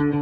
What 0.00 0.14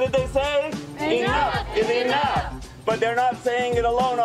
did 0.00 0.12
they 0.12 0.26
say? 0.26 0.70
Enough 1.00 1.76
is 1.78 1.88
enough. 1.88 2.68
But 2.84 3.00
they're 3.00 3.16
not 3.16 3.42
saying 3.42 3.76
it 3.76 3.86
alone 3.86 4.18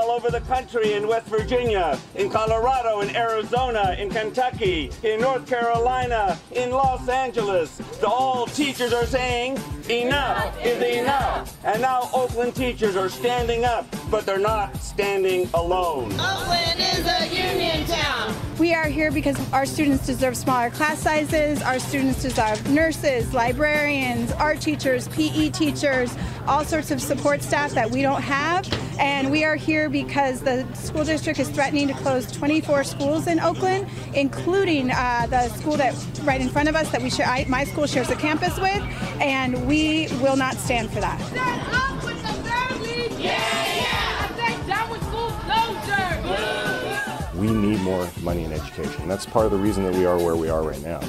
country 0.48 0.94
in 0.94 1.08
West 1.08 1.28
Virginia, 1.28 2.00
in 2.16 2.30
Colorado, 2.30 3.02
in 3.02 3.14
Arizona, 3.16 3.96
in 4.00 4.10
Kentucky, 4.10 4.90
in 5.04 5.20
North 5.20 5.46
Carolina, 5.46 6.40
in 6.54 6.72
Los 6.72 7.08
Angeles. 7.10 7.78
The, 8.00 8.08
all 8.08 8.48
teachers 8.48 8.94
are 8.94 9.06
saying 9.06 9.60
enough 9.90 10.58
is 10.66 10.82
enough. 10.82 11.54
And 11.66 11.82
now 11.82 12.10
Oakland 12.14 12.56
teachers 12.56 12.96
are 12.96 13.10
standing 13.10 13.66
up, 13.66 13.86
but 14.10 14.26
they're 14.26 14.40
not 14.40 14.76
standing 14.78 15.50
alone. 15.54 16.14
Oakland 16.14 16.80
is 16.80 17.06
a 17.06 17.28
union 17.28 17.86
town. 17.86 18.34
We 18.58 18.74
are 18.74 18.88
here 18.88 19.12
because 19.12 19.38
our 19.54 19.66
students 19.66 20.06
deserve 20.06 20.36
smaller 20.36 20.70
class 20.72 21.00
sizes. 21.00 21.62
Our 21.62 21.78
students 21.78 22.22
deserve 22.22 22.68
nurses, 22.72 23.34
librarians, 23.34 24.32
art 24.32 24.62
teachers, 24.62 25.08
PE 25.10 25.50
teachers, 25.50 26.16
all 26.48 26.64
sorts 26.64 26.92
of 26.92 27.02
support 27.02 27.44
staff 27.44 27.72
that 27.72 27.92
we 27.92 28.02
don't 28.02 28.22
have. 28.22 28.68
And 29.00 29.30
we 29.30 29.44
are 29.44 29.56
here 29.56 29.90
because 29.90 30.42
the 30.42 30.66
school 30.74 31.04
district 31.04 31.40
is 31.40 31.50
threatening 31.50 31.88
to 31.90 31.94
close 31.94 32.32
24 32.32 32.84
schools 32.84 33.28
in 33.28 33.40
Oakland, 33.40 33.88
including 34.16 34.90
uh, 34.92 35.28
the 35.30 35.50
school 35.50 35.78
that 35.78 35.94
right 36.24 36.42
in 36.42 36.50
front 36.50 36.70
of 36.70 36.76
us 36.76 36.90
that 36.92 37.02
we 37.02 37.10
share. 37.10 37.28
I, 37.28 37.46
my 37.48 37.64
school 37.64 37.86
shares 37.86 38.10
a 38.10 38.16
campus 38.16 38.58
with, 38.58 38.82
and 39.22 39.68
we 39.68 40.08
will 40.22 40.38
not 40.38 40.56
stand 40.56 40.90
for 40.90 41.00
that. 41.00 41.22
Stand 41.28 41.62
up 41.74 42.04
with 42.04 42.22
the 42.22 42.34
families. 42.50 43.20
Yeah, 43.20 43.36
yeah. 43.76 44.28
I 44.30 44.58
say 44.58 44.68
down 44.68 44.90
with 44.90 45.04
school 45.04 45.30
closure. 45.46 47.40
we 47.40 47.52
need 47.52 47.80
more 47.82 48.10
money 48.22 48.46
in 48.46 48.54
education. 48.54 49.08
That's 49.08 49.26
part 49.26 49.46
of 49.46 49.52
the 49.52 49.60
reason 49.60 49.84
that 49.84 49.94
we 49.94 50.06
are 50.06 50.18
where 50.18 50.36
we 50.36 50.50
are 50.50 50.64
right 50.64 50.82
now. 50.82 51.02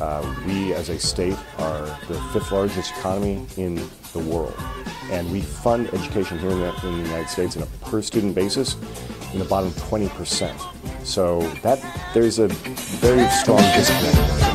Uh, 0.00 0.34
we, 0.46 0.74
as 0.74 0.88
a 0.88 0.98
state, 0.98 1.36
are 1.58 1.86
the 2.08 2.20
fifth 2.32 2.52
largest 2.52 2.90
economy 2.98 3.46
in 3.56 3.76
the 4.12 4.18
world. 4.18 4.54
And 5.10 5.30
we 5.32 5.40
fund 5.40 5.88
education 5.94 6.38
here 6.38 6.50
in 6.50 6.60
the, 6.60 6.86
in 6.86 7.02
the 7.02 7.08
United 7.08 7.28
States 7.28 7.56
on 7.56 7.62
a 7.62 7.66
per 7.84 8.02
student 8.02 8.34
basis 8.34 8.76
in 9.32 9.38
the 9.38 9.44
bottom 9.44 9.70
20%. 9.72 11.06
So 11.06 11.40
that 11.62 11.80
there's 12.14 12.38
a 12.38 12.48
very 12.48 13.28
strong 13.30 13.58
disconnect 13.58 14.45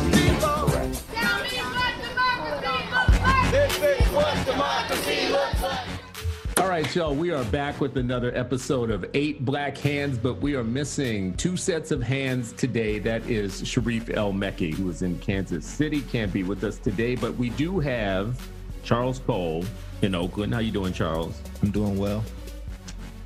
right, 6.71 6.95
y'all, 6.95 7.13
we 7.13 7.31
are 7.31 7.43
back 7.45 7.81
with 7.81 7.97
another 7.97 8.33
episode 8.33 8.91
of 8.91 9.05
Eight 9.13 9.43
Black 9.43 9.77
Hands, 9.77 10.17
but 10.17 10.35
we 10.35 10.55
are 10.55 10.63
missing 10.63 11.33
two 11.33 11.57
sets 11.57 11.91
of 11.91 12.01
hands 12.01 12.53
today. 12.53 12.97
That 12.97 13.29
is 13.29 13.67
Sharif 13.67 14.09
El 14.09 14.31
Mekki, 14.31 14.73
who 14.73 14.89
is 14.89 15.01
in 15.01 15.19
Kansas 15.19 15.65
City, 15.65 15.99
can't 15.99 16.31
be 16.31 16.43
with 16.43 16.63
us 16.63 16.77
today, 16.77 17.15
but 17.15 17.35
we 17.35 17.49
do 17.49 17.81
have 17.81 18.41
Charles 18.85 19.19
Cole 19.19 19.65
in 20.01 20.15
Oakland. 20.15 20.53
How 20.53 20.61
you 20.61 20.71
doing, 20.71 20.93
Charles? 20.93 21.41
I'm 21.61 21.71
doing 21.71 21.97
well. 21.97 22.23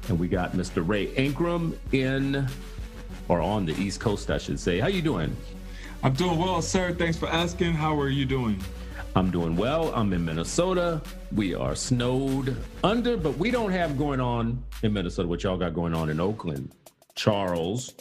And 0.08 0.18
we 0.18 0.28
got 0.28 0.54
Mr. 0.54 0.86
Ray 0.86 1.14
Ankrum 1.14 1.78
in, 1.92 2.48
or 3.28 3.42
on 3.42 3.68
the 3.68 3.80
East 3.80 4.00
Coast, 4.00 4.32
I 4.32 4.40
should 4.40 4.60
say. 4.60 4.80
How 4.80 4.88
you 4.88 5.04
doing? 5.04 5.38
I'm 6.02 6.14
doing 6.14 6.40
well, 6.40 6.64
sir. 6.64 6.96
Thanks 6.96 7.16
for 7.16 7.30
asking. 7.30 7.74
How 7.74 7.96
are 8.00 8.10
you 8.10 8.26
doing? 8.26 8.60
I'm 9.18 9.32
doing 9.32 9.56
well. 9.56 9.96
I'm 9.96 10.12
in 10.12 10.26
Minnesota. 10.26 11.02
We 11.32 11.56
are 11.56 11.74
snowed 11.74 12.58
under, 12.84 13.16
but 13.16 13.38
we 13.38 13.50
don't 13.50 13.72
have 13.72 13.98
going 13.98 14.20
on 14.20 14.62
in 14.84 14.92
Minnesota 14.92 15.26
what 15.26 15.42
y'all 15.42 15.58
got 15.58 15.74
going 15.74 15.94
on 15.94 16.10
in 16.10 16.20
Oakland. 16.20 16.74
Charles. 17.16 17.94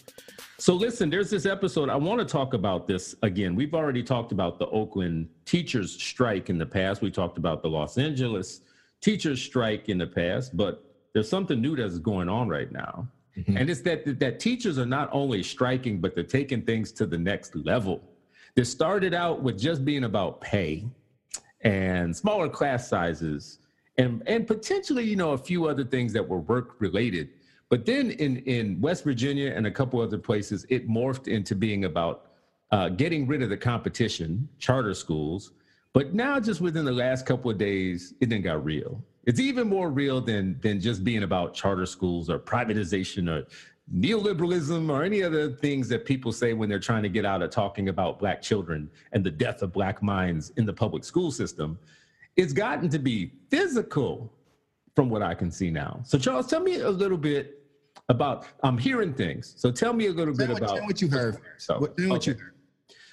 So 0.58 0.74
listen, 0.74 1.10
there's 1.10 1.30
this 1.30 1.46
episode. 1.46 1.88
I 1.88 1.94
want 1.94 2.18
to 2.18 2.24
talk 2.24 2.52
about 2.52 2.88
this 2.88 3.14
again. 3.22 3.54
We've 3.54 3.74
already 3.74 4.02
talked 4.02 4.32
about 4.32 4.58
the 4.58 4.66
Oakland 4.66 5.28
teachers 5.44 5.92
strike 5.92 6.50
in 6.50 6.58
the 6.58 6.66
past. 6.66 7.00
We 7.00 7.12
talked 7.12 7.38
about 7.38 7.62
the 7.62 7.68
Los 7.68 7.96
Angeles 7.96 8.62
teachers 9.00 9.40
strike 9.40 9.88
in 9.88 9.98
the 9.98 10.08
past, 10.08 10.56
but 10.56 10.82
there's 11.12 11.28
something 11.28 11.60
new 11.60 11.76
that's 11.76 11.98
going 11.98 12.28
on 12.28 12.48
right 12.48 12.72
now. 12.72 13.06
Mm-hmm. 13.38 13.56
And 13.56 13.70
it's 13.70 13.82
that 13.82 14.18
that 14.18 14.40
teachers 14.40 14.80
are 14.80 14.86
not 14.86 15.10
only 15.12 15.44
striking, 15.44 16.00
but 16.00 16.16
they're 16.16 16.24
taking 16.24 16.62
things 16.62 16.90
to 16.92 17.06
the 17.06 17.18
next 17.18 17.54
level. 17.54 18.02
They 18.56 18.64
started 18.64 19.14
out 19.14 19.42
with 19.42 19.56
just 19.56 19.84
being 19.84 20.04
about 20.04 20.40
pay 20.40 20.88
and 21.64 22.14
smaller 22.14 22.48
class 22.48 22.88
sizes 22.88 23.58
and 23.96 24.22
and 24.26 24.46
potentially 24.46 25.02
you 25.02 25.16
know 25.16 25.32
a 25.32 25.38
few 25.38 25.66
other 25.66 25.84
things 25.84 26.12
that 26.12 26.26
were 26.26 26.40
work 26.40 26.76
related. 26.78 27.30
But 27.70 27.86
then 27.86 28.10
in 28.12 28.38
in 28.38 28.80
west 28.80 29.04
virginia 29.04 29.52
and 29.54 29.66
a 29.66 29.70
couple 29.70 30.00
other 30.00 30.18
places 30.18 30.66
it 30.68 30.88
morphed 30.88 31.26
into 31.26 31.54
being 31.54 31.84
about 31.86 32.26
uh, 32.70 32.88
getting 32.90 33.26
rid 33.26 33.42
of 33.42 33.50
the 33.50 33.56
competition 33.56 34.48
charter 34.58 34.94
schools. 34.94 35.52
But 35.92 36.12
now 36.12 36.40
just 36.40 36.60
within 36.60 36.84
the 36.84 36.92
last 36.92 37.24
couple 37.24 37.50
of 37.50 37.58
days 37.58 38.14
it 38.20 38.28
then 38.28 38.42
got 38.42 38.64
real. 38.64 39.02
It's 39.26 39.40
even 39.40 39.68
more 39.68 39.90
real 39.90 40.20
than 40.20 40.60
than 40.60 40.80
just 40.80 41.02
being 41.02 41.22
about 41.22 41.54
charter 41.54 41.86
schools 41.86 42.28
or 42.28 42.38
privatization 42.38 43.30
or 43.30 43.46
neoliberalism 43.92 44.88
or 44.90 45.02
any 45.04 45.22
other 45.22 45.50
things 45.50 45.88
that 45.88 46.04
people 46.06 46.32
say 46.32 46.52
when 46.54 46.68
they're 46.68 46.78
trying 46.78 47.02
to 47.02 47.08
get 47.08 47.26
out 47.26 47.42
of 47.42 47.50
talking 47.50 47.88
about 47.90 48.18
black 48.18 48.40
children 48.40 48.90
and 49.12 49.22
the 49.22 49.30
death 49.30 49.60
of 49.62 49.72
black 49.72 50.02
minds 50.02 50.52
in 50.56 50.64
the 50.64 50.72
public 50.72 51.04
school 51.04 51.30
system 51.30 51.78
it's 52.36 52.52
gotten 52.52 52.88
to 52.88 52.98
be 52.98 53.32
physical 53.50 54.32
from 54.96 55.10
what 55.10 55.22
i 55.22 55.34
can 55.34 55.50
see 55.50 55.70
now 55.70 56.00
so 56.02 56.18
charles 56.18 56.46
tell 56.46 56.60
me 56.60 56.76
a 56.80 56.88
little 56.90 57.18
bit 57.18 57.62
about 58.08 58.46
i'm 58.62 58.78
hearing 58.78 59.12
things 59.12 59.52
so 59.58 59.70
tell 59.70 59.92
me 59.92 60.06
a 60.06 60.12
little 60.12 60.34
bit 60.34 60.48
what- 60.48 60.58
about 60.62 60.76
tell 60.76 60.86
what 60.86 61.02
you 61.02 61.08
heard. 61.08 61.36
so, 61.58 61.78
What- 61.78 61.96
tell 61.98 62.08
what 62.08 62.26
you 62.26 62.32
heard. 62.34 62.54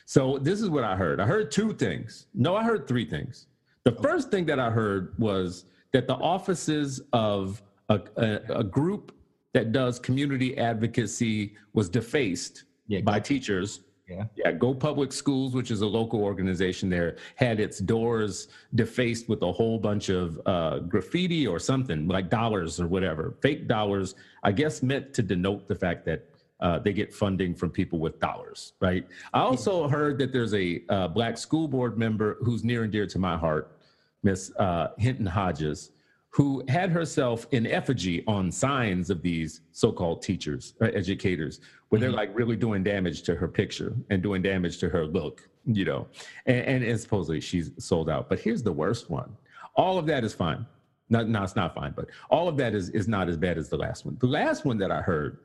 so 0.06 0.38
this 0.40 0.62
is 0.62 0.70
what 0.70 0.84
I 0.86 0.96
heard. 0.96 1.20
I 1.20 1.26
heard 1.26 1.52
two 1.52 1.74
things. 1.74 2.28
No, 2.34 2.56
I 2.56 2.64
heard 2.64 2.86
three 2.88 3.06
things. 3.06 3.48
The 3.86 3.94
first 3.94 4.30
thing 4.32 4.46
that 4.48 4.59
I 4.59 4.70
heard 4.70 5.14
was 5.18 5.66
that 5.94 6.06
the 6.08 6.16
offices 6.16 7.02
of 7.14 7.62
a, 7.90 8.00
a, 8.18 8.40
a 8.59 8.64
group 8.64 9.14
that 9.54 9.72
does 9.72 10.00
community 10.00 10.58
advocacy 10.58 11.56
was 11.74 11.90
defaced 11.90 12.66
Yeah, 12.88 13.02
by 13.02 13.20
teachers. 13.20 13.82
Yeah. 14.08 14.26
Yeah, 14.36 14.52
Go 14.52 14.74
Public 14.74 15.14
Schools, 15.14 15.54
which 15.54 15.72
is 15.72 15.82
a 15.82 15.88
local 15.88 16.22
organization 16.22 16.90
there, 16.90 17.16
had 17.36 17.62
its 17.62 17.80
doors 17.80 18.50
defaced 18.76 19.30
with 19.30 19.42
a 19.42 19.52
whole 19.52 19.80
bunch 19.80 20.10
of 20.10 20.42
uh, 20.46 20.80
graffiti 20.80 21.48
or 21.48 21.60
something 21.60 22.08
like 22.08 22.30
dollars 22.30 22.82
or 22.82 22.88
whatever, 22.88 23.36
fake 23.42 23.70
dollars, 23.70 24.16
I 24.44 24.52
guess 24.52 24.84
meant 24.84 25.14
to 25.14 25.24
denote 25.24 25.68
the 25.68 25.76
fact 25.76 26.06
that 26.06 26.26
uh, 26.60 26.80
they 26.80 26.92
get 26.92 27.14
funding 27.14 27.56
from 27.56 27.70
people 27.70 28.00
with 28.00 28.20
dollars, 28.20 28.74
right? 28.82 29.08
I 29.34 29.40
also 29.40 29.88
heard 29.88 30.20
that 30.20 30.34
there's 30.34 30.54
a 30.54 30.84
uh, 30.90 31.08
black 31.08 31.38
school 31.38 31.68
board 31.68 31.98
member 31.98 32.38
who's 32.44 32.64
near 32.66 32.84
and 32.84 32.92
dear 32.92 33.08
to 33.08 33.18
my 33.18 33.38
heart, 33.38 33.80
Miss 34.24 34.52
uh, 34.58 34.90
Hinton 34.98 35.26
Hodges, 35.26 35.92
who 36.31 36.64
had 36.69 36.90
herself 36.90 37.46
in 37.52 37.68
effigy 37.68 38.24
on 38.25 38.50
signs 38.52 39.09
of 39.09 39.22
these 39.22 39.62
so-called 39.74 40.22
teachers 40.22 40.74
or 40.80 40.88
educators, 40.88 41.59
where 41.90 42.00
they're 42.00 42.12
like 42.12 42.31
really 42.34 42.56
doing 42.56 42.84
damage 42.84 43.22
to 43.24 43.36
her 43.36 43.50
picture 43.50 43.94
and 44.09 44.24
doing 44.24 44.41
damage 44.41 44.78
to 44.78 44.88
her 44.88 45.06
look, 45.06 45.47
you 45.66 45.84
know, 45.84 46.08
and, 46.46 46.66
and, 46.66 46.84
and 46.84 47.00
supposedly 47.00 47.41
she's 47.41 47.72
sold 47.78 48.09
out. 48.09 48.30
But 48.30 48.40
here's 48.40 48.64
the 48.64 48.72
worst 48.72 49.09
one: 49.09 49.36
all 49.75 49.97
of 49.97 50.06
that 50.08 50.24
is 50.24 50.34
fine. 50.34 50.66
No, 51.09 51.22
no, 51.24 51.44
it's 51.44 51.58
not 51.58 51.75
fine, 51.75 51.91
but 51.94 52.08
all 52.30 52.47
of 52.47 52.56
that 52.58 52.74
is 52.74 52.90
is 52.91 53.09
not 53.09 53.28
as 53.28 53.36
bad 53.36 53.58
as 53.58 53.68
the 53.68 53.78
last 53.78 54.06
one. 54.06 54.18
The 54.22 54.28
last 54.28 54.64
one 54.64 54.78
that 54.78 54.91
I 54.91 55.02
heard 55.02 55.40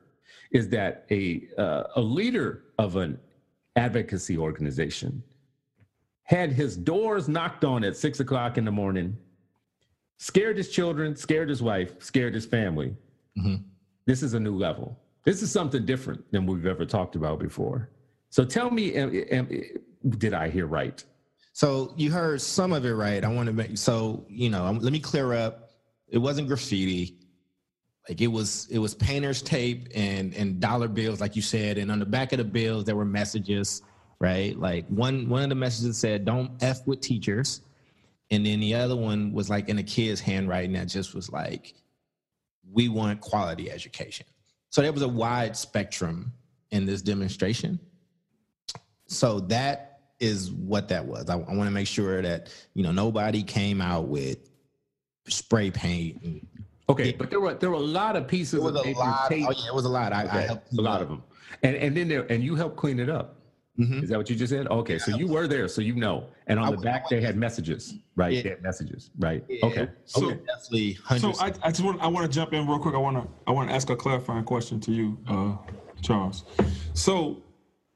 is 0.51 0.69
that 0.69 1.05
a 1.11 1.49
uh, 1.57 1.83
a 1.97 2.01
leader 2.01 2.63
of 2.77 2.95
an 2.95 3.19
advocacy 3.75 4.37
organization 4.37 5.21
had 6.23 6.51
his 6.51 6.77
doors 6.77 7.27
knocked 7.27 7.65
on 7.65 7.83
at 7.83 7.97
six 7.97 8.21
o'clock 8.21 8.57
in 8.57 8.63
the 8.63 8.71
morning, 8.71 9.17
scared 10.17 10.57
his 10.57 10.69
children, 10.69 11.15
scared 11.15 11.49
his 11.49 11.61
wife, 11.61 12.01
scared 12.01 12.33
his 12.33 12.45
family. 12.45 12.95
Mhm. 13.37 13.63
This 14.05 14.23
is 14.23 14.33
a 14.33 14.39
new 14.39 14.55
level. 14.55 14.97
This 15.23 15.41
is 15.41 15.51
something 15.51 15.85
different 15.85 16.29
than 16.31 16.45
we've 16.45 16.65
ever 16.65 16.85
talked 16.85 17.15
about 17.15 17.39
before. 17.39 17.89
So 18.29 18.43
tell 18.45 18.71
me, 18.71 18.93
am- 18.95 19.13
am- 19.31 19.49
did 20.17 20.33
I 20.33 20.49
hear 20.49 20.65
right? 20.67 21.03
So 21.53 21.93
you 21.97 22.11
heard 22.11 22.41
some 22.41 22.71
of 22.71 22.85
it 22.85 22.93
right. 22.93 23.23
I 23.23 23.27
want 23.27 23.47
to 23.47 23.53
make 23.53 23.77
so 23.77 24.25
you 24.29 24.49
know. 24.49 24.71
Let 24.79 24.93
me 24.93 24.99
clear 24.99 25.33
up. 25.33 25.71
It 26.07 26.19
wasn't 26.19 26.47
graffiti. 26.47 27.17
Like 28.07 28.21
it 28.21 28.27
was, 28.27 28.67
it 28.71 28.79
was 28.79 28.93
painter's 28.93 29.41
tape 29.41 29.89
and 29.93 30.33
and 30.35 30.59
dollar 30.61 30.87
bills, 30.87 31.19
like 31.19 31.35
you 31.35 31.41
said. 31.41 31.77
And 31.77 31.91
on 31.91 31.99
the 31.99 32.05
back 32.05 32.31
of 32.31 32.37
the 32.37 32.43
bills, 32.45 32.85
there 32.85 32.95
were 32.95 33.05
messages, 33.05 33.81
right? 34.19 34.57
Like 34.57 34.87
one 34.87 35.27
one 35.27 35.43
of 35.43 35.49
the 35.49 35.55
messages 35.55 35.97
said, 35.97 36.23
"Don't 36.25 36.51
f 36.63 36.85
with 36.87 37.01
teachers," 37.01 37.61
and 38.31 38.45
then 38.45 38.59
the 38.59 38.75
other 38.75 38.95
one 38.95 39.31
was 39.31 39.49
like 39.49 39.69
in 39.69 39.77
a 39.77 39.83
kid's 39.83 40.19
handwriting 40.19 40.73
that 40.73 40.87
just 40.87 41.13
was 41.13 41.31
like, 41.31 41.73
"We 42.71 42.89
want 42.89 43.21
quality 43.21 43.71
education." 43.71 44.25
So 44.69 44.81
there 44.81 44.91
was 44.91 45.01
a 45.01 45.07
wide 45.07 45.55
spectrum 45.55 46.33
in 46.71 46.85
this 46.85 47.01
demonstration. 47.01 47.79
So 49.05 49.39
that 49.41 50.01
is 50.19 50.51
what 50.51 50.89
that 50.89 51.05
was. 51.05 51.29
I, 51.29 51.35
I 51.35 51.55
want 51.55 51.65
to 51.67 51.71
make 51.71 51.87
sure 51.87 52.21
that 52.21 52.53
you 52.73 52.83
know 52.83 52.91
nobody 52.91 53.43
came 53.43 53.81
out 53.81 54.07
with 54.07 54.49
spray 55.27 55.71
paint. 55.71 56.21
And, 56.23 56.47
Okay, 56.89 57.11
but 57.11 57.29
there 57.29 57.41
were 57.41 57.53
there 57.53 57.69
were 57.69 57.75
a 57.75 57.79
lot 57.79 58.15
of 58.15 58.27
pieces 58.27 58.55
it 58.55 58.63
was 58.63 58.75
of 58.75 58.85
a 58.85 58.91
lot. 58.93 59.29
tape. 59.29 59.45
Oh 59.47 59.51
yeah, 59.51 59.67
it 59.67 59.75
was 59.75 59.83
a 59.83 59.89
lot. 59.89 60.13
I, 60.13 60.21
I 60.21 60.41
helped 60.43 60.71
a 60.77 60.81
lot 60.81 61.01
of 61.01 61.09
them, 61.09 61.21
and 61.61 61.75
and 61.75 61.97
then 61.97 62.07
there 62.07 62.25
and 62.31 62.41
you 62.41 62.55
helped 62.55 62.77
clean 62.77 62.99
it 62.99 63.09
up. 63.09 63.36
Mhm. 63.77 64.03
Is 64.03 64.09
that 64.09 64.17
what 64.17 64.29
you 64.29 64.35
just 64.35 64.51
said? 64.51 64.67
Okay, 64.67 64.97
so 64.97 65.15
you 65.15 65.27
were 65.27 65.47
there, 65.47 65.67
so 65.67 65.81
you 65.81 65.93
know. 65.95 66.25
And 66.47 66.59
on 66.59 66.67
I 66.69 66.71
the 66.71 66.77
back 66.77 67.09
they 67.09 67.21
had 67.21 67.37
messages, 67.37 67.95
right? 68.15 68.33
Yeah. 68.33 68.41
They 68.41 68.49
had 68.49 68.63
messages, 68.63 69.11
right? 69.19 69.43
Yeah, 69.47 69.65
Okay. 69.65 69.87
So- 70.05 70.25
okay. 70.31 70.39
Definitely 70.47 70.93
So 70.95 71.01
hundreds. 71.03 71.39
I, 71.39 71.45
I 71.63 71.69
just 71.69 71.83
want 71.83 72.01
I 72.01 72.07
want 72.07 72.25
to 72.29 72.35
jump 72.35 72.53
in 72.53 72.67
real 72.67 72.79
quick. 72.79 72.95
I 72.95 72.97
want 72.97 73.17
to 73.17 73.27
I 73.45 73.51
want 73.51 73.69
to 73.69 73.75
ask 73.75 73.89
a 73.91 73.95
clarifying 73.95 74.45
question 74.45 74.79
to 74.81 74.91
you, 74.91 75.17
uh, 75.27 75.55
Charles. 76.01 76.43
So 76.93 77.43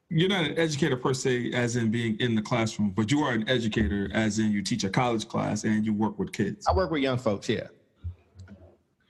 you're 0.08 0.28
not 0.28 0.44
an 0.44 0.56
educator 0.56 0.96
per 0.96 1.14
se, 1.14 1.52
as 1.52 1.74
in 1.74 1.90
being 1.90 2.16
in 2.20 2.34
the 2.36 2.42
classroom, 2.42 2.90
but 2.90 3.10
you 3.10 3.20
are 3.22 3.32
an 3.32 3.48
educator, 3.48 4.08
as 4.12 4.38
in 4.38 4.52
you 4.52 4.62
teach 4.62 4.84
a 4.84 4.90
college 4.90 5.26
class 5.26 5.64
and 5.64 5.84
you 5.84 5.92
work 5.94 6.16
with 6.18 6.32
kids. 6.32 6.64
I 6.68 6.72
work 6.74 6.90
with 6.92 7.02
young 7.02 7.18
folks. 7.18 7.48
Yeah. 7.48 7.66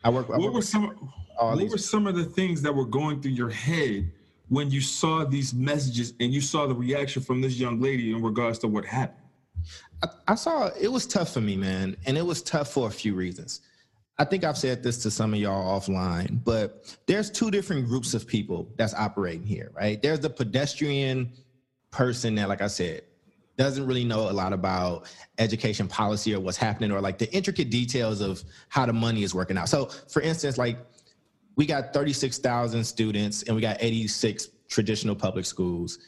I 0.05 0.09
work. 0.11 0.27
I 0.29 0.33
What 0.33 0.41
work 0.41 0.53
were 0.53 0.59
with 0.61 0.65
some 0.69 1.11
all 1.39 1.51
What 1.51 1.59
these- 1.59 1.71
were 1.73 1.79
some 1.79 2.07
of 2.07 2.15
the 2.17 2.25
things 2.25 2.63
that 2.63 2.75
were 2.75 2.87
going 2.87 3.21
through 3.21 3.33
your 3.33 3.51
head 3.51 4.11
when 4.53 4.71
you 4.71 4.83
saw 4.83 5.25
these 5.25 5.55
messages 5.55 6.13
and 6.21 6.31
you 6.31 6.43
saw 6.43 6.67
the 6.67 6.75
reaction 6.75 7.23
from 7.23 7.41
this 7.41 7.59
young 7.59 7.81
lady 7.81 8.13
in 8.13 8.21
regards 8.21 8.59
to 8.59 8.69
what 8.69 8.85
happened? 8.85 9.27
I, 10.03 10.09
I 10.29 10.35
saw 10.35 10.69
it 10.79 10.93
was 10.93 11.07
tough 11.07 11.33
for 11.33 11.41
me, 11.41 11.57
man, 11.57 11.97
and 12.05 12.19
it 12.19 12.27
was 12.27 12.43
tough 12.43 12.69
for 12.71 12.87
a 12.87 12.91
few 12.91 13.15
reasons. 13.15 13.63
I 14.19 14.27
think 14.27 14.45
I've 14.45 14.59
said 14.59 14.83
this 14.83 15.03
to 15.05 15.11
some 15.11 15.33
of 15.33 15.41
y'all 15.41 15.81
offline, 15.81 16.45
but 16.45 16.95
there's 17.07 17.31
two 17.31 17.51
different 17.51 17.87
groups 17.87 18.13
of 18.13 18.27
people 18.27 18.69
that's 18.77 18.93
operating 18.93 19.47
here, 19.47 19.73
right? 19.75 20.03
There's 20.03 20.21
the 20.21 20.29
pedestrian 20.29 21.33
person 21.91 22.35
that, 22.35 22.51
like 22.51 22.61
I 22.61 22.67
said, 22.67 23.05
doesn't 23.57 23.87
really 23.87 24.05
know 24.05 24.29
a 24.29 24.33
lot 24.33 24.53
about 24.53 25.11
education 25.39 25.89
policy 25.89 26.35
or 26.35 26.41
what's 26.41 26.59
happening 26.59 26.93
or 26.93 27.01
like 27.01 27.17
the 27.17 27.33
intricate 27.33 27.71
details 27.71 28.21
of 28.21 28.45
how 28.69 28.85
the 28.85 28.93
money 28.93 29.23
is 29.23 29.35
working 29.35 29.57
out. 29.57 29.71
So, 29.71 29.87
for 30.11 30.21
instance, 30.21 30.59
like 30.59 30.77
we 31.57 31.67
got 31.67 31.93
36,000 31.93 32.85
students 32.85 33.43
and 33.45 33.55
we 33.55 33.63
got 33.63 33.77
86 33.81 34.49
traditional 34.69 35.15
public 35.15 35.45
schools 35.45 35.99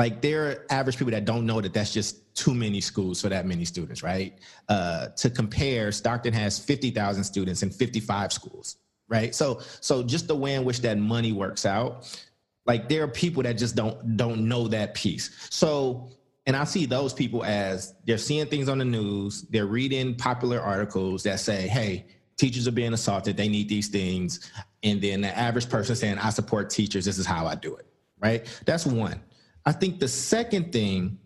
like 0.00 0.22
there 0.22 0.46
are 0.46 0.66
average 0.70 0.96
people 0.96 1.10
that 1.10 1.26
don't 1.26 1.44
know 1.44 1.60
that 1.60 1.74
that's 1.74 1.92
just 1.92 2.34
too 2.34 2.54
many 2.54 2.80
schools 2.80 3.20
for 3.20 3.28
that 3.28 3.44
many 3.44 3.66
students, 3.66 4.02
right? 4.02 4.38
Uh, 4.66 5.08
to 5.08 5.28
compare, 5.28 5.92
Stockton 5.92 6.32
has 6.32 6.58
50,000 6.58 7.22
students 7.22 7.62
and 7.62 7.74
55 7.74 8.32
schools, 8.32 8.76
right? 9.08 9.34
So, 9.34 9.60
so 9.80 10.02
just 10.02 10.26
the 10.26 10.34
way 10.34 10.54
in 10.54 10.64
which 10.64 10.80
that 10.80 10.96
money 10.96 11.32
works 11.32 11.66
out, 11.66 12.18
like 12.64 12.88
there 12.88 13.02
are 13.02 13.08
people 13.08 13.42
that 13.42 13.58
just 13.58 13.76
don't 13.76 14.16
don't 14.16 14.48
know 14.48 14.68
that 14.68 14.94
piece. 14.94 15.36
So, 15.50 16.08
and 16.46 16.56
I 16.56 16.64
see 16.64 16.86
those 16.86 17.12
people 17.12 17.44
as 17.44 17.94
they're 18.06 18.16
seeing 18.16 18.46
things 18.46 18.70
on 18.70 18.78
the 18.78 18.86
news, 18.86 19.42
they're 19.50 19.66
reading 19.66 20.14
popular 20.14 20.60
articles 20.60 21.24
that 21.24 21.40
say, 21.40 21.68
"Hey, 21.68 22.06
teachers 22.40 22.66
are 22.66 22.72
being 22.72 22.92
assaulted. 22.94 23.36
They 23.36 23.48
need 23.48 23.68
these 23.68 23.88
things," 23.88 24.50
and 24.82 25.00
then 25.00 25.20
the 25.20 25.36
average 25.36 25.68
person 25.68 25.94
saying, 25.94 26.18
"I 26.18 26.30
support 26.30 26.70
teachers. 26.70 27.04
This 27.04 27.18
is 27.18 27.26
how 27.26 27.46
I 27.46 27.54
do 27.54 27.74
it." 27.76 27.86
Right? 28.18 28.46
That's 28.66 28.86
one. 28.86 29.20
I 29.66 29.72
think 29.72 30.00
the 30.00 30.08
second 30.08 30.72
thing 30.72 31.18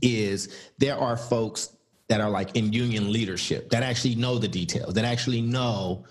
is 0.00 0.54
there 0.78 0.96
are 0.96 1.16
folks 1.16 1.76
that 2.08 2.20
are 2.20 2.30
like 2.30 2.56
in 2.56 2.72
union 2.72 3.12
leadership 3.12 3.70
that 3.70 3.82
actually 3.82 4.14
know 4.14 4.38
the 4.38 4.48
details, 4.48 4.94
that 4.94 5.04
actually 5.04 5.40
know 5.40 6.04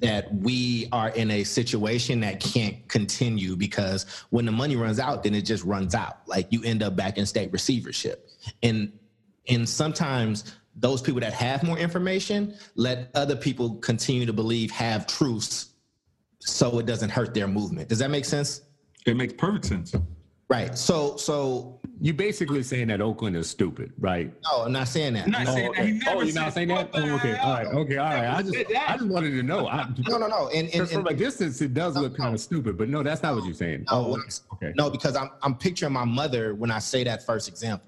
that 0.00 0.32
we 0.34 0.88
are 0.92 1.10
in 1.10 1.30
a 1.30 1.44
situation 1.44 2.20
that 2.20 2.40
can't 2.40 2.88
continue 2.88 3.56
because 3.56 4.06
when 4.30 4.44
the 4.44 4.52
money 4.52 4.76
runs 4.76 4.98
out, 5.00 5.22
then 5.22 5.34
it 5.34 5.42
just 5.42 5.64
runs 5.64 5.94
out. 5.94 6.18
Like 6.26 6.46
you 6.50 6.62
end 6.64 6.82
up 6.82 6.96
back 6.96 7.18
in 7.18 7.26
state 7.26 7.52
receivership. 7.52 8.28
And 8.62 8.92
and 9.48 9.68
sometimes 9.68 10.54
those 10.80 11.02
people 11.02 11.20
that 11.20 11.32
have 11.32 11.62
more 11.62 11.78
information 11.78 12.54
let 12.76 13.10
other 13.14 13.36
people 13.36 13.76
continue 13.76 14.26
to 14.26 14.32
believe 14.32 14.70
have 14.70 15.06
truths 15.06 15.70
so 16.40 16.78
it 16.78 16.86
doesn't 16.86 17.10
hurt 17.10 17.34
their 17.34 17.48
movement. 17.48 17.88
Does 17.88 17.98
that 17.98 18.10
make 18.10 18.24
sense? 18.24 18.62
It 19.06 19.16
makes 19.16 19.32
perfect 19.32 19.66
sense. 19.66 19.94
Right. 20.48 20.78
So 20.78 21.16
so 21.16 21.78
You 22.00 22.14
basically 22.14 22.62
saying 22.62 22.88
that 22.88 23.02
Oakland 23.02 23.36
is 23.36 23.50
stupid, 23.50 23.92
right? 23.98 24.32
no, 24.44 24.62
I'm 24.64 24.72
not 24.72 24.88
saying 24.88 25.14
that. 25.14 25.24
I'm 25.26 25.32
not 25.32 25.46
saying 25.48 25.72
that. 25.72 25.86
He 25.86 25.92
oh, 25.92 25.96
never 25.98 26.18
oh, 26.18 26.22
you're 26.22 26.34
not 26.34 26.52
saying 26.54 26.68
that? 26.68 26.90
Oh, 26.94 27.14
okay. 27.16 27.36
All 27.36 27.52
right. 27.52 27.66
Okay. 27.66 27.96
All 27.98 28.10
right. 28.10 28.28
I 28.28 28.42
just. 28.42 28.56
I 28.56 28.96
just 28.96 29.08
wanted 29.08 29.32
to 29.32 29.42
know. 29.42 29.66
I, 29.68 29.86
No, 30.08 30.16
no, 30.16 30.26
no. 30.26 30.48
And, 30.48 30.68
and, 30.68 30.72
Because 30.72 30.92
from 30.92 31.06
a 31.06 31.12
distance, 31.12 31.60
it 31.60 31.74
does 31.74 31.96
look 31.96 32.16
kind 32.16 32.34
of 32.34 32.40
stupid, 32.40 32.78
but 32.78 32.88
no, 32.88 33.02
that's 33.02 33.22
not 33.22 33.34
what 33.34 33.44
you're 33.44 33.52
saying. 33.52 33.84
no, 33.90 33.98
Oh, 33.98 34.12
when 34.12 34.20
okay. 34.20 34.30
I- 34.50 34.54
okay. 34.54 34.72
no, 34.76 34.88
because 34.88 35.16
I'm 35.16 35.30
I'm 35.42 35.54
picturing 35.54 35.92
my 35.92 36.04
mother 36.04 36.54
when 36.54 36.70
I 36.70 36.78
say 36.78 37.04
that 37.04 37.26
first 37.26 37.48
example. 37.48 37.87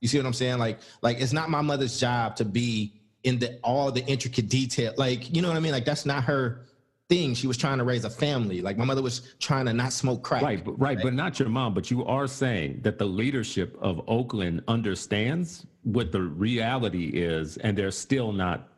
You 0.00 0.08
see 0.08 0.18
what 0.18 0.26
I'm 0.26 0.32
saying? 0.32 0.58
Like 0.58 0.80
like 1.02 1.20
it's 1.20 1.32
not 1.32 1.50
my 1.50 1.60
mother's 1.60 1.98
job 1.98 2.36
to 2.36 2.44
be 2.44 2.94
in 3.24 3.38
the 3.38 3.58
all 3.62 3.90
the 3.90 4.04
intricate 4.06 4.48
detail. 4.48 4.92
Like 4.96 5.34
you 5.34 5.42
know 5.42 5.48
what 5.48 5.56
I 5.56 5.60
mean? 5.60 5.72
Like 5.72 5.84
that's 5.84 6.06
not 6.06 6.24
her 6.24 6.62
thing. 7.08 7.34
She 7.34 7.46
was 7.46 7.56
trying 7.56 7.78
to 7.78 7.84
raise 7.84 8.04
a 8.04 8.10
family. 8.10 8.60
Like 8.60 8.76
my 8.76 8.84
mother 8.84 9.02
was 9.02 9.34
trying 9.40 9.66
to 9.66 9.72
not 9.72 9.92
smoke 9.92 10.22
crack. 10.22 10.42
Right, 10.42 10.64
but, 10.64 10.78
right, 10.78 10.98
but 11.00 11.14
not 11.14 11.38
your 11.38 11.48
mom. 11.48 11.74
But 11.74 11.90
you 11.90 12.04
are 12.04 12.26
saying 12.26 12.80
that 12.82 12.98
the 12.98 13.06
leadership 13.06 13.76
of 13.80 14.02
Oakland 14.08 14.62
understands 14.68 15.66
what 15.82 16.12
the 16.12 16.20
reality 16.20 17.06
is, 17.06 17.56
and 17.58 17.76
they're 17.76 17.90
still 17.90 18.30
not 18.32 18.68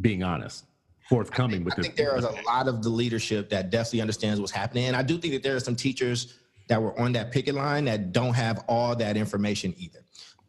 being 0.00 0.22
honest, 0.22 0.64
forthcoming 1.08 1.64
with 1.64 1.78
I 1.78 1.82
think 1.82 1.96
there 1.96 2.16
is 2.16 2.24
a 2.24 2.30
lot 2.46 2.68
of 2.68 2.82
the 2.82 2.88
leadership 2.88 3.50
that 3.50 3.70
definitely 3.70 4.00
understands 4.00 4.40
what's 4.40 4.52
happening. 4.52 4.86
And 4.86 4.96
I 4.96 5.02
do 5.02 5.18
think 5.18 5.34
that 5.34 5.42
there 5.42 5.56
are 5.56 5.60
some 5.60 5.76
teachers 5.76 6.38
that 6.68 6.80
were 6.80 6.98
on 6.98 7.12
that 7.12 7.32
picket 7.32 7.54
line 7.54 7.84
that 7.86 8.12
don't 8.12 8.34
have 8.34 8.64
all 8.68 8.94
that 8.96 9.16
information 9.16 9.74
either. 9.76 9.98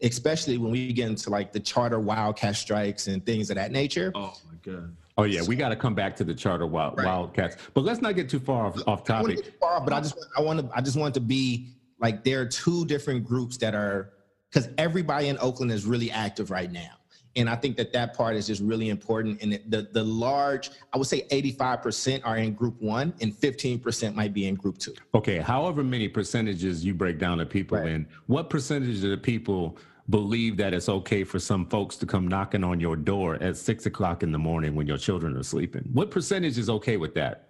Especially 0.02 0.58
when 0.58 0.72
we 0.72 0.92
get 0.92 1.08
into 1.10 1.30
like 1.30 1.52
the 1.52 1.60
charter 1.60 2.00
wildcat 2.00 2.56
strikes 2.56 3.08
and 3.08 3.26
things 3.26 3.50
of 3.50 3.56
that 3.56 3.72
nature. 3.72 4.12
Oh 4.16 4.34
my 4.50 4.56
god. 4.62 4.96
Oh 5.18 5.24
yeah, 5.24 5.44
we 5.44 5.56
got 5.56 5.70
to 5.70 5.76
come 5.76 5.94
back 5.94 6.16
to 6.18 6.24
the 6.24 6.34
charter 6.34 6.66
wild, 6.66 6.98
Right. 6.98 7.06
Wildcats, 7.06 7.58
but 7.74 7.84
let's 7.84 8.02
not 8.02 8.16
get 8.16 8.30
too 8.30 8.40
far 8.40 8.66
off, 8.66 8.78
off 8.88 9.10
I 9.10 9.22
want 9.22 9.28
to 9.30 9.36
topic. 9.36 9.44
get 9.46 9.60
far 9.60 9.78
off, 9.78 9.86
but 9.86 9.94
I 9.94 10.00
just 10.02 10.18
I 10.38 10.42
want 10.42 10.60
to 10.60 10.70
I 10.76 10.82
just 10.82 10.98
want 10.98 11.14
to 11.14 11.20
be 11.20 11.70
like 12.00 12.24
there 12.24 12.42
are 12.42 12.46
two 12.46 12.86
different 12.86 13.24
groups 13.24 13.58
that 13.58 13.76
are 13.76 14.14
because 14.50 14.70
everybody 14.78 15.28
in 15.30 15.38
Oakland 15.40 15.72
is 15.72 15.86
really 15.86 16.12
active 16.12 16.50
right 16.52 16.72
now. 16.72 16.92
And 17.36 17.50
I 17.50 17.56
think 17.56 17.78
that 17.78 17.92
that 17.94 18.14
part 18.16 18.36
is 18.36 18.46
just 18.46 18.62
really 18.62 18.90
important. 18.90 19.42
And 19.42 19.60
the 19.68 19.88
the 19.92 20.04
large, 20.04 20.70
I 20.94 20.98
would 20.98 21.08
say 21.08 21.24
85% 21.32 22.22
are 22.26 22.38
in 22.38 22.54
group 22.54 22.80
one 22.82 23.14
and 23.22 23.34
15% 23.34 24.14
might 24.14 24.34
be 24.34 24.48
in 24.48 24.56
group 24.56 24.78
two. 24.78 24.94
Okay, 25.16 25.40
however 25.40 25.84
many 25.84 26.08
percentages 26.08 26.86
you 26.86 26.94
break 26.94 27.18
down 27.18 27.40
the 27.40 27.46
people 27.46 27.78
Right. 27.78 27.88
in, 27.90 28.08
what 28.28 28.50
percentage 28.50 29.04
of 29.04 29.10
the 29.10 29.18
people 29.18 29.78
believe 30.10 30.58
that 30.58 30.74
it's 30.74 30.90
okay 30.90 31.24
for 31.24 31.40
some 31.40 31.66
folks 31.68 31.96
to 31.96 32.06
come 32.06 32.28
knocking 32.28 32.64
on 32.64 32.80
your 32.80 32.96
door 32.96 33.36
at 33.42 33.58
six 33.58 33.86
o'clock 33.86 34.22
in 34.22 34.32
the 34.32 34.38
morning 34.38 34.76
when 34.76 34.86
your 34.86 34.98
children 34.98 35.36
are 35.36 35.44
sleeping? 35.44 35.90
What 35.94 36.12
percentage 36.12 36.58
is 36.58 36.70
okay 36.70 36.98
with 36.98 37.16
that? 37.16 37.48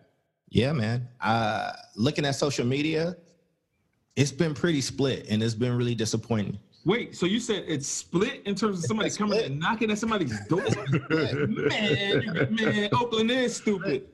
Yeah, 0.49 0.71
man. 0.71 1.07
Uh, 1.19 1.71
looking 1.95 2.25
at 2.25 2.35
social 2.35 2.65
media, 2.65 3.17
it's 4.15 4.31
been 4.31 4.53
pretty 4.53 4.81
split 4.81 5.25
and 5.29 5.41
it's 5.43 5.55
been 5.55 5.75
really 5.75 5.95
disappointing. 5.95 6.59
Wait, 6.85 7.15
so 7.15 7.25
you 7.25 7.39
said 7.39 7.63
it's 7.65 7.87
split 7.87 8.41
in 8.45 8.55
terms 8.55 8.79
of 8.79 8.83
somebody 8.83 9.09
coming 9.09 9.39
and 9.39 9.57
knocking 9.57 9.89
at 9.89 9.97
somebody's 9.97 10.37
door? 10.47 10.63
man, 11.09 12.47
man, 12.51 12.89
Oakland 12.93 13.31
is 13.31 13.55
stupid. 13.55 14.05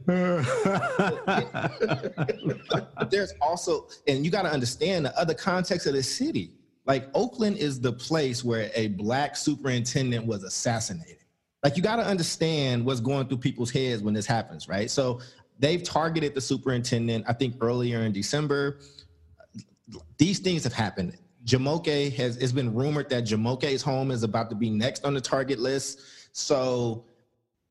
There's 3.10 3.34
also, 3.42 3.88
and 4.08 4.24
you 4.24 4.30
got 4.30 4.44
to 4.44 4.52
understand 4.52 5.06
the 5.06 5.20
other 5.20 5.34
context 5.34 5.88
of 5.88 5.94
the 5.94 6.04
city. 6.04 6.52
Like 6.86 7.10
Oakland 7.16 7.58
is 7.58 7.82
the 7.82 7.94
place 7.94 8.44
where 8.44 8.70
a 8.76 8.90
black 8.90 9.36
superintendent 9.36 10.28
was 10.28 10.44
assassinated. 10.44 11.18
Like 11.64 11.76
you 11.76 11.82
got 11.82 11.96
to 11.96 12.06
understand 12.06 12.86
what's 12.86 13.00
going 13.00 13.28
through 13.28 13.40
people's 13.40 13.72
heads 13.72 14.04
when 14.04 14.14
this 14.14 14.28
happens, 14.28 14.68
right? 14.68 14.92
So 14.92 15.22
they've 15.58 15.82
targeted 15.82 16.36
the 16.36 16.42
superintendent. 16.42 17.26
I 17.28 17.34
think 17.34 17.56
earlier 17.62 18.02
in 18.02 18.12
December. 18.12 18.80
These 20.20 20.40
things 20.40 20.64
have 20.66 20.74
happened. 20.74 21.18
Jumoke 21.50 22.14
has. 22.16 22.38
It's 22.38 22.52
been 22.52 22.74
rumored 22.74 23.10
that 23.10 23.26
Jumoke's 23.26 23.82
home 23.82 24.12
is 24.12 24.24
about 24.24 24.50
to 24.52 24.56
be 24.56 24.70
next 24.70 25.04
on 25.04 25.14
the 25.14 25.22
target 25.22 25.60
list. 25.60 26.02
So 26.32 27.06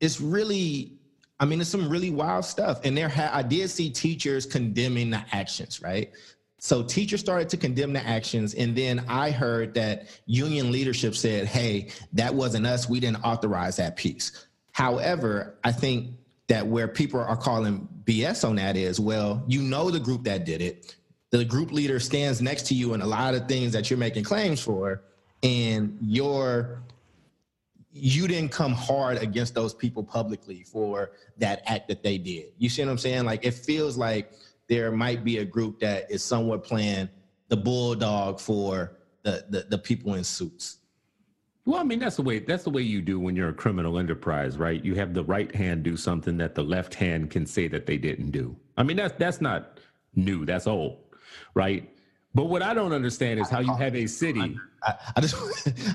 it's 0.01 0.19
really 0.19 0.99
I 1.39 1.45
mean, 1.45 1.61
it's 1.61 1.69
some 1.69 1.89
really 1.89 2.09
wild 2.09 2.43
stuff. 2.43 2.81
And 2.83 2.97
there, 2.97 3.07
ha- 3.07 3.31
I 3.31 3.43
did 3.43 3.69
see 3.69 3.89
teachers 3.89 4.45
condemning 4.45 5.09
the 5.09 5.23
actions, 5.31 5.81
right? 5.81 6.11
So 6.57 6.83
teachers 6.83 7.21
started 7.21 7.47
to 7.49 7.57
condemn 7.57 7.93
the 7.93 8.05
actions, 8.05 8.53
and 8.53 8.75
then 8.75 9.05
I 9.07 9.31
heard 9.31 9.73
that 9.75 10.07
union 10.25 10.73
leadership 10.73 11.15
said, 11.15 11.45
"Hey, 11.47 11.91
that 12.11 12.35
wasn't 12.35 12.67
us. 12.67 12.89
We 12.89 12.99
didn't 12.99 13.23
authorize 13.23 13.77
that 13.77 13.95
piece." 13.95 14.45
However, 14.73 15.55
I 15.63 15.71
think 15.71 16.15
that 16.47 16.67
where 16.67 16.89
people 16.89 17.21
are 17.21 17.37
calling 17.37 17.87
BS 18.03 18.43
on 18.43 18.57
that 18.57 18.75
is, 18.75 18.99
well, 18.99 19.41
you 19.47 19.61
know 19.61 19.89
the 19.89 20.01
group 20.01 20.25
that 20.25 20.45
did 20.45 20.61
it. 20.61 20.97
The 21.31 21.45
group 21.45 21.71
leader 21.71 21.99
stands 21.99 22.41
next 22.41 22.65
to 22.67 22.73
you 22.73 22.93
in 22.93 23.01
a 23.01 23.05
lot 23.05 23.35
of 23.35 23.47
things 23.47 23.71
that 23.73 23.89
you're 23.89 23.99
making 23.99 24.23
claims 24.23 24.61
for, 24.61 25.01
and 25.43 25.97
you're 26.01 26.81
you 27.91 28.27
didn't 28.27 28.51
come 28.51 28.73
hard 28.73 29.17
against 29.17 29.55
those 29.55 29.73
people 29.73 30.03
publicly 30.03 30.63
for 30.63 31.11
that 31.37 31.63
act 31.65 31.87
that 31.87 32.03
they 32.03 32.17
did. 32.17 32.45
You 32.57 32.69
see 32.69 32.83
what 32.83 32.91
I'm 32.91 32.97
saying? 32.97 33.25
Like 33.25 33.45
it 33.45 33.53
feels 33.53 33.97
like 33.97 34.31
there 34.67 34.91
might 34.91 35.23
be 35.23 35.39
a 35.39 35.45
group 35.45 35.79
that 35.79 36.09
is 36.09 36.23
somewhat 36.23 36.63
playing 36.63 37.09
the 37.47 37.57
bulldog 37.57 38.39
for 38.39 38.97
the, 39.23 39.45
the, 39.49 39.65
the 39.69 39.77
people 39.77 40.13
in 40.13 40.23
suits. 40.23 40.77
Well, 41.65 41.79
I 41.79 41.83
mean, 41.83 41.99
that's 41.99 42.15
the 42.15 42.21
way 42.21 42.39
that's 42.39 42.63
the 42.63 42.69
way 42.69 42.81
you 42.81 43.01
do 43.01 43.19
when 43.19 43.35
you're 43.35 43.49
a 43.49 43.53
criminal 43.53 43.99
enterprise, 43.99 44.57
right? 44.57 44.83
You 44.83 44.95
have 44.95 45.13
the 45.13 45.23
right 45.23 45.53
hand 45.53 45.83
do 45.83 45.97
something 45.97 46.37
that 46.37 46.55
the 46.55 46.63
left 46.63 46.95
hand 46.95 47.29
can 47.29 47.45
say 47.45 47.67
that 47.67 47.85
they 47.85 47.97
didn't 47.97 48.31
do. 48.31 48.55
I 48.77 48.83
mean, 48.83 48.97
that's 48.97 49.13
that's 49.19 49.41
not 49.41 49.79
new. 50.15 50.45
That's 50.45 50.65
old, 50.65 50.97
right? 51.53 51.89
But 52.35 52.45
what 52.45 52.61
I 52.61 52.73
don't 52.75 52.93
understand 52.93 53.39
is 53.39 53.49
how 53.49 53.59
you 53.59 53.73
have 53.75 53.95
a 53.95 54.05
city. 54.05 54.55
I, 54.83 54.93
I 55.15 55.21
just 55.21 55.35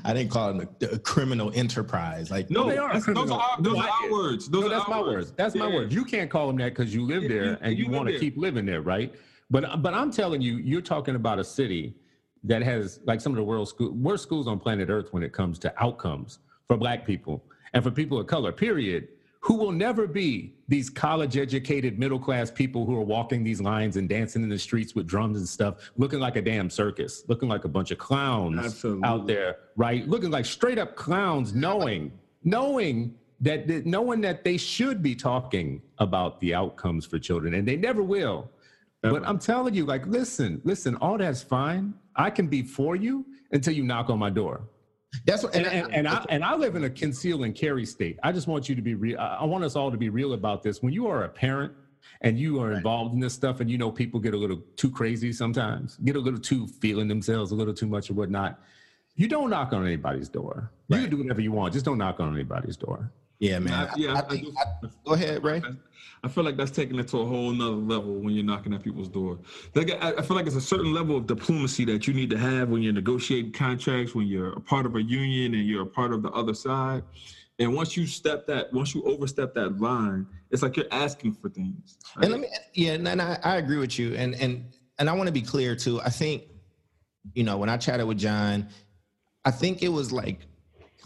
I 0.05 0.13
didn't 0.13 0.31
call 0.31 0.61
it 0.61 0.69
a, 0.83 0.95
a 0.95 0.99
criminal 0.99 1.53
enterprise. 1.55 2.31
Like 2.31 2.51
No, 2.51 2.69
they 2.69 2.77
are 2.77 2.89
that's- 2.89 3.07
those 3.07 3.31
are 3.31 3.41
our, 3.41 3.63
those 3.63 3.75
No, 3.77 3.81
are 3.83 3.89
our 3.89 4.11
words. 4.13 4.49
Those 4.49 4.63
No, 4.63 4.67
are 4.67 4.71
that's 4.71 4.85
our 4.89 4.91
my 4.91 5.01
words. 5.01 5.33
That's 5.37 5.55
my 5.55 5.69
Yeah. 5.69 5.75
words. 5.75 5.95
You 5.95 6.05
can't 6.05 6.29
call 6.31 6.49
them 6.49 6.57
that 6.59 6.71
because 6.75 6.93
you 6.93 7.07
live 7.07 7.23
Yeah, 7.23 7.29
there 7.29 7.45
you- 7.45 7.59
and 7.61 7.79
you 7.79 7.85
you 7.87 7.91
want 7.91 8.09
to 8.09 8.19
keep 8.19 8.37
living 8.37 8.67
there, 8.67 8.83
right? 8.83 9.15
But 9.51 9.81
but 9.83 9.95
I'm 9.95 10.11
telling 10.11 10.41
you, 10.41 10.57
you're 10.57 10.81
talking 10.83 11.15
about 11.15 11.39
a 11.39 11.45
city 11.45 11.95
that 12.43 12.63
has 12.63 13.01
like 13.07 13.21
some 13.21 13.33
of 13.33 13.37
the 13.37 13.45
world's 13.45 13.71
school, 13.71 13.93
worst 13.93 14.23
schools 14.25 14.47
on 14.49 14.59
planet 14.59 14.91
Earth 14.91 15.13
when 15.13 15.23
it 15.23 15.33
comes 15.33 15.59
to 15.61 15.73
outcomes 15.83 16.41
for 16.67 16.77
Black 16.77 17.07
people 17.07 17.45
and 17.75 17.83
for 17.85 17.91
people 17.91 18.19
of 18.19 18.27
color. 18.27 18.53
Period. 18.53 19.09
Who 19.45 19.55
will 19.55 19.73
never 19.73 20.07
be 20.07 20.55
these 20.69 20.89
college 20.89 21.37
educated 21.37 21.99
middle 21.99 22.19
class 22.19 22.51
people 22.51 22.87
who 22.87 22.97
are 22.97 23.03
walking 23.03 23.45
these 23.45 23.61
lines 23.61 23.99
and 23.99 24.09
dancing 24.09 24.43
in 24.43 24.49
the 24.49 24.59
streets 24.59 24.95
with 24.95 25.07
drums 25.07 25.37
and 25.37 25.47
stuff, 25.47 25.93
looking 25.99 26.19
like 26.19 26.37
a 26.37 26.43
damn 26.43 26.71
circus, 26.71 27.25
looking 27.29 27.51
like 27.51 27.67
a 27.67 27.69
bunch 27.69 27.91
of 27.91 27.99
clowns 27.99 28.59
Absolutely. 28.59 29.05
out 29.07 29.27
there, 29.27 29.57
right? 29.77 30.09
Looking 30.09 30.31
like 30.31 30.47
straight 30.47 30.79
up 30.79 30.97
clowns, 30.97 31.55
knowing, 31.55 32.11
knowing 32.43 33.15
that, 33.41 33.69
that 33.69 33.85
knowing 33.85 34.23
that 34.23 34.45
they 34.45 34.57
should 34.57 35.03
be 35.03 35.15
talking 35.15 35.83
about 35.99 36.41
the 36.41 36.55
outcomes 36.55 37.05
for 37.05 37.19
children, 37.19 37.53
and 37.53 37.69
they 37.69 37.77
never 37.77 38.03
will. 38.03 38.51
But 39.03 39.23
I'm 39.27 39.39
telling 39.39 39.75
you, 39.75 39.85
like, 39.85 40.07
listen, 40.07 40.63
listen, 40.65 40.97
all 40.97 41.19
that's 41.19 41.43
fine. 41.43 41.93
I 42.17 42.31
can 42.31 42.47
be 42.47 42.63
for 42.63 42.97
you 42.97 43.27
until 43.53 43.75
you 43.75 43.85
knock 43.85 44.09
on 44.09 44.19
my 44.19 44.31
door. 44.31 44.63
That's 45.27 45.43
what 45.43 45.55
And, 45.55 45.67
and, 45.67 45.95
and 45.95 46.09
I 46.09 46.25
and 46.29 46.45
I 46.45 46.55
live 46.55 46.77
in 46.77 46.85
a 46.85 46.91
conceal 46.91 47.45
and 47.45 47.55
carry 47.55 47.87
state. 47.87 48.19
I 48.23 48.33
just 48.33 48.47
want 48.47 48.69
you 48.69 48.75
to 48.75 48.83
be 48.83 48.95
real. 48.95 49.19
I 49.19 49.39
I 49.41 49.45
want 49.45 49.65
us 49.65 49.77
all 49.77 49.91
to 49.91 49.97
be 49.97 50.09
real 50.09 50.33
about 50.33 50.63
this. 50.63 50.83
When 50.83 50.93
you 50.93 51.07
are 51.07 51.25
a 51.25 51.29
parent 51.29 51.73
and 52.21 52.39
you 52.39 52.61
are 52.61 52.73
involved 52.73 53.15
in 53.15 53.21
this 53.21 53.35
stuff, 53.35 53.61
and 53.61 53.71
you 53.71 53.79
know 53.79 53.91
people 53.91 54.21
get 54.21 54.35
a 54.35 54.37
little 54.37 54.63
too 54.77 54.91
crazy 54.91 55.33
sometimes, 55.33 55.97
get 55.99 56.17
a 56.17 56.21
little 56.21 56.41
too 56.41 56.67
feeling 56.67 57.09
themselves 57.09 57.51
a 57.51 57.55
little 57.55 57.75
too 57.75 57.87
much 57.87 58.11
or 58.11 58.15
whatnot. 58.15 58.61
You 59.17 59.29
don't 59.29 59.51
knock 59.51 59.73
on 59.73 59.87
anybody's 59.87 60.29
door. 60.29 60.73
You 60.89 60.99
can 60.99 61.11
do 61.11 61.19
whatever 61.19 61.41
you 61.41 61.53
want. 61.53 61.73
Just 61.73 61.85
don't 61.85 61.99
knock 61.99 62.21
on 62.21 62.35
anybody's 62.35 62.77
door. 62.77 63.13
Yeah, 63.39 63.59
man. 63.59 63.73
I- 63.89 63.95
yeah, 63.97 64.13
I, 64.15 64.19
I 64.19 64.23
think, 64.23 64.49
I- 64.59 64.89
go 65.05 65.13
ahead, 65.15 65.43
Ray. 65.45 65.63
I 66.23 66.29
feel 66.29 66.43
like 66.43 66.57
that's 66.57 66.71
taking 66.71 66.99
it 66.99 67.07
to 67.09 67.19
a 67.19 67.27
whole 67.27 67.51
nother 67.53 67.77
level 67.77 68.15
when 68.15 68.33
you're 68.35 68.45
knocking 68.45 68.73
at 68.73 68.83
people's 68.83 69.09
door. 69.09 69.39
Like 69.75 69.91
I, 70.03 70.15
I 70.15 70.23
feel 70.23 70.37
like 70.37 70.47
it's 70.47 70.57
a 70.57 70.61
certain 70.61 70.95
level 70.95 71.19
of 71.19 71.27
diplomacy 71.27 71.85
that 71.85 72.07
you 72.09 72.15
need 72.15 72.31
to 72.31 72.39
have 72.39 72.71
when 72.71 72.83
you're 72.83 72.95
negotiating 72.95 73.53
contracts, 73.53 74.15
when 74.15 74.27
you're 74.27 74.55
a 74.55 74.61
part 74.61 74.87
of 74.87 74.97
a 74.97 75.03
union 75.03 75.53
and 75.55 75.67
you're 75.69 75.83
a 75.83 75.87
part 75.87 76.15
of 76.15 76.23
the 76.23 76.31
other 76.31 76.55
side. 76.55 77.03
And 77.59 77.75
once 77.75 77.95
you 77.95 78.07
step 78.07 78.47
that, 78.47 78.73
once 78.73 78.95
you 78.95 79.03
overstep 79.05 79.53
that 79.55 79.79
line, 79.81 80.27
it's 80.51 80.63
like 80.63 80.77
you're 80.79 80.87
asking 80.91 81.35
for 81.35 81.51
things. 81.51 81.99
And 82.17 82.31
let 82.31 82.41
me, 82.41 82.49
yeah, 82.73 82.93
and, 82.95 83.07
and 83.07 83.21
I, 83.21 83.39
I 83.45 83.57
agree 83.57 83.77
with 83.79 83.99
you. 83.99 84.15
And 84.15 84.35
and 84.37 84.65
and 84.99 85.11
I 85.11 85.13
want 85.13 85.27
to 85.27 85.33
be 85.33 85.43
clear 85.43 85.77
too. 85.77 86.01
I 86.01 86.09
think, 86.09 86.45
you 87.35 87.45
know, 87.45 87.59
when 87.59 87.69
I 87.69 87.77
chatted 87.77 88.07
with 88.07 88.19
John, 88.19 88.69
I 89.45 89.51
think 89.51 89.83
it 89.83 89.89
was 89.91 90.11
like 90.11 90.41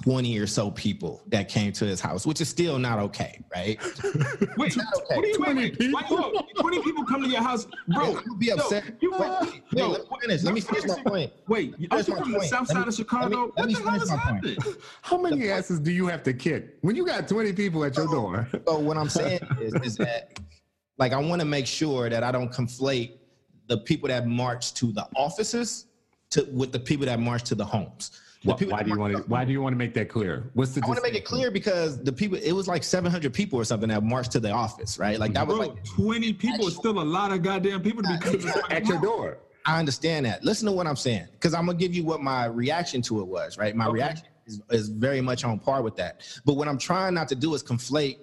20 0.03 0.39
or 0.39 0.47
so 0.47 0.71
people 0.71 1.23
that 1.29 1.49
came 1.49 1.73
to 1.73 1.85
his 1.85 2.01
house, 2.01 2.27
which 2.27 2.41
is 2.41 2.49
still 2.49 2.79
not 2.79 2.99
okay, 2.99 3.41
right? 3.55 3.79
Wait, 4.57 4.77
not 4.77 4.87
okay. 4.97 5.17
what 5.17 5.23
do 5.23 5.29
you 5.29 5.39
wait, 5.41 5.57
wait, 5.79 5.93
why 5.93 6.03
you- 6.09 6.41
20 6.61 6.83
people 6.83 7.05
come 7.05 7.23
to 7.25 7.29
your 7.29 7.43
house, 7.43 7.67
bro. 7.89 8.05
I'm 8.07 8.15
gonna 8.15 8.37
be 8.39 8.47
yo, 8.47 8.55
upset. 8.55 8.85
You, 9.01 9.11
Wait, 9.13 9.21
wait, 9.41 9.63
yo, 9.73 9.89
let 9.91 10.01
me 10.11 10.17
finish. 10.21 10.43
Let 10.45 10.55
me 10.55 10.61
finish 10.61 10.85
my 10.87 11.03
point. 11.03 11.33
Wait, 11.49 11.79
me 11.79 11.89
I'm 11.91 12.05
finish 12.05 12.09
my 12.09 12.23
from 12.23 12.33
the 12.33 12.41
south 12.45 12.69
side 12.69 12.83
me- 12.83 12.89
of 12.89 12.95
Chicago. 12.95 13.53
let 13.57 13.67
me- 13.67 13.75
let 13.75 13.85
what 13.85 13.85
the 13.85 13.91
hell 13.91 13.93
finish 13.93 14.03
is 14.03 14.11
my 14.11 14.17
point. 14.17 14.47
happening? 14.47 14.75
How 15.03 15.17
many 15.19 15.51
asses 15.51 15.81
do 15.81 15.91
you 15.91 16.07
have 16.07 16.23
to 16.25 16.33
kick 16.33 16.77
when 16.83 16.95
you 16.95 17.05
got 17.07 17.27
20 17.29 17.53
people 17.55 17.85
at 17.85 17.97
your 17.97 18.07
door? 18.07 18.49
So 18.67 18.79
what 18.79 18.97
I'm 18.97 19.09
saying 19.09 19.41
is, 19.61 19.75
is 19.83 19.97
that 19.97 20.39
like 20.99 21.13
I 21.13 21.19
want 21.19 21.41
to 21.41 21.47
make 21.47 21.67
sure 21.67 22.09
that 22.09 22.23
I 22.23 22.31
don't 22.31 22.53
conflate 22.53 23.13
the 23.67 23.79
people 23.79 24.09
that 24.09 24.27
march 24.27 24.75
to 24.75 24.93
the 24.93 25.07
offices 25.17 25.87
to 26.31 26.47
with 26.53 26.73
the 26.73 26.79
people 26.81 27.07
that 27.07 27.19
march 27.21 27.43
to 27.45 27.55
the 27.55 27.65
homes. 27.65 28.13
The 28.45 28.51
Why, 28.53 28.57
people 28.57 28.73
why 28.75 28.83
do 28.85 28.91
you 28.91 28.99
want 28.99 29.17
to? 29.17 29.23
Why 29.23 29.45
do 29.45 29.53
you 29.53 29.61
want 29.61 29.73
to 29.73 29.77
make 29.77 29.95
that 29.95 30.09
clear? 30.09 30.49
What's 30.55 30.73
the? 30.73 30.83
I 30.85 30.87
want 30.87 30.99
to 30.99 31.03
make 31.03 31.15
it 31.17 31.25
clear 31.25 31.51
because 31.51 32.03
the 32.03 32.13
people, 32.13 32.39
it 32.41 32.53
was 32.53 32.69
like 32.69 32.85
700 32.85 33.33
people 33.33 33.59
or 33.59 33.65
something 33.65 33.89
that 33.89 34.05
marched 34.05 34.31
to 34.33 34.41
the 34.41 34.53
office, 34.53 34.97
right? 34.97 35.19
Like 35.19 35.33
that 35.33 35.47
was 35.47 35.59
like, 35.59 35.73
20 35.97 36.35
people 36.35 36.69
is 36.69 36.77
still 36.77 37.01
a 37.01 37.03
lot 37.03 37.33
of 37.33 37.43
goddamn 37.43 37.83
people 37.83 38.03
to 38.03 38.09
be 38.09 38.17
coming 38.17 38.41
at 38.71 38.87
your 38.87 38.99
house. 38.99 39.05
door. 39.05 39.39
I 39.65 39.79
understand 39.81 40.25
that. 40.27 40.45
Listen 40.45 40.67
to 40.67 40.73
what 40.73 40.87
I'm 40.87 40.97
saying, 40.97 41.27
because 41.33 41.53
I'm 41.53 41.67
gonna 41.67 41.79
give 41.79 41.93
you 41.95 42.05
what 42.05 42.21
my 42.23 42.45
reaction 42.47 43.03
to 43.03 43.21
it 43.21 43.27
was, 43.27 43.59
right? 43.59 43.75
My 43.75 43.87
Okay. 43.87 43.95
reaction 43.95 44.29
is, 44.47 44.61
is 44.71 44.89
very 44.89 45.21
much 45.21 45.43
on 45.45 45.59
par 45.59 45.83
with 45.83 45.97
that. 45.97 46.23
But 46.45 46.55
what 46.55 46.69
I'm 46.69 46.79
trying 46.79 47.15
not 47.15 47.29
to 47.29 47.35
do 47.35 47.55
is 47.55 47.63
conflate 47.65 48.19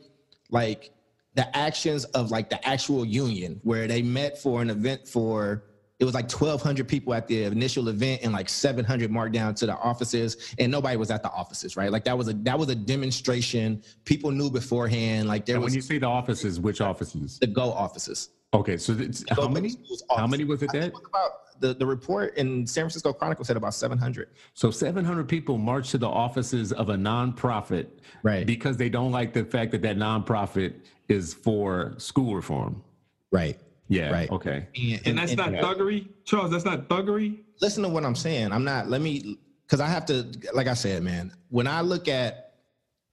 like 0.50 0.92
the 1.36 1.56
actions 1.56 2.06
of 2.06 2.32
like 2.32 2.50
the 2.50 2.66
actual 2.66 3.04
union 3.04 3.60
where 3.64 3.86
they 3.88 4.02
met 4.02 4.38
for 4.38 4.62
an 4.62 4.70
event 4.70 5.06
for 5.06 5.62
it 6.00 6.04
was 6.06 6.14
like 6.14 6.30
1200 6.30 6.88
people 6.88 7.14
at 7.14 7.28
the 7.28 7.44
initial 7.44 7.88
event 7.88 8.22
and 8.24 8.34
like 8.34 8.50
700 8.50 9.10
marked 9.10 9.34
down 9.34 9.56
to 9.56 9.66
the 9.66 9.75
offices 9.78 10.54
and 10.60 10.72
nobody 10.72 10.98
was 10.98 11.10
at 11.10 11.24
the 11.24 11.32
offices 11.32 11.78
right 11.78 11.92
like 11.92 12.04
that 12.04 12.18
was 12.18 12.28
a 12.28 12.34
that 12.34 12.58
was 12.60 12.70
a 12.70 12.75
demonstration 12.75 13.82
people 14.04 14.30
knew 14.32 14.50
beforehand 14.50 15.28
like 15.28 15.46
there 15.46 15.56
And 15.56 15.64
was 15.64 15.72
when 15.72 15.75
you 15.75 15.82
say 15.82 15.98
the 15.98 16.06
offices, 16.08 16.60
which 16.60 16.82
offices? 16.82 17.40
the 17.40 17.48
go 17.48 17.72
offices 17.72 18.30
Okay, 18.54 18.78
so 18.78 18.94
it's, 18.98 19.25
how 19.32 19.50
many? 19.50 19.74
How 20.16 20.25
many 20.28 20.46
was 20.46 20.64
it 20.64 20.72
that? 20.72 20.88
about 20.94 21.60
the, 21.60 21.74
the 21.74 21.86
report 21.86 22.38
in 22.38 22.66
San 22.66 22.84
Francisco 22.84 23.12
Chronicle 23.12 23.44
said 23.44 23.58
about 23.58 23.74
700. 23.74 24.30
So 24.54 24.72
700 24.72 25.28
people 25.28 25.58
marched 25.58 25.92
to 25.92 25.98
the 25.98 26.08
offices 26.08 26.72
of 26.72 26.88
a 26.88 26.96
nonprofit, 26.96 27.88
Right. 28.24 28.46
Because 28.48 28.78
they 28.78 28.88
don't 28.88 29.12
like 29.12 29.34
the 29.34 29.44
fact 29.44 29.72
that 29.74 29.82
that 29.82 29.98
nonprofit 29.98 30.75
is 31.10 31.34
for 31.34 31.96
school 31.98 32.34
reform. 32.34 32.82
Right. 33.30 33.60
Yeah. 33.88 34.10
Right. 34.12 34.30
Okay. 34.32 34.68
And, 34.75 35.08
And 35.08 35.18
that's 35.18 35.36
not 35.36 35.50
thuggery? 35.51 36.08
Charles, 36.25 36.51
that's 36.51 36.65
not 36.65 36.88
thuggery? 36.89 37.39
listen 37.62 37.84
to 37.84 37.89
what 37.89 38.04
I'm 38.04 38.15
saying. 38.15 38.51
I'm 38.51 38.63
not, 38.65 38.89
let 38.89 39.01
me, 39.01 39.38
because 39.65 39.80
I 39.80 39.88
have 39.88 40.06
to, 40.08 40.25
like 40.54 40.68
I 40.68 40.74
said, 40.74 41.04
man, 41.04 41.32
when 41.50 41.68
I 41.68 41.82
look 41.82 42.08
at, 42.08 42.54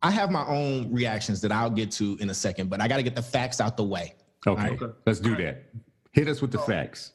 I 0.03 0.11
have 0.11 0.31
my 0.33 0.45
own 0.47 0.93
reactions 0.93 1.41
that 1.43 1.53
I'll 1.53 1.71
get 1.71 1.93
to 1.93 2.17
in 2.21 2.29
a 2.31 2.35
second, 2.35 2.69
but 2.69 2.81
I 2.81 2.89
got 2.89 2.97
to 2.97 3.05
get 3.05 3.15
the 3.15 3.23
facts 3.23 3.61
out 3.61 3.77
the 3.77 3.85
way. 3.85 4.15
Okay. 4.47 4.71
Okay. 4.71 4.87
Let's 5.07 5.21
do 5.21 5.37
that. 5.37 5.63
Hit 6.13 6.27
us 6.27 6.41
with 6.43 6.51
the 6.51 6.59
facts. 6.59 7.13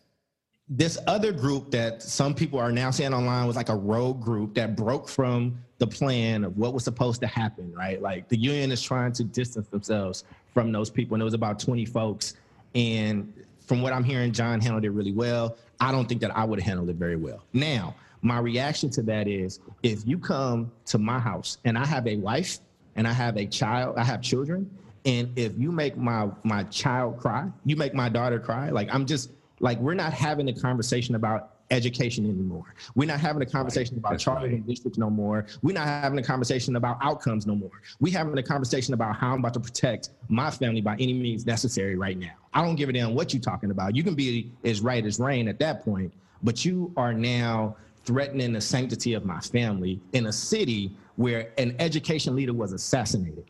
this 0.70 0.98
other 1.08 1.32
group 1.34 1.70
that 1.72 2.02
some 2.02 2.34
people 2.34 2.60
are 2.60 2.72
now 2.72 2.92
saying 2.92 3.14
online 3.14 3.46
was 3.46 3.56
like 3.58 3.70
a 3.70 3.76
rogue 3.76 4.22
group 4.22 4.54
that 4.56 4.76
broke 4.76 5.10
from 5.10 5.58
the 5.80 5.88
plan 5.88 6.44
of 6.46 6.58
what 6.58 6.74
was 6.74 6.84
supposed 6.86 7.20
to 7.22 7.28
happen, 7.28 7.74
right? 7.74 8.02
Like 8.02 8.30
the 8.30 8.38
union 8.38 8.72
is 8.72 8.82
trying 8.82 9.12
to 9.14 9.24
distance 9.26 9.68
themselves 9.68 10.24
from 10.54 10.72
those 10.72 10.90
people. 10.90 11.16
And 11.16 11.22
it 11.22 11.26
was 11.26 11.34
about 11.34 11.60
20 11.60 11.86
folks. 11.86 12.36
And 12.74 13.34
from 13.68 13.82
what 13.82 13.94
I'm 13.94 14.04
hearing, 14.04 14.32
John 14.32 14.62
handled 14.62 14.86
it 14.86 14.92
really 14.92 15.12
well. 15.12 15.58
I 15.80 15.92
don't 15.92 16.08
think 16.08 16.22
that 16.22 16.36
I 16.36 16.44
would 16.46 16.60
have 16.60 16.66
handled 16.66 16.90
it 16.90 16.96
very 16.96 17.18
well. 17.18 17.44
Now, 17.54 17.96
my 18.22 18.40
reaction 18.40 18.90
to 18.92 19.04
that 19.04 19.28
is 19.28 19.60
if 19.84 20.08
you 20.08 20.18
come 20.18 20.72
to 20.86 20.98
my 20.98 21.20
house 21.20 21.60
and 21.66 21.78
I 21.78 21.86
have 21.86 22.08
a 22.08 22.16
wife 22.16 22.60
and 22.96 23.08
I 23.08 23.14
have 23.14 23.38
a 23.38 23.46
child, 23.46 23.98
I 23.98 24.04
have 24.04 24.22
children, 24.22 24.70
and 25.06 25.38
if 25.38 25.54
you 25.58 25.72
make 25.72 25.98
my 25.98 26.30
my 26.44 26.64
child 26.64 27.20
cry, 27.20 27.48
you 27.66 27.76
make 27.76 27.94
my 27.94 28.10
daughter 28.10 28.40
cry, 28.40 28.70
like 28.70 28.90
I'm 28.92 29.06
just 29.06 29.32
like 29.60 29.78
we're 29.80 29.94
not 29.94 30.14
having 30.14 30.50
a 30.50 30.54
conversation 30.54 31.16
about 31.16 31.57
education 31.72 32.26
anymore. 32.26 32.74
We're 32.96 33.08
not 33.08 33.20
having 33.20 33.42
a 33.42 33.46
conversation 33.46 33.98
about 33.98 34.12
That's 34.12 34.24
charters 34.24 34.50
right. 34.50 34.54
and 34.54 34.68
districts 34.68 34.98
no 34.98 35.10
more. 35.10 35.46
We're 35.62 35.74
not 35.74 35.88
having 35.88 36.20
a 36.20 36.24
conversation 36.24 36.76
about 36.76 36.98
outcomes 37.02 37.46
no 37.46 37.56
more. 37.56 37.72
We're 38.00 38.18
having 38.18 38.38
a 38.38 38.44
conversation 38.44 38.94
about 38.94 39.16
how 39.16 39.34
I'm 39.34 39.40
about 39.40 39.54
to 39.56 39.60
protect 39.60 40.10
my 40.30 40.50
family 40.50 40.82
by 40.82 40.94
any 40.94 41.14
means 41.14 41.46
necessary 41.46 41.96
right 41.96 42.18
now. 42.18 42.34
I 42.54 42.64
don't 42.64 42.76
give 42.76 42.90
a 42.90 42.94
damn 42.94 43.14
what 43.14 43.34
you're 43.34 43.42
talking 43.42 43.72
about. 43.72 43.96
You 43.96 44.04
can 44.04 44.16
be 44.16 44.52
as 44.64 44.82
right 44.82 45.06
as 45.06 45.20
rain 45.20 45.48
at 45.48 45.60
that 45.60 45.84
point, 45.84 46.14
but 46.44 46.64
you 46.66 46.94
are 46.98 47.14
now 47.14 47.76
threatening 48.06 48.54
the 48.54 48.62
sanctity 48.62 49.14
of 49.14 49.26
my 49.26 49.40
family 49.40 50.00
in 50.14 50.28
a 50.28 50.32
city 50.32 50.96
where 51.18 51.52
an 51.58 51.76
education 51.80 52.36
leader 52.36 52.54
was 52.54 52.72
assassinated. 52.72 53.46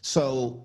So 0.00 0.64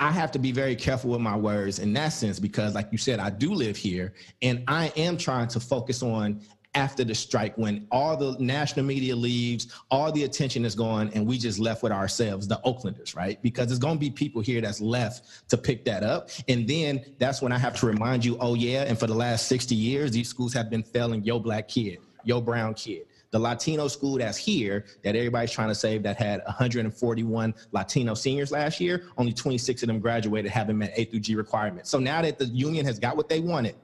I 0.00 0.10
have 0.10 0.32
to 0.32 0.38
be 0.38 0.50
very 0.50 0.74
careful 0.76 1.10
with 1.10 1.20
my 1.20 1.36
words 1.36 1.78
in 1.78 1.92
that 1.92 2.08
sense 2.08 2.40
because, 2.40 2.74
like 2.74 2.88
you 2.90 2.96
said, 2.96 3.20
I 3.20 3.28
do 3.28 3.52
live 3.52 3.76
here 3.76 4.14
and 4.40 4.64
I 4.66 4.90
am 4.96 5.18
trying 5.18 5.48
to 5.48 5.60
focus 5.60 6.02
on 6.02 6.40
after 6.74 7.04
the 7.04 7.14
strike 7.14 7.54
when 7.58 7.86
all 7.90 8.16
the 8.16 8.34
national 8.38 8.86
media 8.86 9.14
leaves, 9.14 9.74
all 9.90 10.10
the 10.10 10.24
attention 10.24 10.64
is 10.64 10.74
gone, 10.74 11.10
and 11.14 11.26
we 11.26 11.36
just 11.36 11.58
left 11.58 11.82
with 11.82 11.92
ourselves, 11.92 12.48
the 12.48 12.60
Oaklanders, 12.64 13.14
right? 13.14 13.42
Because 13.42 13.66
there's 13.66 13.80
to 13.80 13.94
be 13.96 14.08
people 14.08 14.40
here 14.40 14.60
that's 14.62 14.80
left 14.80 15.48
to 15.50 15.58
pick 15.58 15.84
that 15.84 16.02
up. 16.02 16.30
And 16.48 16.66
then 16.66 17.04
that's 17.18 17.42
when 17.42 17.52
I 17.52 17.58
have 17.58 17.78
to 17.80 17.86
remind 17.86 18.24
you, 18.24 18.38
oh, 18.40 18.54
yeah, 18.54 18.84
and 18.84 18.98
for 18.98 19.08
the 19.08 19.14
last 19.14 19.48
60 19.48 19.74
years, 19.74 20.12
these 20.12 20.28
schools 20.28 20.54
have 20.54 20.70
been 20.70 20.84
failing 20.84 21.24
your 21.24 21.42
black 21.42 21.68
kid, 21.68 21.98
your 22.24 22.40
brown 22.40 22.74
kid 22.74 23.02
the 23.30 23.38
Latino 23.38 23.88
school 23.88 24.18
that's 24.18 24.36
here 24.36 24.84
that 25.04 25.14
everybody's 25.14 25.52
trying 25.52 25.68
to 25.68 25.74
save 25.74 26.02
that 26.02 26.16
had 26.16 26.42
141 26.46 27.54
Latino 27.72 28.14
seniors 28.14 28.50
last 28.50 28.80
year, 28.80 29.04
only 29.16 29.32
26 29.32 29.82
of 29.82 29.86
them 29.86 30.00
graduated, 30.00 30.50
having 30.50 30.78
met 30.78 30.92
A 30.96 31.04
through 31.04 31.20
G 31.20 31.34
requirements. 31.36 31.90
So 31.90 31.98
now 31.98 32.22
that 32.22 32.38
the 32.38 32.46
union 32.46 32.84
has 32.86 32.98
got 32.98 33.16
what 33.16 33.28
they 33.28 33.40
wanted, 33.40 33.76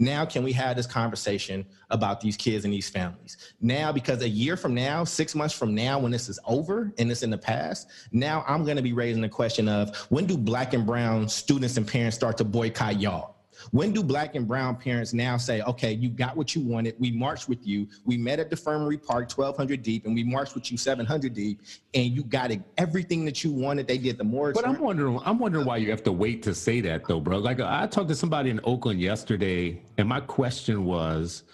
Now, 0.00 0.24
can 0.24 0.42
we 0.42 0.52
have 0.52 0.76
this 0.76 0.86
conversation 0.86 1.66
about 1.90 2.22
these 2.22 2.34
kids 2.34 2.64
and 2.64 2.72
these 2.72 2.88
families? 2.88 3.36
Now, 3.60 3.92
because 3.92 4.22
a 4.22 4.28
year 4.28 4.56
from 4.56 4.74
now, 4.74 5.04
six 5.04 5.34
months 5.34 5.54
from 5.54 5.74
now, 5.74 5.98
when 5.98 6.10
this 6.10 6.30
is 6.30 6.38
over 6.46 6.90
and 6.98 7.10
it's 7.10 7.22
in 7.22 7.28
the 7.28 7.36
past, 7.36 7.90
now 8.10 8.42
I'm 8.48 8.64
going 8.64 8.78
to 8.78 8.82
be 8.82 8.94
raising 8.94 9.20
the 9.20 9.28
question 9.28 9.68
of 9.68 9.94
when 10.08 10.24
do 10.24 10.38
black 10.38 10.72
and 10.72 10.86
brown 10.86 11.28
students 11.28 11.76
and 11.76 11.86
parents 11.86 12.16
start 12.16 12.38
to 12.38 12.44
boycott 12.44 12.98
y'all? 12.98 13.36
When 13.70 13.92
do 13.92 14.02
black 14.02 14.34
and 14.34 14.46
brown 14.46 14.76
parents 14.76 15.12
now 15.12 15.36
say, 15.36 15.62
okay, 15.62 15.92
you 15.92 16.08
got 16.08 16.36
what 16.36 16.54
you 16.54 16.62
wanted. 16.62 16.94
We 16.98 17.10
marched 17.10 17.48
with 17.48 17.66
you. 17.66 17.88
We 18.04 18.16
met 18.16 18.38
at 18.38 18.50
the 18.50 18.56
DeFremery 18.56 19.04
Park, 19.04 19.30
1200 19.30 19.82
deep, 19.82 20.06
and 20.06 20.14
we 20.14 20.24
marched 20.24 20.54
with 20.54 20.70
you 20.70 20.78
700 20.78 21.34
deep, 21.34 21.60
and 21.94 22.06
you 22.06 22.24
got 22.24 22.50
everything 22.78 23.24
that 23.24 23.44
you 23.44 23.52
wanted. 23.52 23.86
They 23.86 23.98
did 23.98 24.18
the 24.18 24.24
more. 24.24 24.52
But 24.52 24.66
I'm 24.66 24.80
wondering, 24.80 25.20
I'm 25.24 25.38
wondering 25.38 25.66
why 25.66 25.76
you 25.78 25.90
have 25.90 26.02
to 26.04 26.12
wait 26.12 26.42
to 26.44 26.54
say 26.54 26.80
that 26.82 27.06
though, 27.06 27.20
bro. 27.20 27.38
Like 27.38 27.60
I 27.60 27.86
talked 27.86 28.08
to 28.08 28.14
somebody 28.14 28.50
in 28.50 28.60
Oakland 28.64 29.00
yesterday, 29.00 29.82
and 29.98 30.08
my 30.08 30.20
question 30.20 30.84
was, 30.84 31.44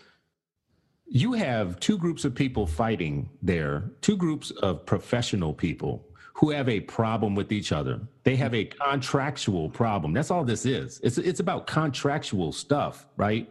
you 1.08 1.34
have 1.34 1.78
two 1.78 1.98
groups 1.98 2.24
of 2.24 2.34
people 2.34 2.66
fighting 2.66 3.30
there, 3.40 3.90
two 4.00 4.16
groups 4.16 4.50
of 4.50 4.84
professional 4.86 5.54
people 5.54 6.05
who 6.38 6.50
have 6.50 6.68
a 6.68 6.80
problem 6.80 7.34
with 7.34 7.50
each 7.50 7.72
other. 7.72 7.98
They 8.22 8.36
have 8.36 8.54
a 8.54 8.66
contractual 8.66 9.70
problem. 9.70 10.12
That's 10.12 10.30
all 10.30 10.44
this 10.44 10.66
is. 10.66 11.00
It's 11.02 11.16
it's 11.16 11.40
about 11.40 11.66
contractual 11.66 12.52
stuff, 12.52 13.06
right? 13.16 13.48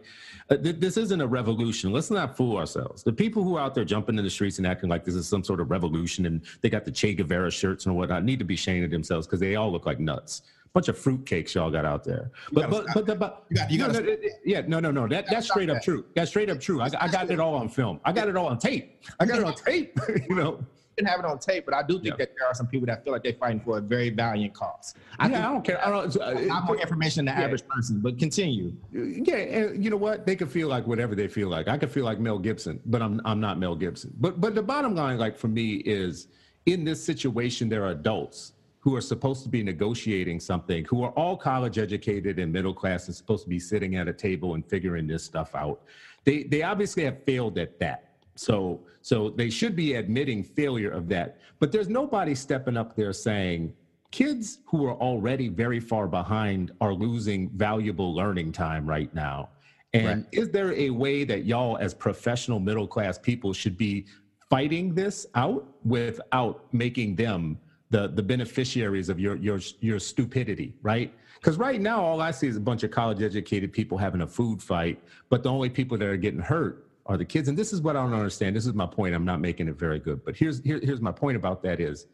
Uh, 0.50 0.56
th- 0.56 0.76
this 0.78 0.96
isn't 0.96 1.20
a 1.20 1.26
revolution. 1.26 1.92
Let's 1.92 2.12
not 2.12 2.36
fool 2.36 2.56
ourselves. 2.56 3.02
The 3.02 3.12
people 3.12 3.42
who 3.42 3.56
are 3.56 3.60
out 3.62 3.74
there 3.74 3.84
jumping 3.84 4.16
in 4.18 4.22
the 4.24 4.30
streets 4.30 4.58
and 4.58 4.66
acting 4.66 4.88
like 4.88 5.04
this 5.04 5.16
is 5.16 5.26
some 5.26 5.42
sort 5.42 5.60
of 5.60 5.70
revolution 5.72 6.26
and 6.26 6.40
they 6.60 6.70
got 6.70 6.84
the 6.84 6.92
Che 6.92 7.14
Guevara 7.14 7.50
shirts 7.50 7.86
and 7.86 7.96
whatnot 7.96 8.22
need 8.22 8.38
to 8.38 8.44
be 8.44 8.54
ashamed 8.54 8.84
of 8.84 8.92
themselves 8.92 9.26
because 9.26 9.40
they 9.40 9.56
all 9.56 9.72
look 9.72 9.84
like 9.84 9.98
nuts. 9.98 10.42
Bunch 10.72 10.86
of 10.88 10.96
fruitcakes 10.96 11.54
y'all 11.54 11.70
got 11.72 11.84
out 11.84 12.04
there. 12.04 12.30
But 12.52 12.70
but 12.70 12.86
but, 12.94 13.06
but, 13.06 13.18
but 13.18 13.44
You 13.50 13.56
got- 13.56 13.70
you 13.72 13.78
gotta- 13.78 14.00
no, 14.00 14.06
no, 14.14 14.16
yeah 14.44 14.60
no 14.68 14.78
no 14.78 14.90
no 14.92 15.08
that 15.08 15.24
that's 15.28 15.46
straight 15.48 15.70
up 15.70 15.78
that. 15.78 15.82
true. 15.84 16.04
That's 16.14 16.30
straight 16.30 16.50
up 16.50 16.60
true. 16.60 16.80
I, 16.80 16.90
I 17.00 17.08
got 17.08 17.30
it 17.32 17.40
all 17.40 17.54
on 17.56 17.68
film. 17.68 17.98
I 18.04 18.12
got 18.12 18.28
it 18.28 18.36
all 18.36 18.46
on 18.46 18.58
tape. 18.60 19.02
I 19.18 19.24
got 19.26 19.38
it 19.40 19.44
on 19.44 19.54
tape. 19.54 19.98
you 20.28 20.36
know. 20.36 20.64
Didn't 20.96 21.08
have 21.10 21.20
it 21.20 21.26
on 21.26 21.38
tape, 21.38 21.64
but 21.66 21.74
I 21.74 21.82
do 21.82 21.94
think 21.94 22.06
Yeah. 22.06 22.16
that 22.16 22.32
there 22.38 22.48
are 22.48 22.54
some 22.54 22.66
people 22.66 22.86
that 22.86 23.04
feel 23.04 23.12
like 23.12 23.22
they're 23.22 23.34
fighting 23.34 23.60
for 23.60 23.78
a 23.78 23.80
very 23.80 24.10
valiant 24.10 24.54
cause. 24.54 24.94
I 25.18 25.28
yeah, 25.28 25.48
I 25.48 25.52
don't 25.52 25.62
care. 25.64 25.84
I 25.86 25.90
don't. 25.90 26.16
a 26.16 26.46
lot 26.46 26.64
more 26.64 26.76
information 26.76 27.26
than 27.26 27.34
the 27.34 27.40
Yeah. 27.40 27.46
average 27.46 27.66
person, 27.68 28.00
but 28.00 28.18
continue. 28.18 28.72
Yeah, 28.92 29.36
and 29.36 29.84
you 29.84 29.90
know 29.90 29.96
what? 29.98 30.26
They 30.26 30.36
could 30.36 30.50
feel 30.50 30.68
like 30.68 30.86
whatever 30.86 31.14
they 31.14 31.28
feel 31.28 31.48
like. 31.48 31.68
I 31.68 31.76
could 31.76 31.90
feel 31.90 32.04
like 32.04 32.18
Mel 32.18 32.38
Gibson, 32.38 32.80
but 32.86 33.02
I'm 33.02 33.20
I'm 33.24 33.40
not 33.40 33.58
Mel 33.58 33.76
Gibson. 33.76 34.14
But 34.20 34.40
but 34.40 34.54
the 34.54 34.62
bottom 34.62 34.94
line, 34.94 35.18
like 35.18 35.36
for 35.36 35.48
me, 35.48 35.74
is 35.76 36.28
in 36.64 36.84
this 36.84 37.02
situation, 37.04 37.68
there 37.68 37.84
are 37.84 37.90
adults 37.90 38.52
who 38.80 38.94
are 38.96 39.00
supposed 39.00 39.42
to 39.42 39.48
be 39.48 39.62
negotiating 39.62 40.38
something, 40.40 40.84
who 40.86 41.02
are 41.02 41.10
all 41.10 41.36
college 41.36 41.76
educated 41.76 42.38
and 42.38 42.52
middle 42.52 42.72
class, 42.72 43.06
and 43.08 43.14
supposed 43.14 43.42
to 43.44 43.50
be 43.50 43.58
sitting 43.58 43.96
at 43.96 44.08
a 44.08 44.12
table 44.12 44.54
and 44.54 44.64
figuring 44.64 45.06
this 45.06 45.22
stuff 45.24 45.54
out. 45.54 45.82
They 46.24 46.44
they 46.44 46.62
obviously 46.62 47.04
have 47.04 47.22
failed 47.24 47.58
at 47.58 47.78
that. 47.80 48.05
So 48.36 48.80
so 49.02 49.30
they 49.30 49.50
should 49.50 49.76
be 49.76 49.94
admitting 49.94 50.42
failure 50.42 50.90
of 50.90 51.08
that. 51.08 51.38
But 51.58 51.72
there's 51.72 51.88
nobody 51.88 52.34
stepping 52.34 52.76
up 52.76 52.96
there 52.96 53.12
saying 53.12 53.72
kids 54.10 54.58
who 54.66 54.84
are 54.86 54.94
already 54.94 55.48
very 55.48 55.80
far 55.80 56.06
behind 56.06 56.72
are 56.80 56.94
losing 56.94 57.50
valuable 57.50 58.14
learning 58.14 58.52
time 58.52 58.86
right 58.86 59.12
now. 59.14 59.50
And 59.94 60.26
is 60.32 60.50
there 60.50 60.74
a 60.74 60.90
way 60.90 61.24
that 61.24 61.46
y'all, 61.46 61.78
as 61.78 61.94
professional 61.94 62.60
middle 62.60 62.86
class 62.86 63.18
people, 63.18 63.52
should 63.52 63.78
be 63.78 64.06
fighting 64.50 64.94
this 64.94 65.26
out 65.34 65.66
without 65.84 66.64
making 66.72 67.16
them 67.16 67.58
the 67.90 68.08
the 68.08 68.22
beneficiaries 68.22 69.08
of 69.08 69.18
your 69.20 69.36
your 69.36 69.60
your 69.80 69.98
stupidity, 69.98 70.74
right? 70.82 71.14
Because 71.36 71.56
right 71.56 71.80
now, 71.80 72.04
all 72.04 72.20
I 72.20 72.30
see 72.30 72.48
is 72.48 72.56
a 72.56 72.60
bunch 72.60 72.82
of 72.82 72.90
college 72.90 73.22
educated 73.22 73.72
people 73.72 73.96
having 73.96 74.22
a 74.22 74.26
food 74.26 74.62
fight, 74.62 75.00
but 75.28 75.42
the 75.42 75.50
only 75.50 75.70
people 75.70 75.96
that 75.98 76.06
are 76.06 76.16
getting 76.16 76.40
hurt 76.40 76.85
are 77.06 77.16
the 77.16 77.24
kids. 77.24 77.48
And 77.48 77.56
this 77.56 77.72
is 77.72 77.80
what 77.80 77.96
I 77.96 78.02
don't 78.02 78.12
understand. 78.12 78.54
This 78.54 78.66
is 78.66 78.74
my 78.74 78.86
point. 78.86 79.14
I'm 79.14 79.24
not 79.24 79.40
making 79.40 79.68
it 79.68 79.78
very 79.78 79.98
good, 79.98 80.24
but 80.24 80.36
here's 80.36 80.62
here, 80.62 80.80
here's 80.82 81.00
my 81.00 81.12
point 81.12 81.36
about 81.36 81.62
that 81.62 81.80
is 81.80 82.06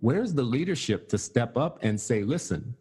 where's 0.00 0.34
the 0.34 0.42
leadership 0.42 1.08
to 1.08 1.18
step 1.18 1.56
up 1.56 1.78
and 1.82 2.00
say, 2.00 2.22
listen, 2.22 2.74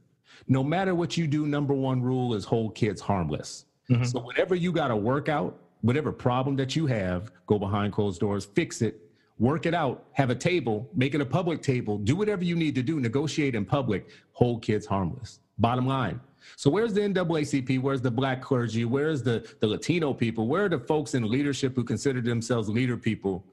no 0.47 0.63
matter 0.63 0.93
what 0.93 1.17
you 1.17 1.27
do, 1.27 1.47
number 1.47 1.73
one 1.73 2.01
rule 2.01 2.33
is 2.33 2.43
hold 2.43 2.75
kids 2.75 3.01
harmless. 3.01 3.65
Mm-hmm. 3.89 4.03
So 4.03 4.19
whatever 4.19 4.55
you 4.55 4.71
got 4.71 4.89
to 4.89 4.95
work 4.95 5.29
out, 5.29 5.59
whatever 5.81 6.11
problem 6.11 6.55
that 6.57 6.75
you 6.75 6.85
have, 6.87 7.31
go 7.47 7.57
behind 7.59 7.93
closed 7.93 8.19
doors, 8.19 8.45
fix 8.45 8.81
it, 8.81 8.99
work 9.39 9.65
it 9.65 9.73
out, 9.73 10.05
have 10.13 10.29
a 10.29 10.35
table, 10.35 10.89
make 10.93 11.15
it 11.15 11.21
a 11.21 11.25
public 11.25 11.61
table, 11.61 11.97
do 11.97 12.15
whatever 12.15 12.43
you 12.43 12.55
need 12.55 12.75
to 12.75 12.83
do, 12.83 12.99
negotiate 12.99 13.55
in 13.55 13.65
public, 13.65 14.09
hold 14.31 14.61
kids 14.61 14.85
harmless. 14.85 15.39
Bottom 15.57 15.87
line. 15.87 16.19
So 16.55 16.69
where's 16.69 16.93
the 16.93 17.01
NAACP? 17.01 17.81
Where's 17.81 18.01
the 18.01 18.11
black 18.11 18.41
clergy? 18.41 18.85
Where's 18.85 19.23
the, 19.23 19.47
the 19.59 19.67
Latino 19.67 20.13
people? 20.13 20.47
Where 20.47 20.65
are 20.65 20.69
the 20.69 20.79
folks 20.79 21.13
in 21.13 21.29
leadership 21.29 21.75
who 21.75 21.83
consider 21.83 22.21
themselves 22.21 22.69
leader 22.69 22.97
people 22.97 23.45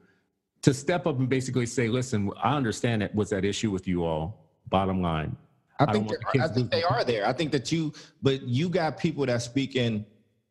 to 0.61 0.73
step 0.73 1.07
up 1.07 1.19
and 1.19 1.27
basically 1.27 1.65
say, 1.65 1.87
listen, 1.87 2.31
I 2.41 2.55
understand 2.55 3.01
that 3.01 3.13
what's 3.15 3.31
at 3.31 3.45
issue 3.45 3.71
with 3.71 3.87
you 3.87 4.03
all. 4.03 4.37
Bottom 4.69 5.01
line. 5.01 5.35
I 5.79 5.91
think 5.91 6.07
want 6.07 6.09
they 6.09 6.17
the 6.17 6.27
I 6.27 6.47
kids 6.47 6.55
think 6.55 6.71
they 6.71 6.83
are 6.83 7.03
there. 7.03 7.27
I 7.27 7.33
think 7.33 7.51
that 7.51 7.71
you, 7.71 7.93
but 8.21 8.43
you 8.43 8.69
got 8.69 8.97
people 8.99 9.25
that 9.25 9.41
speaking. 9.41 10.05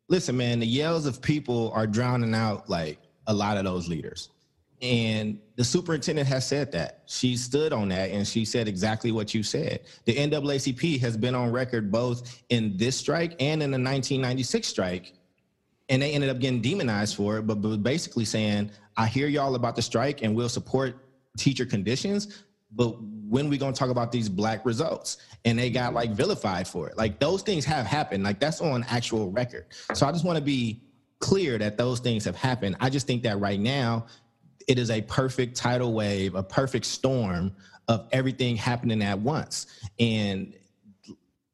Listen, 0.09 0.35
man, 0.35 0.59
the 0.59 0.67
yells 0.67 1.05
of 1.05 1.21
people 1.21 1.71
are 1.73 1.87
drowning 1.87 2.35
out 2.35 2.69
like 2.69 2.99
a 3.27 3.33
lot 3.33 3.57
of 3.57 3.63
those 3.63 3.87
leaders. 3.87 4.29
And 4.81 5.39
the 5.57 5.63
superintendent 5.63 6.27
has 6.27 6.47
said 6.47 6.71
that. 6.71 7.03
She 7.05 7.37
stood 7.37 7.71
on 7.71 7.89
that 7.89 8.09
and 8.09 8.27
she 8.27 8.45
said 8.45 8.67
exactly 8.67 9.11
what 9.11 9.33
you 9.33 9.43
said. 9.43 9.81
The 10.05 10.15
NAACP 10.15 10.99
has 11.01 11.15
been 11.15 11.35
on 11.35 11.51
record 11.51 11.91
both 11.91 12.41
in 12.49 12.77
this 12.77 12.97
strike 12.97 13.35
and 13.39 13.61
in 13.61 13.69
the 13.69 13.77
1996 13.77 14.67
strike 14.67 15.13
and 15.89 16.01
they 16.01 16.13
ended 16.13 16.29
up 16.29 16.39
getting 16.39 16.61
demonized 16.61 17.17
for 17.17 17.37
it, 17.37 17.41
but, 17.43 17.55
basically 17.83 18.23
saying, 18.23 18.71
I 18.95 19.07
hear 19.07 19.27
y'all 19.27 19.55
about 19.55 19.75
the 19.75 19.81
strike 19.81 20.23
and 20.23 20.33
we'll 20.33 20.49
support 20.49 20.95
teacher 21.37 21.65
conditions, 21.65 22.45
but 22.71 22.95
when 23.01 23.49
we 23.49 23.57
gonna 23.57 23.73
talk 23.73 23.89
about 23.89 24.11
these 24.11 24.29
black 24.29 24.65
results? 24.65 25.17
And 25.45 25.57
they 25.57 25.69
got 25.69 25.93
like 25.93 26.11
vilified 26.11 26.67
for 26.67 26.87
it. 26.89 26.97
Like 26.97 27.19
those 27.19 27.41
things 27.41 27.65
have 27.65 27.85
happened. 27.85 28.23
Like 28.23 28.39
that's 28.39 28.61
on 28.61 28.85
actual 28.89 29.31
record. 29.31 29.65
So 29.93 30.05
I 30.05 30.11
just 30.11 30.25
want 30.25 30.37
to 30.37 30.43
be 30.43 30.81
clear 31.19 31.57
that 31.57 31.77
those 31.77 31.99
things 31.99 32.25
have 32.25 32.35
happened. 32.35 32.75
I 32.79 32.89
just 32.89 33.07
think 33.07 33.23
that 33.23 33.39
right 33.39 33.59
now 33.59 34.05
it 34.71 34.79
is 34.79 34.89
a 34.89 35.01
perfect 35.01 35.53
tidal 35.57 35.91
wave, 35.91 36.33
a 36.33 36.41
perfect 36.41 36.85
storm 36.85 37.51
of 37.89 38.07
everything 38.13 38.55
happening 38.55 39.03
at 39.03 39.19
once. 39.19 39.67
And 39.99 40.53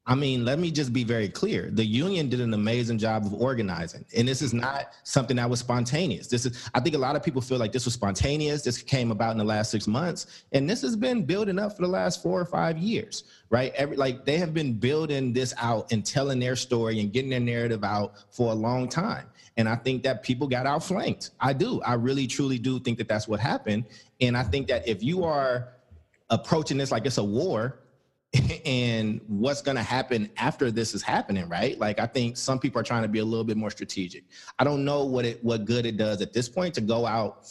I 0.05 0.13
mean, 0.13 0.45
let 0.45 0.59
me 0.59 0.69
just 0.69 0.93
be 0.93 1.03
very 1.03 1.27
clear. 1.27 1.71
The 1.71 1.83
union 1.83 2.29
did 2.29 2.41
an 2.41 2.53
amazing 2.53 2.99
job 2.99 3.25
of 3.25 3.33
organizing, 3.33 4.05
and 4.15 4.27
this 4.27 4.43
is 4.43 4.53
not 4.53 4.93
something 5.01 5.35
that 5.37 5.49
was 5.49 5.59
spontaneous. 5.59 6.27
This 6.27 6.45
is, 6.45 6.69
I 6.75 6.79
think, 6.79 6.95
a 6.95 6.99
lot 6.99 7.15
of 7.15 7.23
people 7.23 7.41
feel 7.41 7.57
like 7.57 7.71
this 7.71 7.85
was 7.85 7.95
spontaneous. 7.95 8.61
This 8.61 8.83
came 8.83 9.09
about 9.09 9.31
in 9.31 9.39
the 9.39 9.43
last 9.43 9.71
six 9.71 9.87
months, 9.87 10.43
and 10.51 10.69
this 10.69 10.83
has 10.83 10.95
been 10.95 11.25
building 11.25 11.57
up 11.57 11.75
for 11.75 11.81
the 11.81 11.89
last 11.89 12.21
four 12.21 12.39
or 12.39 12.45
five 12.45 12.77
years, 12.77 13.23
right? 13.49 13.73
Every 13.73 13.97
like 13.97 14.25
they 14.25 14.37
have 14.37 14.53
been 14.53 14.73
building 14.73 15.33
this 15.33 15.55
out 15.57 15.91
and 15.91 16.05
telling 16.05 16.39
their 16.39 16.55
story 16.55 16.99
and 16.99 17.11
getting 17.11 17.31
their 17.31 17.39
narrative 17.39 17.83
out 17.83 18.13
for 18.29 18.51
a 18.51 18.55
long 18.55 18.87
time. 18.87 19.25
And 19.57 19.67
I 19.67 19.75
think 19.75 20.03
that 20.03 20.23
people 20.23 20.47
got 20.47 20.65
outflanked. 20.65 21.31
I 21.39 21.53
do. 21.53 21.81
I 21.81 21.95
really, 21.95 22.27
truly 22.27 22.59
do 22.59 22.79
think 22.79 22.97
that 22.99 23.07
that's 23.07 23.27
what 23.27 23.39
happened. 23.39 23.85
And 24.21 24.37
I 24.37 24.43
think 24.43 24.67
that 24.67 24.87
if 24.87 25.03
you 25.03 25.23
are 25.23 25.73
approaching 26.29 26.77
this 26.77 26.91
like 26.91 27.05
it's 27.05 27.17
a 27.17 27.23
war 27.23 27.79
and 28.65 29.21
what's 29.27 29.61
going 29.61 29.77
to 29.77 29.83
happen 29.83 30.29
after 30.37 30.69
this 30.71 30.93
is 30.93 31.01
happening 31.01 31.47
right 31.47 31.79
like 31.79 31.99
i 31.99 32.05
think 32.05 32.35
some 32.35 32.59
people 32.59 32.79
are 32.79 32.83
trying 32.83 33.01
to 33.01 33.07
be 33.07 33.19
a 33.19 33.25
little 33.25 33.45
bit 33.45 33.55
more 33.55 33.69
strategic 33.69 34.25
i 34.59 34.63
don't 34.63 34.83
know 34.83 35.05
what 35.05 35.23
it 35.23 35.41
what 35.43 35.63
good 35.63 35.85
it 35.85 35.95
does 35.95 36.21
at 36.21 36.33
this 36.33 36.49
point 36.49 36.73
to 36.73 36.81
go 36.81 37.05
out 37.05 37.49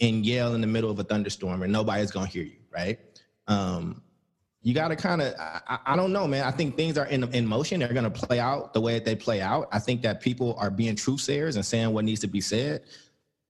and 0.00 0.26
yell 0.26 0.54
in 0.54 0.60
the 0.60 0.66
middle 0.66 0.90
of 0.90 0.98
a 0.98 1.04
thunderstorm 1.04 1.62
and 1.62 1.72
nobody's 1.72 2.10
going 2.10 2.26
to 2.26 2.32
hear 2.32 2.42
you 2.42 2.58
right 2.72 2.98
um 3.46 4.02
you 4.68 4.74
got 4.74 4.88
to 4.88 4.96
kind 4.96 5.22
of 5.22 5.34
I, 5.38 5.78
I- 5.86 5.96
don't 5.96 6.12
know 6.12 6.26
man 6.28 6.44
i 6.44 6.50
think 6.50 6.76
things 6.76 6.98
are 6.98 7.06
in 7.06 7.24
in 7.32 7.46
motion 7.46 7.80
they're 7.80 7.92
going 8.00 8.10
to 8.10 8.10
play 8.10 8.38
out 8.38 8.74
the 8.74 8.80
way 8.80 8.94
that 8.94 9.04
they 9.04 9.16
play 9.16 9.40
out 9.40 9.66
i 9.72 9.78
think 9.78 10.02
that 10.02 10.20
people 10.20 10.54
are 10.58 10.70
being 10.70 10.94
truth 10.94 11.20
sayers 11.22 11.56
and 11.56 11.64
saying 11.64 11.92
what 11.92 12.04
needs 12.04 12.20
to 12.20 12.26
be 12.28 12.40
said 12.40 12.82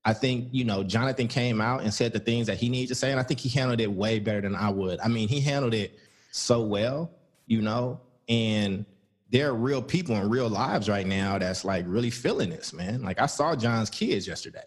I 0.05 0.15
think, 0.15 0.49
you 0.53 0.65
know, 0.65 0.83
Jonathan 0.83 1.29
came 1.29 1.61
out 1.61 1.83
and 1.83 1.93
said 1.93 2.15
the 2.15 2.21
things 2.21 2.47
that 2.47 2.57
he 2.57 2.71
needed 2.71 2.89
to 2.89 2.95
say, 2.95 3.11
and 3.11 3.21
I 3.21 3.23
think 3.23 3.41
he 3.41 3.51
handled 3.51 3.79
it 3.79 3.93
way 3.93 4.19
better 4.19 4.41
than 4.41 4.55
I 4.55 4.71
would. 4.71 4.99
I 5.01 5.09
mean, 5.09 5.29
he 5.29 5.39
handled 5.39 5.75
it 5.75 5.99
so 6.31 6.63
well, 6.63 7.11
you 7.47 7.61
know, 7.61 8.01
and 8.27 8.87
there 9.31 9.51
are 9.51 9.55
real 9.55 9.83
people 9.83 10.17
in 10.17 10.31
real 10.31 10.49
lives 10.49 10.89
right 10.89 11.07
now 11.07 11.37
that's 11.37 11.63
like 11.63 11.85
really 11.87 12.09
feeling 12.09 12.49
this, 12.49 12.73
man. 12.73 13.03
Like 13.03 13.21
I 13.21 13.27
saw 13.27 13.55
John's 13.55 13.91
kids 13.91 14.27
yesterday. 14.27 14.65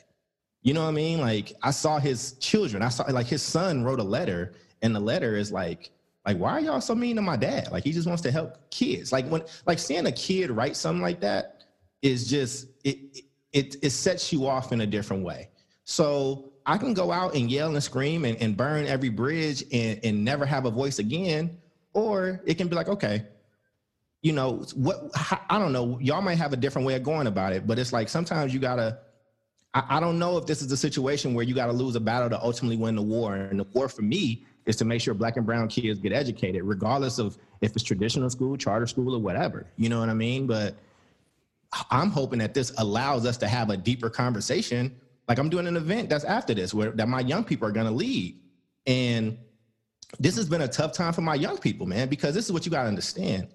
You 0.62 0.76
know 0.76 0.84
what 0.84 0.90
I 0.90 0.92
mean? 0.92 1.20
Like 1.20 1.54
I 1.64 1.72
saw 1.72 1.98
his 1.98 2.34
children. 2.34 2.84
I 2.84 2.90
saw 2.90 3.06
like 3.10 3.26
his 3.26 3.42
son 3.42 3.84
wrote 3.84 4.00
a 4.00 4.04
letter, 4.04 4.54
and 4.84 4.94
the 4.94 5.00
letter 5.00 5.36
is 5.38 5.52
like, 5.52 5.90
like, 6.26 6.38
why 6.38 6.52
are 6.52 6.60
y'all 6.60 6.82
so 6.82 6.94
mean 6.94 7.16
to 7.16 7.22
my 7.22 7.36
dad? 7.36 7.72
Like 7.72 7.84
he 7.84 7.92
just 7.92 8.08
wants 8.08 8.22
to 8.24 8.32
help 8.32 8.70
kids. 8.70 9.12
Like 9.12 9.28
when 9.28 9.44
like 9.66 9.80
seeing 9.80 10.06
a 10.06 10.12
kid 10.12 10.52
write 10.52 10.76
something 10.76 11.02
like 11.02 11.20
that 11.22 11.64
is 12.02 12.30
just 12.30 12.68
it 12.84 13.24
it 13.54 13.76
it 13.82 13.90
sets 13.90 14.32
you 14.32 14.48
off 14.48 14.72
in 14.72 14.82
a 14.82 14.88
different 14.88 15.24
way. 15.24 15.50
So 15.84 16.54
I 16.66 16.78
can 16.78 16.94
go 16.94 17.12
out 17.12 17.36
and 17.36 17.50
yell 17.50 17.74
and 17.74 17.84
scream 17.84 18.24
and, 18.26 18.38
and 18.38 18.56
burn 18.56 18.86
every 18.86 19.10
bridge 19.10 19.64
and, 19.72 20.00
and 20.04 20.24
never 20.24 20.46
have 20.46 20.66
a 20.66 20.72
voice 20.72 21.00
again, 21.00 21.58
or 21.94 22.42
it 22.46 22.56
can 22.56 22.68
be 22.68 22.76
like, 22.76 22.88
okay, 22.88 23.26
you 24.22 24.32
know, 24.32 24.64
what 24.76 25.10
I 25.50 25.58
don't 25.58 25.74
know. 25.74 25.98
Y'all 26.00 26.22
might 26.22 26.38
have 26.38 26.54
a 26.54 26.58
different 26.58 26.86
way 26.88 26.96
of 26.96 27.04
going 27.04 27.26
about 27.26 27.54
it, 27.54 27.66
but 27.66 27.80
it's 27.80 27.92
like 27.92 28.10
sometimes 28.10 28.54
you 28.54 28.60
gotta. 28.60 29.00
I, 29.74 30.02
don't 30.02 30.20
know 30.20 30.36
if 30.36 30.46
this 30.46 30.62
is 30.62 30.70
a 30.74 30.76
situation 30.76 31.34
where 31.34 31.46
you 31.46 31.56
got 31.56 31.68
to 31.68 31.72
lose 31.72 31.96
a 31.96 32.02
battle 32.02 32.30
to 32.30 32.44
ultimately 32.44 32.76
win 32.76 32.94
the 32.94 33.02
war. 33.02 33.36
And 33.36 33.58
the 33.58 33.64
war 33.64 33.88
for 33.88 34.02
me 34.02 34.46
is 34.66 34.76
to 34.78 34.86
make 34.86 35.02
sure 35.02 35.14
black 35.14 35.38
and 35.38 35.46
brown 35.46 35.68
kids 35.68 36.00
get 36.00 36.14
educated, 36.14 36.64
regardless 36.64 37.18
of 37.20 37.38
if 37.62 37.72
it's 37.74 37.84
traditional 37.84 38.30
school, 38.30 38.58
charter 38.58 38.88
school, 38.88 39.16
or 39.16 39.20
whatever. 39.20 39.66
You 39.78 39.90
know 39.90 40.00
what 40.00 40.10
I 40.10 40.14
mean? 40.14 40.48
But 40.48 40.76
I'm 41.90 42.12
hoping 42.12 42.40
that 42.40 42.54
this 42.54 42.74
allows 42.78 43.26
us 43.26 43.38
to 43.38 43.48
have 43.48 43.70
a 43.70 43.78
deeper 43.78 44.10
conversation. 44.10 44.96
Like 45.28 45.40
I'm 45.40 45.50
doing 45.50 45.68
an 45.68 45.78
event 45.78 46.10
that's 46.10 46.24
after 46.26 46.54
this, 46.54 46.74
where 46.74 46.92
that 46.92 47.08
my 47.08 47.22
young 47.22 47.44
people 47.44 47.68
are 47.68 47.72
to 47.72 47.92
lead, 47.92 48.38
and 48.86 49.38
this 50.20 50.36
has 50.36 50.50
been 50.50 50.62
a 50.62 50.68
tough 50.68 50.92
time 50.92 51.14
for 51.14 51.22
my 51.22 51.36
young 51.36 51.58
people, 51.58 51.86
man, 51.86 52.10
because 52.10 52.36
this 52.36 52.46
is 52.46 52.52
what 52.52 52.66
you 52.66 52.72
got 52.72 52.84
to 52.84 52.90
understand. 52.90 53.48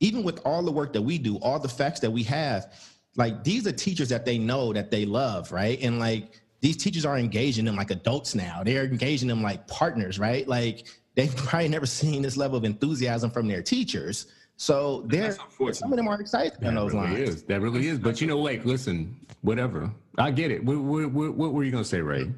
Even 0.00 0.24
with 0.24 0.40
all 0.44 0.62
the 0.62 0.72
work 0.72 0.92
that 0.92 1.02
we 1.02 1.18
do, 1.18 1.36
all 1.36 1.58
the 1.58 1.68
facts 1.68 2.00
that 2.00 2.10
we 2.10 2.24
have, 2.24 2.72
like 3.16 3.44
these 3.44 3.66
are 3.66 3.72
teachers 3.72 4.08
that 4.08 4.24
they 4.24 4.38
know 4.38 4.72
that 4.72 4.90
they 4.90 5.06
love, 5.06 5.52
right? 5.52 5.80
And 5.82 5.98
like 5.98 6.40
these 6.64 6.78
teachers 6.78 7.04
are 7.04 7.18
engaging 7.18 7.66
them 7.66 7.76
like 7.76 7.90
adults 7.90 8.34
now. 8.34 8.62
They're 8.64 8.86
engaging 8.86 9.28
them 9.28 9.42
like 9.42 9.66
partners, 9.68 10.18
right? 10.18 10.48
Like 10.48 10.86
they've 11.14 11.36
probably 11.48 11.68
never 11.68 11.84
seen 11.84 12.22
this 12.22 12.38
level 12.38 12.56
of 12.56 12.64
enthusiasm 12.64 13.30
from 13.30 13.46
their 13.46 13.60
teachers. 13.60 14.28
So 14.56 15.04
they're 15.08 15.36
some 15.72 15.92
of 15.92 15.96
them 15.98 16.08
are 16.08 16.18
excited 16.18 16.58
that 16.60 16.74
those 16.74 16.94
really 16.94 17.06
lines. 17.06 17.28
Is. 17.28 17.42
That 17.42 17.60
really 17.60 17.86
is. 17.86 17.98
But 17.98 18.18
you 18.22 18.26
know, 18.26 18.38
like, 18.38 18.64
listen, 18.64 19.14
whatever. 19.42 19.90
I 20.16 20.30
get 20.30 20.50
it. 20.50 20.64
What, 20.64 20.78
what, 20.78 21.10
what, 21.10 21.34
what 21.34 21.52
were 21.52 21.64
you 21.64 21.70
gonna 21.70 21.84
say, 21.84 22.00
Ray? 22.00 22.32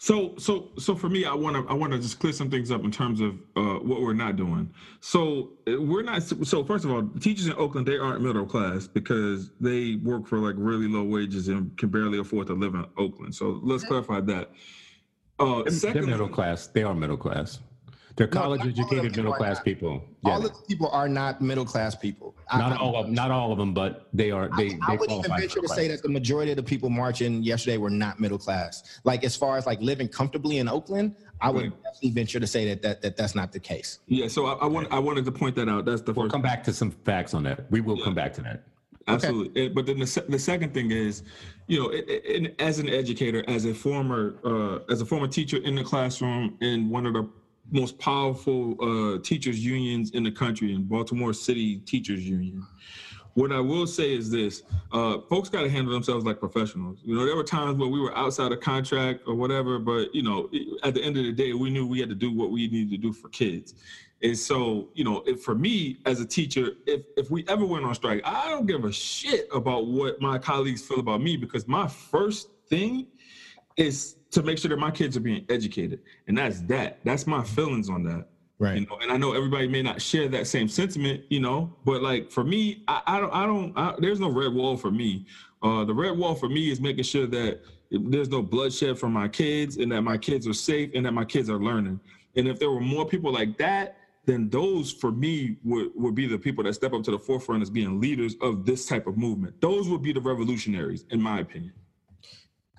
So, 0.00 0.34
so, 0.38 0.70
so 0.78 0.94
for 0.94 1.08
me, 1.08 1.24
I 1.24 1.34
want 1.34 1.56
to, 1.56 1.68
I 1.68 1.74
want 1.74 1.92
to 1.92 1.98
just 1.98 2.20
clear 2.20 2.32
some 2.32 2.48
things 2.48 2.70
up 2.70 2.84
in 2.84 2.90
terms 2.92 3.20
of 3.20 3.34
uh, 3.56 3.80
what 3.80 4.00
we're 4.00 4.14
not 4.14 4.36
doing. 4.36 4.72
So 5.00 5.50
uh, 5.68 5.80
we're 5.80 6.02
not. 6.02 6.22
So 6.22 6.64
first 6.64 6.84
of 6.84 6.92
all, 6.92 7.08
teachers 7.20 7.48
in 7.48 7.52
Oakland 7.54 7.86
they 7.86 7.98
aren't 7.98 8.22
middle 8.22 8.46
class 8.46 8.86
because 8.86 9.50
they 9.60 9.96
work 9.96 10.28
for 10.28 10.38
like 10.38 10.54
really 10.56 10.86
low 10.86 11.02
wages 11.02 11.48
and 11.48 11.76
can 11.76 11.88
barely 11.88 12.18
afford 12.18 12.46
to 12.46 12.54
live 12.54 12.74
in 12.74 12.86
Oakland. 12.96 13.34
So 13.34 13.58
let's 13.62 13.82
clarify 13.84 14.20
that. 14.20 14.52
Uh, 15.40 15.64
they're 15.66 16.02
middle 16.02 16.28
class. 16.28 16.68
They 16.68 16.84
are 16.84 16.94
middle 16.94 17.16
class. 17.16 17.58
They're 18.18 18.26
college 18.26 18.64
no, 18.64 18.70
educated 18.70 19.16
middle 19.16 19.32
class 19.32 19.60
people. 19.60 20.02
Yeah. 20.24 20.32
All 20.32 20.44
of 20.44 20.52
the 20.52 20.62
people 20.66 20.88
are 20.88 21.08
not 21.08 21.40
middle 21.40 21.64
class 21.64 21.94
people. 21.94 22.34
Not 22.52 22.72
I, 22.72 22.76
all 22.76 22.96
of 22.96 23.08
not 23.08 23.30
all 23.30 23.52
of 23.52 23.58
them, 23.58 23.72
but 23.72 24.08
they 24.12 24.32
are. 24.32 24.50
They. 24.56 24.76
I, 24.82 24.94
I 24.94 24.96
would 24.96 25.08
even 25.10 25.30
venture 25.30 25.60
to 25.60 25.68
say 25.68 25.86
that 25.86 26.02
the 26.02 26.08
majority 26.08 26.50
of 26.50 26.56
the 26.56 26.62
people 26.64 26.90
marching 26.90 27.44
yesterday 27.44 27.76
were 27.76 27.90
not 27.90 28.18
middle 28.18 28.36
class. 28.36 29.00
Like 29.04 29.22
as 29.22 29.36
far 29.36 29.56
as 29.56 29.66
like 29.66 29.80
living 29.80 30.08
comfortably 30.08 30.58
in 30.58 30.68
Oakland, 30.68 31.14
I 31.40 31.50
would 31.50 31.62
right. 31.62 31.82
definitely 31.84 32.10
venture 32.10 32.40
to 32.40 32.46
say 32.48 32.66
that, 32.68 32.82
that 32.82 33.02
that 33.02 33.16
that's 33.16 33.36
not 33.36 33.52
the 33.52 33.60
case. 33.60 34.00
Yeah. 34.08 34.26
So 34.26 34.46
I, 34.46 34.54
I 34.54 34.66
want 34.66 34.92
I 34.92 34.98
wanted 34.98 35.24
to 35.24 35.32
point 35.32 35.54
that 35.54 35.68
out. 35.68 35.84
That's 35.84 36.02
the. 36.02 36.12
We'll 36.12 36.28
come 36.28 36.42
back 36.42 36.64
to 36.64 36.72
some 36.72 36.90
facts 36.90 37.34
on 37.34 37.44
that. 37.44 37.70
We 37.70 37.80
will 37.80 37.98
yeah. 37.98 38.04
come 38.04 38.14
back 38.14 38.32
to 38.34 38.42
that. 38.42 38.64
Absolutely. 39.06 39.62
Okay. 39.62 39.68
But 39.72 39.86
then 39.86 39.98
the, 39.98 40.24
the 40.28 40.38
second 40.38 40.74
thing 40.74 40.90
is, 40.90 41.22
you 41.66 41.80
know, 41.80 41.88
it, 41.88 42.04
it, 42.08 42.54
as 42.58 42.78
an 42.78 42.88
educator, 42.88 43.42
as 43.48 43.64
a 43.64 43.72
former 43.72 44.36
uh, 44.44 44.92
as 44.92 45.00
a 45.00 45.06
former 45.06 45.28
teacher 45.28 45.58
in 45.58 45.74
the 45.74 45.84
classroom 45.84 46.56
in 46.60 46.90
one 46.90 47.06
of 47.06 47.14
the 47.14 47.28
most 47.70 47.98
powerful 47.98 48.76
uh, 48.80 49.18
teachers 49.22 49.64
unions 49.64 50.10
in 50.12 50.22
the 50.22 50.30
country, 50.30 50.72
in 50.72 50.84
Baltimore 50.84 51.32
City 51.32 51.78
Teachers 51.78 52.26
Union. 52.26 52.66
What 53.34 53.52
I 53.52 53.60
will 53.60 53.86
say 53.86 54.14
is 54.14 54.30
this: 54.30 54.62
uh, 54.90 55.18
folks 55.28 55.48
got 55.48 55.62
to 55.62 55.70
handle 55.70 55.92
themselves 55.92 56.24
like 56.24 56.40
professionals. 56.40 56.98
You 57.04 57.14
know, 57.14 57.24
there 57.24 57.36
were 57.36 57.44
times 57.44 57.78
when 57.78 57.90
we 57.90 58.00
were 58.00 58.16
outside 58.16 58.50
of 58.52 58.60
contract 58.60 59.22
or 59.26 59.34
whatever, 59.34 59.78
but 59.78 60.12
you 60.14 60.22
know, 60.22 60.50
at 60.82 60.94
the 60.94 61.02
end 61.02 61.16
of 61.16 61.24
the 61.24 61.32
day, 61.32 61.52
we 61.52 61.70
knew 61.70 61.86
we 61.86 62.00
had 62.00 62.08
to 62.08 62.14
do 62.14 62.32
what 62.32 62.50
we 62.50 62.66
needed 62.68 62.90
to 62.90 62.96
do 62.96 63.12
for 63.12 63.28
kids. 63.28 63.74
And 64.22 64.36
so, 64.36 64.88
you 64.94 65.04
know, 65.04 65.22
for 65.44 65.54
me 65.54 65.98
as 66.04 66.20
a 66.20 66.26
teacher, 66.26 66.72
if 66.86 67.02
if 67.16 67.30
we 67.30 67.44
ever 67.46 67.64
went 67.64 67.84
on 67.84 67.94
strike, 67.94 68.22
I 68.24 68.48
don't 68.50 68.66
give 68.66 68.84
a 68.84 68.92
shit 68.92 69.46
about 69.52 69.86
what 69.86 70.20
my 70.20 70.38
colleagues 70.38 70.82
feel 70.82 70.98
about 70.98 71.22
me 71.22 71.36
because 71.36 71.68
my 71.68 71.86
first 71.86 72.48
thing 72.68 73.06
is 73.76 74.16
to 74.30 74.42
make 74.42 74.58
sure 74.58 74.68
that 74.68 74.78
my 74.78 74.90
kids 74.90 75.16
are 75.16 75.20
being 75.20 75.44
educated, 75.48 76.00
and 76.26 76.36
that's 76.36 76.60
that. 76.62 76.98
That's 77.04 77.26
my 77.26 77.42
feelings 77.42 77.88
on 77.88 78.02
that. 78.04 78.26
Right. 78.58 78.80
You 78.80 78.86
know, 78.86 78.98
and 79.00 79.12
I 79.12 79.16
know 79.16 79.32
everybody 79.34 79.68
may 79.68 79.82
not 79.82 80.02
share 80.02 80.28
that 80.28 80.48
same 80.48 80.68
sentiment, 80.68 81.22
you 81.28 81.38
know, 81.38 81.72
but 81.84 82.02
like 82.02 82.30
for 82.30 82.42
me, 82.42 82.82
I, 82.88 83.02
I 83.06 83.20
don't, 83.20 83.32
I 83.32 83.46
don't, 83.46 83.72
I, 83.78 83.94
there's 83.98 84.18
no 84.18 84.30
red 84.30 84.52
wall 84.52 84.76
for 84.76 84.90
me. 84.90 85.26
Uh, 85.62 85.84
the 85.84 85.94
red 85.94 86.18
wall 86.18 86.34
for 86.34 86.48
me 86.48 86.70
is 86.70 86.80
making 86.80 87.04
sure 87.04 87.26
that 87.28 87.60
there's 87.90 88.28
no 88.28 88.42
bloodshed 88.42 88.98
for 88.98 89.08
my 89.08 89.28
kids, 89.28 89.76
and 89.76 89.90
that 89.92 90.02
my 90.02 90.18
kids 90.18 90.46
are 90.46 90.54
safe, 90.54 90.90
and 90.94 91.06
that 91.06 91.12
my 91.12 91.24
kids 91.24 91.48
are 91.48 91.58
learning. 91.58 92.00
And 92.36 92.46
if 92.48 92.58
there 92.58 92.70
were 92.70 92.80
more 92.80 93.06
people 93.06 93.32
like 93.32 93.56
that, 93.58 93.96
then 94.26 94.50
those 94.50 94.92
for 94.92 95.10
me 95.10 95.56
would, 95.64 95.90
would 95.94 96.14
be 96.14 96.26
the 96.26 96.38
people 96.38 96.62
that 96.64 96.74
step 96.74 96.92
up 96.92 97.02
to 97.04 97.10
the 97.10 97.18
forefront 97.18 97.62
as 97.62 97.70
being 97.70 97.98
leaders 97.98 98.36
of 98.42 98.66
this 98.66 98.84
type 98.86 99.06
of 99.06 99.16
movement. 99.16 99.58
Those 99.62 99.88
would 99.88 100.02
be 100.02 100.12
the 100.12 100.20
revolutionaries, 100.20 101.06
in 101.10 101.22
my 101.22 101.40
opinion. 101.40 101.72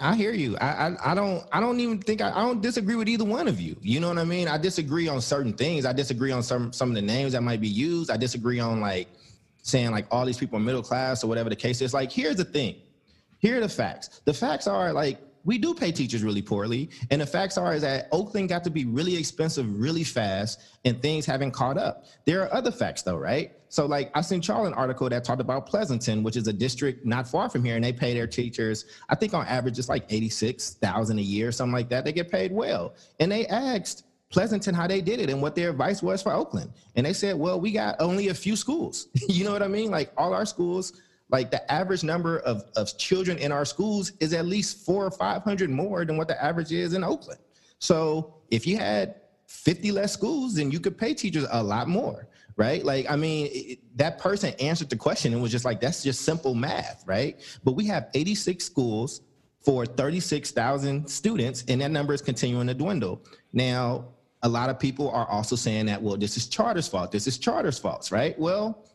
I 0.02 0.16
hear 0.16 0.32
you. 0.32 0.58
I, 0.58 0.88
I, 0.88 1.12
I 1.12 1.16
don't 1.16 1.46
I 1.52 1.60
don't 1.60 1.80
even 1.80 2.00
think 2.00 2.22
I, 2.22 2.30
I 2.30 2.42
don't 2.42 2.62
disagree 2.62 2.96
with 2.96 3.10
either 3.10 3.26
one 3.26 3.48
of 3.48 3.60
you. 3.60 3.76
You 3.82 4.00
know 4.00 4.08
what 4.08 4.18
I 4.18 4.24
mean? 4.24 4.48
I 4.48 4.58
disagree 4.58 5.10
on 5.10 5.20
certain 5.20 5.54
things. 5.54 5.86
I 5.86 5.92
disagree 5.92 6.32
on 6.32 6.42
some 6.42 6.72
some 6.72 6.90
of 6.90 6.96
the 6.96 7.02
names 7.02 7.34
that 7.34 7.44
might 7.44 7.60
be 7.60 7.68
used. 7.68 8.10
I 8.10 8.16
disagree 8.16 8.60
on 8.60 8.80
like 8.80 9.10
saying 9.62 9.92
like 9.92 10.08
all 10.10 10.26
these 10.26 10.38
people 10.38 10.58
are 10.58 10.62
middle 10.62 10.82
class 10.82 11.24
or 11.24 11.28
whatever 11.28 11.50
the 11.50 11.56
case 11.56 11.82
is. 11.82 11.94
Like 11.94 12.12
here's 12.12 12.38
the 12.38 12.46
thing. 12.46 12.78
Here 13.40 13.58
are 13.58 13.62
the 13.62 13.70
facts. 13.70 14.22
The 14.24 14.34
facts 14.34 14.68
are 14.68 14.94
like 14.94 15.20
we 15.44 15.58
do 15.58 15.74
pay 15.74 15.92
teachers 15.92 16.24
really 16.24 16.42
poorly. 16.42 16.90
And 17.12 17.20
the 17.20 17.26
facts 17.26 17.58
are 17.58 17.74
is 17.74 17.82
that 17.82 18.08
Oakland 18.14 18.48
got 18.48 18.64
to 18.66 18.70
be 18.70 18.86
really 18.86 19.18
expensive 19.18 19.80
really 19.80 20.06
fast 20.06 20.62
and 20.86 21.02
things 21.02 21.26
haven't 21.26 21.52
caught 21.52 21.78
up. 21.78 22.06
There 22.26 22.42
are 22.44 22.54
other 22.54 22.72
facts 22.72 23.02
though, 23.02 23.18
right? 23.18 23.52
So 23.70 23.86
like 23.86 24.12
I 24.16 24.22
seen 24.22 24.42
Charlie 24.42 24.68
an 24.68 24.74
article 24.74 25.08
that 25.10 25.24
talked 25.24 25.42
about 25.42 25.68
Pleasanton, 25.68 26.24
which 26.24 26.36
is 26.36 26.48
a 26.48 26.54
district 26.54 27.06
not 27.06 27.28
far 27.28 27.50
from 27.50 27.64
here, 27.64 27.76
and 27.76 27.84
they 27.84 27.94
pay 27.94 28.14
their 28.14 28.28
teachers, 28.28 28.86
I 29.10 29.16
think 29.16 29.34
on 29.34 29.46
average 29.48 29.80
it's 29.80 29.90
like 29.90 30.06
86,000 30.10 31.18
a 31.18 31.22
year, 31.22 31.52
something 31.52 31.74
like 31.74 31.90
that. 31.90 32.04
They 32.04 32.12
get 32.12 32.32
paid 32.32 32.52
well. 32.52 32.96
And 33.20 33.32
they 33.32 33.48
asked 33.48 34.06
Pleasanton 34.30 34.76
how 34.76 34.88
they 34.88 35.02
did 35.02 35.20
it 35.20 35.30
and 35.30 35.42
what 35.42 35.56
their 35.56 35.70
advice 35.70 36.04
was 36.04 36.22
for 36.22 36.34
Oakland. 36.34 36.72
And 36.96 37.06
they 37.06 37.14
said, 37.14 37.38
well, 37.38 37.60
we 37.60 37.72
got 37.72 37.96
only 38.00 38.28
a 38.28 38.34
few 38.34 38.56
schools. 38.56 39.08
you 39.30 39.44
know 39.44 39.52
what 39.52 39.64
I 39.64 39.68
mean? 39.68 39.92
Like 39.92 40.12
all 40.18 40.34
our 40.34 40.46
schools 40.46 40.94
like 41.30 41.52
the 41.52 41.72
average 41.72 42.04
number 42.04 42.40
of, 42.40 42.64
of 42.76 42.98
children 42.98 43.38
in 43.38 43.52
our 43.52 43.66
schools 43.66 44.14
is 44.20 44.34
at 44.34 44.46
least 44.46 44.86
four 44.86 45.06
or 45.06 45.12
500 45.12 45.70
more 45.70 46.04
than 46.04 46.18
what 46.18 46.28
the 46.28 46.44
average 46.44 46.72
is 46.72 46.94
in 46.94 47.04
Oakland. 47.04 47.40
So 47.78 48.34
if 48.50 48.66
you 48.66 48.78
had 48.78 49.16
50 49.46 49.92
less 49.92 50.12
schools, 50.12 50.56
then 50.56 50.72
you 50.72 50.80
could 50.80 50.98
pay 50.98 51.14
teachers 51.14 51.46
a 51.52 51.64
lot 51.64 51.88
more, 51.88 52.28
right? 52.60 52.84
Like, 52.84 53.10
I 53.10 53.15
mean, 53.15 53.48
it, 53.54 53.80
that 53.95 54.19
person 54.19 54.54
answered 54.60 54.89
the 54.89 54.98
question 54.98 55.32
and 55.32 55.41
was 55.41 55.50
just 55.50 55.63
like, 55.63 55.80
that's 55.80 56.04
just 56.04 56.24
simple 56.24 56.54
math, 56.54 57.04
right? 57.08 57.39
But 57.63 57.72
we 57.72 57.86
have 57.88 58.10
86 58.13 58.63
schools 58.65 59.22
for 59.62 59.86
36,000 59.86 61.10
students, 61.10 61.63
and 61.69 61.80
that 61.80 61.89
number 61.89 62.13
is 62.13 62.22
continuing 62.22 62.67
to 62.67 62.74
dwindle. 62.74 63.24
Now, 63.54 64.10
a 64.43 64.50
lot 64.50 64.69
of 64.69 64.78
people 64.78 65.10
are 65.10 65.26
also 65.30 65.56
saying 65.56 65.86
that, 65.86 66.02
well, 66.02 66.17
this 66.17 66.36
is 66.36 66.50
charter's 66.50 66.88
fault. 66.88 67.13
This 67.13 67.28
is 67.28 67.38
charter's 67.38 67.80
fault, 67.80 68.12
right? 68.12 68.38
Well, 68.38 68.86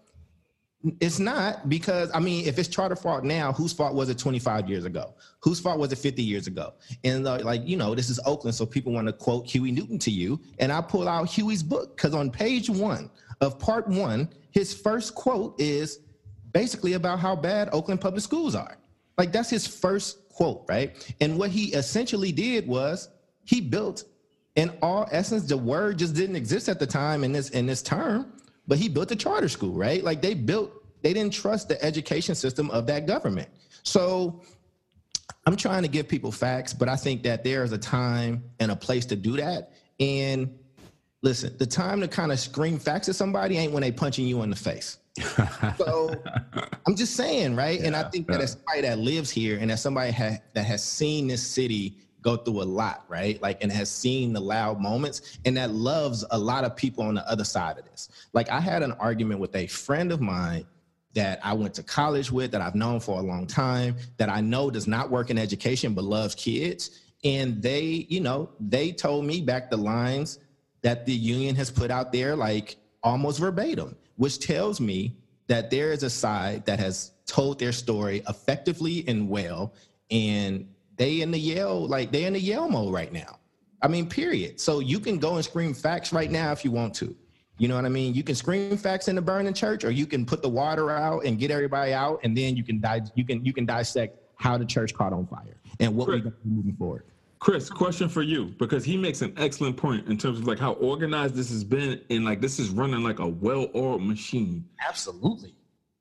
it's 1.00 1.18
not 1.18 1.68
because 1.68 2.10
I 2.12 2.20
mean, 2.20 2.46
if 2.46 2.58
it's 2.58 2.68
charter 2.68 2.96
fault 2.96 3.24
now, 3.24 3.52
whose 3.52 3.72
fault 3.72 3.94
was 3.94 4.10
it 4.10 4.18
25 4.18 4.68
years 4.68 4.84
ago? 4.84 5.14
Whose 5.40 5.58
fault 5.58 5.78
was 5.78 5.90
it 5.92 5.96
50 5.96 6.22
years 6.22 6.46
ago? 6.46 6.74
And 7.04 7.26
uh, 7.26 7.38
like 7.38 7.66
you 7.66 7.76
know, 7.76 7.94
this 7.94 8.10
is 8.10 8.20
Oakland, 8.26 8.54
so 8.54 8.66
people 8.66 8.92
want 8.92 9.06
to 9.06 9.12
quote 9.12 9.46
Huey 9.46 9.72
Newton 9.72 9.98
to 10.00 10.10
you, 10.10 10.40
and 10.58 10.70
I 10.70 10.82
pull 10.82 11.08
out 11.08 11.28
Huey's 11.30 11.62
book 11.62 11.96
because 11.96 12.14
on 12.14 12.30
page 12.30 12.68
one 12.68 13.10
of 13.40 13.58
part 13.58 13.88
one, 13.88 14.28
his 14.50 14.74
first 14.74 15.14
quote 15.14 15.60
is 15.60 16.00
basically 16.52 16.92
about 16.92 17.18
how 17.18 17.34
bad 17.34 17.68
Oakland 17.72 18.00
public 18.00 18.22
schools 18.22 18.54
are. 18.54 18.76
Like 19.18 19.32
that's 19.32 19.50
his 19.50 19.66
first 19.66 20.28
quote, 20.28 20.64
right? 20.68 21.14
And 21.20 21.38
what 21.38 21.50
he 21.50 21.74
essentially 21.74 22.32
did 22.32 22.66
was 22.66 23.08
he 23.44 23.60
built, 23.60 24.04
in 24.56 24.70
all 24.82 25.08
essence, 25.10 25.44
the 25.44 25.56
word 25.56 25.98
just 25.98 26.14
didn't 26.14 26.36
exist 26.36 26.68
at 26.68 26.78
the 26.78 26.86
time 26.86 27.24
in 27.24 27.32
this 27.32 27.50
in 27.50 27.66
this 27.66 27.82
term 27.82 28.32
but 28.66 28.78
he 28.78 28.88
built 28.88 29.10
a 29.10 29.16
charter 29.16 29.48
school, 29.48 29.72
right? 29.72 30.02
Like 30.02 30.22
they 30.22 30.34
built, 30.34 30.72
they 31.02 31.12
didn't 31.12 31.32
trust 31.32 31.68
the 31.68 31.82
education 31.84 32.34
system 32.34 32.70
of 32.70 32.86
that 32.86 33.06
government. 33.06 33.48
So 33.82 34.42
I'm 35.46 35.56
trying 35.56 35.82
to 35.82 35.88
give 35.88 36.08
people 36.08 36.32
facts, 36.32 36.72
but 36.72 36.88
I 36.88 36.96
think 36.96 37.22
that 37.24 37.44
there's 37.44 37.72
a 37.72 37.78
time 37.78 38.44
and 38.60 38.70
a 38.70 38.76
place 38.76 39.04
to 39.06 39.16
do 39.16 39.36
that. 39.36 39.72
And 40.00 40.58
listen, 41.24 41.56
the 41.58 41.66
time 41.66 42.02
to 42.02 42.06
kind 42.06 42.30
of 42.30 42.38
scream 42.38 42.78
facts 42.78 43.08
at 43.08 43.16
somebody 43.16 43.56
ain't 43.56 43.72
when 43.72 43.80
they 43.80 43.90
punching 43.90 44.26
you 44.26 44.42
in 44.42 44.50
the 44.50 44.56
face. 44.56 44.98
so 45.78 46.14
I'm 46.86 46.94
just 46.94 47.16
saying, 47.16 47.56
right? 47.56 47.80
Yeah, 47.80 47.86
and 47.86 47.96
I 47.96 48.04
think 48.10 48.26
that 48.28 48.42
as 48.42 48.52
somebody 48.52 48.82
that 48.82 48.98
lives 48.98 49.30
here 49.30 49.58
and 49.58 49.72
as 49.72 49.80
somebody 49.80 50.12
ha- 50.12 50.38
that 50.52 50.66
has 50.66 50.84
seen 50.84 51.26
this 51.26 51.42
city 51.42 51.96
go 52.20 52.36
through 52.36 52.62
a 52.62 52.64
lot, 52.64 53.04
right? 53.08 53.40
Like, 53.40 53.62
and 53.62 53.72
has 53.72 53.90
seen 53.90 54.34
the 54.34 54.40
loud 54.40 54.80
moments 54.80 55.38
and 55.46 55.56
that 55.56 55.70
loves 55.70 56.24
a 56.30 56.38
lot 56.38 56.64
of 56.64 56.76
people 56.76 57.04
on 57.04 57.14
the 57.14 57.28
other 57.28 57.44
side 57.44 57.78
of 57.78 57.84
this. 57.86 58.10
Like, 58.34 58.50
I 58.50 58.60
had 58.60 58.82
an 58.82 58.92
argument 58.92 59.40
with 59.40 59.56
a 59.56 59.66
friend 59.66 60.12
of 60.12 60.20
mine 60.20 60.66
that 61.14 61.38
I 61.42 61.54
went 61.54 61.74
to 61.74 61.82
college 61.82 62.30
with, 62.30 62.50
that 62.50 62.60
I've 62.60 62.74
known 62.74 63.00
for 63.00 63.18
a 63.18 63.22
long 63.22 63.46
time, 63.46 63.96
that 64.18 64.28
I 64.28 64.40
know 64.40 64.70
does 64.70 64.86
not 64.86 65.10
work 65.10 65.30
in 65.30 65.38
education 65.38 65.94
but 65.94 66.04
loves 66.04 66.34
kids. 66.34 67.00
And 67.22 67.62
they, 67.62 68.06
you 68.10 68.20
know, 68.20 68.50
they 68.60 68.92
told 68.92 69.24
me 69.24 69.40
back 69.40 69.70
the 69.70 69.78
lines 69.78 70.40
that 70.84 71.06
the 71.06 71.12
union 71.12 71.56
has 71.56 71.70
put 71.70 71.90
out 71.90 72.12
there, 72.12 72.36
like 72.36 72.76
almost 73.02 73.40
verbatim, 73.40 73.96
which 74.16 74.38
tells 74.38 74.80
me 74.80 75.16
that 75.48 75.70
there 75.70 75.92
is 75.92 76.02
a 76.02 76.10
side 76.10 76.64
that 76.66 76.78
has 76.78 77.12
told 77.26 77.58
their 77.58 77.72
story 77.72 78.22
effectively 78.28 79.02
and 79.08 79.28
well, 79.28 79.72
and 80.10 80.68
they 80.96 81.22
in 81.22 81.30
the 81.30 81.38
Yale, 81.38 81.88
like 81.88 82.12
they 82.12 82.24
in 82.24 82.34
the 82.34 82.40
Yale 82.40 82.68
mode 82.68 82.92
right 82.92 83.12
now. 83.12 83.38
I 83.82 83.88
mean, 83.88 84.08
period. 84.08 84.60
So 84.60 84.78
you 84.78 85.00
can 85.00 85.18
go 85.18 85.36
and 85.36 85.44
scream 85.44 85.74
facts 85.74 86.12
right 86.12 86.30
now 86.30 86.52
if 86.52 86.64
you 86.64 86.70
want 86.70 86.94
to. 86.96 87.16
You 87.56 87.68
know 87.68 87.76
what 87.76 87.86
I 87.86 87.88
mean? 87.88 88.14
You 88.14 88.22
can 88.22 88.34
scream 88.34 88.76
facts 88.76 89.08
in 89.08 89.16
the 89.16 89.22
burning 89.22 89.54
church, 89.54 89.84
or 89.84 89.90
you 89.90 90.06
can 90.06 90.26
put 90.26 90.42
the 90.42 90.48
water 90.48 90.90
out 90.90 91.24
and 91.24 91.38
get 91.38 91.50
everybody 91.50 91.92
out, 91.92 92.20
and 92.24 92.36
then 92.36 92.56
you 92.56 92.64
can 92.64 92.78
di- 92.78 93.02
you 93.14 93.24
can 93.24 93.42
you 93.44 93.54
can 93.54 93.64
dissect 93.64 94.18
how 94.36 94.58
the 94.58 94.66
church 94.66 94.92
caught 94.92 95.14
on 95.14 95.26
fire 95.26 95.56
and 95.80 95.94
what 95.94 96.08
we're 96.08 96.18
going 96.18 96.32
to 96.32 96.38
be 96.44 96.50
moving 96.50 96.76
forward. 96.76 97.04
Chris, 97.38 97.68
question 97.68 98.08
for 98.08 98.22
you 98.22 98.54
because 98.58 98.84
he 98.84 98.96
makes 98.96 99.22
an 99.22 99.34
excellent 99.36 99.76
point 99.76 100.06
in 100.08 100.16
terms 100.16 100.38
of 100.38 100.46
like 100.46 100.58
how 100.58 100.72
organized 100.74 101.34
this 101.34 101.50
has 101.50 101.64
been 101.64 102.00
and 102.10 102.24
like 102.24 102.40
this 102.40 102.58
is 102.58 102.70
running 102.70 103.02
like 103.02 103.18
a 103.18 103.28
well-oiled 103.28 104.02
machine. 104.02 104.64
Absolutely. 104.86 105.54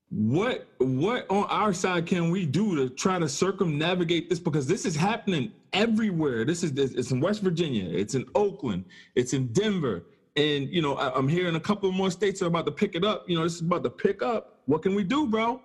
What 0.09 0.67
what 0.77 1.25
on 1.31 1.45
our 1.45 1.73
side 1.73 2.05
can 2.05 2.29
we 2.29 2.45
do 2.45 2.75
to 2.75 2.89
try 2.89 3.17
to 3.17 3.27
circumnavigate 3.27 4.29
this 4.29 4.37
because 4.37 4.67
this 4.67 4.85
is 4.85 4.95
happening 4.95 5.51
everywhere. 5.73 6.45
This 6.45 6.63
is 6.63 6.71
it's 6.77 7.09
in 7.09 7.19
West 7.19 7.41
Virginia, 7.41 7.89
it's 7.89 8.13
in 8.13 8.25
Oakland, 8.35 8.85
it's 9.15 9.33
in 9.33 9.47
Denver, 9.47 10.05
and 10.35 10.69
you 10.69 10.83
know 10.83 10.93
I, 10.95 11.17
am 11.17 11.27
hearing 11.27 11.55
a 11.55 11.59
couple 11.59 11.91
more 11.91 12.11
states 12.11 12.43
are 12.43 12.45
about 12.45 12.67
to 12.67 12.71
pick 12.71 12.93
it 12.93 13.03
up. 13.03 13.27
You 13.27 13.37
know 13.37 13.43
this 13.43 13.55
is 13.55 13.61
about 13.61 13.83
to 13.85 13.89
pick 13.89 14.21
up. 14.21 14.61
What 14.65 14.83
can 14.83 14.93
we 14.93 15.03
do, 15.03 15.25
bro? 15.25 15.59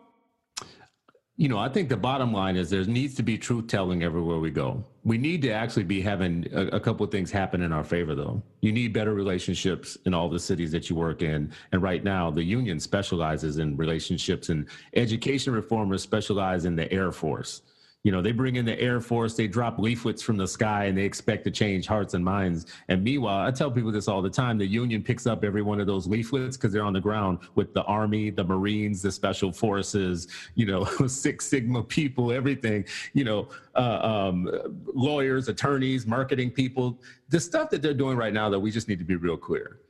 You 1.36 1.48
know, 1.48 1.58
I 1.58 1.68
think 1.68 1.88
the 1.88 1.96
bottom 1.96 2.32
line 2.32 2.56
is 2.56 2.68
there 2.70 2.84
needs 2.84 3.14
to 3.14 3.22
be 3.22 3.38
truth 3.38 3.68
telling 3.68 4.02
everywhere 4.02 4.38
we 4.38 4.50
go. 4.50 4.84
We 5.08 5.16
need 5.16 5.40
to 5.40 5.50
actually 5.50 5.84
be 5.84 6.02
having 6.02 6.46
a, 6.52 6.66
a 6.66 6.80
couple 6.80 7.02
of 7.02 7.10
things 7.10 7.30
happen 7.30 7.62
in 7.62 7.72
our 7.72 7.82
favor, 7.82 8.14
though. 8.14 8.42
You 8.60 8.72
need 8.72 8.92
better 8.92 9.14
relationships 9.14 9.96
in 10.04 10.12
all 10.12 10.28
the 10.28 10.38
cities 10.38 10.70
that 10.72 10.90
you 10.90 10.96
work 10.96 11.22
in. 11.22 11.50
And 11.72 11.82
right 11.82 12.04
now, 12.04 12.30
the 12.30 12.42
union 12.42 12.78
specializes 12.78 13.56
in 13.56 13.74
relationships, 13.78 14.50
and 14.50 14.66
education 14.92 15.54
reformers 15.54 16.02
specialize 16.02 16.66
in 16.66 16.76
the 16.76 16.92
Air 16.92 17.10
Force 17.10 17.62
you 18.08 18.12
know, 18.12 18.22
they 18.22 18.32
bring 18.32 18.56
in 18.56 18.64
the 18.64 18.80
Air 18.80 19.02
Force, 19.02 19.34
they 19.34 19.46
drop 19.46 19.78
leaflets 19.78 20.22
from 20.22 20.38
the 20.38 20.48
sky, 20.48 20.86
and 20.86 20.96
they 20.96 21.04
expect 21.04 21.44
to 21.44 21.50
change 21.50 21.86
hearts 21.86 22.14
and 22.14 22.24
minds. 22.24 22.64
And 22.88 23.04
meanwhile, 23.04 23.46
I 23.46 23.50
tell 23.50 23.70
people 23.70 23.92
this 23.92 24.08
all 24.08 24.22
the 24.22 24.30
time: 24.30 24.56
the 24.56 24.66
Union 24.66 25.02
picks 25.02 25.26
up 25.26 25.44
every 25.44 25.60
one 25.60 25.78
of 25.78 25.86
those 25.86 26.06
leaflets 26.06 26.56
because 26.56 26.72
they're 26.72 26.84
on 26.84 26.94
the 26.94 27.02
ground 27.02 27.40
with 27.54 27.74
the 27.74 27.82
Army, 27.82 28.30
the 28.30 28.44
Marines, 28.44 29.02
the 29.02 29.12
Special 29.12 29.52
Forces, 29.52 30.26
you 30.54 30.64
know, 30.64 30.84
Six 31.06 31.44
Sigma 31.44 31.82
people, 31.82 32.32
everything. 32.32 32.86
You 33.12 33.24
know, 33.24 33.48
uh, 33.74 33.98
um, 34.00 34.48
lawyers, 34.86 35.48
attorneys, 35.48 36.06
marketing 36.06 36.52
people. 36.52 37.02
The 37.28 37.38
stuff 37.38 37.68
that 37.68 37.82
they're 37.82 37.92
doing 37.92 38.16
right 38.16 38.32
now, 38.32 38.48
that 38.48 38.58
we 38.58 38.70
just 38.70 38.88
need 38.88 39.00
to 39.00 39.04
be 39.04 39.16
real 39.16 39.36
clear. 39.36 39.80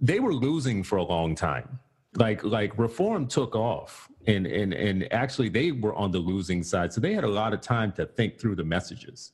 They 0.00 0.18
were 0.18 0.32
losing 0.32 0.82
for 0.82 0.96
a 0.96 1.04
long 1.04 1.34
time 1.34 1.78
like 2.16 2.44
like 2.44 2.76
reform 2.78 3.26
took 3.26 3.56
off 3.56 4.08
and 4.26 4.46
and 4.46 4.72
and 4.72 5.12
actually 5.12 5.48
they 5.48 5.72
were 5.72 5.94
on 5.94 6.10
the 6.10 6.18
losing 6.18 6.62
side 6.62 6.92
so 6.92 7.00
they 7.00 7.12
had 7.12 7.24
a 7.24 7.28
lot 7.28 7.52
of 7.52 7.60
time 7.60 7.92
to 7.92 8.06
think 8.06 8.38
through 8.38 8.54
the 8.54 8.64
messages 8.64 9.32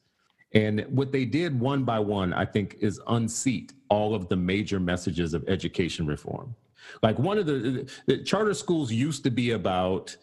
and 0.53 0.85
what 0.89 1.13
they 1.13 1.25
did 1.25 1.59
one 1.59 1.85
by 1.85 1.99
one 1.99 2.33
i 2.33 2.45
think 2.45 2.77
is 2.81 3.01
unseat 3.09 3.73
all 3.89 4.15
of 4.15 4.29
the 4.29 4.37
major 4.37 4.81
messages 4.81 5.35
of 5.35 5.47
education 5.49 6.07
reform 6.07 6.55
like 7.03 7.19
one 7.19 7.39
of 7.39 7.47
the, 7.47 7.89
the 8.07 8.19
charter 8.23 8.55
schools 8.55 8.91
used 8.91 9.23
to 9.23 9.31
be 9.31 9.53
about 9.53 10.17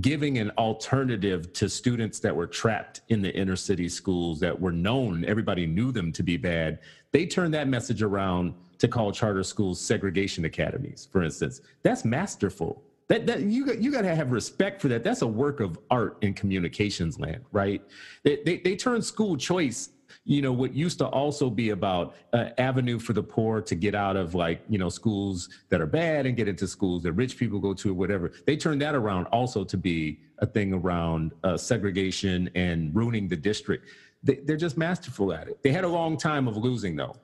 giving 0.00 0.38
an 0.38 0.50
alternative 0.58 1.52
to 1.52 1.68
students 1.68 2.18
that 2.18 2.34
were 2.34 2.46
trapped 2.46 3.02
in 3.08 3.22
the 3.22 3.34
inner 3.34 3.56
city 3.56 3.88
schools 3.88 4.40
that 4.40 4.58
were 4.58 4.72
known 4.72 5.24
everybody 5.26 5.66
knew 5.66 5.92
them 5.92 6.10
to 6.10 6.22
be 6.22 6.36
bad 6.36 6.78
they 7.12 7.26
turned 7.26 7.54
that 7.54 7.68
message 7.68 8.02
around 8.02 8.54
to 8.78 8.88
call 8.88 9.12
charter 9.12 9.42
schools 9.42 9.80
segregation 9.80 10.44
academies, 10.44 11.08
for 11.10 11.22
instance. 11.22 11.60
That's 11.82 12.04
masterful. 12.04 12.82
That, 13.08 13.26
that 13.26 13.42
you 13.42 13.64
got 13.64 13.78
you 13.78 13.92
got 13.92 14.02
to 14.02 14.14
have 14.14 14.32
respect 14.32 14.82
for 14.82 14.88
that. 14.88 15.04
That's 15.04 15.22
a 15.22 15.26
work 15.26 15.60
of 15.60 15.78
art 15.90 16.18
in 16.22 16.34
communications 16.34 17.20
land, 17.20 17.44
right? 17.52 17.80
They 18.24 18.42
they, 18.44 18.58
they 18.58 18.76
turn 18.76 19.00
school 19.00 19.36
choice 19.36 19.90
you 20.26 20.42
know 20.42 20.52
what 20.52 20.74
used 20.74 20.98
to 20.98 21.06
also 21.06 21.48
be 21.48 21.70
about 21.70 22.16
uh, 22.32 22.50
avenue 22.58 22.98
for 22.98 23.12
the 23.12 23.22
poor 23.22 23.62
to 23.62 23.74
get 23.76 23.94
out 23.94 24.16
of 24.16 24.34
like 24.34 24.60
you 24.68 24.76
know 24.76 24.88
schools 24.88 25.48
that 25.68 25.80
are 25.80 25.86
bad 25.86 26.26
and 26.26 26.36
get 26.36 26.48
into 26.48 26.66
schools 26.66 27.02
that 27.04 27.12
rich 27.12 27.36
people 27.36 27.60
go 27.60 27.72
to 27.72 27.90
or 27.90 27.94
whatever. 27.94 28.32
They 28.44 28.56
turned 28.56 28.82
that 28.82 28.96
around 28.96 29.26
also 29.26 29.62
to 29.64 29.76
be 29.76 30.20
a 30.38 30.46
thing 30.46 30.72
around 30.72 31.32
uh, 31.44 31.56
segregation 31.56 32.50
and 32.56 32.94
ruining 32.94 33.28
the 33.28 33.36
district. 33.36 33.88
They, 34.24 34.36
they're 34.44 34.56
just 34.56 34.76
masterful 34.76 35.32
at 35.32 35.46
it. 35.46 35.62
They 35.62 35.70
had 35.70 35.84
a 35.84 35.88
long 35.88 36.16
time 36.16 36.48
of 36.48 36.56
losing 36.56 36.96
though. 36.96 37.16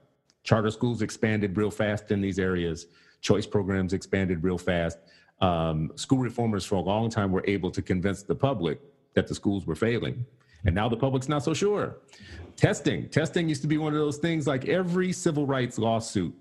Charter 0.45 0.71
schools 0.71 1.03
expanded 1.03 1.57
real 1.57 1.71
fast 1.73 2.13
in 2.13 2.21
these 2.21 2.39
areas. 2.39 2.87
Choice 3.21 3.47
programs 3.47 3.93
expanded 3.93 4.45
real 4.45 4.59
fast 4.59 4.99
um, 5.43 5.91
school 5.97 6.19
reformers 6.19 6.65
for 6.65 6.77
a 6.77 6.81
long 6.81 7.11
time 7.11 7.31
were 7.31 7.45
able 7.47 7.71
to 7.71 7.83
convince 7.83 8.23
the 8.23 8.35
public 8.35 8.81
that 9.15 9.27
the 9.27 9.35
schools 9.35 9.67
were 9.67 9.75
failing 9.75 10.25
and 10.65 10.75
now 10.75 10.89
the 10.89 10.97
public's 10.97 11.29
not 11.29 11.43
so 11.43 11.53
sure 11.53 11.99
testing 12.57 13.09
testing 13.09 13.49
used 13.49 13.63
to 13.63 13.69
be 13.69 13.77
one 13.77 13.93
of 13.93 13.99
those 13.99 14.17
things 14.19 14.47
like 14.47 14.69
every 14.69 15.13
civil 15.13 15.47
rights 15.47 15.77
lawsuit 15.79 16.35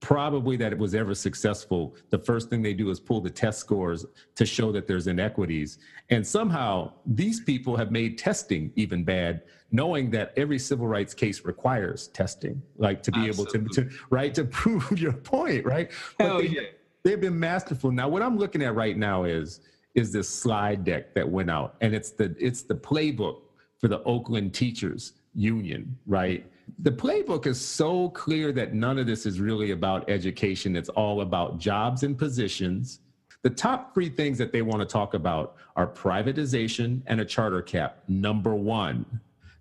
probably 0.00 0.56
that 0.56 0.72
it 0.72 0.78
was 0.78 0.94
ever 0.94 1.14
successful, 1.14 1.94
the 2.10 2.18
first 2.18 2.50
thing 2.50 2.62
they 2.62 2.74
do 2.74 2.90
is 2.90 3.00
pull 3.00 3.20
the 3.20 3.30
test 3.30 3.58
scores 3.58 4.04
to 4.34 4.44
show 4.44 4.70
that 4.72 4.86
there's 4.86 5.06
inequities. 5.06 5.78
And 6.10 6.26
somehow 6.26 6.92
these 7.06 7.40
people 7.40 7.76
have 7.76 7.90
made 7.90 8.18
testing 8.18 8.70
even 8.76 9.04
bad, 9.04 9.42
knowing 9.72 10.10
that 10.10 10.32
every 10.36 10.58
civil 10.58 10.86
rights 10.86 11.14
case 11.14 11.44
requires 11.44 12.08
testing, 12.08 12.62
like 12.76 13.02
to 13.04 13.12
be 13.12 13.28
Absolutely. 13.28 13.60
able 13.60 13.68
to, 13.70 13.82
to, 13.82 13.96
right, 14.10 14.34
to 14.34 14.44
prove 14.60 15.00
your 15.00 15.12
point, 15.12 15.64
right? 15.64 15.90
Hell 16.20 16.38
they, 16.38 16.48
yeah. 16.48 16.60
They've 17.06 17.20
been 17.20 17.38
masterful. 17.38 17.92
Now, 17.92 18.08
what 18.08 18.20
I'm 18.20 18.36
looking 18.36 18.64
at 18.64 18.74
right 18.74 18.96
now 18.96 19.22
is 19.22 19.60
is 19.94 20.12
this 20.12 20.28
slide 20.28 20.84
deck 20.84 21.14
that 21.14 21.26
went 21.28 21.48
out, 21.48 21.76
and 21.80 21.94
it's 21.94 22.10
the 22.10 22.34
it's 22.36 22.62
the 22.62 22.74
playbook 22.74 23.42
for 23.78 23.86
the 23.86 24.02
Oakland 24.02 24.52
Teachers 24.52 25.12
Union, 25.32 25.96
right? 26.06 26.44
the 26.80 26.90
playbook 26.90 27.46
is 27.46 27.60
so 27.60 28.08
clear 28.08 28.50
that 28.50 28.74
none 28.74 28.98
of 28.98 29.06
this 29.06 29.24
is 29.24 29.38
really 29.40 29.70
about 29.70 30.10
education. 30.10 30.74
It's 30.74 30.88
all 30.88 31.20
about 31.20 31.58
jobs 31.58 32.02
and 32.02 32.18
positions. 32.18 32.98
The 33.42 33.50
top 33.50 33.94
three 33.94 34.08
things 34.08 34.36
that 34.38 34.50
they 34.50 34.62
want 34.62 34.80
to 34.80 34.84
talk 34.86 35.14
about 35.14 35.54
are 35.76 35.86
privatization 35.86 37.02
and 37.06 37.20
a 37.20 37.24
charter 37.24 37.62
cap, 37.62 38.02
number 38.08 38.56
one. 38.56 39.06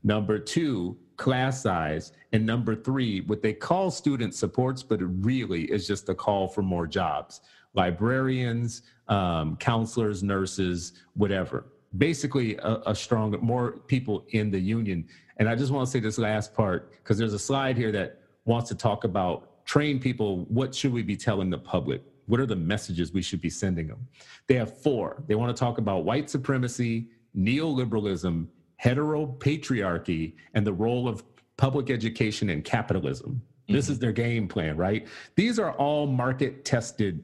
Number 0.04 0.40
two, 0.40 0.98
class 1.18 1.62
size. 1.62 2.12
And 2.36 2.46
number 2.46 2.76
three, 2.76 3.22
what 3.22 3.42
they 3.42 3.54
call 3.54 3.90
student 3.90 4.36
supports, 4.36 4.84
but 4.84 5.00
it 5.00 5.06
really 5.06 5.72
is 5.72 5.88
just 5.88 6.10
a 6.10 6.14
call 6.14 6.50
for 6.50 6.62
more 6.62 6.86
jobs 6.86 7.40
librarians, 7.76 8.82
um, 9.08 9.56
counselors, 9.56 10.22
nurses, 10.22 10.92
whatever. 11.14 11.68
Basically, 11.98 12.58
a, 12.58 12.82
a 12.88 12.94
strong, 12.94 13.38
more 13.42 13.72
people 13.88 14.26
in 14.32 14.52
the 14.52 14.60
union. 14.60 15.08
And 15.38 15.48
I 15.48 15.56
just 15.56 15.72
want 15.72 15.88
to 15.88 15.92
say 15.92 16.02
this 16.02 16.18
last 16.18 16.54
part 16.54 16.92
because 16.92 17.18
there's 17.18 17.34
a 17.34 17.40
slide 17.40 17.78
here 17.78 17.94
that 17.94 18.20
wants 18.44 18.68
to 18.68 18.76
talk 18.76 19.06
about 19.06 19.66
train 19.66 19.98
people. 19.98 20.44
What 20.50 20.76
should 20.76 20.92
we 20.92 21.04
be 21.04 21.16
telling 21.16 21.50
the 21.50 21.58
public? 21.58 22.02
What 22.26 22.42
are 22.42 22.46
the 22.46 22.58
messages 22.58 23.14
we 23.14 23.22
should 23.22 23.40
be 23.40 23.50
sending 23.50 23.88
them? 23.88 24.06
They 24.48 24.56
have 24.56 24.78
four. 24.78 25.24
They 25.28 25.36
want 25.36 25.56
to 25.56 25.60
talk 25.60 25.78
about 25.78 26.04
white 26.04 26.30
supremacy, 26.30 27.08
neoliberalism, 27.38 28.48
heteropatriarchy, 28.84 30.34
and 30.54 30.68
the 30.68 30.74
role 30.74 31.08
of 31.08 31.24
public 31.58 31.90
education 31.90 32.50
and 32.50 32.64
capitalism. 32.64 33.42
Mm-hmm. 33.64 33.74
This 33.74 33.90
is 33.90 34.00
their 34.00 34.12
game 34.12 34.48
plan, 34.48 34.78
right? 34.78 35.08
These 35.36 35.60
are 35.60 35.72
all 35.74 36.08
market 36.08 36.66
tested 36.66 37.24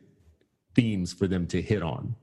themes 0.75 1.13
for 1.13 1.27
them 1.27 1.47
to 1.47 1.61
hit 1.61 1.83
on. 1.83 2.15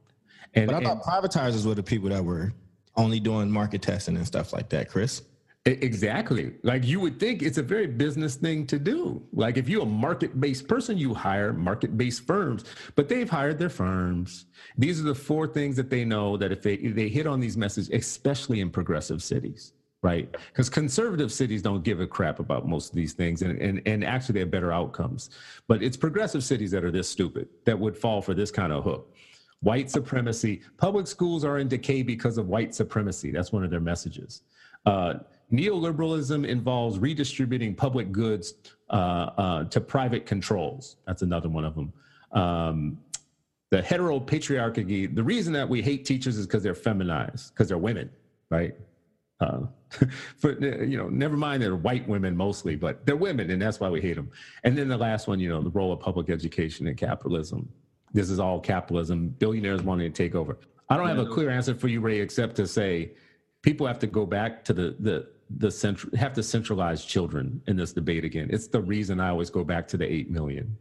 And, 0.54 0.66
but 0.66 0.76
I 0.76 0.80
thought 0.80 0.92
and, 0.92 1.02
privatizers 1.02 1.66
were 1.66 1.74
the 1.74 1.82
people 1.82 2.08
that 2.08 2.24
were 2.24 2.52
only 2.96 3.20
doing 3.20 3.50
market 3.50 3.82
testing 3.82 4.16
and 4.16 4.26
stuff 4.26 4.52
like 4.52 4.68
that, 4.70 4.88
Chris. 4.88 5.22
Exactly. 5.64 6.54
Like 6.62 6.84
you 6.86 6.98
would 7.00 7.20
think 7.20 7.42
it's 7.42 7.58
a 7.58 7.62
very 7.62 7.86
business 7.86 8.36
thing 8.36 8.66
to 8.68 8.78
do. 8.78 9.22
Like 9.32 9.56
if 9.58 9.68
you're 9.68 9.82
a 9.82 9.86
market 9.86 10.40
based 10.40 10.66
person, 10.66 10.96
you 10.96 11.12
hire 11.12 11.52
market 11.52 11.98
based 11.98 12.26
firms, 12.26 12.64
but 12.94 13.08
they've 13.08 13.28
hired 13.28 13.58
their 13.58 13.68
firms. 13.68 14.46
These 14.78 15.00
are 15.00 15.04
the 15.04 15.14
four 15.14 15.46
things 15.46 15.76
that 15.76 15.90
they 15.90 16.04
know 16.04 16.36
that 16.38 16.52
if 16.52 16.62
they, 16.62 16.74
if 16.74 16.94
they 16.94 17.08
hit 17.08 17.26
on 17.26 17.38
these 17.40 17.56
messages, 17.56 17.90
especially 17.90 18.60
in 18.60 18.70
progressive 18.70 19.22
cities, 19.22 19.72
right? 20.02 20.30
Because 20.48 20.70
conservative 20.70 21.32
cities 21.32 21.62
don't 21.62 21.82
give 21.82 22.00
a 22.00 22.06
crap 22.06 22.38
about 22.38 22.68
most 22.68 22.90
of 22.90 22.96
these 22.96 23.12
things 23.12 23.42
and, 23.42 23.60
and, 23.60 23.82
and 23.86 24.04
actually 24.04 24.34
they 24.34 24.40
have 24.40 24.50
better 24.50 24.72
outcomes. 24.72 25.30
But 25.66 25.82
it's 25.82 25.96
progressive 25.96 26.44
cities 26.44 26.70
that 26.70 26.84
are 26.84 26.90
this 26.90 27.08
stupid 27.08 27.48
that 27.64 27.78
would 27.78 27.96
fall 27.96 28.22
for 28.22 28.34
this 28.34 28.50
kind 28.50 28.72
of 28.72 28.84
hook. 28.84 29.14
White 29.60 29.90
supremacy. 29.90 30.62
Public 30.76 31.08
schools 31.08 31.44
are 31.44 31.58
in 31.58 31.66
decay 31.66 32.02
because 32.02 32.38
of 32.38 32.46
white 32.46 32.74
supremacy. 32.74 33.32
That's 33.32 33.52
one 33.52 33.64
of 33.64 33.70
their 33.70 33.80
messages. 33.80 34.42
Uh, 34.86 35.14
Neoliberalism 35.52 36.46
involves 36.46 36.98
redistributing 36.98 37.74
public 37.74 38.12
goods 38.12 38.54
uh, 38.90 38.92
uh, 38.92 39.64
to 39.64 39.80
private 39.80 40.26
controls. 40.26 40.96
That's 41.06 41.22
another 41.22 41.48
one 41.48 41.64
of 41.64 41.74
them. 41.74 41.92
Um, 42.32 42.98
the 43.70 43.82
heteropatriarchy, 43.82 45.14
the 45.14 45.22
reason 45.22 45.52
that 45.54 45.68
we 45.68 45.82
hate 45.82 46.04
teachers 46.04 46.36
is 46.36 46.46
because 46.46 46.62
they're 46.62 46.74
feminized, 46.74 47.52
because 47.52 47.68
they're 47.68 47.78
women, 47.78 48.10
right? 48.50 48.74
Uh, 49.46 49.60
for, 50.36 50.58
you 50.84 50.98
know, 50.98 51.08
never 51.08 51.36
mind 51.36 51.62
they're 51.62 51.76
white 51.76 52.06
women 52.08 52.36
mostly, 52.36 52.74
but 52.74 53.06
they're 53.06 53.14
women, 53.14 53.50
and 53.52 53.62
that's 53.62 53.78
why 53.78 53.88
we 53.88 54.00
hate 54.00 54.16
them. 54.16 54.28
And 54.64 54.76
then 54.76 54.88
the 54.88 54.96
last 54.96 55.28
one, 55.28 55.38
you 55.38 55.48
know, 55.48 55.62
the 55.62 55.70
role 55.70 55.92
of 55.92 56.00
public 56.00 56.28
education 56.28 56.88
and 56.88 56.96
capitalism. 56.96 57.68
this 58.12 58.30
is 58.30 58.40
all 58.40 58.58
capitalism. 58.58 59.28
Billionaires 59.28 59.82
wanting 59.82 60.12
to 60.12 60.16
take 60.24 60.34
over. 60.34 60.58
I 60.88 60.96
don't 60.96 61.06
have 61.06 61.18
a 61.18 61.26
clear 61.26 61.50
answer 61.50 61.74
for 61.76 61.86
you, 61.86 62.00
Ray, 62.00 62.18
except 62.18 62.56
to 62.56 62.66
say 62.66 63.12
people 63.62 63.86
have 63.86 63.98
to 64.00 64.06
go 64.08 64.26
back 64.26 64.64
to 64.64 64.72
the 64.72 64.96
the 64.98 65.28
the 65.56 65.70
central 65.70 66.16
have 66.16 66.32
to 66.34 66.42
centralize 66.42 67.04
children 67.04 67.62
in 67.66 67.76
this 67.76 67.92
debate 67.92 68.24
again. 68.24 68.48
It's 68.50 68.68
the 68.68 68.80
reason 68.80 69.20
I 69.20 69.28
always 69.28 69.50
go 69.50 69.64
back 69.64 69.88
to 69.88 69.96
the 69.96 70.10
eight 70.10 70.30
million. 70.30 70.76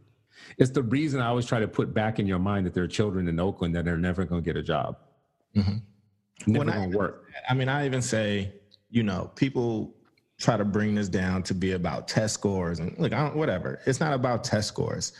It's 0.56 0.70
the 0.70 0.82
reason 0.82 1.20
I 1.20 1.26
always 1.26 1.46
try 1.46 1.60
to 1.60 1.68
put 1.68 1.92
back 1.92 2.18
in 2.18 2.26
your 2.26 2.38
mind 2.38 2.66
that 2.66 2.74
there 2.74 2.84
are 2.84 2.88
children 2.88 3.28
in 3.28 3.38
Oakland 3.40 3.74
that 3.74 3.88
are 3.88 3.98
never 3.98 4.24
going 4.24 4.42
to 4.42 4.44
get 4.44 4.56
a 4.56 4.62
job. 4.62 4.98
Mm-hmm. 5.56 5.78
Never 6.46 6.64
going 6.64 6.90
to 6.90 6.96
work. 6.96 7.24
I 7.48 7.54
mean, 7.54 7.68
I 7.68 7.86
even 7.86 8.02
say, 8.02 8.52
you 8.90 9.02
know, 9.02 9.30
people 9.34 9.94
try 10.38 10.56
to 10.56 10.64
bring 10.64 10.94
this 10.94 11.08
down 11.08 11.42
to 11.42 11.54
be 11.54 11.72
about 11.72 12.06
test 12.08 12.34
scores 12.34 12.78
and 12.78 12.96
look, 12.98 13.12
I 13.12 13.24
don't, 13.24 13.36
whatever. 13.36 13.80
It's 13.86 14.00
not 14.00 14.12
about 14.12 14.44
test 14.44 14.68
scores. 14.68 15.12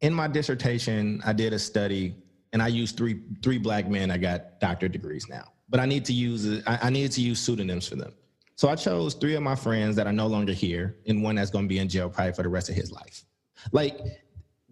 In 0.00 0.14
my 0.14 0.28
dissertation, 0.28 1.20
I 1.24 1.32
did 1.34 1.52
a 1.52 1.58
study 1.58 2.14
and 2.52 2.62
I 2.62 2.68
used 2.68 2.96
three 2.96 3.20
three 3.42 3.58
black 3.58 3.88
men 3.88 4.08
that 4.08 4.20
got 4.20 4.60
doctorate 4.60 4.92
degrees 4.92 5.28
now. 5.28 5.52
But 5.68 5.78
I 5.78 5.86
need 5.86 6.04
to 6.06 6.12
use 6.12 6.62
I, 6.66 6.78
I 6.84 6.90
needed 6.90 7.12
to 7.12 7.20
use 7.20 7.38
pseudonyms 7.38 7.86
for 7.86 7.96
them. 7.96 8.12
So 8.56 8.68
I 8.68 8.76
chose 8.76 9.14
three 9.14 9.34
of 9.34 9.42
my 9.42 9.54
friends 9.54 9.96
that 9.96 10.06
are 10.06 10.12
no 10.12 10.26
longer 10.26 10.52
here 10.52 10.96
and 11.06 11.22
one 11.22 11.36
that's 11.36 11.50
going 11.50 11.64
to 11.64 11.68
be 11.68 11.78
in 11.78 11.88
jail 11.88 12.10
probably 12.10 12.32
for 12.32 12.42
the 12.42 12.48
rest 12.48 12.68
of 12.68 12.74
his 12.74 12.90
life. 12.90 13.24
Like 13.72 13.98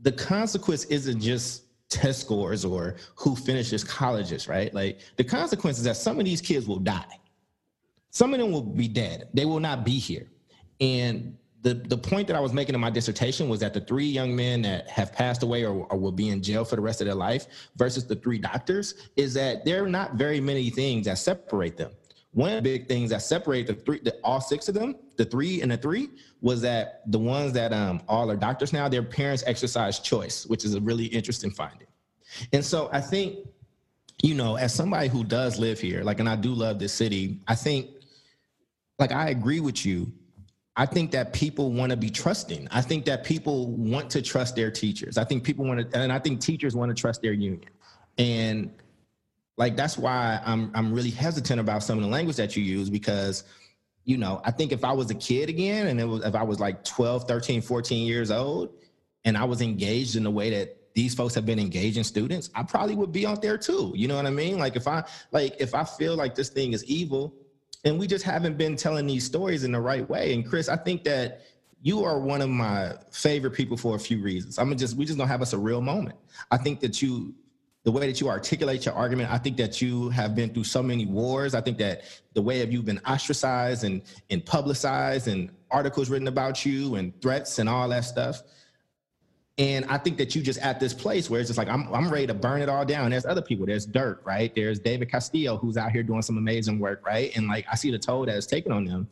the 0.00 0.12
consequence 0.12 0.84
isn't 0.84 1.20
just 1.20 1.64
test 1.88 2.20
scores 2.20 2.64
or 2.64 2.96
who 3.16 3.34
finishes 3.34 3.82
colleges, 3.82 4.48
right? 4.48 4.72
Like 4.74 5.00
the 5.16 5.24
consequence 5.24 5.78
is 5.78 5.84
that 5.84 5.96
some 5.96 6.18
of 6.18 6.24
these 6.24 6.40
kids 6.40 6.66
will 6.66 6.78
die. 6.78 7.18
Some 8.10 8.32
of 8.34 8.40
them 8.40 8.52
will 8.52 8.62
be 8.62 8.88
dead. 8.88 9.28
They 9.34 9.44
will 9.44 9.60
not 9.60 9.84
be 9.84 9.98
here. 9.98 10.30
And 10.80 11.36
the, 11.62 11.74
the 11.74 11.98
point 11.98 12.28
that 12.28 12.36
I 12.36 12.40
was 12.40 12.52
making 12.52 12.74
in 12.74 12.80
my 12.80 12.90
dissertation 12.90 13.48
was 13.48 13.60
that 13.60 13.74
the 13.74 13.80
three 13.80 14.06
young 14.06 14.34
men 14.34 14.62
that 14.62 14.88
have 14.88 15.12
passed 15.12 15.42
away 15.42 15.64
or, 15.64 15.86
or 15.86 15.98
will 15.98 16.12
be 16.12 16.28
in 16.28 16.42
jail 16.42 16.64
for 16.64 16.76
the 16.76 16.82
rest 16.82 17.00
of 17.00 17.06
their 17.06 17.16
life 17.16 17.46
versus 17.76 18.06
the 18.06 18.16
three 18.16 18.38
doctors 18.38 18.94
is 19.16 19.34
that 19.34 19.64
there 19.64 19.82
are 19.82 19.88
not 19.88 20.14
very 20.14 20.40
many 20.40 20.70
things 20.70 21.06
that 21.06 21.18
separate 21.18 21.76
them. 21.76 21.90
One 22.32 22.50
of 22.50 22.56
the 22.56 22.70
big 22.70 22.86
things 22.86 23.10
that 23.10 23.22
separate 23.22 23.66
the 23.66 23.74
three, 23.74 24.00
the, 24.00 24.14
all 24.22 24.40
six 24.40 24.68
of 24.68 24.74
them, 24.74 24.96
the 25.16 25.24
three 25.24 25.62
and 25.62 25.70
the 25.72 25.76
three, 25.76 26.10
was 26.40 26.60
that 26.60 27.02
the 27.06 27.18
ones 27.18 27.52
that 27.54 27.72
um, 27.72 28.02
all 28.06 28.30
are 28.30 28.36
doctors 28.36 28.72
now, 28.72 28.88
their 28.88 29.02
parents 29.02 29.42
exercise 29.46 29.98
choice, 29.98 30.46
which 30.46 30.64
is 30.64 30.74
a 30.74 30.80
really 30.80 31.06
interesting 31.06 31.50
finding. 31.50 31.88
And 32.52 32.64
so 32.64 32.90
I 32.92 33.00
think, 33.00 33.38
you 34.22 34.34
know, 34.34 34.56
as 34.56 34.74
somebody 34.74 35.08
who 35.08 35.24
does 35.24 35.58
live 35.58 35.80
here, 35.80 36.02
like, 36.04 36.20
and 36.20 36.28
I 36.28 36.36
do 36.36 36.52
love 36.52 36.78
this 36.78 36.92
city, 36.92 37.40
I 37.48 37.54
think, 37.54 37.90
like, 38.98 39.12
I 39.12 39.30
agree 39.30 39.60
with 39.60 39.86
you. 39.86 40.12
I 40.76 40.86
think 40.86 41.10
that 41.12 41.32
people 41.32 41.72
want 41.72 41.90
to 41.90 41.96
be 41.96 42.10
trusting. 42.10 42.68
I 42.70 42.82
think 42.82 43.04
that 43.06 43.24
people 43.24 43.68
want 43.68 44.10
to 44.10 44.22
trust 44.22 44.54
their 44.54 44.70
teachers. 44.70 45.18
I 45.18 45.24
think 45.24 45.42
people 45.42 45.64
want 45.64 45.90
to, 45.90 45.98
and 45.98 46.12
I 46.12 46.18
think 46.18 46.40
teachers 46.40 46.76
want 46.76 46.94
to 46.94 47.00
trust 47.00 47.22
their 47.22 47.32
union. 47.32 47.70
And 48.18 48.70
like 49.58 49.76
that's 49.76 49.98
why 49.98 50.40
I'm 50.46 50.70
I'm 50.74 50.94
really 50.94 51.10
hesitant 51.10 51.60
about 51.60 51.82
some 51.82 51.98
of 51.98 52.04
the 52.04 52.10
language 52.10 52.36
that 52.36 52.56
you 52.56 52.62
use 52.62 52.88
because 52.88 53.44
you 54.04 54.16
know, 54.16 54.40
I 54.42 54.52
think 54.52 54.72
if 54.72 54.84
I 54.84 54.92
was 54.92 55.10
a 55.10 55.14
kid 55.14 55.50
again 55.50 55.88
and 55.88 56.00
it 56.00 56.04
was 56.06 56.24
if 56.24 56.34
I 56.34 56.42
was 56.42 56.58
like 56.58 56.82
12, 56.82 57.28
13, 57.28 57.60
14 57.60 58.06
years 58.06 58.30
old 58.30 58.72
and 59.26 59.36
I 59.36 59.44
was 59.44 59.60
engaged 59.60 60.16
in 60.16 60.22
the 60.22 60.30
way 60.30 60.48
that 60.48 60.94
these 60.94 61.14
folks 61.14 61.34
have 61.34 61.44
been 61.44 61.58
engaging 61.58 62.04
students, 62.04 62.48
I 62.54 62.62
probably 62.62 62.94
would 62.96 63.12
be 63.12 63.26
out 63.26 63.42
there 63.42 63.58
too. 63.58 63.92
You 63.94 64.08
know 64.08 64.16
what 64.16 64.24
I 64.24 64.30
mean? 64.30 64.58
Like 64.58 64.76
if 64.76 64.88
I 64.88 65.04
like 65.32 65.56
if 65.60 65.74
I 65.74 65.84
feel 65.84 66.16
like 66.16 66.34
this 66.34 66.48
thing 66.48 66.72
is 66.72 66.82
evil 66.84 67.34
and 67.84 67.98
we 67.98 68.06
just 68.06 68.24
haven't 68.24 68.56
been 68.56 68.76
telling 68.76 69.06
these 69.06 69.24
stories 69.24 69.64
in 69.64 69.72
the 69.72 69.80
right 69.80 70.08
way. 70.08 70.32
And 70.32 70.48
Chris, 70.48 70.68
I 70.70 70.76
think 70.76 71.04
that 71.04 71.42
you 71.82 72.02
are 72.04 72.18
one 72.18 72.40
of 72.40 72.48
my 72.48 72.94
favorite 73.10 73.52
people 73.52 73.76
for 73.76 73.94
a 73.94 74.00
few 74.00 74.22
reasons. 74.22 74.58
I'm 74.58 74.70
mean, 74.70 74.78
just 74.78 74.96
we 74.96 75.04
just 75.04 75.18
gonna 75.18 75.28
have 75.28 75.42
us 75.42 75.52
a 75.52 75.58
real 75.58 75.80
moment. 75.80 76.16
I 76.50 76.56
think 76.56 76.80
that 76.80 77.02
you 77.02 77.34
the 77.88 77.92
way 77.92 78.06
that 78.06 78.20
you 78.20 78.28
articulate 78.28 78.84
your 78.84 78.94
argument. 78.94 79.32
I 79.32 79.38
think 79.38 79.56
that 79.56 79.80
you 79.80 80.10
have 80.10 80.34
been 80.34 80.52
through 80.52 80.64
so 80.64 80.82
many 80.82 81.06
wars. 81.06 81.54
I 81.54 81.62
think 81.62 81.78
that 81.78 82.02
the 82.34 82.42
way 82.42 82.60
of 82.60 82.70
you've 82.70 82.84
been 82.84 83.00
ostracized 83.08 83.82
and, 83.82 84.02
and 84.28 84.44
publicized 84.44 85.26
and 85.26 85.48
articles 85.70 86.10
written 86.10 86.28
about 86.28 86.66
you 86.66 86.96
and 86.96 87.18
threats 87.22 87.58
and 87.58 87.66
all 87.66 87.88
that 87.88 88.04
stuff. 88.04 88.42
And 89.56 89.86
I 89.86 89.96
think 89.96 90.18
that 90.18 90.36
you 90.36 90.42
just 90.42 90.60
at 90.60 90.78
this 90.78 90.92
place 90.92 91.30
where 91.30 91.40
it's 91.40 91.48
just 91.48 91.56
like, 91.56 91.68
I'm, 91.68 91.90
I'm 91.94 92.10
ready 92.10 92.26
to 92.26 92.34
burn 92.34 92.60
it 92.60 92.68
all 92.68 92.84
down. 92.84 93.10
There's 93.10 93.24
other 93.24 93.40
people. 93.40 93.64
There's 93.64 93.86
Dirk, 93.86 94.20
right? 94.26 94.54
There's 94.54 94.78
David 94.78 95.10
Castillo, 95.10 95.56
who's 95.56 95.78
out 95.78 95.90
here 95.90 96.02
doing 96.02 96.20
some 96.20 96.36
amazing 96.36 96.78
work, 96.78 97.06
right? 97.06 97.34
And 97.38 97.48
like, 97.48 97.64
I 97.72 97.74
see 97.74 97.90
the 97.90 97.98
toll 97.98 98.26
that 98.26 98.36
is 98.36 98.46
taken 98.46 98.70
on 98.70 98.84
them. 98.84 99.08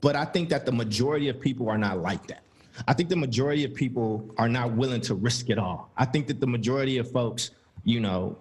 But 0.00 0.14
I 0.14 0.24
think 0.24 0.50
that 0.50 0.66
the 0.66 0.72
majority 0.72 1.30
of 1.30 1.40
people 1.40 1.68
are 1.68 1.78
not 1.78 1.98
like 1.98 2.28
that. 2.28 2.44
I 2.86 2.92
think 2.92 3.08
the 3.08 3.16
majority 3.16 3.64
of 3.64 3.74
people 3.74 4.32
are 4.38 4.48
not 4.48 4.70
willing 4.70 5.00
to 5.00 5.16
risk 5.16 5.50
it 5.50 5.58
all. 5.58 5.90
I 5.96 6.04
think 6.04 6.28
that 6.28 6.38
the 6.38 6.46
majority 6.46 6.98
of 6.98 7.10
folks 7.10 7.50
you 7.84 8.00
know, 8.00 8.38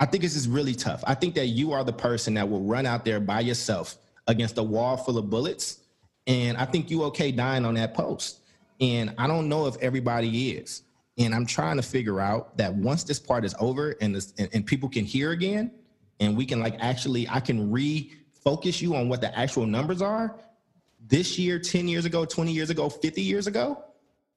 I 0.00 0.06
think 0.06 0.22
this 0.22 0.36
is 0.36 0.48
really 0.48 0.74
tough. 0.74 1.02
I 1.06 1.14
think 1.14 1.34
that 1.34 1.46
you 1.46 1.72
are 1.72 1.84
the 1.84 1.92
person 1.92 2.34
that 2.34 2.48
will 2.48 2.62
run 2.62 2.86
out 2.86 3.04
there 3.04 3.20
by 3.20 3.40
yourself 3.40 3.96
against 4.26 4.58
a 4.58 4.62
wall 4.62 4.96
full 4.96 5.18
of 5.18 5.28
bullets. 5.28 5.80
And 6.26 6.56
I 6.56 6.64
think 6.64 6.90
you 6.90 7.04
okay 7.04 7.32
dying 7.32 7.64
on 7.64 7.74
that 7.74 7.94
post. 7.94 8.40
And 8.80 9.14
I 9.18 9.26
don't 9.26 9.48
know 9.48 9.66
if 9.66 9.76
everybody 9.78 10.52
is. 10.52 10.82
And 11.16 11.34
I'm 11.34 11.46
trying 11.46 11.76
to 11.76 11.82
figure 11.82 12.20
out 12.20 12.56
that 12.58 12.72
once 12.72 13.02
this 13.02 13.18
part 13.18 13.44
is 13.44 13.54
over 13.58 13.96
and 14.00 14.14
this 14.14 14.32
and, 14.38 14.48
and 14.52 14.64
people 14.64 14.88
can 14.88 15.04
hear 15.04 15.32
again, 15.32 15.72
and 16.20 16.36
we 16.36 16.46
can 16.46 16.60
like 16.60 16.76
actually, 16.78 17.28
I 17.28 17.40
can 17.40 17.72
refocus 17.72 18.80
you 18.80 18.94
on 18.94 19.08
what 19.08 19.20
the 19.20 19.36
actual 19.36 19.66
numbers 19.66 20.00
are 20.00 20.38
this 21.08 21.38
year, 21.38 21.58
10 21.58 21.88
years 21.88 22.04
ago, 22.04 22.24
20 22.24 22.52
years 22.52 22.70
ago, 22.70 22.88
50 22.88 23.22
years 23.22 23.46
ago, 23.46 23.82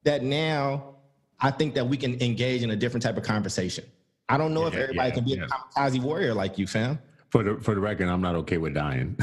that 0.04 0.22
now 0.22 0.96
I 1.40 1.50
think 1.50 1.74
that 1.74 1.86
we 1.86 1.96
can 1.96 2.20
engage 2.22 2.62
in 2.62 2.70
a 2.70 2.76
different 2.76 3.02
type 3.02 3.16
of 3.16 3.22
conversation. 3.22 3.84
I 4.28 4.36
don't 4.36 4.54
know 4.54 4.62
yeah, 4.62 4.68
if 4.68 4.74
everybody 4.74 5.08
yeah, 5.08 5.14
can 5.14 5.24
be 5.24 5.30
yeah. 5.32 5.44
a 5.44 5.48
kamikaze 5.48 6.02
warrior 6.02 6.34
like 6.34 6.58
you, 6.58 6.66
fam. 6.66 6.98
For 7.30 7.42
the 7.42 7.56
for 7.60 7.74
the 7.74 7.80
record, 7.80 8.08
I'm 8.08 8.20
not 8.20 8.34
okay 8.36 8.58
with 8.58 8.74
dying. 8.74 9.16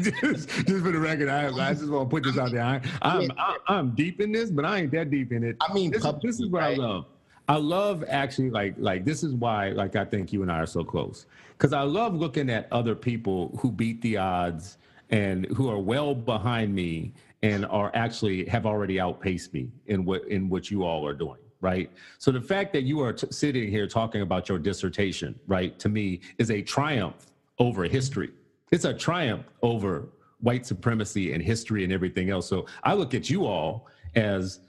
just, 0.00 0.48
just 0.48 0.84
for 0.84 0.92
the 0.92 1.00
record, 1.00 1.28
I, 1.28 1.48
I 1.48 1.74
just 1.74 1.88
want 1.88 2.08
to 2.08 2.14
put 2.14 2.22
this 2.22 2.38
out 2.38 2.52
there. 2.52 2.62
I, 2.62 2.80
I'm 3.02 3.30
I, 3.36 3.56
I'm 3.66 3.90
deep 3.96 4.20
in 4.20 4.30
this, 4.30 4.50
but 4.50 4.64
I 4.64 4.78
ain't 4.78 4.92
that 4.92 5.10
deep 5.10 5.32
in 5.32 5.42
it. 5.42 5.56
I 5.60 5.72
mean, 5.72 5.90
this, 5.90 6.06
this 6.22 6.38
is 6.38 6.46
what 6.46 6.62
right? 6.62 6.78
I 6.78 6.80
love. 6.80 7.06
I 7.50 7.56
love 7.56 8.04
actually 8.06 8.50
like 8.50 8.74
like 8.78 9.04
this 9.04 9.24
is 9.24 9.34
why 9.34 9.70
like 9.70 9.96
I 9.96 10.04
think 10.04 10.32
you 10.32 10.42
and 10.42 10.52
I 10.52 10.60
are 10.60 10.66
so 10.66 10.84
close 10.84 11.26
because 11.58 11.72
I 11.72 11.82
love 11.82 12.14
looking 12.14 12.48
at 12.48 12.68
other 12.70 12.94
people 12.94 13.58
who 13.60 13.72
beat 13.72 14.00
the 14.02 14.18
odds 14.18 14.78
and 15.10 15.46
who 15.46 15.68
are 15.68 15.80
well 15.80 16.14
behind 16.14 16.72
me 16.72 17.12
and 17.42 17.66
are 17.66 17.90
actually 17.92 18.44
have 18.46 18.66
already 18.66 19.00
outpaced 19.00 19.52
me 19.52 19.68
in 19.86 20.04
what 20.04 20.28
in 20.28 20.48
what 20.48 20.70
you 20.70 20.84
all 20.84 21.04
are 21.04 21.12
doing 21.12 21.40
right? 21.60 21.90
So 22.18 22.30
the 22.30 22.40
fact 22.40 22.72
that 22.72 22.82
you 22.82 23.00
are 23.00 23.12
t- 23.12 23.26
sitting 23.30 23.70
here 23.70 23.86
talking 23.86 24.22
about 24.22 24.48
your 24.48 24.58
dissertation, 24.58 25.38
right, 25.46 25.78
to 25.78 25.88
me 25.88 26.20
is 26.38 26.50
a 26.50 26.62
triumph 26.62 27.26
over 27.58 27.84
history. 27.84 28.30
It's 28.72 28.84
a 28.84 28.94
triumph 28.94 29.46
over 29.62 30.08
white 30.40 30.64
supremacy 30.64 31.34
and 31.34 31.42
history 31.42 31.84
and 31.84 31.92
everything 31.92 32.30
else. 32.30 32.48
So 32.48 32.66
I 32.82 32.94
look 32.94 33.14
at 33.14 33.28
you 33.28 33.46
all 33.46 33.86
as 34.14 34.60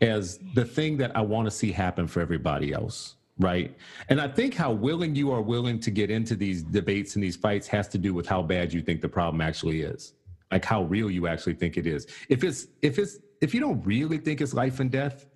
as 0.00 0.40
the 0.54 0.64
thing 0.64 0.96
that 0.96 1.14
I 1.14 1.20
want 1.20 1.46
to 1.46 1.50
see 1.50 1.70
happen 1.70 2.06
for 2.06 2.20
everybody 2.20 2.72
else, 2.72 3.16
right? 3.38 3.76
And 4.08 4.18
I 4.18 4.28
think 4.28 4.54
how 4.54 4.72
willing 4.72 5.14
you 5.14 5.30
are 5.30 5.42
willing 5.42 5.78
to 5.80 5.90
get 5.90 6.10
into 6.10 6.34
these 6.34 6.62
debates 6.62 7.16
and 7.16 7.22
these 7.22 7.36
fights 7.36 7.66
has 7.68 7.86
to 7.88 7.98
do 7.98 8.14
with 8.14 8.26
how 8.26 8.40
bad 8.40 8.72
you 8.72 8.80
think 8.80 9.02
the 9.02 9.10
problem 9.10 9.42
actually 9.42 9.82
is. 9.82 10.14
Like 10.50 10.64
how 10.64 10.84
real 10.84 11.10
you 11.10 11.26
actually 11.26 11.52
think 11.52 11.76
it 11.76 11.86
is. 11.86 12.06
If 12.28 12.42
it's 12.42 12.68
if 12.82 12.98
it's 12.98 13.18
if 13.40 13.54
you 13.54 13.60
don't 13.60 13.84
really 13.86 14.18
think 14.18 14.40
it's 14.40 14.54
life 14.54 14.80
and 14.80 14.90
death, 14.90 15.26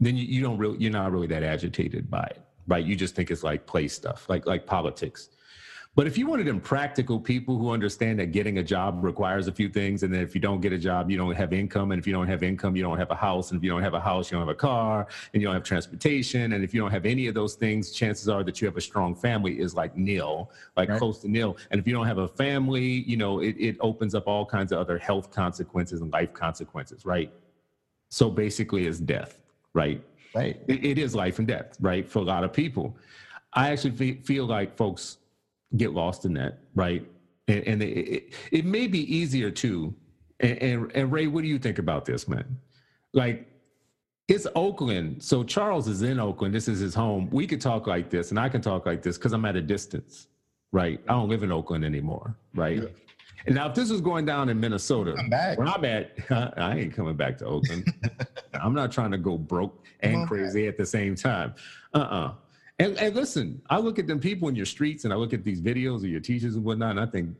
then 0.00 0.16
you, 0.16 0.24
you 0.24 0.42
don't 0.42 0.58
really 0.58 0.78
you're 0.78 0.92
not 0.92 1.12
really 1.12 1.26
that 1.26 1.42
agitated 1.42 2.10
by 2.10 2.22
it 2.22 2.42
right 2.66 2.84
you 2.84 2.96
just 2.96 3.14
think 3.14 3.30
it's 3.30 3.42
like 3.42 3.66
play 3.66 3.88
stuff 3.88 4.28
like 4.28 4.46
like 4.46 4.66
politics 4.66 5.30
but 5.98 6.06
if 6.06 6.16
you 6.16 6.28
wanted 6.28 6.46
them 6.46 6.60
practical 6.60 7.18
people 7.18 7.58
who 7.58 7.70
understand 7.70 8.20
that 8.20 8.26
getting 8.26 8.58
a 8.58 8.62
job 8.62 9.02
requires 9.02 9.48
a 9.48 9.52
few 9.52 9.68
things, 9.68 10.04
and 10.04 10.14
that 10.14 10.20
if 10.20 10.32
you 10.32 10.40
don't 10.40 10.60
get 10.60 10.72
a 10.72 10.78
job, 10.78 11.10
you 11.10 11.16
don't 11.16 11.34
have 11.34 11.52
income, 11.52 11.90
and 11.90 11.98
if 11.98 12.06
you 12.06 12.12
don't 12.12 12.28
have 12.28 12.44
income, 12.44 12.76
you 12.76 12.84
don't 12.84 12.98
have 12.98 13.10
a 13.10 13.16
house, 13.16 13.50
and 13.50 13.58
if 13.58 13.64
you 13.64 13.70
don't 13.70 13.82
have 13.82 13.94
a 13.94 14.00
house, 14.00 14.30
you 14.30 14.36
don't 14.38 14.46
have 14.46 14.54
a 14.54 14.56
car, 14.58 15.08
and 15.32 15.42
you 15.42 15.48
don't 15.48 15.56
have 15.56 15.64
transportation, 15.64 16.52
and 16.52 16.62
if 16.62 16.72
you 16.72 16.80
don't 16.80 16.92
have 16.92 17.04
any 17.04 17.26
of 17.26 17.34
those 17.34 17.56
things, 17.56 17.90
chances 17.90 18.28
are 18.28 18.44
that 18.44 18.60
you 18.60 18.66
have 18.68 18.76
a 18.76 18.80
strong 18.80 19.12
family 19.12 19.58
is 19.58 19.74
like 19.74 19.96
nil, 19.96 20.52
like 20.76 20.88
right. 20.88 21.00
close 21.00 21.18
to 21.18 21.28
nil. 21.28 21.56
And 21.72 21.80
if 21.80 21.86
you 21.88 21.94
don't 21.94 22.06
have 22.06 22.18
a 22.18 22.28
family, 22.28 22.84
you 22.84 23.16
know, 23.16 23.40
it, 23.40 23.56
it 23.58 23.76
opens 23.80 24.14
up 24.14 24.28
all 24.28 24.46
kinds 24.46 24.70
of 24.70 24.78
other 24.78 24.98
health 24.98 25.32
consequences 25.32 26.00
and 26.00 26.12
life 26.12 26.32
consequences, 26.32 27.04
right? 27.04 27.32
So 28.08 28.30
basically, 28.30 28.86
it's 28.86 29.00
death 29.00 29.40
right? 29.78 30.02
Right. 30.34 30.60
It, 30.66 30.84
it 30.84 30.98
is 30.98 31.14
life 31.14 31.38
and 31.38 31.46
death, 31.46 31.76
right? 31.80 32.06
For 32.06 32.18
a 32.18 32.22
lot 32.34 32.42
of 32.42 32.52
people. 32.52 32.96
I 33.52 33.70
actually 33.70 34.14
feel 34.30 34.44
like 34.44 34.76
folks 34.76 35.18
get 35.76 35.92
lost 35.92 36.24
in 36.24 36.34
that, 36.34 36.58
right? 36.74 37.06
And, 37.46 37.62
and 37.70 37.82
it, 37.82 37.86
it, 37.86 38.34
it, 38.52 38.64
may 38.64 38.88
be 38.88 39.02
easier 39.16 39.50
too. 39.50 39.94
And, 40.40 40.62
and, 40.62 40.92
and 40.94 41.12
Ray, 41.12 41.28
what 41.28 41.42
do 41.42 41.48
you 41.48 41.58
think 41.58 41.78
about 41.78 42.04
this, 42.04 42.26
man? 42.26 42.58
Like, 43.14 43.46
it's 44.26 44.46
Oakland. 44.54 45.22
So 45.22 45.44
Charles 45.44 45.86
is 45.88 46.02
in 46.02 46.18
Oakland. 46.20 46.52
This 46.52 46.68
is 46.68 46.80
his 46.80 46.94
home. 46.94 47.30
We 47.30 47.46
could 47.46 47.60
talk 47.60 47.86
like 47.86 48.10
this, 48.10 48.30
and 48.30 48.38
I 48.38 48.48
can 48.48 48.60
talk 48.60 48.84
like 48.84 49.00
this 49.00 49.16
because 49.16 49.32
I'm 49.32 49.44
at 49.46 49.56
a 49.56 49.62
distance, 49.62 50.26
right? 50.72 51.00
I 51.08 51.12
don't 51.12 51.30
live 51.30 51.42
in 51.42 51.52
Oakland 51.52 51.84
anymore, 51.84 52.36
right? 52.54 52.82
Yeah. 52.82 52.88
And 53.46 53.54
now, 53.54 53.68
if 53.68 53.74
this 53.74 53.90
was 53.90 54.00
going 54.00 54.24
down 54.26 54.48
in 54.48 54.58
Minnesota, 54.60 55.14
Come 55.16 55.30
back. 55.30 55.58
where 55.58 55.68
I'm 55.68 55.84
at, 55.84 56.12
I 56.58 56.78
ain't 56.78 56.94
coming 56.94 57.16
back 57.16 57.38
to 57.38 57.46
Oakland. 57.46 57.92
I'm 58.54 58.74
not 58.74 58.92
trying 58.92 59.10
to 59.12 59.18
go 59.18 59.38
broke 59.38 59.84
and 60.00 60.26
crazy 60.28 60.66
at 60.66 60.76
the 60.76 60.86
same 60.86 61.14
time. 61.14 61.54
Uh-uh. 61.94 62.32
And, 62.80 62.96
and 62.98 63.14
listen, 63.14 63.60
I 63.70 63.78
look 63.78 63.98
at 63.98 64.06
them 64.06 64.20
people 64.20 64.48
in 64.48 64.54
your 64.54 64.66
streets 64.66 65.04
and 65.04 65.12
I 65.12 65.16
look 65.16 65.32
at 65.32 65.42
these 65.44 65.60
videos 65.60 65.98
of 65.98 66.06
your 66.06 66.20
teachers 66.20 66.54
and 66.54 66.64
whatnot, 66.64 66.90
and 66.92 67.00
I 67.00 67.06
think, 67.06 67.34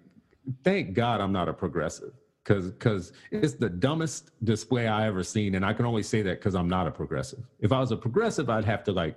thank 0.64 0.94
God 0.94 1.20
I'm 1.20 1.32
not 1.32 1.49
a 1.49 1.53
progressive. 1.53 2.12
Cause, 2.44 2.72
cause 2.78 3.12
it's 3.30 3.53
the 3.55 3.68
dumbest 3.68 4.30
display 4.44 4.88
I 4.88 5.07
ever 5.07 5.22
seen, 5.22 5.55
and 5.57 5.66
I 5.66 5.74
can 5.74 5.84
only 5.84 6.03
say 6.03 6.22
that 6.22 6.38
because 6.40 6.55
I'm 6.55 6.68
not 6.68 6.86
a 6.86 6.90
progressive. 6.90 7.40
If 7.61 7.72
I 7.72 7.80
was 7.80 7.92
a 7.92 7.96
progressive, 7.96 8.49
I'd 8.49 8.64
have 8.64 8.82
to 8.84 8.92
like, 8.92 9.16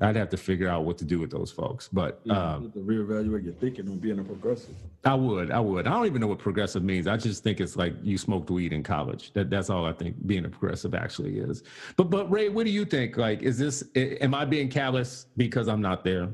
I'd 0.00 0.16
have 0.16 0.28
to 0.30 0.36
figure 0.36 0.68
out 0.68 0.84
what 0.84 0.98
to 0.98 1.04
do 1.04 1.18
with 1.18 1.30
those 1.30 1.50
folks. 1.50 1.88
But 1.88 2.20
You 2.24 2.34
um, 2.34 2.70
to 2.72 2.80
reevaluate 2.80 3.44
your 3.44 3.54
thinking 3.54 3.88
on 3.88 3.98
being 3.98 4.18
a 4.18 4.24
progressive. 4.24 4.74
I 5.04 5.14
would, 5.14 5.50
I 5.50 5.60
would. 5.60 5.86
I 5.86 5.90
don't 5.90 6.06
even 6.06 6.20
know 6.20 6.26
what 6.26 6.38
progressive 6.38 6.82
means. 6.82 7.06
I 7.06 7.16
just 7.16 7.42
think 7.42 7.60
it's 7.60 7.76
like 7.76 7.94
you 8.02 8.18
smoked 8.18 8.50
weed 8.50 8.72
in 8.72 8.82
college. 8.82 9.32
That 9.32 9.48
that's 9.48 9.70
all 9.70 9.86
I 9.86 9.92
think 9.92 10.26
being 10.26 10.44
a 10.44 10.48
progressive 10.48 10.94
actually 10.94 11.38
is. 11.38 11.62
But 11.96 12.10
but 12.10 12.30
Ray, 12.30 12.48
what 12.50 12.66
do 12.66 12.72
you 12.72 12.84
think? 12.84 13.16
Like, 13.16 13.42
is 13.42 13.58
this? 13.58 13.84
Am 13.94 14.34
I 14.34 14.44
being 14.44 14.68
callous 14.68 15.26
because 15.36 15.68
I'm 15.68 15.80
not 15.80 16.04
there? 16.04 16.28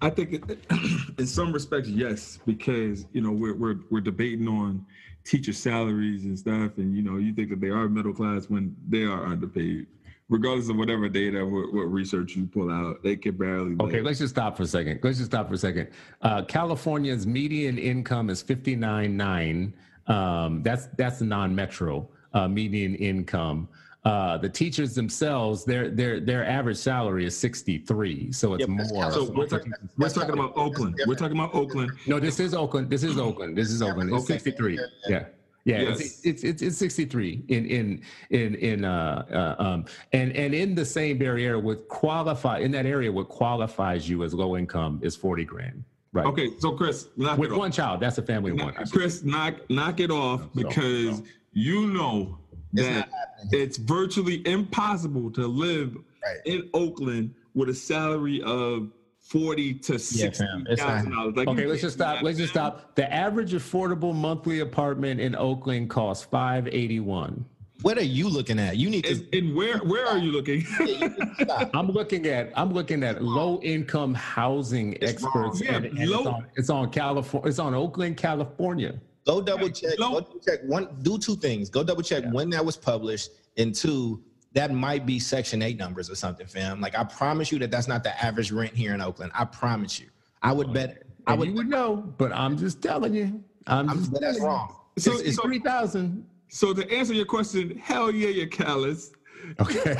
I 0.00 0.10
think 0.10 0.32
it, 0.48 0.64
in 1.18 1.26
some 1.26 1.52
respects, 1.52 1.88
yes, 1.88 2.38
because 2.46 3.06
you 3.12 3.20
know 3.20 3.32
we're 3.32 3.54
we're 3.54 3.80
we're 3.90 4.00
debating 4.00 4.48
on 4.48 4.86
teacher 5.24 5.52
salaries 5.52 6.24
and 6.24 6.38
stuff, 6.38 6.78
and 6.78 6.96
you 6.96 7.02
know 7.02 7.16
you 7.18 7.34
think 7.34 7.50
that 7.50 7.60
they 7.60 7.68
are 7.68 7.88
middle 7.88 8.14
class 8.14 8.48
when 8.48 8.74
they 8.88 9.04
are 9.04 9.26
underpaid, 9.26 9.86
regardless 10.28 10.68
of 10.68 10.76
whatever 10.76 11.08
data, 11.08 11.44
what, 11.44 11.72
what 11.72 11.90
research 11.92 12.36
you 12.36 12.46
pull 12.46 12.70
out, 12.70 13.02
they 13.02 13.16
can 13.16 13.36
barely. 13.36 13.76
Okay, 13.80 13.96
live. 13.96 14.04
let's 14.04 14.18
just 14.18 14.34
stop 14.34 14.56
for 14.56 14.64
a 14.64 14.66
second. 14.66 15.00
Let's 15.02 15.18
just 15.18 15.30
stop 15.30 15.48
for 15.48 15.54
a 15.54 15.58
second. 15.58 15.88
Uh, 16.22 16.42
California's 16.42 17.26
median 17.26 17.78
income 17.78 18.30
is 18.30 18.42
fifty 18.42 18.76
nine 18.76 19.16
nine. 19.16 19.74
Um, 20.06 20.62
that's 20.62 20.86
that's 20.96 21.18
the 21.18 21.24
non 21.24 21.54
metro 21.54 22.08
uh, 22.34 22.48
median 22.48 22.94
income. 22.96 23.68
Uh, 24.04 24.38
the 24.38 24.48
teachers 24.48 24.94
themselves, 24.94 25.64
their 25.64 25.90
their 25.90 26.20
their 26.20 26.46
average 26.46 26.78
salary 26.78 27.26
is 27.26 27.36
sixty 27.36 27.78
three, 27.78 28.30
so 28.32 28.54
it's 28.54 28.60
Yeah, 28.60 28.66
but 28.68 28.76
that's 28.78 28.92
more. 28.92 29.12
So 29.12 29.30
we're 29.30 29.46
talking 29.46 29.72
we're 29.98 30.08
talking 30.08 30.34
about 30.34 30.52
Oakland. 30.56 31.00
We're 31.06 31.14
talking 31.14 31.36
about 31.36 31.54
Oakland. 31.54 31.92
No, 32.06 32.20
this 32.20 32.38
is 32.40 32.54
Oakland. 32.54 32.88
This 32.88 33.02
is 33.02 33.18
Oakland. 33.18 33.56
This 33.56 33.70
is 33.70 33.82
Oakland. 33.82 34.14
It's 34.14 34.26
63. 34.26 34.78
Yeah. 35.08 35.24
Yeah, 35.68 35.82
Yes. 35.82 36.00
it's, 36.00 36.20
it's 36.24 36.44
it's 36.44 36.62
it's 36.62 36.78
63 36.78 37.44
in 37.48 37.66
in 37.66 38.02
in 38.30 38.54
in 38.54 38.84
uh, 38.86 39.56
uh 39.58 39.62
um 39.62 39.84
and 40.14 40.32
and 40.32 40.54
in 40.54 40.74
the 40.74 40.84
same 40.84 41.18
Bay 41.18 41.26
Area 41.26 41.58
what 41.58 41.88
qualify 41.88 42.58
in 42.60 42.70
that 42.70 42.86
area 42.86 43.12
what 43.12 43.28
qualifies 43.28 44.08
you 44.08 44.24
as 44.24 44.32
low 44.32 44.56
income 44.56 44.98
is 45.02 45.14
40 45.14 45.44
grand. 45.44 45.84
Right. 46.12 46.24
Okay, 46.24 46.52
so 46.58 46.72
Chris, 46.72 47.08
knock 47.18 47.36
With 47.38 47.50
it 47.50 47.52
off. 47.52 47.58
one 47.58 47.70
child, 47.70 48.00
that's 48.00 48.16
a 48.16 48.22
family 48.22 48.52
of 48.52 48.56
one. 48.60 48.72
Knock- 48.74 48.90
Chris, 48.90 49.22
knock 49.24 49.56
knock 49.68 50.00
it 50.00 50.10
off 50.10 50.40
because 50.54 51.20
you 51.52 51.88
know 51.88 52.38
that 52.72 52.82
not 52.82 52.92
happening. 52.94 53.48
it's 53.52 53.76
virtually 53.76 54.46
impossible 54.48 55.30
to 55.32 55.46
live 55.46 55.94
Right. 56.24 56.38
in 56.46 56.68
Oakland 56.72 57.34
with 57.54 57.68
a 57.68 57.74
salary 57.74 58.40
of 58.42 58.90
forty 59.32 59.74
to 59.74 59.92
Yeah, 59.92 59.98
sixty 59.98 60.44
fam, 60.44 60.64
thousand 60.76 61.12
dollars. 61.12 61.36
Like, 61.36 61.48
Okay, 61.48 61.66
let's 61.66 61.82
just 61.82 61.96
stop. 61.96 62.22
Let's 62.22 62.38
just 62.38 62.52
stop. 62.52 62.94
The 62.94 63.12
average 63.12 63.52
affordable 63.52 64.14
monthly 64.14 64.60
apartment 64.60 65.20
in 65.20 65.34
Oakland 65.36 65.90
costs 65.90 66.24
581. 66.24 67.44
What 67.82 67.96
are 67.96 68.02
you 68.02 68.28
looking 68.28 68.58
at? 68.58 68.76
You 68.76 68.90
need 68.90 69.04
to 69.04 69.12
And, 69.12 69.28
and 69.34 69.54
where 69.54 69.78
where 69.78 70.04
are 70.06 70.18
you 70.18 70.32
looking? 70.32 70.66
I'm 71.74 71.90
looking 71.92 72.26
at 72.26 72.50
I'm 72.56 72.72
looking 72.72 73.04
at 73.04 73.22
low 73.22 73.60
income 73.62 74.14
housing 74.14 74.94
It's 74.94 75.12
experts. 75.12 75.34
wrong. 75.34 75.62
Yeah, 75.62 75.76
and, 75.76 75.84
and 75.98 76.10
low- 76.10 76.18
it's 76.18 76.26
on 76.28 76.46
it's 76.56 76.70
on 76.70 76.90
California. 76.90 77.48
It's 77.48 77.58
on 77.60 77.74
Oakland, 77.74 78.16
California. 78.16 78.98
Go 79.26 79.40
double 79.42 79.68
check. 79.68 79.96
Low- 79.98 80.14
Go 80.14 80.20
double 80.22 80.40
check 80.40 80.60
one. 80.64 80.88
Do 81.02 81.18
two 81.18 81.36
things. 81.36 81.68
Go 81.70 81.84
double 81.84 82.02
check 82.02 82.24
when 82.32 82.50
that 82.50 82.64
was 82.64 82.76
published, 82.76 83.30
and 83.58 83.72
two, 83.74 84.22
that 84.58 84.72
might 84.72 85.06
be 85.06 85.20
Section 85.20 85.62
Eight 85.62 85.76
numbers 85.76 86.10
or 86.10 86.16
something, 86.16 86.44
fam. 86.44 86.80
Like 86.80 86.98
I 86.98 87.04
promise 87.04 87.52
you 87.52 87.60
that 87.60 87.70
that's 87.70 87.86
not 87.86 88.02
the 88.02 88.24
average 88.24 88.50
rent 88.50 88.74
here 88.74 88.92
in 88.92 89.00
Oakland. 89.00 89.30
I 89.32 89.44
promise 89.44 90.00
you. 90.00 90.08
I 90.42 90.50
would 90.50 90.72
bet. 90.72 91.04
I 91.28 91.34
would. 91.34 91.48
you 91.48 91.54
would 91.54 91.68
know, 91.68 91.96
but 92.18 92.32
I'm 92.32 92.58
just 92.58 92.82
telling 92.82 93.14
you. 93.14 93.40
I'm, 93.68 93.88
I'm, 93.88 93.98
just 93.98 94.12
but 94.12 94.20
that's 94.20 94.38
telling 94.38 94.50
you. 94.50 94.56
wrong. 94.56 94.76
So- 94.98 95.12
It's, 95.12 95.20
it's 95.20 95.36
so- 95.36 95.42
three 95.44 95.60
thousand. 95.60 96.26
so 96.48 96.74
to 96.74 96.90
answer 96.92 97.14
your 97.14 97.24
question, 97.24 97.78
hell 97.78 98.10
yeah, 98.10 98.30
you're 98.30 98.48
callous. 98.48 99.12
Okay. 99.60 99.96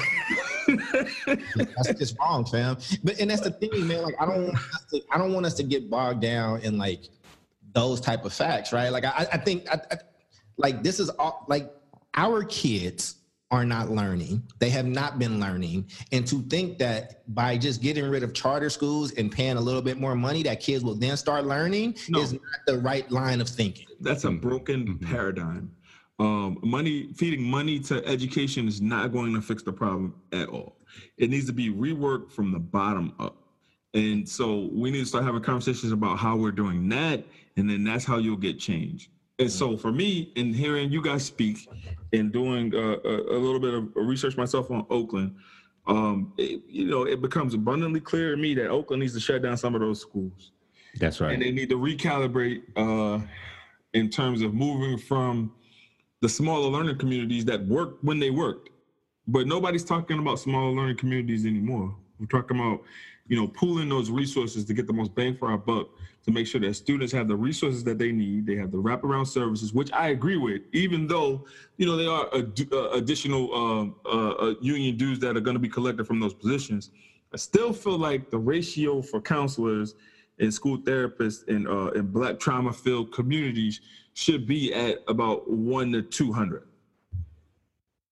That's 1.57 1.95
just 1.97 2.19
wrong, 2.19 2.45
fam. 2.45 2.77
But 3.05 3.21
and 3.21 3.31
that's 3.31 3.41
the 3.41 3.53
thing, 3.53 3.87
man. 3.87 4.03
Like 4.03 4.17
I 4.21 4.27
don't 4.27 4.47
want 4.47 4.57
us 4.57 4.85
to. 4.93 5.01
I 5.13 5.17
don't 5.19 5.33
want 5.33 5.47
us 5.47 5.55
to 5.55 5.63
get 5.63 5.89
bogged 5.89 6.21
down 6.21 6.61
in 6.63 6.77
like 6.77 7.03
those 7.73 8.01
type 8.01 8.25
of 8.25 8.33
facts, 8.33 8.73
right? 8.73 8.91
Like 8.91 9.05
I, 9.05 9.27
I 9.33 9.39
think, 9.39 9.67
I, 9.73 9.81
I, 9.93 9.97
like 10.59 10.83
this 10.83 10.99
is 10.99 11.09
all 11.11 11.47
like 11.49 11.73
our 12.15 12.43
kids 12.45 13.15
are 13.51 13.65
not 13.65 13.91
learning. 13.91 14.43
They 14.59 14.71
have 14.71 14.87
not 14.87 15.19
been 15.19 15.41
learning, 15.41 15.89
and 16.13 16.27
to 16.27 16.43
think 16.43 16.79
that 16.79 17.23
by 17.35 17.57
just 17.57 17.81
getting 17.81 18.05
rid 18.05 18.23
of 18.23 18.35
charter 18.35 18.69
schools 18.69 19.13
and 19.13 19.33
paying 19.33 19.57
a 19.57 19.61
little 19.61 19.81
bit 19.81 19.99
more 19.99 20.15
money, 20.15 20.43
that 20.43 20.61
kids 20.61 20.85
will 20.85 20.95
then 20.95 21.17
start 21.17 21.47
learning 21.47 21.97
No. 22.09 22.21
is 22.21 22.33
not 22.35 22.43
the 22.67 22.79
right 22.79 23.11
line 23.11 23.41
of 23.41 23.49
thinking. 23.49 23.87
That's 24.01 24.25
a 24.25 24.31
broken 24.31 24.99
paradigm. 24.99 25.71
Um, 26.19 26.59
money 26.63 27.13
feeding 27.15 27.43
money 27.43 27.79
to 27.81 28.05
education 28.07 28.67
is 28.67 28.81
not 28.83 29.13
going 29.13 29.33
to 29.35 29.41
fix 29.41 29.63
the 29.63 29.73
problem 29.73 30.15
at 30.33 30.49
all. 30.49 30.77
It 31.17 31.31
needs 31.31 31.47
to 31.47 31.53
be 31.53 31.71
reworked 31.71 32.33
from 32.33 32.51
the 32.53 32.59
bottom 32.59 33.15
up. 33.21 33.37
And 33.95 34.29
so 34.29 34.69
we 34.73 34.91
need 34.91 35.01
to 35.01 35.07
start 35.07 35.25
having 35.25 35.43
conversations 35.43 35.93
about 35.93 36.19
how 36.19 36.37
we're 36.37 36.51
doing 36.51 36.89
that, 36.91 37.25
and 37.57 37.71
then 37.71 37.83
that's 37.85 38.05
how 38.05 38.19
you'll 38.19 38.37
get 38.37 38.59
change. 38.59 39.11
And 39.39 39.51
so 39.51 39.77
for 39.77 39.93
me, 39.93 40.33
in 40.35 40.53
hearing 40.53 40.91
you 40.91 41.01
guys 41.01 41.25
speak 41.25 41.69
and 42.13 42.33
doing 42.33 42.75
uh, 42.75 42.97
a, 43.05 43.37
a 43.37 43.39
little 43.39 43.61
bit 43.61 43.73
of 43.73 43.89
research 43.95 44.37
myself 44.37 44.71
on 44.71 44.85
Oakland, 44.91 45.37
um, 45.87 46.33
it, 46.37 46.63
you 46.69 46.87
know, 46.87 47.05
it 47.05 47.23
becomes 47.23 47.55
abundantly 47.55 48.01
clear 48.01 48.33
to 48.33 48.37
me 48.37 48.55
that 48.55 48.69
Oakland 48.69 49.01
needs 49.01 49.15
to 49.15 49.21
shut 49.21 49.43
down 49.43 49.57
some 49.57 49.75
of 49.75 49.81
those 49.81 50.01
schools 50.01 50.53
That's 50.99 51.21
right. 51.21 51.33
and 51.33 51.43
they 51.43 51.51
need 51.51 51.71
to 51.71 51.79
recalibrate 51.79 52.63
uh, 52.77 53.25
in 53.95 54.11
terms 54.11 54.43
of 54.43 54.55
moving 54.55 54.99
from 54.99 55.53
the 56.21 56.29
smaller 56.29 56.69
learning 56.69 56.99
communities 56.99 57.45
that 57.47 57.65
worked 57.67 58.03
when 58.05 58.19
they 58.19 58.31
worked. 58.31 58.71
But 59.29 59.47
nobody's 59.47 59.85
talking 59.85 60.19
about 60.19 60.41
smaller 60.41 60.73
learning 60.73 60.97
communities 60.97 61.47
anymore. 61.47 61.95
We're 62.19 62.27
talking 62.27 62.59
about, 62.59 62.83
you 63.29 63.37
know, 63.37 63.47
pooling 63.47 63.89
those 63.89 64.11
resources 64.11 64.65
to 64.65 64.75
get 64.75 64.87
the 64.87 64.93
most 64.93 65.15
bang 65.15 65.37
for 65.37 65.51
our 65.51 65.59
buck 65.59 65.89
to 66.29 66.35
make 66.35 66.47
sure 66.47 66.61
that 66.61 66.75
students 66.75 67.11
have 67.11 67.27
the 67.27 67.35
resources 67.35 67.83
that 67.85 67.99
they 67.99 68.13
need. 68.13 68.47
They 68.47 68.57
have 68.57 68.71
the 68.71 68.77
wraparound 68.77 69.27
services, 69.27 69.73
which 69.73 69.91
I 69.93 70.09
agree 70.09 70.37
with, 70.37 70.61
even 70.75 71.07
though, 71.07 71.47
you 71.79 71.87
know, 71.87 71.97
there 71.97 72.11
are 72.11 72.29
ad- 72.37 72.69
uh, 72.71 72.91
additional 72.91 73.55
um, 73.55 73.95
uh, 74.05 74.33
uh, 74.33 74.55
union 74.61 74.99
dues 74.99 75.19
that 75.21 75.39
are 75.39 75.41
going 75.41 75.55
to 75.55 75.61
be 75.61 75.71
collected 75.71 76.07
from 76.07 76.21
those 76.21 76.35
positions. 76.35 76.91
I 77.33 77.39
still 77.39 77.73
feel 77.73 77.97
like 77.97 78.31
the 78.31 78.37
ratio 78.37 79.01
for 79.01 79.23
counselors 79.23 79.95
and 80.39 80.53
school 80.53 80.77
therapists 80.77 81.49
in 81.49 81.67
uh, 81.67 81.87
in 81.99 82.07
Black 82.09 82.39
trauma 82.39 82.75
filled 82.75 83.11
communities 83.11 83.81
should 84.13 84.47
be 84.47 84.75
at 84.75 84.99
about 85.09 85.51
one 85.51 85.93
to 85.93 86.03
two 86.03 86.31
hundred. 86.31 86.65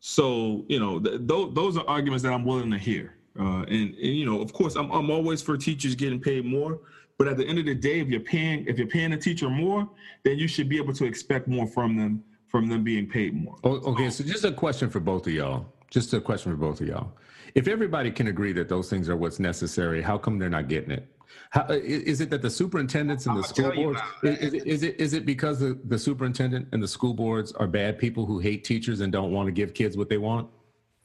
So 0.01 0.65
you 0.69 0.81
know 0.81 0.99
th- 0.99 1.29
th- 1.29 1.55
those 1.55 1.77
are 1.77 1.85
arguments 1.87 2.23
that 2.23 2.33
I'm 2.33 2.45
willing 2.45 2.71
to 2.71 2.79
hear. 2.79 3.15
Uh, 3.39 3.63
and, 3.69 3.95
and 3.95 3.97
you 3.97 4.25
know, 4.25 4.41
of 4.41 4.53
course, 4.55 4.75
I'm 4.75 4.91
I'm 4.91 5.11
always 5.11 5.43
for 5.43 5.57
teachers 5.59 5.95
getting 5.95 6.21
paid 6.21 6.47
more. 6.47 6.81
But 7.19 7.29
at 7.29 7.37
the 7.39 7.47
end 7.47 7.59
of 7.59 7.65
the 7.65 7.75
day, 7.75 8.01
if 8.01 8.09
you're 8.09 8.21
paying 8.21 8.67
if 8.67 8.79
you're 8.79 8.87
paying 8.87 9.13
a 9.13 9.17
teacher 9.17 9.49
more, 9.49 9.89
then 10.23 10.39
you 10.39 10.47
should 10.49 10.69
be 10.69 10.77
able 10.77 10.93
to 10.95 11.05
expect 11.05 11.49
more 11.49 11.67
from 11.67 11.97
them 11.97 12.23
from 12.49 12.69
them 12.69 12.85
being 12.85 13.09
paid 13.09 13.35
more. 13.35 13.57
Oh, 13.65 13.77
okay, 13.93 14.11
so 14.11 14.23
just 14.23 14.45
a 14.45 14.53
question 14.53 14.91
for 14.91 15.01
both 15.01 15.27
of 15.27 15.33
y'all. 15.33 15.67
Just 15.91 16.13
a 16.15 16.21
question 16.21 16.53
for 16.53 16.57
both 16.59 16.81
of 16.81 16.89
y'all. 16.89 17.13
If 17.55 17.69
everybody 17.69 18.11
can 18.11 18.27
agree 18.29 18.53
that 18.53 18.69
those 18.69 18.91
things 18.91 19.09
are 19.09 19.17
what's 19.17 19.39
necessary, 19.39 20.03
how 20.03 20.19
come 20.19 20.39
they're 20.39 20.51
not 20.51 20.69
getting 20.69 20.91
it? 20.91 21.09
How, 21.51 21.63
i- 21.71 21.75
is 21.75 22.21
it 22.21 22.29
that 22.31 22.43
the 22.43 22.51
superintendents 22.51 23.27
and 23.27 23.37
the 23.37 23.43
school 23.43 23.71
tell 23.71 23.75
you 23.75 23.85
boards? 23.87 24.01
how, 24.01 24.29
Is, 24.29 24.55
it- 24.55 24.67
is 24.67 24.83
it 24.83 25.01
is 25.01 25.13
it 25.15 25.25
because 25.25 25.59
the, 25.61 25.79
the 25.87 25.99
superintendent 25.99 26.69
and 26.73 26.83
the 26.83 26.89
school 26.89 27.15
boards 27.15 27.53
are 27.53 27.67
bad 27.67 27.99
people 27.99 28.27
who 28.27 28.39
hate 28.41 28.63
teachers 28.65 29.01
and 29.01 29.11
don't 29.13 29.33
want 29.33 29.47
to 29.47 29.53
give 29.53 29.73
kids 29.73 29.97
what 29.97 30.09
they 30.11 30.19
want? 30.19 30.49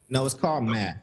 No, 0.09 0.25
it's 0.25 0.33
called 0.35 0.65
math, 0.65 0.97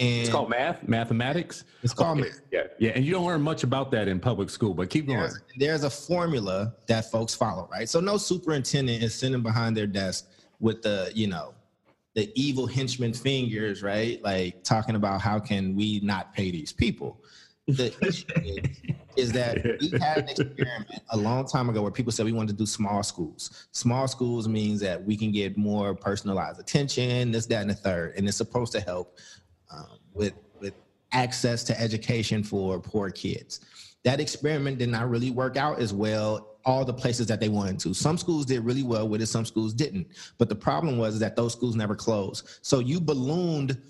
and 0.00 0.20
It's 0.20 0.30
called 0.30 0.48
math, 0.48 0.88
mathematics. 0.88 1.64
It's 1.82 1.92
called 1.92 2.20
Okay, 2.20 2.30
math. 2.30 2.40
Yeah, 2.50 2.62
yeah, 2.78 2.90
and 2.94 3.04
you 3.04 3.12
don't 3.12 3.26
learn 3.26 3.42
much 3.42 3.64
about 3.64 3.90
that 3.90 4.08
in 4.08 4.18
public 4.18 4.48
school. 4.48 4.72
But 4.72 4.88
keep 4.88 5.06
going. 5.06 5.18
there's, 5.18 5.40
there's 5.58 5.84
a 5.84 5.90
formula 5.90 6.74
that 6.88 7.10
folks 7.10 7.34
follow, 7.34 7.68
right? 7.70 7.88
So 7.88 8.00
no 8.00 8.16
superintendent 8.16 9.02
is 9.02 9.14
sitting 9.14 9.42
behind 9.42 9.76
their 9.76 9.86
desk 9.86 10.28
with 10.58 10.82
the, 10.82 11.12
you 11.14 11.26
know, 11.26 11.54
the 12.14 12.32
evil 12.34 12.66
henchman 12.66 13.12
fingers, 13.12 13.82
right? 13.82 14.22
Like 14.22 14.64
talking 14.64 14.96
about 14.96 15.20
how 15.20 15.38
can 15.38 15.76
we 15.76 16.00
not 16.00 16.34
pay 16.34 16.50
these 16.50 16.72
people. 16.72 17.22
The 17.68 17.94
issue 18.06 18.26
is, 18.42 18.76
is 19.16 19.32
that 19.32 19.62
we 19.80 19.90
had 20.00 20.18
an 20.18 20.28
experiment 20.30 21.02
a 21.10 21.16
long 21.16 21.46
time 21.46 21.68
ago 21.68 21.82
where 21.82 21.90
people 21.90 22.10
said 22.10 22.24
we 22.24 22.32
wanted 22.32 22.52
to 22.52 22.56
do 22.56 22.66
small 22.66 23.02
schools. 23.02 23.68
Small 23.72 24.08
schools 24.08 24.48
means 24.48 24.80
that 24.80 25.04
we 25.04 25.16
can 25.16 25.30
get 25.30 25.56
more 25.56 25.94
personalized 25.94 26.58
attention, 26.58 27.30
this, 27.30 27.46
that, 27.46 27.60
and 27.60 27.70
the 27.70 27.74
third, 27.74 28.14
and 28.16 28.26
it's 28.26 28.36
supposed 28.36 28.72
to 28.72 28.80
help 28.80 29.18
um, 29.72 29.98
with 30.12 30.34
with 30.60 30.74
access 31.12 31.64
to 31.64 31.80
education 31.80 32.42
for 32.42 32.80
poor 32.80 33.10
kids. 33.10 33.60
That 34.04 34.20
experiment 34.20 34.78
did 34.78 34.88
not 34.88 35.10
really 35.10 35.30
work 35.30 35.56
out 35.56 35.80
as 35.80 35.92
well 35.92 36.46
all 36.64 36.84
the 36.84 36.92
places 36.92 37.26
that 37.26 37.40
they 37.40 37.48
wanted 37.48 37.78
to. 37.80 37.94
Some 37.94 38.18
schools 38.18 38.46
did 38.46 38.64
really 38.64 38.82
well 38.82 39.08
with 39.08 39.22
it, 39.22 39.26
some 39.26 39.44
schools 39.44 39.72
didn't. 39.72 40.08
But 40.38 40.48
the 40.48 40.54
problem 40.54 40.98
was 40.98 41.18
that 41.18 41.36
those 41.36 41.52
schools 41.52 41.74
never 41.74 41.94
closed. 41.94 42.48
So 42.62 42.80
you 42.80 43.00
ballooned 43.00 43.80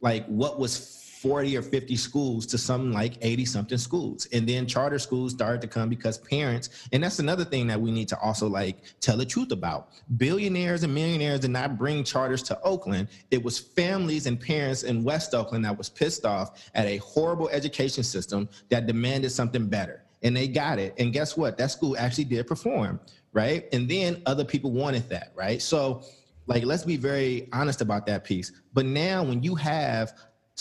like 0.00 0.26
what 0.26 0.58
was 0.58 0.99
40 1.20 1.58
or 1.58 1.62
50 1.62 1.96
schools 1.96 2.46
to 2.46 2.56
something 2.56 2.92
like 2.92 3.18
80 3.20 3.44
something 3.44 3.76
schools. 3.76 4.26
And 4.32 4.48
then 4.48 4.66
charter 4.66 4.98
schools 4.98 5.32
started 5.32 5.60
to 5.60 5.68
come 5.68 5.90
because 5.90 6.16
parents, 6.16 6.88
and 6.92 7.04
that's 7.04 7.18
another 7.18 7.44
thing 7.44 7.66
that 7.66 7.78
we 7.78 7.90
need 7.90 8.08
to 8.08 8.18
also 8.20 8.48
like 8.48 8.78
tell 9.00 9.18
the 9.18 9.26
truth 9.26 9.52
about. 9.52 9.90
Billionaires 10.16 10.82
and 10.82 10.94
millionaires 10.94 11.40
did 11.40 11.50
not 11.50 11.76
bring 11.76 12.04
charters 12.04 12.42
to 12.44 12.58
Oakland. 12.62 13.08
It 13.30 13.42
was 13.42 13.58
families 13.58 14.26
and 14.26 14.40
parents 14.40 14.82
in 14.82 15.04
West 15.04 15.34
Oakland 15.34 15.62
that 15.66 15.76
was 15.76 15.90
pissed 15.90 16.24
off 16.24 16.70
at 16.74 16.86
a 16.86 16.96
horrible 16.98 17.50
education 17.50 18.02
system 18.02 18.48
that 18.70 18.86
demanded 18.86 19.30
something 19.30 19.66
better. 19.66 20.02
And 20.22 20.34
they 20.34 20.48
got 20.48 20.78
it. 20.78 20.94
And 20.98 21.12
guess 21.12 21.36
what? 21.36 21.58
That 21.58 21.70
school 21.70 21.98
actually 21.98 22.24
did 22.24 22.46
perform, 22.46 22.98
right? 23.34 23.66
And 23.74 23.90
then 23.90 24.22
other 24.24 24.44
people 24.44 24.70
wanted 24.70 25.06
that, 25.10 25.32
right? 25.34 25.60
So 25.60 26.02
like 26.46 26.64
let's 26.64 26.84
be 26.84 26.96
very 26.96 27.48
honest 27.52 27.80
about 27.80 28.06
that 28.06 28.24
piece. 28.24 28.52
But 28.72 28.84
now 28.84 29.22
when 29.22 29.42
you 29.42 29.54
have 29.54 30.14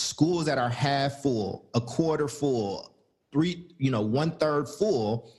schools 0.04 0.46
that 0.46 0.58
are 0.58 0.70
half 0.70 1.22
full, 1.22 1.66
a 1.74 1.82
quarter 1.82 2.28
full, 2.28 2.96
three, 3.32 3.68
you 3.78 3.92
know, 3.92 4.02
one 4.02 4.32
third 4.32 4.68
full, 4.68 5.30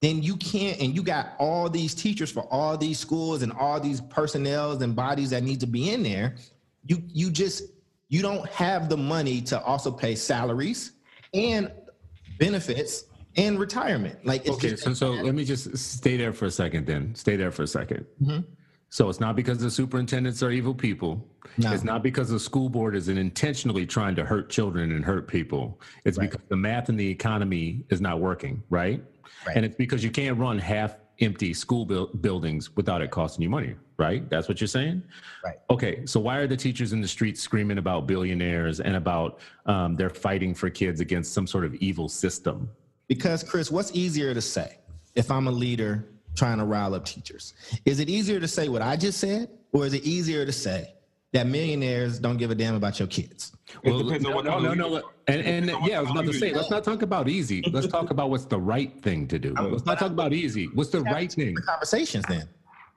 then 0.00 0.22
you 0.22 0.36
can't, 0.36 0.80
and 0.80 0.94
you 0.94 1.02
got 1.02 1.34
all 1.38 1.68
these 1.68 1.94
teachers 1.94 2.30
for 2.30 2.42
all 2.52 2.76
these 2.78 2.98
schools 2.98 3.42
and 3.42 3.52
all 3.52 3.80
these 3.80 4.00
personnels 4.02 4.80
and 4.82 4.94
bodies 4.94 5.30
that 5.30 5.42
need 5.42 5.58
to 5.60 5.66
be 5.66 5.90
in 5.90 6.02
there. 6.04 6.36
You 6.86 7.02
you 7.08 7.30
just 7.30 7.64
you 8.08 8.22
don't 8.22 8.48
have 8.50 8.88
the 8.88 8.96
money 8.96 9.40
to 9.42 9.60
also 9.62 9.90
pay 9.90 10.14
salaries 10.14 10.92
and 11.34 11.70
benefits 12.38 13.04
and 13.36 13.58
retirement. 13.58 14.24
Like 14.24 14.42
it's 14.42 14.50
Okay, 14.50 14.70
just- 14.70 14.84
so 14.84 14.94
so 14.94 15.10
let 15.10 15.34
me 15.34 15.44
just 15.44 15.76
stay 15.76 16.16
there 16.16 16.32
for 16.32 16.46
a 16.46 16.50
second. 16.50 16.86
Then 16.86 17.14
stay 17.16 17.34
there 17.36 17.50
for 17.50 17.64
a 17.64 17.66
2nd 17.66 18.06
Mhm. 18.22 18.44
So 18.90 19.08
it's 19.10 19.20
not 19.20 19.36
because 19.36 19.58
the 19.58 19.70
superintendents 19.70 20.42
are 20.42 20.50
evil 20.50 20.74
people. 20.74 21.26
No. 21.58 21.72
It's 21.72 21.84
not 21.84 22.02
because 22.02 22.30
the 22.30 22.40
school 22.40 22.68
board 22.70 22.96
is 22.96 23.08
intentionally 23.08 23.84
trying 23.84 24.14
to 24.16 24.24
hurt 24.24 24.48
children 24.48 24.92
and 24.92 25.04
hurt 25.04 25.28
people. 25.28 25.80
It's 26.04 26.16
Right. 26.16 26.30
because 26.30 26.46
the 26.48 26.56
math 26.56 26.88
and 26.88 26.98
the 26.98 27.06
economy 27.08 27.84
is 27.90 28.00
not 28.00 28.20
working, 28.20 28.62
right? 28.70 29.04
Right. 29.46 29.56
And 29.56 29.64
it's 29.66 29.76
because 29.76 30.02
you 30.02 30.10
can't 30.10 30.38
run 30.38 30.58
half 30.58 30.96
empty 31.20 31.52
school 31.52 31.84
buil- 31.84 32.06
buildings 32.20 32.74
without 32.76 33.02
it 33.02 33.10
costing 33.10 33.42
you 33.42 33.50
money, 33.50 33.74
right? 33.98 34.28
That's 34.30 34.48
what 34.48 34.60
you're 34.60 34.68
saying? 34.68 35.02
Right. 35.44 35.56
Okay, 35.68 36.06
so 36.06 36.18
why 36.20 36.36
are 36.38 36.46
the 36.46 36.56
teachers 36.56 36.92
in 36.92 37.00
the 37.02 37.08
streets 37.08 37.40
screaming 37.42 37.78
about 37.78 38.06
billionaires 38.06 38.80
and 38.80 38.96
about 38.96 39.40
um, 39.66 39.96
they're 39.96 40.10
fighting 40.10 40.54
for 40.54 40.70
kids 40.70 41.00
against 41.00 41.34
some 41.34 41.46
sort 41.46 41.64
of 41.64 41.74
evil 41.76 42.08
system? 42.08 42.70
Because, 43.08 43.42
Chris, 43.42 43.70
what's 43.70 43.92
easier 43.94 44.32
to 44.32 44.40
say 44.40 44.78
if 45.14 45.30
I'm 45.30 45.46
a 45.48 45.50
leader 45.52 46.08
trying 46.38 46.58
to 46.58 46.64
rile 46.64 46.94
up 46.94 47.04
teachers? 47.04 47.54
Is 47.84 48.00
it 48.00 48.08
easier 48.08 48.40
to 48.40 48.48
say 48.48 48.68
what 48.68 48.80
I 48.80 48.96
just 48.96 49.18
said, 49.18 49.50
or 49.72 49.84
is 49.84 49.92
it 49.92 50.04
easier 50.04 50.46
to 50.46 50.52
say 50.52 50.94
that 51.32 51.46
millionaires 51.46 52.18
don't 52.18 52.36
give 52.38 52.50
a 52.50 52.54
damn 52.54 52.74
about 52.74 52.98
your 52.98 53.08
kids? 53.08 53.52
It 53.82 53.90
Well, 53.90 54.02
depends 54.04 54.24
on 54.24 54.30
no, 54.30 54.36
what 54.36 54.44
no, 54.44 54.50
kind 54.52 54.78
no, 54.78 54.88
no. 54.88 54.96
And, 55.26 55.42
and 55.42 55.66
Depends 55.66 55.72
on 55.74 55.80
what 55.82 55.90
yeah, 55.90 55.98
I 55.98 56.00
was 56.00 56.10
about 56.10 56.24
to 56.26 56.32
say, 56.32 56.54
let's 56.54 56.70
not 56.70 56.84
talk 56.84 57.02
about 57.02 57.28
easy. 57.28 57.62
Let's 57.72 57.88
talk 57.88 58.10
about 58.10 58.30
what's 58.30 58.46
the 58.46 58.58
right 58.58 58.98
thing 59.02 59.26
to 59.28 59.38
do. 59.38 59.52
Let's 59.52 59.84
not 59.84 59.98
talk 59.98 60.12
about 60.12 60.32
easy. 60.32 60.66
What's 60.74 60.90
the 60.90 61.02
right 61.02 61.30
thing? 61.30 61.54
Conversations 61.56 62.24
then. 62.28 62.48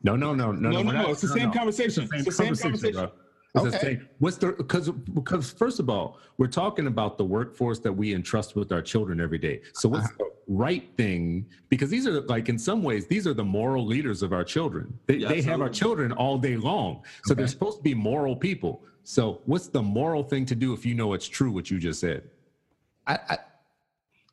No, 0.03 0.15
no, 0.15 0.33
no, 0.33 0.51
no, 0.51 0.69
No, 0.69 0.77
we're 0.79 0.93
no, 0.93 1.01
no. 1.03 1.09
It's 1.11 1.21
the 1.21 1.27
same 1.27 1.49
no. 1.49 1.53
conversation. 1.53 2.07
It's 2.13 2.25
the 2.25 2.31
same 2.31 2.55
conversation. 2.55 3.09
Bro. 3.53 3.65
It's 3.65 3.71
the 3.73 3.77
Okay. 3.79 3.95
same. 3.97 4.07
What's 4.19 4.37
the 4.37 4.51
because 4.53 4.89
because 4.89 5.51
first 5.51 5.79
of 5.79 5.89
all, 5.89 6.17
we're 6.37 6.47
talking 6.47 6.87
about 6.87 7.17
the 7.17 7.25
workforce 7.25 7.79
that 7.79 7.93
we 7.93 8.13
entrust 8.13 8.55
with 8.55 8.71
our 8.71 8.81
children 8.81 9.19
every 9.19 9.37
day. 9.37 9.61
So 9.73 9.89
what's 9.89 10.05
Uh-huh. 10.07 10.25
the 10.47 10.53
right 10.53 10.89
thing? 10.97 11.45
Because 11.69 11.89
these 11.89 12.07
are 12.07 12.21
like 12.21 12.49
in 12.49 12.57
some 12.57 12.83
ways 12.83 13.07
these 13.07 13.27
are 13.27 13.33
the 13.33 13.43
moral 13.43 13.85
leaders 13.85 14.21
of 14.23 14.33
our 14.33 14.43
children. 14.43 14.97
They, 15.07 15.15
Yeah, 15.17 15.29
they 15.29 15.41
have 15.41 15.61
our 15.61 15.69
children 15.69 16.11
all 16.11 16.37
day 16.37 16.57
long. 16.57 17.03
So 17.25 17.33
they're 17.33 17.47
supposed 17.47 17.77
to 17.77 17.83
be 17.83 17.93
moral 17.93 18.35
people. 18.35 18.83
So 19.03 19.41
what's 19.45 19.67
the 19.67 19.81
moral 19.81 20.23
thing 20.23 20.45
to 20.45 20.55
do 20.55 20.73
if 20.73 20.85
you 20.85 20.93
know 20.93 21.13
it's 21.13 21.27
true 21.27 21.51
what 21.51 21.71
you 21.71 21.79
just 21.79 21.99
said? 21.99 22.29
I, 23.07 23.17
I, 23.29 23.37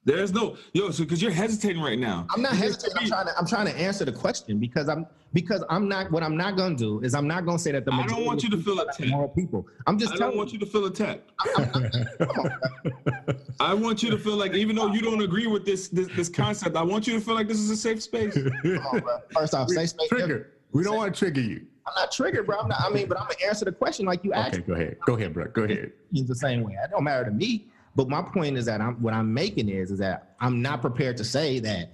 There's 0.09 0.32
no 0.32 0.56
yo, 0.72 0.90
so 0.90 1.04
because 1.04 1.20
you're 1.20 1.30
hesitating 1.30 1.82
right 1.82 1.98
now. 1.98 2.26
I'm 2.34 2.40
not 2.40 2.56
hesitating. 2.56 2.96
I'm 2.96 3.09
trying 3.09 3.26
to. 3.26 3.38
I'm 3.38 3.46
trying 3.46 3.66
to 3.66 3.76
answer 3.76 4.06
the 4.06 4.12
question 4.12 4.59
because 4.59 4.88
I'm 4.88 5.04
because 5.34 5.62
I'm 5.68 5.86
not. 5.86 6.11
What 6.11 6.22
I'm 6.22 6.34
not 6.34 6.56
going 6.56 6.78
to 6.78 6.82
do 6.82 7.04
is 7.04 7.14
I'm 7.14 7.28
not 7.28 7.44
going 7.44 7.59
to 7.59 7.62
say 7.62 7.72
that 7.72 7.84
the. 7.84 7.92
I 7.92 8.06
don't 8.06 8.24
want 8.24 8.38
of 8.38 8.44
you 8.44 8.50
to 8.52 8.56
people 8.56 8.76
feel 8.76 8.82
are 8.82 8.88
attacked. 8.88 9.11
Moral 9.11 9.28
people. 9.28 9.66
I'm 9.86 9.98
just 9.98 10.14
I 10.14 10.16
telling 10.16 10.30
don't 10.30 10.38
want 10.38 10.54
you 10.54 10.59
to 10.61 10.66
feel 10.66 10.86
attacked. 10.86 11.30
I 13.61 13.74
want 13.74 14.02
you 14.02 14.11
to 14.11 14.18
feel 14.18 14.36
like 14.36 14.54
even 14.54 14.76
though 14.76 14.86
you 14.86 15.02
don't 15.02 15.20
agree 15.20 15.46
with 15.46 15.66
this 15.66 15.88
this, 15.88 16.09
this 16.16 16.30
concept, 16.30 16.74
I 16.74 16.82
want 16.82 17.06
you 17.06 17.12
to 17.12 17.20
feel 17.20 17.34
like 17.34 17.46
this 17.46 17.59
is 17.59 17.68
a 17.68 17.76
safe 17.76 18.02
space. 18.02 18.32
Come 18.62 18.78
on, 18.78 19.00
bro. 19.00 19.18
First 19.34 19.52
off, 19.52 19.68
safe 19.68 19.90
space. 19.90 20.09
Trigger. 20.09 20.54
We 20.72 20.84
don't 20.84 20.96
want 20.96 21.14
to 21.14 21.18
trigger 21.18 21.42
you. 21.42 21.66
I'm 21.86 21.92
not 21.96 22.12
triggered, 22.12 22.46
bro. 22.46 22.61
I'm 22.61 22.68
not. 22.68 22.80
I 22.80 22.88
mean, 22.88 23.09
but 23.09 23.20
I'm 23.20 23.24
gonna 23.24 23.46
answer 23.46 23.66
the 23.66 23.72
question 23.72 24.06
like 24.06 24.24
you 24.24 24.32
asked. 24.32 24.54
Okay, 24.54 24.64
go 24.66 24.72
ahead. 24.72 24.96
Go 25.04 25.16
ahead, 25.16 25.34
bro. 25.34 25.48
Go 25.48 25.64
ahead. 25.64 25.92
me 26.12 26.22
the 26.22 26.34
same 26.34 26.62
way. 26.62 26.78
It 26.82 26.92
don't 26.92 27.04
matter 27.04 27.26
to 27.26 27.30
me. 27.30 27.66
But 27.99 28.09
my 28.09 28.22
point 28.22 28.57
is 28.57 28.64
that 28.66 28.80
I'm 28.80 28.94
what 29.03 29.12
I'm 29.12 29.34
making 29.34 29.68
is 29.68 29.90
is 29.90 29.99
that 29.99 30.36
I'm 30.38 30.62
not 30.62 30.80
prepared 30.80 31.16
to 31.16 31.24
say 31.24 31.59
that 31.59 31.90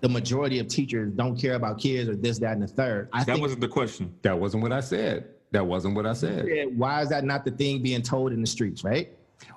the 0.00 0.08
majority 0.08 0.60
of 0.60 0.68
teachers 0.68 1.10
don't 1.12 1.36
care 1.36 1.54
about 1.54 1.80
kids 1.80 2.08
or 2.08 2.14
this, 2.14 2.38
that, 2.38 2.52
and 2.52 2.62
the 2.62 2.68
third. 2.68 3.08
I 3.12 3.24
That 3.24 3.32
think 3.32 3.40
wasn't 3.40 3.62
the 3.62 3.66
question. 3.68 4.14
That 4.22 4.38
wasn't 4.38 4.62
what 4.62 4.70
I 4.70 4.78
said. 4.78 5.24
That 5.50 5.66
wasn't 5.66 5.96
what 5.96 6.06
I 6.06 6.12
said. 6.12 6.46
why 6.78 7.02
is 7.02 7.08
that 7.08 7.24
not 7.24 7.44
the 7.44 7.50
thing 7.50 7.82
being 7.82 8.02
told 8.02 8.32
in 8.32 8.40
the 8.40 8.46
streets, 8.46 8.84
right? 8.84 9.10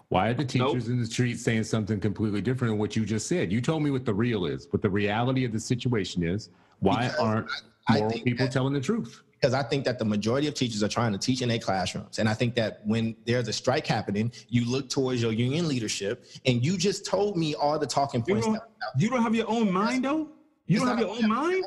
Why 0.09 0.29
are 0.29 0.33
the 0.33 0.43
teachers 0.43 0.87
in 0.87 0.99
the 0.99 1.05
streets 1.05 1.43
saying 1.43 1.65
something 1.65 1.99
completely 1.99 2.41
different 2.41 2.71
than 2.71 2.79
what 2.79 2.95
you 2.95 3.05
just 3.05 3.27
said? 3.27 3.51
You 3.51 3.61
told 3.61 3.83
me 3.83 3.91
what 3.91 4.03
the 4.03 4.13
real 4.13 4.47
is, 4.47 4.67
what 4.71 4.81
the 4.81 4.89
reality 4.89 5.45
of 5.45 5.51
the 5.51 5.59
situation 5.59 6.23
is. 6.23 6.49
Why 6.79 7.03
Because 7.09 7.19
aren't 7.19 7.47
I 7.89 7.97
moral 7.99 8.09
think 8.11 8.23
people 8.23 8.45
that- 8.47 8.51
telling 8.51 8.73
the 8.73 8.81
truth? 8.81 9.21
Because 9.41 9.55
I 9.55 9.63
think 9.63 9.85
that 9.85 9.97
the 9.97 10.05
majority 10.05 10.47
of 10.47 10.53
teachers 10.53 10.83
are 10.83 10.87
trying 10.87 11.11
to 11.13 11.17
teach 11.17 11.41
in 11.41 11.49
their 11.49 11.57
classrooms. 11.57 12.19
And 12.19 12.29
I 12.29 12.33
think 12.35 12.53
that 12.55 12.81
when 12.85 13.15
there's 13.25 13.47
a 13.47 13.53
strike 13.53 13.87
happening, 13.87 14.31
you 14.49 14.69
look 14.69 14.87
towards 14.87 15.19
your 15.21 15.31
union 15.31 15.67
leadership 15.67 16.25
and 16.45 16.63
you 16.63 16.77
just 16.77 17.05
told 17.07 17.35
me 17.37 17.55
all 17.55 17.79
the 17.79 17.87
talking 17.87 18.23
You 18.27 18.35
points. 18.35 18.45
don't, 18.45 18.53
that- 18.53 18.63
you 19.01 19.09
don't 19.09 19.23
have 19.23 19.33
your 19.33 19.49
own 19.49 19.71
mind 19.71 20.05
though? 20.05 20.27
You 20.67 20.77
It's 20.77 20.85
don't 20.85 20.87
have 20.89 20.99
your 20.99 21.09
own 21.09 21.27
mind? 21.27 21.65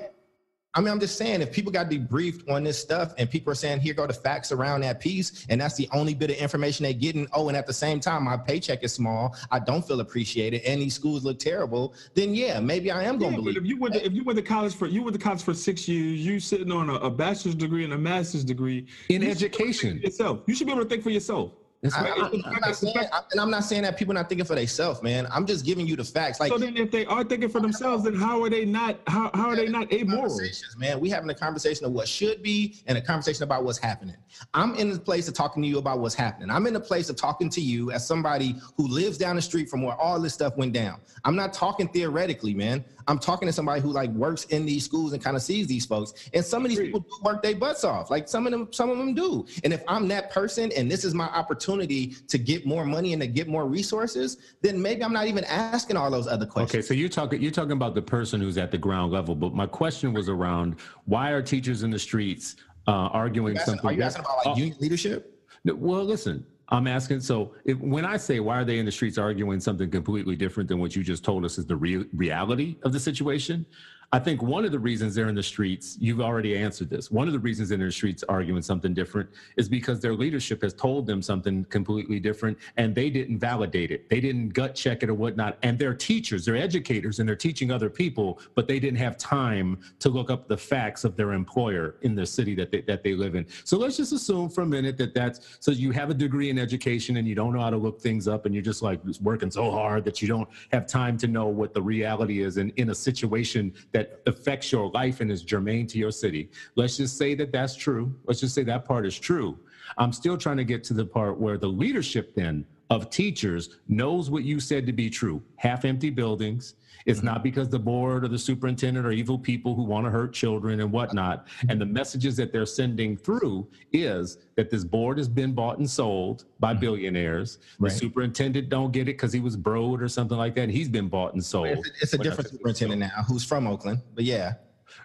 I 0.77 0.81
mean, 0.81 0.89
I'm 0.91 0.99
just 0.99 1.17
saying, 1.17 1.41
if 1.41 1.53
people 1.53 1.71
got 1.71 1.89
debriefed 1.89 2.51
on 2.51 2.65
this 2.65 2.79
stuff 2.81 3.15
and 3.17 3.31
people 3.31 3.53
are 3.53 3.57
saying, 3.57 3.79
here 3.81 3.95
go 3.95 4.07
the 4.09 4.13
facts 4.13 4.51
around 4.51 4.81
that 4.81 4.99
piece, 5.01 5.47
and 5.49 5.61
that's 5.61 5.77
the 5.77 5.89
only 5.93 6.15
bit 6.15 6.31
of 6.31 6.37
information 6.37 6.83
they're 6.83 6.93
getting, 6.93 7.29
oh, 7.33 7.47
and 7.49 7.57
at 7.57 7.67
the 7.67 7.73
same 7.73 8.01
time, 8.01 8.25
my 8.25 8.37
paycheck 8.37 8.83
is 8.83 8.93
small, 8.93 9.37
I 9.53 9.61
don't 9.61 9.87
feel 9.87 10.01
appreciated, 10.01 10.63
and 10.63 10.83
these 10.83 10.95
schools 10.95 11.25
look 11.25 11.39
terrible, 11.39 11.95
then 12.15 12.35
yeah, 12.35 12.59
maybe 12.59 12.91
I 12.91 13.05
am 13.05 13.19
going 13.19 13.33
Yeah, 13.33 13.37
to 13.39 13.43
but 13.43 13.55
believe. 13.55 13.63
if 13.63 13.69
you 13.69 13.79
went 13.79 13.95
to, 13.95 14.05
if 14.05 14.13
you 14.13 14.25
went 14.25 14.37
to 14.37 14.43
college 14.43 14.75
for 14.75 14.87
you 14.87 15.03
went 15.03 15.15
to 15.15 15.21
college 15.23 15.43
for 15.43 15.55
six 15.55 15.87
years, 15.87 16.27
you 16.27 16.41
sitting 16.41 16.73
on 16.73 16.91
a, 16.91 16.95
a 16.95 17.11
bachelor's 17.11 17.55
degree 17.55 17.85
and 17.85 17.93
a 17.93 17.99
master's 17.99 18.43
degree 18.45 18.87
In 19.11 19.23
you 19.23 19.29
should 19.33 19.39
be 19.39 19.47
able 19.47 19.49
to 19.49 19.49
think 19.49 19.55
education. 19.55 19.99
for 20.01 20.07
yourself. 20.07 20.41
You 20.47 20.55
should 20.55 20.67
be 20.67 20.73
able 20.73 20.83
to 20.83 20.89
think 20.89 21.03
for 21.05 21.11
yourself. 21.11 21.53
That's 21.85 21.97
I, 21.97 22.09
am 22.09 22.41
not 22.63 22.77
saying, 22.77 22.97
I, 22.97 23.21
and 23.33 23.39
I'm 23.39 23.51
not 23.51 23.63
saying 23.63 23.83
that 23.83 23.99
people 23.99 24.13
are 24.13 24.15
not 24.15 24.31
thinking 24.31 24.47
for 24.47 24.55
themselves, 24.55 25.03
man. 25.03 25.29
I'm 25.31 25.45
just 25.45 25.67
giving 25.67 25.87
you 25.87 25.97
the 25.97 26.05
facts. 26.05 26.41
Like 26.41 26.51
So 26.51 26.57
then, 26.57 26.79
if 26.79 26.91
they 26.91 27.05
are 27.05 27.23
thinking 27.23 27.51
for 27.51 27.61
themselves, 27.61 28.05
then 28.05 28.15
how 28.15 28.43
are 28.43 28.49
they 28.49 28.65
not? 28.65 29.01
How, 29.07 29.31
how 29.35 29.51
are 29.51 29.57
they 29.57 29.69
not 29.69 29.93
amoral? 29.93 30.35
man. 30.79 30.99
We 30.99 31.11
having 31.11 31.29
a 31.29 31.35
conversation 31.35 31.85
of 31.85 31.93
what 31.93 32.09
should 32.09 32.43
be 32.43 32.77
and 32.87 32.97
a 32.97 33.03
conversation 33.03 33.43
about 33.43 33.65
what's 33.65 33.77
happening. 33.77 34.17
I'm 34.55 34.75
in 34.77 34.93
the 34.93 34.99
place 34.99 35.29
of 35.29 35.35
talking 35.35 35.63
to 35.63 35.69
you 35.69 35.77
about 35.77 35.99
what's 36.01 36.15
happening. 36.15 36.49
I'm 36.49 36.67
in 36.67 36.73
the 36.73 36.81
place 36.81 37.11
of 37.11 37.17
talking 37.17 37.51
to 37.51 37.61
you 37.61 37.91
as 37.91 38.07
somebody 38.07 38.57
who 38.79 38.89
lives 38.89 39.19
down 39.19 39.37
the 39.37 39.43
street 39.43 39.69
from 39.69 39.83
where 39.83 39.95
all 39.95 40.19
this 40.19 40.33
stuff 40.33 40.57
went 40.57 40.73
down. 40.73 41.03
I'm 41.27 41.37
not 41.37 41.53
talking 41.53 41.89
theoretically, 41.89 42.55
man. 42.55 42.83
I'm 43.09 43.19
talking 43.19 43.47
to 43.47 43.53
somebody 43.53 43.81
who 43.81 43.91
like 43.93 44.11
works 44.11 44.45
in 44.45 44.65
these 44.67 44.85
schools 44.85 45.13
and 45.13 45.23
kind 45.23 45.37
of 45.37 45.43
sees 45.43 45.67
these 45.67 45.85
folks. 45.87 46.15
And 46.33 46.45
some 46.45 46.65
of 46.65 46.71
these 46.71 46.81
people 46.81 47.01
do 47.01 47.09
work 47.23 47.43
their 47.43 47.55
butts 47.55 47.85
off. 47.85 48.11
Like 48.11 48.29
some 48.29 48.47
of 48.47 48.53
them, 48.53 48.69
some 48.73 48.91
of 48.91 48.99
them 48.99 49.15
do. 49.15 49.47
And 49.63 49.73
if 49.73 49.83
I'm 49.89 50.09
that 50.09 50.31
person 50.31 50.73
and 50.77 50.91
this 50.91 51.05
is 51.05 51.15
my 51.15 51.27
opportunity 51.27 52.17
to 52.29 52.39
get 52.39 52.67
more 52.67 52.85
money 52.85 53.13
and 53.13 53.21
to 53.23 53.29
get 53.29 53.49
more 53.49 53.67
resources, 53.67 54.39
then 54.63 54.81
maybe 54.81 55.03
I'm 55.05 55.13
not 55.13 55.27
even 55.27 55.45
asking 55.45 55.97
all 55.97 56.11
those 56.11 56.27
other 56.27 56.47
questions. 56.47 56.75
Okay, 56.75 56.83
so 56.83 56.95
you're 56.95 57.09
talking 57.09 57.41
you're 57.43 57.51
talking 57.51 57.73
about 57.73 57.95
the 57.95 58.03
person 58.03 58.41
who's 58.41 58.59
at 58.59 58.71
the 58.71 58.79
ground 58.79 59.13
level, 59.13 59.35
but 59.35 59.55
my 59.55 59.67
question 59.67 60.13
was 60.13 60.29
around 60.29 60.77
why 61.05 61.31
are 61.31 61.43
teachers 61.43 61.83
in 61.83 61.91
the 61.91 61.99
streets 61.99 62.57
uh, 62.87 62.91
arguing 62.93 63.57
Are 63.57 63.61
asking- 63.61 63.75
something? 63.77 63.91
Are 63.91 63.93
you 63.93 64.03
asking 64.03 64.25
about 64.25 64.37
like 64.39 64.47
Oh, 64.47 64.57
union 64.57 64.77
leadership? 64.81 65.31
well, 65.65 66.05
listen, 66.05 66.45
I'm 66.69 66.87
asking. 66.87 67.21
So 67.21 67.55
if, 67.65 67.79
when 67.79 68.05
I 68.05 68.17
say 68.17 68.41
why 68.41 68.61
are 68.61 68.65
they 68.65 68.79
in 68.79 68.87
the 68.87 68.93
streets 68.93 69.19
arguing 69.19 69.61
something 69.61 69.91
completely 69.91 70.37
different 70.37 70.69
than 70.69 70.79
what 70.79 70.97
you 70.97 71.03
just 71.03 71.25
told 71.25 71.45
us 71.45 71.59
is 71.59 71.67
the 71.67 71.77
real 71.77 72.05
reality 72.15 72.77
of 72.83 72.93
the 72.93 73.01
situation, 73.01 73.67
I 74.15 74.21
think 74.21 74.43
one 74.43 74.65
of 74.65 74.71
the 74.71 74.79
reasons 74.79 75.17
they're 75.17 75.27
in 75.27 75.35
the 75.35 75.43
streets, 75.43 75.97
you've 75.99 76.21
already 76.21 76.57
answered 76.57 76.89
this. 76.89 77.11
One 77.11 77.27
of 77.27 77.33
the 77.33 77.41
reasons 77.41 77.71
they're 77.71 77.81
in 77.81 77.85
the 77.85 77.91
streets 77.91 78.23
arguing 78.29 78.63
something 78.63 78.95
different 78.95 79.29
is 79.57 79.69
because 79.69 79.99
their 79.99 80.15
leadership 80.15 80.63
has 80.63 80.73
told 80.73 81.05
them 81.05 81.21
something 81.21 81.65
completely 81.65 82.21
different 82.21 82.57
and 82.77 82.95
they 82.95 83.11
didn't 83.11 83.41
validate 83.41 83.91
it. 83.91 84.09
They 84.09 84.21
didn't 84.21 84.51
gut 84.51 84.77
check 84.77 85.03
it 85.03 85.09
or 85.09 85.15
whatnot. 85.15 85.59
And 85.65 85.77
they're 85.77 85.95
teachers, 85.95 86.45
they're 86.45 86.55
educators, 86.55 87.19
and 87.19 87.29
they're 87.29 87.35
teaching 87.35 87.73
other 87.73 87.91
people, 87.91 88.39
but 88.55 88.69
they 88.69 88.79
didn't 88.79 89.01
have 89.01 89.19
time 89.19 89.81
to 89.99 90.09
look 90.09 90.31
up 90.31 90.47
the 90.47 90.57
facts 90.57 91.03
of 91.03 91.17
their 91.17 91.33
employer 91.33 91.97
in 92.03 92.15
the 92.15 92.25
city 92.25 92.55
that 92.55 92.71
they, 92.71 92.83
that 92.83 93.03
they 93.03 93.15
live 93.15 93.35
in. 93.35 93.45
So 93.65 93.77
let's 93.79 93.97
just 93.97 94.13
assume 94.13 94.49
for 94.49 94.61
a 94.61 94.67
minute 94.67 94.97
that 94.99 95.13
that's 95.13 95.59
so 95.59 95.73
you 95.73 95.91
have 95.91 96.11
a 96.11 96.15
degree 96.15 96.51
in 96.51 96.59
education 96.61 97.17
and 97.17 97.27
you 97.27 97.35
don't 97.35 97.53
know 97.53 97.63
how 97.63 97.71
to 97.71 97.77
look 97.77 98.01
things 98.01 98.29
up 98.29 98.47
and 98.47 98.55
you're 98.55 98.63
just 98.63 98.81
like 98.81 99.01
working 99.21 99.51
so 99.51 99.73
hard 99.73 100.05
that 100.05 100.23
you 100.23 100.29
don't 100.29 100.49
have 100.71 100.87
time 100.87 101.19
to 101.19 101.27
know 101.27 101.49
what 101.49 101.75
the 101.75 101.83
reality 101.83 102.45
is 102.45 102.59
in, 102.59 102.71
in 102.77 102.91
a 102.91 102.95
situation 102.95 103.75
that 103.91 104.04
affects 104.27 104.73
your 104.73 104.91
life 104.91 105.21
and 105.21 105.31
is 105.31 105.43
germane 105.43 105.87
to 105.89 105.99
your 105.99 106.11
city. 106.11 106.51
Let's 106.77 106.97
just 106.97 107.17
say 107.17 107.35
that 107.35 107.53
that's 107.53 107.77
true. 107.77 108.15
Let's 108.27 108.41
just 108.41 108.55
say 108.55 108.63
that 108.65 108.85
part 108.85 109.07
is 109.07 109.19
true. 109.19 109.59
I'm 109.99 110.13
still 110.13 110.37
trying 110.37 110.57
to 110.57 110.65
get 110.65 110.83
to 110.85 110.95
the 110.95 111.05
part 111.05 111.39
where 111.39 111.59
the 111.59 111.69
leadership 111.69 112.35
then 112.35 112.65
of 112.91 113.11
teachers 113.11 113.71
knows 113.89 114.31
what 114.31 114.45
you 114.45 114.61
said 114.61 114.87
to 114.87 114.93
be 114.93 115.09
true 115.11 115.43
half 115.57 115.85
empty 115.85 116.11
buildings. 116.11 116.75
It's 117.07 117.23
not 117.23 117.43
because 117.43 117.69
the 117.69 117.79
board 117.79 118.25
or 118.25 118.29
the 118.29 118.39
superintendent 118.39 119.05
are 119.07 119.13
evil 119.13 119.39
people 119.39 119.75
who 119.75 119.83
want 119.83 120.07
to 120.07 120.11
hurt 120.11 120.33
children 120.33 120.81
and 120.81 120.91
whatnot. 120.91 121.47
And 121.69 121.79
the 121.79 121.85
messages 121.87 122.35
that 122.37 122.51
they're 122.51 122.65
sending 122.65 123.17
through 123.17 123.69
is 123.93 124.39
that 124.57 124.71
this 124.71 124.85
board 124.85 125.19
has 125.19 125.29
been 125.29 125.53
bought 125.53 125.79
and 125.79 125.89
sold 125.89 126.45
by 126.61 126.73
mm-hmm. 126.73 126.81
billionaires. 126.81 127.59
The 127.79 127.85
Right. 127.85 127.93
superintendent 127.93 128.71
don't 128.71 128.91
get 128.91 129.03
it 129.03 129.17
because 129.19 129.35
he 129.35 129.41
was 129.41 129.55
Broad 129.57 130.01
or 130.01 130.09
something 130.09 130.39
like 130.39 130.55
that. 130.55 130.71
He's 130.71 130.89
been 130.89 131.09
bought 131.09 131.35
and 131.35 131.45
sold. 131.45 131.67
It's 131.67 131.89
a, 131.89 131.93
it's 132.03 132.15
a 132.15 132.19
different 132.19 132.49
think- 132.49 132.61
superintendent 132.61 133.01
now 133.01 133.23
who's 133.29 133.45
from 133.45 133.67
Oakland, 133.67 134.01
but 134.15 134.25
yeah. 134.25 134.55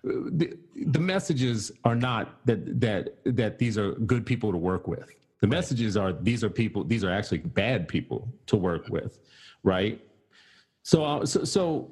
Uh, 0.05 0.29
the, 0.31 0.57
the 0.75 0.99
messages 0.99 1.71
are 1.83 1.95
not 1.95 2.45
that 2.45 2.79
that 2.79 3.15
that 3.25 3.57
these 3.57 3.77
are 3.77 3.93
good 3.93 4.25
people 4.25 4.51
to 4.51 4.57
work 4.57 4.87
with. 4.87 5.09
The 5.41 5.47
messages 5.47 5.95
are 5.95 6.13
these 6.13 6.43
are 6.43 6.49
people 6.49 6.83
these 6.83 7.03
are 7.03 7.11
actually 7.11 7.39
bad 7.39 7.87
people 7.87 8.27
to 8.47 8.57
work 8.57 8.89
with, 8.89 9.19
right? 9.63 10.01
So 10.83 11.03
uh, 11.03 11.25
so 11.25 11.43
so 11.43 11.91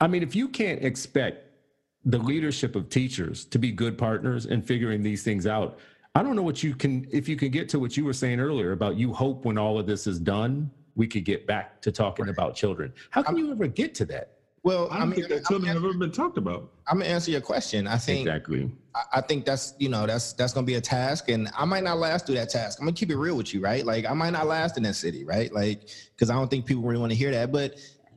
I 0.00 0.06
mean 0.06 0.22
if 0.22 0.36
you 0.36 0.48
can't 0.48 0.82
expect 0.84 1.44
the 2.04 2.18
leadership 2.18 2.76
of 2.76 2.88
teachers 2.88 3.44
to 3.46 3.58
be 3.58 3.72
good 3.72 3.98
partners 3.98 4.46
in 4.46 4.62
figuring 4.62 5.02
these 5.02 5.24
things 5.24 5.46
out, 5.46 5.78
I 6.14 6.22
don't 6.22 6.36
know 6.36 6.42
what 6.42 6.62
you 6.62 6.74
can 6.74 7.06
if 7.10 7.28
you 7.28 7.36
can 7.36 7.50
get 7.50 7.68
to 7.70 7.80
what 7.80 7.96
you 7.96 8.04
were 8.04 8.12
saying 8.12 8.38
earlier 8.38 8.72
about 8.72 8.96
you 8.96 9.12
hope 9.12 9.44
when 9.44 9.58
all 9.58 9.78
of 9.78 9.86
this 9.86 10.06
is 10.06 10.20
done, 10.20 10.70
we 10.94 11.08
could 11.08 11.24
get 11.24 11.46
back 11.46 11.80
to 11.82 11.90
talking 11.90 12.28
about 12.28 12.54
children. 12.54 12.92
How 13.10 13.22
can 13.22 13.36
you 13.36 13.50
ever 13.50 13.66
get 13.66 13.94
to 13.96 14.04
that? 14.06 14.35
Well, 14.66 14.88
I 14.90 14.96
I, 14.96 14.98
don't 14.98 15.10
mean, 15.10 15.20
think 15.20 15.28
that 15.28 15.46
children 15.46 15.72
have 15.72 15.76
ever 15.84 15.94
been 15.94 16.10
talked 16.10 16.38
about. 16.38 16.72
I'm 16.88 16.98
gonna 16.98 17.08
answer 17.08 17.30
your 17.30 17.40
question. 17.40 17.86
I 17.86 17.98
think 17.98 18.26
Exactly. 18.26 18.68
I- 18.96 19.18
I 19.18 19.20
think 19.20 19.44
that's 19.44 19.74
you 19.78 19.88
know 19.88 20.08
that's 20.08 20.32
that's 20.32 20.52
gonna 20.52 20.66
be 20.66 20.74
a 20.74 20.80
task, 20.80 21.28
and 21.28 21.48
I 21.56 21.64
might 21.64 21.84
not 21.84 21.98
last 21.98 22.26
through 22.26 22.34
that 22.34 22.48
task. 22.50 22.80
I'm 22.80 22.86
gonna 22.86 22.96
keep 22.96 23.10
it 23.12 23.16
real 23.16 23.36
with 23.36 23.54
you, 23.54 23.60
right? 23.60 23.86
Like 23.86 24.06
I 24.06 24.12
might 24.12 24.30
not 24.30 24.48
last 24.48 24.76
in 24.76 24.82
that 24.82 24.96
city, 24.96 25.22
right? 25.24 25.52
Like 25.52 25.82
because 26.16 26.30
I 26.30 26.34
don't 26.34 26.50
think 26.50 26.66
people 26.66 26.82
really 26.82 26.98
want 26.98 27.12
to 27.12 27.16
hear 27.16 27.30
that. 27.30 27.52
But 27.52 27.76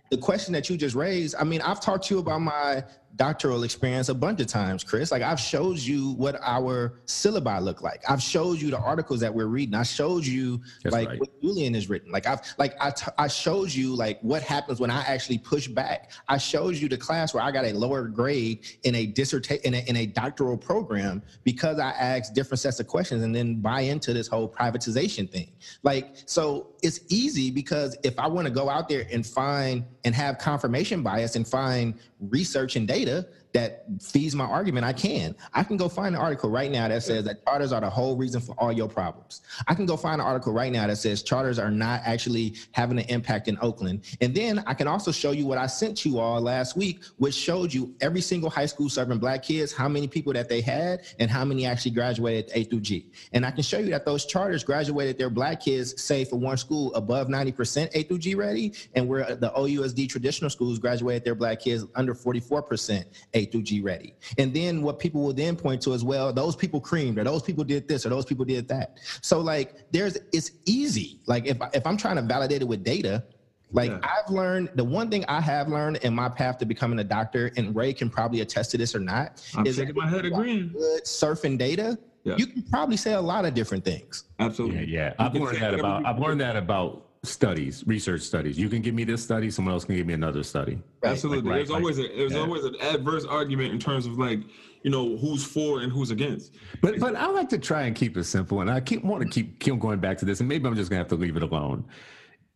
the 0.09 0.17
question 0.17 0.51
that 0.53 0.67
you 0.71 0.75
just 0.75 0.95
raised, 0.95 1.35
I 1.39 1.43
mean, 1.43 1.61
I've 1.61 1.81
talked 1.81 2.05
to 2.07 2.15
you 2.15 2.19
about 2.19 2.41
my 2.41 2.83
doctoral 3.15 3.63
experience 3.63 4.09
a 4.09 4.13
bunch 4.13 4.39
of 4.39 4.47
times, 4.47 4.83
Chris. 4.83 5.11
Like 5.11 5.21
I've 5.21 5.39
showed 5.39 5.77
you 5.77 6.11
what 6.11 6.39
our 6.41 6.99
syllabi 7.05 7.61
look 7.61 7.81
like. 7.81 8.01
I've 8.09 8.21
showed 8.21 8.61
you 8.61 8.71
the 8.71 8.79
articles 8.79 9.19
that 9.19 9.33
we're 9.33 9.47
reading. 9.47 9.75
I 9.75 9.83
showed 9.83 10.25
you 10.25 10.61
That's 10.83 10.93
like 10.93 11.09
right. 11.09 11.19
what 11.19 11.41
Julian 11.41 11.73
has 11.73 11.89
written. 11.89 12.11
Like 12.11 12.27
I've 12.27 12.41
like 12.57 12.75
I, 12.79 12.91
t- 12.91 13.11
I 13.17 13.27
showed 13.27 13.71
you 13.71 13.95
like 13.95 14.19
what 14.21 14.41
happens 14.41 14.79
when 14.79 14.89
I 14.89 15.01
actually 15.01 15.37
push 15.37 15.67
back. 15.67 16.11
I 16.27 16.37
showed 16.37 16.75
you 16.75 16.87
the 16.87 16.97
class 16.97 17.33
where 17.33 17.43
I 17.43 17.51
got 17.51 17.65
a 17.65 17.73
lower 17.73 18.07
grade 18.07 18.65
in 18.83 18.95
a 18.95 19.05
dissertation 19.05 19.63
in 19.65 19.73
a, 19.73 19.89
in 19.89 19.95
a 19.97 20.05
doctoral 20.05 20.57
program 20.57 21.21
because 21.43 21.79
I 21.79 21.91
asked 21.91 22.33
different 22.33 22.59
sets 22.59 22.79
of 22.79 22.87
questions 22.87 23.23
and 23.23 23.35
then 23.35 23.55
buy 23.55 23.81
into 23.81 24.13
this 24.13 24.27
whole 24.27 24.47
privatization 24.47 25.29
thing. 25.29 25.51
Like 25.83 26.15
so 26.25 26.67
it's 26.81 27.01
easy 27.09 27.51
because 27.51 27.97
if 28.03 28.17
I 28.19 28.27
want 28.27 28.47
to 28.47 28.53
go 28.53 28.69
out 28.69 28.89
there 28.89 29.05
and 29.11 29.25
find 29.25 29.83
and 30.05 30.15
have 30.15 30.37
confirmation 30.37 31.03
bias 31.03 31.35
and 31.35 31.47
find 31.47 31.95
research 32.19 32.75
and 32.75 32.87
data 32.87 33.27
that 33.53 33.85
feeds 34.01 34.35
my 34.35 34.45
argument, 34.45 34.85
I 34.85 34.93
can. 34.93 35.35
I 35.53 35.63
can 35.63 35.77
go 35.77 35.89
find 35.89 36.15
an 36.15 36.21
article 36.21 36.49
right 36.49 36.71
now 36.71 36.87
that 36.87 37.03
says 37.03 37.25
that 37.25 37.43
charters 37.45 37.71
are 37.71 37.81
the 37.81 37.89
whole 37.89 38.15
reason 38.15 38.41
for 38.41 38.53
all 38.59 38.71
your 38.71 38.87
problems. 38.87 39.41
I 39.67 39.73
can 39.73 39.85
go 39.85 39.97
find 39.97 40.21
an 40.21 40.27
article 40.27 40.53
right 40.53 40.71
now 40.71 40.85
that 40.87 40.97
says 40.97 41.23
charters 41.23 41.57
are 41.57 41.71
not 41.71 42.01
actually 42.05 42.55
having 42.71 42.99
an 42.99 43.05
impact 43.05 43.47
in 43.47 43.57
Oakland. 43.61 44.03
And 44.21 44.35
then 44.35 44.63
I 44.67 44.73
can 44.73 44.87
also 44.87 45.11
show 45.11 45.31
you 45.31 45.45
what 45.45 45.57
I 45.57 45.65
sent 45.67 46.05
you 46.05 46.19
all 46.19 46.39
last 46.41 46.77
week, 46.77 47.03
which 47.17 47.33
showed 47.33 47.73
you 47.73 47.93
every 48.01 48.21
single 48.21 48.49
high 48.49 48.67
school 48.67 48.89
serving 48.89 49.17
black 49.17 49.43
kids, 49.43 49.73
how 49.73 49.89
many 49.89 50.07
people 50.07 50.33
that 50.33 50.47
they 50.47 50.61
had, 50.61 51.01
and 51.19 51.29
how 51.29 51.43
many 51.43 51.65
actually 51.65 51.91
graduated 51.91 52.51
A 52.53 52.65
through 52.65 52.81
G. 52.81 53.11
And 53.33 53.45
I 53.45 53.51
can 53.51 53.63
show 53.63 53.79
you 53.79 53.89
that 53.91 54.05
those 54.05 54.25
charters 54.25 54.63
graduated 54.63 55.17
their 55.17 55.29
black 55.29 55.61
kids, 55.61 56.01
say 56.01 56.23
for 56.23 56.37
one 56.37 56.57
school, 56.57 56.93
above 56.93 57.27
90% 57.27 57.89
A 57.93 58.03
through 58.03 58.19
G 58.19 58.35
ready, 58.35 58.73
and 58.93 59.07
where 59.07 59.35
the 59.35 59.49
OUSD 59.51 60.07
traditional 60.07 60.49
schools 60.49 60.77
graduated 60.77 61.25
their 61.25 61.35
black 61.35 61.61
kids 61.61 61.85
under 61.95 62.13
44% 62.13 63.05
A 63.33 63.38
through 63.45 63.63
G 63.63 63.81
ready. 63.81 64.15
And 64.37 64.53
then 64.53 64.81
what 64.81 64.99
people 64.99 65.21
will 65.21 65.33
then 65.33 65.55
point 65.55 65.81
to 65.83 65.93
as 65.93 66.03
well, 66.03 66.31
those 66.33 66.55
people 66.55 66.79
creamed, 66.79 67.17
or 67.19 67.23
those 67.23 67.41
people 67.43 67.63
did 67.63 67.87
this, 67.87 68.05
or 68.05 68.09
those 68.09 68.25
people 68.25 68.45
did 68.45 68.67
that. 68.69 68.97
So 69.21 69.39
like, 69.39 69.91
there's 69.91 70.17
it's 70.33 70.51
easy. 70.65 71.19
Like 71.27 71.45
if 71.45 71.61
I- 71.61 71.69
if 71.73 71.85
I'm 71.85 71.97
trying 71.97 72.15
to 72.17 72.21
validate 72.21 72.61
it 72.61 72.67
with 72.67 72.83
data. 72.83 73.23
Like 73.71 73.91
Yeah. 73.91 73.99
I've 74.01 74.31
learned 74.33 74.71
the 74.73 74.83
one 74.83 75.11
thing 75.11 75.23
I 75.27 75.39
have 75.39 75.67
learned 75.67 75.97
in 75.97 76.15
my 76.15 76.27
path 76.27 76.57
to 76.57 76.65
becoming 76.65 76.97
a 76.97 77.03
doctor, 77.03 77.51
and 77.55 77.75
Ray 77.75 77.93
can 77.93 78.09
probably 78.09 78.41
attest 78.41 78.71
to 78.71 78.79
this 78.79 78.95
or 78.95 78.99
not, 78.99 79.43
I'm 79.55 79.67
is 79.67 79.75
shaking 79.75 79.93
that 79.93 80.01
my 80.01 80.09
head 80.09 80.25
if 80.25 80.31
you 80.31 80.33
agreeing. 80.33 80.69
Good 80.73 81.03
surfing 81.03 81.55
data, 81.59 81.95
Yeah. 82.23 82.35
you 82.37 82.47
can 82.47 82.63
probably 82.63 82.97
say 82.97 83.13
a 83.13 83.21
lot 83.21 83.45
of 83.45 83.53
different 83.53 83.85
things. 83.85 84.23
Absolutely. 84.39 84.85
yeah. 84.87 85.13
I've 85.19 85.35
learned 85.35 85.61
that 85.61 85.75
about 85.75 86.03
I've 86.03 86.17
learned 86.17 86.41
that 86.41 86.55
about 86.55 87.08
studies, 87.23 87.83
research 87.85 88.21
studies. 88.21 88.57
You 88.57 88.69
can 88.69 88.81
give 88.81 88.95
me 88.95 89.03
this 89.03 89.23
study, 89.23 89.51
someone 89.51 89.73
else 89.73 89.85
can 89.85 89.95
give 89.95 90.07
me 90.07 90.13
another 90.13 90.43
study. 90.43 90.81
Right. 91.01 91.11
Absolutely. 91.11 91.49
Like, 91.49 91.59
there's 91.59 91.69
right, 91.69 91.75
always 91.75 91.99
like, 91.99 92.11
a 92.11 92.17
there's 92.17 92.33
yeah. 92.33 92.39
always 92.39 92.63
an 92.63 92.75
adverse 92.81 93.25
argument 93.25 93.73
in 93.73 93.79
terms 93.79 94.05
of 94.05 94.17
like, 94.17 94.39
you 94.83 94.91
know, 94.91 95.17
who's 95.17 95.43
for 95.43 95.81
and 95.81 95.91
who's 95.91 96.11
against. 96.11 96.55
But 96.81 96.99
but 96.99 97.15
I 97.15 97.27
like 97.27 97.49
to 97.49 97.57
try 97.57 97.83
and 97.83 97.95
keep 97.95 98.17
it 98.17 98.23
simple, 98.23 98.61
and 98.61 98.71
I 98.71 98.79
keep 98.79 99.03
want 99.03 99.23
to 99.23 99.29
keep 99.29 99.59
keep 99.59 99.79
going 99.79 99.99
back 99.99 100.17
to 100.19 100.25
this, 100.25 100.39
and 100.39 100.47
maybe 100.47 100.67
I'm 100.67 100.75
just 100.75 100.89
gonna 100.89 100.99
have 100.99 101.09
to 101.09 101.15
leave 101.15 101.35
it 101.35 101.43
alone. 101.43 101.85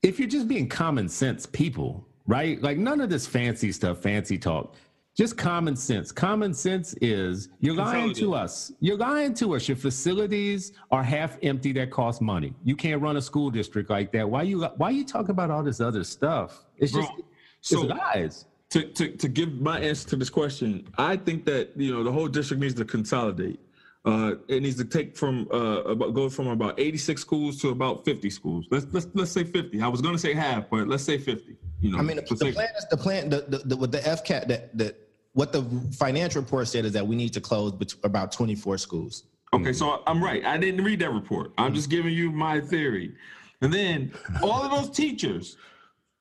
If 0.01 0.20
you're 0.20 0.30
just 0.30 0.47
being 0.47 0.68
common 0.68 1.09
sense 1.09 1.45
people, 1.45 2.05
right? 2.28 2.61
Like 2.61 2.78
none 2.78 3.01
of 3.01 3.09
this 3.09 3.28
fancy 3.28 3.72
stuff, 3.72 3.99
fancy 3.99 4.38
talk. 4.38 4.76
Just 5.16 5.38
common 5.38 5.76
sense. 5.76 6.11
Common 6.11 6.55
sense 6.55 6.95
is 6.99 7.49
you're 7.59 7.76
lying 7.76 8.14
to 8.16 8.34
us. 8.34 8.72
You're 8.80 8.97
lying 8.97 9.36
to 9.36 9.55
us. 9.55 9.68
Your 9.68 9.78
facilities 9.78 10.74
are 10.89 11.03
half 11.03 11.38
empty 11.43 11.72
that 11.74 11.91
cost 11.91 12.20
money. 12.20 12.55
You 12.64 12.76
can't 12.76 12.99
run 12.99 13.18
a 13.18 13.22
school 13.22 13.51
district 13.51 13.91
like 13.91 14.11
that. 14.14 14.28
Why 14.28 14.41
you 14.41 14.64
why 14.78 14.89
you 14.89 15.05
talk 15.05 15.30
about 15.30 15.51
all 15.51 15.61
this 15.61 15.80
other 15.80 16.03
stuff? 16.03 16.66
It's 16.78 16.93
Bro, 16.93 17.01
just 17.01 17.14
so- 17.61 17.84
it's 17.84 17.89
lies. 17.89 18.45
to, 18.72 18.84
to, 18.86 19.09
to 19.11 19.28
give 19.28 19.53
my 19.61 19.80
answer 19.80 20.09
to 20.09 20.16
this 20.16 20.32
question, 20.32 20.88
I 20.97 21.18
think 21.18 21.45
that 21.45 21.74
you 21.76 21.91
know 21.91 22.03
the 22.03 22.11
whole 22.11 22.28
district 22.28 22.61
needs 22.61 22.74
to 22.76 22.86
consolidate. 22.86 23.59
Uh, 24.05 24.36
it 24.49 24.64
needs 24.64 24.76
to 24.78 24.84
take 24.84 25.16
from 25.16 25.47
uh, 25.53 25.84
about 25.84 26.16
go 26.16 26.28
from 26.28 26.47
about 26.47 26.78
86 26.80 27.22
schools 27.22 27.61
to 27.61 27.70
about 27.70 28.03
50 28.03 28.32
schools. 28.32 28.66
Let's 28.72 28.88
let's 28.91 29.07
let's 29.14 29.32
say 29.32 29.43
50. 29.43 29.80
I 29.80 29.88
was 29.88 30.01
going 30.01 30.16
to 30.16 30.20
say 30.20 30.34
half, 30.34 30.72
but 30.72 30.88
let's 30.88 31.03
say 31.03 31.20
50. 31.20 31.55
You 31.82 31.91
know, 31.91 31.99
I 31.99 32.01
mean, 32.01 32.18
the, 32.18 32.24
the 32.24 32.51
plan 32.51 32.70
is 32.78 32.88
the 32.89 32.97
plan. 32.97 33.30
The, 33.30 33.45
the, 33.47 33.57
the 33.59 33.78
with 33.78 33.91
the 33.91 33.99
FCMAT 33.99 34.47
that 34.47 34.78
that 34.78 35.03
what 35.34 35.51
the 35.51 35.63
financial 35.97 36.41
report 36.41 36.67
said 36.67 36.86
is 36.86 36.93
that 36.93 37.05
we 37.05 37.15
need 37.15 37.34
to 37.34 37.41
close 37.41 37.71
bet- 37.71 37.95
about 38.03 38.31
24 38.31 38.77
schools. 38.77 39.23
Okay, 39.53 39.73
so 39.73 40.01
I'm 40.07 40.23
right. 40.23 40.43
I 40.45 40.57
didn't 40.57 40.84
read 40.84 40.99
that 40.99 41.11
report. 41.11 41.51
I'm 41.57 41.73
just 41.73 41.89
giving 41.89 42.13
you 42.13 42.31
my 42.31 42.59
theory. 42.59 43.13
And 43.61 43.71
then 43.73 44.11
all 44.41 44.63
of 44.63 44.71
those 44.71 44.89
teachers, 44.95 45.57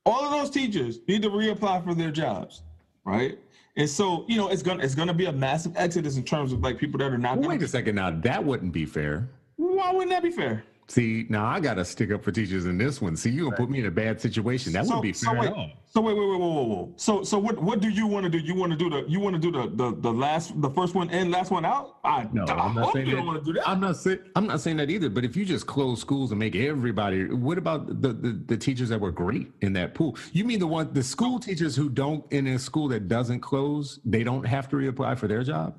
all 0.04 0.24
of 0.24 0.30
those 0.32 0.50
teachers 0.50 0.98
need 1.08 1.22
to 1.22 1.30
reapply 1.30 1.84
for 1.84 1.94
their 1.94 2.10
jobs, 2.10 2.62
right? 3.04 3.38
And 3.76 3.88
so, 3.88 4.24
you 4.28 4.36
know, 4.36 4.48
it's 4.48 4.62
gonna 4.62 4.82
it's 4.84 4.94
gonna 4.94 5.14
be 5.14 5.26
a 5.26 5.32
massive 5.32 5.72
exodus 5.76 6.16
in 6.18 6.24
terms 6.24 6.52
of 6.52 6.60
like 6.60 6.78
people 6.78 6.98
that 6.98 7.10
are 7.10 7.16
not 7.18 7.32
Well, 7.36 7.44
gonna 7.44 7.48
wait 7.56 7.62
a 7.62 7.68
second 7.68 7.94
now. 7.94 8.10
That 8.10 8.44
wouldn't 8.44 8.72
be 8.72 8.84
fair. 8.84 9.28
why 9.56 9.92
wouldn't 9.92 10.10
that 10.10 10.22
be 10.22 10.30
fair? 10.30 10.64
See, 10.92 11.24
now 11.30 11.46
I 11.46 11.58
got 11.58 11.74
to 11.74 11.86
stick 11.86 12.12
up 12.12 12.22
for 12.22 12.32
teachers 12.32 12.66
in 12.66 12.76
this 12.76 13.00
one. 13.00 13.16
See, 13.16 13.30
you 13.30 13.44
gonna 13.44 13.56
put 13.56 13.70
me 13.70 13.78
in 13.78 13.86
a 13.86 13.90
bad 13.90 14.20
situation. 14.20 14.74
That 14.74 14.84
So, 14.84 14.96
wouldn't 14.96 15.02
be 15.04 15.12
so 15.14 15.30
fair 15.30 15.40
wait, 15.40 15.46
at 15.46 15.52
all. 15.54 15.70
so 15.86 16.02
wait, 16.02 16.12
wait, 16.14 16.28
wait, 16.28 16.38
whoa, 16.38 16.48
whoa, 16.52 16.62
whoa. 16.64 16.92
So, 16.96 17.24
so 17.24 17.38
what, 17.38 17.62
what 17.62 17.80
do 17.80 17.88
you 17.88 18.06
want 18.06 18.24
to 18.24 18.28
do? 18.30 18.36
You 18.36 18.54
want 18.54 18.72
to 18.72 18.76
do 18.78 18.90
the, 18.90 19.02
you 19.08 19.18
want 19.18 19.34
to 19.34 19.40
do 19.40 19.50
the, 19.50 19.68
the, 19.74 19.96
the 19.98 20.12
last, 20.12 20.60
the 20.60 20.68
first 20.68 20.94
one 20.94 21.08
in, 21.08 21.30
last 21.30 21.50
one 21.50 21.64
out? 21.64 21.96
I, 22.04 22.28
No, 22.34 22.44
I 22.44 22.52
I'm 22.66 22.74
not 22.74 22.92
saying 22.92 23.06
you 23.06 23.12
that. 23.12 23.16
don't 23.16 23.26
want 23.26 23.42
to 23.42 23.44
do 23.54 23.58
that. 23.58 23.66
I'm 23.66 23.80
not 23.80 23.96
saying 23.96 24.18
I'm 24.36 24.46
not 24.46 24.60
saying 24.60 24.76
that 24.76 24.90
either. 24.90 25.08
But 25.08 25.24
if 25.24 25.34
you 25.34 25.46
just 25.46 25.66
close 25.66 25.98
schools 25.98 26.30
and 26.30 26.38
make 26.38 26.54
everybody, 26.56 27.24
what 27.24 27.56
about 27.56 27.86
the, 28.02 28.12
the 28.12 28.32
the 28.46 28.56
teachers 28.58 28.90
that 28.90 29.00
were 29.00 29.12
great 29.12 29.50
in 29.62 29.72
that 29.72 29.94
pool? 29.94 30.18
You 30.32 30.44
mean 30.44 30.58
the 30.58 30.66
one 30.66 30.92
the 30.92 31.02
school 31.02 31.38
teachers 31.38 31.74
who 31.74 31.88
don't 31.88 32.30
in 32.30 32.46
a 32.48 32.58
school 32.58 32.88
that 32.88 33.08
doesn't 33.08 33.40
close, 33.40 33.98
they 34.04 34.24
don't 34.24 34.44
have 34.44 34.68
to 34.68 34.76
reapply 34.76 35.16
for 35.16 35.26
their 35.26 35.42
job? 35.42 35.78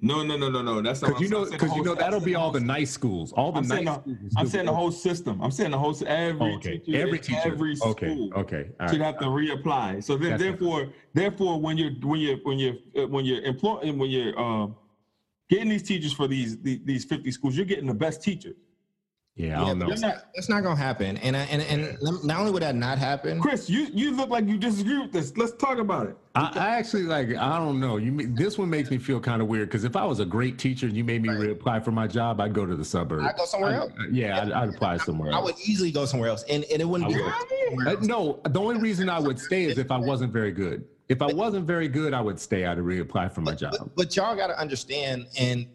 No, 0.00 0.22
no, 0.22 0.36
no, 0.36 0.48
no, 0.48 0.62
no. 0.62 0.80
That's 0.80 1.02
not 1.02 1.08
Because 1.08 1.22
you 1.22 1.28
know, 1.28 1.44
because 1.50 1.74
you 1.74 1.82
know 1.82 1.94
that'll 1.94 2.20
be 2.20 2.36
all 2.36 2.52
the 2.52 2.60
nice 2.60 2.90
schools, 2.90 3.32
all 3.32 3.50
the 3.50 3.58
I'm 3.58 3.64
saying, 3.64 3.84
nice. 3.84 3.96
the, 4.06 4.14
schools 4.14 4.32
I'm 4.36 4.46
saying 4.46 4.66
the 4.66 4.74
whole 4.74 4.92
system. 4.92 5.40
I'm 5.42 5.50
saying 5.50 5.72
the 5.72 5.78
whole 5.78 5.96
every 6.06 6.52
Oh, 6.52 6.54
okay. 6.56 6.78
teacher, 6.78 7.00
Every 7.00 7.18
teacher. 7.18 7.40
every 7.44 7.74
school 7.74 8.30
okay, 8.34 8.70
all 8.78 8.88
should 8.88 9.00
right. 9.00 9.06
have 9.06 9.18
to 9.18 9.24
reapply. 9.26 10.04
So 10.04 10.16
then, 10.16 10.30
That's 10.30 10.42
it. 10.42 10.46
therefore, 10.60 10.92
therefore, 11.14 11.60
when 11.60 11.76
you're 11.76 11.90
when 12.02 12.20
you're 12.20 12.36
when 12.44 12.58
you're 12.60 12.74
uh, 12.96 13.08
when 13.08 13.24
you're 13.24 13.42
employing 13.42 13.98
when 13.98 14.08
you're 14.10 14.38
uh, 14.38 14.68
getting 15.50 15.68
these 15.68 15.82
teachers 15.82 16.12
for 16.12 16.28
these, 16.28 16.58
these 16.62 16.78
these 16.84 17.04
50 17.04 17.32
schools, 17.32 17.56
you're 17.56 17.66
getting 17.66 17.86
the 17.86 17.94
best 17.94 18.22
teachers. 18.22 18.54
Yeah, 19.38 19.62
I 19.62 19.66
don't 19.66 19.78
know. 19.78 19.88
That's 19.88 20.00
not, 20.00 20.24
that's 20.34 20.48
not 20.48 20.64
gonna 20.64 20.74
happen. 20.74 21.16
And 21.18 21.36
I, 21.36 21.42
and 21.42 21.62
and 21.62 21.96
not 22.24 22.40
only 22.40 22.50
would 22.50 22.62
that 22.62 22.74
not 22.74 22.98
happen, 22.98 23.40
Chris, 23.40 23.70
you 23.70 23.86
you 23.94 24.10
look 24.10 24.30
like 24.30 24.48
you 24.48 24.58
disagree 24.58 24.98
with 24.98 25.12
this. 25.12 25.36
Let's 25.36 25.52
talk 25.52 25.78
about 25.78 26.08
it. 26.08 26.16
I, 26.34 26.50
I 26.56 26.68
actually 26.76 27.04
like. 27.04 27.28
I 27.36 27.56
don't 27.58 27.78
know. 27.78 27.98
You. 27.98 28.10
ma- 28.10 28.24
This 28.26 28.58
one 28.58 28.68
makes 28.68 28.90
me 28.90 28.98
feel 28.98 29.20
kind 29.20 29.40
of 29.40 29.46
weird 29.46 29.68
because 29.68 29.84
if 29.84 29.94
I 29.94 30.04
was 30.04 30.18
a 30.18 30.24
great 30.24 30.58
teacher 30.58 30.86
and 30.86 30.96
you 30.96 31.04
made 31.04 31.22
me 31.22 31.28
reapply 31.28 31.84
for 31.84 31.92
my 31.92 32.08
job, 32.08 32.40
I'd 32.40 32.52
go 32.52 32.66
to 32.66 32.74
the 32.74 32.84
suburbs. 32.84 33.24
I'd 33.26 33.36
go 33.36 33.44
somewhere 33.44 33.74
else. 33.74 33.92
Yeah, 34.10 34.42
I'd, 34.42 34.50
I'd 34.50 34.68
apply 34.70 34.96
somewhere 34.96 35.32
I 35.32 35.38
would 35.38 35.54
easily 35.64 35.92
go 35.92 36.04
somewhere 36.04 36.30
else, 36.30 36.42
and, 36.50 36.64
and 36.64 36.82
it 36.82 36.84
wouldn't 36.84 37.14
I 37.14 37.44
be. 37.48 37.76
would. 37.76 37.86
Uh, 37.86 37.96
no, 38.00 38.40
the 38.44 38.58
only 38.60 38.80
reason 38.80 39.08
I 39.08 39.20
would 39.20 39.38
stay 39.38 39.66
is 39.66 39.78
if 39.78 39.92
I 39.92 39.98
wasn't 39.98 40.32
very 40.32 40.50
good. 40.50 40.84
If 41.08 41.22
I 41.22 41.32
wasn't 41.32 41.64
very 41.64 41.86
good, 41.86 42.12
I 42.12 42.20
would 42.20 42.40
stay. 42.40 42.66
I'd 42.66 42.78
reapply 42.78 43.32
for 43.32 43.40
my 43.40 43.54
job. 43.54 43.76
But, 43.78 43.94
but 43.94 44.16
y'all 44.16 44.34
got 44.34 44.48
to 44.48 44.58
understand, 44.60 45.26
and 45.38 45.66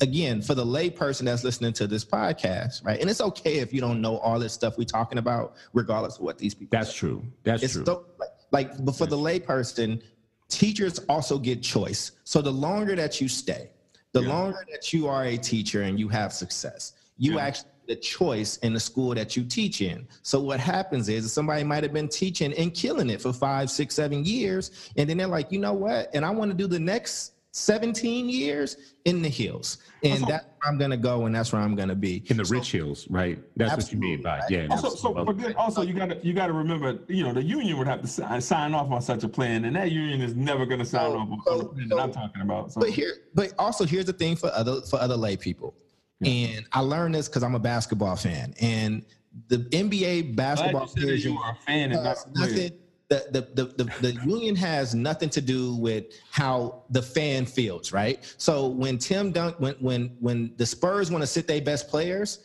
again, 0.00 0.40
for 0.42 0.54
the 0.54 0.64
lay 0.64 0.90
person 0.90 1.26
that's 1.26 1.44
listening 1.44 1.72
to 1.74 1.86
this 1.86 2.04
podcast, 2.04 2.84
right? 2.84 3.00
And 3.00 3.10
it's 3.10 3.20
okay 3.20 3.58
if 3.58 3.72
you 3.72 3.80
don't 3.80 4.00
know 4.00 4.18
all 4.18 4.38
this 4.38 4.52
stuff 4.52 4.78
we're 4.78 4.84
talking 4.84 5.18
about, 5.18 5.54
regardless 5.72 6.16
of 6.16 6.22
what 6.22 6.38
these 6.38 6.54
people. 6.54 6.76
That's 6.78 6.90
say. 6.90 6.98
true. 6.98 7.24
That's 7.44 7.62
It's 7.62 7.74
true. 7.74 7.84
so 7.84 8.06
like, 8.18 8.28
like, 8.50 8.84
but 8.84 8.96
for 8.96 9.06
the 9.06 9.18
lay 9.18 9.38
person, 9.40 10.02
teachers 10.48 10.98
also 11.08 11.38
get 11.38 11.62
choice. 11.62 12.12
So 12.24 12.40
the 12.42 12.50
longer 12.52 12.96
that 12.96 13.20
you 13.20 13.28
stay, 13.28 13.70
the 14.12 14.22
longer 14.22 14.64
that 14.72 14.92
you 14.92 15.06
are 15.06 15.24
a 15.24 15.36
teacher 15.36 15.82
and 15.82 15.98
you 15.98 16.08
have 16.08 16.32
success, 16.32 16.94
you 17.16 17.34
Yeah. 17.34 17.44
actually 17.46 17.68
the 17.86 17.96
choice 17.96 18.56
in 18.58 18.72
the 18.72 18.78
school 18.80 19.14
that 19.16 19.36
you 19.36 19.42
teach 19.44 19.80
in. 19.80 20.06
So 20.22 20.40
what 20.40 20.60
happens 20.60 21.08
is 21.08 21.32
somebody 21.32 21.64
might 21.64 21.82
have 21.82 21.92
been 21.92 22.08
teaching 22.08 22.52
and 22.54 22.72
killing 22.72 23.10
it 23.10 23.20
for 23.20 23.32
five, 23.32 23.68
six, 23.68 23.96
seven 23.96 24.24
years, 24.24 24.70
and 24.96 25.10
then 25.10 25.16
they're 25.16 25.26
like, 25.26 25.50
you 25.50 25.58
know 25.58 25.72
what? 25.72 26.08
And 26.14 26.24
I 26.24 26.30
want 26.30 26.52
to 26.52 26.56
do 26.56 26.68
the 26.68 26.78
next 26.78 27.32
17 27.52 28.28
years 28.28 28.76
in 29.04 29.22
the 29.22 29.28
hills, 29.28 29.78
and 30.04 30.24
that's 30.26 30.44
where 30.44 30.70
I'm 30.72 30.78
gonna 30.78 30.96
go, 30.96 31.26
and 31.26 31.34
that's 31.34 31.52
where 31.52 31.60
I'm 31.60 31.74
gonna 31.74 31.96
be. 31.96 32.22
in 32.26 32.36
the 32.36 32.44
rich 32.44 32.70
hills, 32.70 33.08
right? 33.10 33.38
That's 33.56 33.74
what 33.76 33.92
you 33.92 33.98
mean 33.98 34.22
by 34.22 34.40
yeah. 34.48 34.68
Also, 34.70 34.90
so 34.90 35.12
but 35.24 35.36
then 35.36 35.54
also 35.56 35.82
you 35.82 35.92
got 35.92 36.10
to 36.10 36.18
you 36.24 36.32
got 36.32 36.46
to 36.46 36.52
remember, 36.52 37.00
you 37.08 37.24
know, 37.24 37.32
the 37.32 37.42
union 37.42 37.76
would 37.78 37.88
have 37.88 38.02
to 38.02 38.06
sign, 38.06 38.40
sign 38.40 38.72
off 38.72 38.90
on 38.92 39.02
such 39.02 39.24
a 39.24 39.28
plan, 39.28 39.64
and 39.64 39.74
that 39.74 39.90
union 39.90 40.20
is 40.20 40.36
never 40.36 40.64
going 40.64 40.78
to 40.78 40.84
sign 40.84 41.10
So- 41.10 41.18
off 41.18 41.28
on 41.28 41.40
so- 41.44 41.58
the 41.58 41.64
plan 41.70 41.88
that 41.88 41.98
I'm 41.98 42.12
talking 42.12 42.42
about. 42.42 42.72
So 42.72 42.80
But 42.80 42.90
here, 42.90 43.14
but 43.34 43.52
also 43.58 43.84
here's 43.84 44.06
the 44.06 44.12
thing 44.12 44.36
for 44.36 44.50
other 44.54 44.80
for 44.82 45.00
other 45.00 45.16
lay 45.16 45.36
people, 45.36 45.74
and 46.24 46.64
I 46.72 46.80
learned 46.80 47.16
this 47.16 47.28
because 47.28 47.42
I'm 47.42 47.56
a 47.56 47.60
basketball 47.60 48.14
fan, 48.14 48.54
and 48.60 49.04
the 49.48 49.58
NBA 49.72 50.36
basketball 50.36 50.82
you 50.82 50.88
said 50.88 50.96
that 50.96 51.02
players. 51.06 51.24
you 51.24 51.38
are 51.38 51.52
a 51.52 51.56
fan 51.66 51.92
and 51.92 52.04
not 52.04 52.16
uh, 52.16 52.20
a 52.44 52.46
player. 52.46 52.70
The, 53.10 53.26
the, 53.32 53.64
the, 53.64 53.84
the, 53.84 54.12
the 54.12 54.24
union 54.24 54.54
has 54.54 54.94
nothing 54.94 55.30
to 55.30 55.40
do 55.40 55.74
with 55.74 56.04
how 56.30 56.84
the 56.90 57.02
fan 57.02 57.44
feels, 57.44 57.92
right? 57.92 58.32
So 58.38 58.68
when 58.68 58.98
Tim 58.98 59.32
Dunk, 59.32 59.56
when 59.58 59.74
when 59.80 60.16
when 60.20 60.52
the 60.56 60.64
Spurs 60.64 61.10
want 61.10 61.22
to 61.22 61.26
sit 61.26 61.48
their 61.48 61.60
best 61.60 61.88
players, 61.88 62.38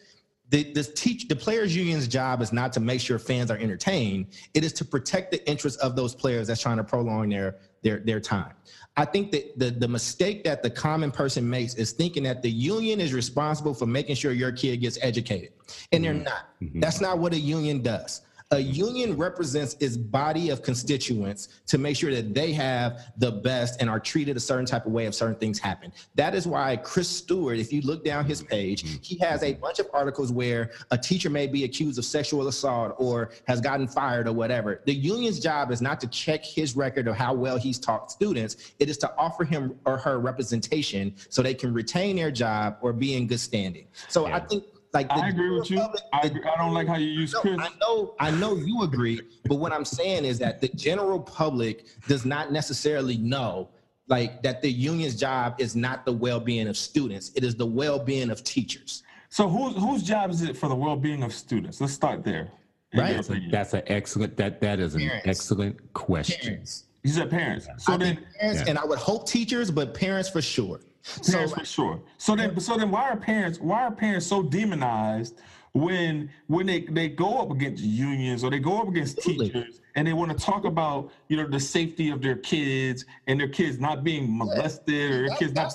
the, 0.49 0.74
the 0.74 0.84
teach 0.84 1.28
the 1.28 1.36
players 1.36 1.76
union's 1.76 2.07
job 2.07 2.41
is 2.41 2.51
not 2.51 2.74
to 2.74 2.80
make 2.80 2.99
sure 2.99 3.20
fans 3.20 3.51
are 3.51 3.57
entertained. 3.57 4.26
It 4.55 4.63
is 4.63 4.74
to 4.74 4.86
protect 4.86 5.32
the 5.32 5.47
interests 5.47 5.80
of 5.82 5.95
those 5.95 6.16
players 6.16 6.47
that's 6.47 6.61
trying 6.61 6.78
to 6.78 6.84
prolong 6.84 7.30
their 7.30 7.57
their 7.84 7.99
their 7.99 8.20
time. 8.20 8.53
I 8.97 9.05
think 9.05 9.32
that 9.32 9.59
the, 9.59 9.72
the 9.72 9.88
mistake 9.88 10.43
that 10.45 10.63
the 10.63 10.70
common 10.70 11.11
person 11.11 11.47
makes 11.47 11.76
is 11.76 11.91
thinking 11.91 12.24
that 12.24 12.41
the 12.41 12.49
union 12.49 13.01
is 13.01 13.13
responsible 13.13 13.74
for 13.74 13.86
making 13.86 14.16
sure 14.16 14.32
your 14.32 14.51
kid 14.51 14.78
gets 14.78 14.97
educated. 15.01 15.51
And 15.91 16.03
they're 16.03 16.13
mm-hmm. 16.13 16.24
not. 16.24 16.47
Mm-hmm. 16.61 16.80
That's 16.80 17.01
not 17.01 17.20
what 17.20 17.34
a 17.34 17.39
union 17.39 17.82
does. 17.82 18.22
A 18.52 18.60
union 18.60 19.18
represents 19.18 19.76
its 19.80 19.98
body 19.98 20.52
of 20.52 20.62
constituents 20.62 21.50
to 21.66 21.80
make 21.80 21.98
sure 21.98 22.14
that 22.14 22.36
they 22.36 22.54
have 22.54 23.12
the 23.18 23.32
best 23.32 23.82
and 23.82 23.89
are 23.89 24.00
treated 24.00 24.38
a 24.38 24.39
certain 24.39 24.68
type 24.68 24.86
of 24.86 24.91
way 24.91 25.08
if 25.08 25.16
certain 25.16 25.36
things 25.36 25.58
happen. 25.58 25.91
That 26.14 26.36
is 26.36 26.46
why 26.46 26.78
Chris 26.78 27.10
Stewart, 27.10 27.58
if 27.58 27.74
you 27.74 27.82
look 27.82 28.06
down 28.06 28.24
his 28.26 28.41
mm-hmm. 28.41 28.52
page, 28.52 28.84
mm-hmm. 28.84 29.02
he 29.02 29.18
has 29.18 29.41
a 29.41 29.54
bunch 29.54 29.80
of 29.80 29.88
articles 29.93 30.32
where 30.32 30.70
a 30.91 30.98
teacher 30.98 31.32
may 31.32 31.48
be 31.48 31.64
accused 31.64 31.98
of 31.98 32.06
sexual 32.06 32.48
assault 32.48 32.93
or 33.00 33.32
has 33.48 33.60
gotten 33.60 33.88
fired 33.88 34.28
or 34.28 34.34
whatever. 34.34 34.80
The 34.86 34.93
union's 34.93 35.39
job 35.39 35.72
is 35.72 35.82
not 35.82 36.00
to 36.02 36.08
check 36.08 36.46
his 36.46 36.76
record 36.76 37.08
of 37.08 37.16
how 37.16 37.34
well 37.34 37.58
he's 37.58 37.80
taught 37.80 38.12
students. 38.12 38.74
It 38.78 38.91
is 38.91 39.00
to 39.00 39.12
offer 39.18 39.43
him 39.43 39.76
or 39.86 39.98
her 39.98 40.20
representation 40.20 41.16
so 41.30 41.41
they 41.41 41.56
can 41.56 41.74
retain 41.74 42.16
their 42.16 42.30
job 42.30 42.78
or 42.82 42.93
be 42.93 43.16
in 43.16 43.26
good 43.26 43.39
standing. 43.39 43.88
So 44.08 44.28
I 44.28 44.39
think 44.39 44.66
like 44.96 45.10
the 45.10 45.16
I 45.16 45.28
agree 45.28 45.52
with 45.52 45.70
you. 45.70 45.80
I, 46.14 46.22
the- 46.22 46.38
agree. 46.38 46.50
I 46.50 46.58
don't 46.58 46.74
like 46.74 46.88
how 46.88 46.96
you 46.96 47.08
use 47.08 47.34
no, 47.34 47.41
Chris. 47.41 47.58
I 47.60 47.70
know, 47.80 48.16
I 48.20 48.32
know 48.32 48.56
you 48.56 48.84
agree, 48.84 49.22
but 49.43 49.56
what 49.56 49.72
I'm 49.74 49.86
saying 49.86 50.26
is 50.26 50.39
that 50.39 50.62
the 50.62 50.70
general 50.70 51.20
public 51.20 51.86
does 52.08 52.26
not 52.26 52.52
necessarily 52.52 53.18
know, 53.18 53.70
like 54.08 54.41
that 54.41 54.62
the 54.62 54.72
union's 54.72 55.16
job 55.16 55.56
is 55.60 55.76
not 55.76 56.06
the 56.06 56.14
well-being 56.14 56.68
of 56.68 56.78
students; 56.78 57.32
it 57.36 57.43
is 57.43 57.56
the 57.56 57.66
well-being 57.66 58.32
of 58.32 58.43
teachers. 58.43 59.04
So 59.30 59.50
whose 59.50 59.76
whose 59.76 60.02
job 60.02 60.32
is 60.32 60.41
it 60.41 60.56
for 60.56 60.70
the 60.70 60.76
well-being 60.76 61.22
of 61.24 61.34
students? 61.34 61.82
Let's 61.82 61.93
start 61.93 62.24
there. 62.24 62.50
Right. 62.96 63.16
That's, 63.16 63.30
a, 63.30 63.48
that's 63.52 63.74
an 63.74 63.84
excellent. 63.88 64.38
That 64.38 64.62
that 64.62 64.80
is 64.80 64.96
an 64.96 65.12
excellent 65.26 65.93
question. 65.93 66.39
Parents, 66.41 66.86
You 67.04 67.12
said 67.12 67.30
parents. 67.30 67.68
So 67.80 67.93
I 67.93 67.98
then 67.98 68.26
parents, 68.39 68.62
yeah. 68.62 68.70
and 68.70 68.80
I 68.80 68.86
would 68.86 69.00
hope 69.00 69.28
teachers, 69.28 69.70
but 69.70 69.93
parents 69.93 70.30
for 70.30 70.41
sure. 70.41 70.80
So 71.06 71.34
parents 71.34 71.53
for 71.53 71.66
sure. 71.66 72.01
So 72.18 72.36
then, 72.36 72.60
so 72.60 72.78
then, 72.78 72.89
why 72.89 73.10
are 73.10 73.16
parents? 73.16 73.60
Why 73.60 73.84
are 73.84 73.91
parents 73.91 74.26
so 74.26 74.41
demonized 74.41 75.39
when 75.74 76.32
when 76.47 76.66
they 76.66 76.82
they 76.82 77.10
go 77.10 77.38
up 77.38 77.51
against 77.51 77.84
unions 77.84 78.43
or 78.43 78.49
they 78.49 78.60
go 78.60 78.82
up 78.82 78.88
against 78.88 79.20
Absolutely. 79.20 79.49
teachers 79.49 79.82
and 79.95 80.08
they 80.08 80.14
want 80.14 80.32
to 80.32 80.38
talk 80.38 80.66
about 80.66 81.12
you 81.28 81.38
know 81.38 81.47
the 81.47 81.60
safety 81.60 82.10
of 82.10 82.24
their 82.24 82.38
kids 82.38 83.06
and 83.28 83.39
their 83.39 83.47
kids 83.47 83.78
not 83.80 84.03
being 84.03 84.36
molested 84.36 85.12
or 85.12 85.28
their 85.28 85.38
kids 85.38 85.53
not 85.53 85.72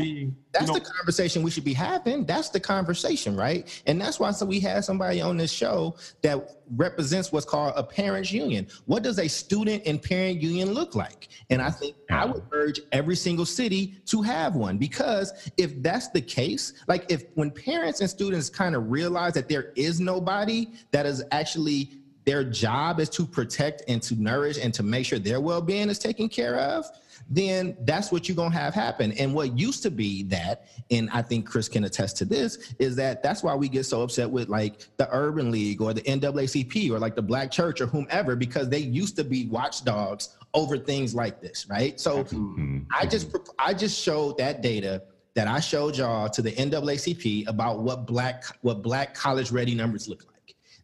that's- 0.53 0.69
you 0.69 0.75
know 0.75 0.81
the 0.81 0.91
conversation 0.91 1.43
we 1.43 1.51
should 1.51 1.65
be 1.65 1.73
having. 1.73 2.25
That's 2.25 2.49
the 2.49 2.61
conversation, 2.61 3.37
right? 3.37 3.83
And 3.87 4.01
that's 4.01 4.19
why 4.19 4.31
so 4.33 4.47
we 4.47 4.61
had 4.61 4.85
somebody 4.85 5.21
on 5.21 5.37
this 5.37 5.53
show 5.53 5.97
that 6.23 6.61
represents 6.77 7.33
what's 7.33 7.47
called 7.47 7.73
a 7.77 7.83
parents 7.83 8.33
union. 8.33 8.67
What 8.87 9.03
does 9.03 9.19
a 9.19 9.29
student 9.29 9.83
and 9.87 10.01
parent 10.03 10.41
union 10.41 10.73
look 10.73 10.95
like? 10.95 11.29
And 11.51 11.61
I 11.61 11.71
think 11.71 11.97
I 12.11 12.25
would 12.25 12.43
urge 12.53 12.81
every 12.93 13.17
single 13.17 13.47
city 13.47 13.95
to 14.07 14.23
have 14.23 14.55
one 14.55 14.79
because 14.79 15.51
if 15.57 15.83
that's 15.83 16.09
the 16.09 16.21
case, 16.21 16.73
like 16.87 17.07
if 17.11 17.25
when 17.35 17.51
parents 17.51 18.01
and 18.01 18.11
students 18.11 18.49
kind 18.49 18.75
of 18.75 18.91
realize 18.91 19.35
that 19.35 19.49
there 19.49 19.73
is 19.77 20.01
nobody 20.01 20.73
that 20.93 21.07
is 21.07 21.23
actually 21.33 22.00
their 22.25 22.45
job 22.45 23.01
is 23.01 23.09
to 23.09 23.27
protect 23.27 23.83
and 23.89 24.03
to 24.03 24.15
nourish 24.21 24.59
and 24.63 24.73
to 24.75 24.83
make 24.83 25.07
sure 25.07 25.19
their 25.19 25.41
well-being 25.41 25.89
is 25.89 25.99
taken 25.99 26.29
care 26.29 26.57
of 26.57 26.87
then 27.33 27.77
that's 27.83 28.11
what 28.11 28.29
you're 28.29 28.37
going 28.37 28.51
to 28.51 28.57
have 28.57 28.75
happen 28.75 29.13
and 29.13 29.33
what 29.33 29.57
used 29.57 29.83
to 29.83 29.91
be 29.91 30.23
that 30.25 30.67
and 30.91 31.09
i 31.11 31.23
think 31.23 31.47
chris 31.47 31.69
can 31.69 31.85
attest 31.85 32.17
to 32.17 32.25
this 32.25 32.75
is 32.79 32.97
that 32.97 33.23
that's 33.23 33.43
why 33.43 33.55
we 33.55 33.69
get 33.69 33.85
so 33.85 34.03
upset 34.03 34.29
with 34.29 34.49
like 34.49 34.87
the 34.97 35.09
urban 35.13 35.51
league 35.51 35.81
or 35.81 35.93
the 35.95 36.01
naacp 36.03 36.91
or 36.91 36.99
like 36.99 37.15
the 37.15 37.23
black 37.23 37.51
church 37.51 37.81
or 37.81 37.87
whomever 37.87 38.35
because 38.35 38.69
they 38.69 38.79
used 38.79 39.17
to 39.17 39.23
be 39.23 39.47
watchdogs 39.47 40.37
over 40.55 40.77
things 40.77 41.15
like 41.15 41.41
this 41.41 41.67
right 41.69 42.01
so 42.01 42.25
Mhm. 42.25 42.87
I 42.91 43.07
just 43.07 43.29
I 43.59 43.75
just 43.75 44.01
showed 44.03 44.37
that 44.39 44.63
data 44.63 45.03
that 45.35 45.47
I 45.47 45.61
showed 45.61 45.97
y'all 45.97 46.29
to 46.29 46.43
the 46.43 46.51
NAACP 46.53 47.47
about 47.47 47.81
what 47.81 48.07
black 48.07 48.45
what 48.63 48.83
black 48.83 49.15
college 49.15 49.53
ready 49.53 49.75
numbers 49.77 50.09
look 50.09 50.25
like. 50.27 50.30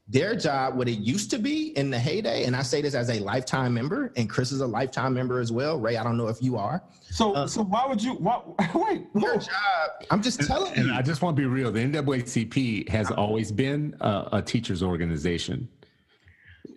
Their 0.08 0.36
job, 0.36 0.76
what 0.76 0.88
it 0.88 0.98
used 1.00 1.30
to 1.32 1.38
be 1.38 1.76
in 1.76 1.90
the 1.90 1.98
heyday, 1.98 2.44
and 2.44 2.54
I 2.54 2.62
say 2.62 2.80
this 2.80 2.94
as 2.94 3.10
a 3.10 3.18
lifetime 3.18 3.74
member, 3.74 4.12
and 4.16 4.30
Chris 4.30 4.52
is 4.52 4.60
a 4.60 4.66
lifetime 4.66 5.12
member 5.12 5.40
as 5.40 5.50
well. 5.50 5.80
Ray, 5.80 5.96
I 5.96 6.04
don't 6.04 6.16
know 6.16 6.28
if 6.28 6.40
you 6.40 6.56
are. 6.56 6.80
so 7.10 7.32
uh, 7.34 7.48
so 7.48 7.62
why 7.64 7.84
would 7.88 8.00
you 8.00 8.12
why 8.14 8.40
wait 8.74 9.12
Their 9.14 9.34
no. 9.34 9.36
job, 9.36 9.90
I'm 10.12 10.22
just 10.22 10.40
telling 10.42 10.74
And 10.74 10.86
you. 10.86 10.92
I 10.94 11.02
just 11.02 11.22
want 11.22 11.36
to 11.36 11.40
be 11.42 11.46
real. 11.46 11.72
The 11.72 11.80
NAACP 11.80 12.88
has 12.88 13.10
always 13.10 13.50
been 13.50 13.96
a, 14.00 14.28
a 14.34 14.42
teachers 14.42 14.80
organization. 14.80 15.68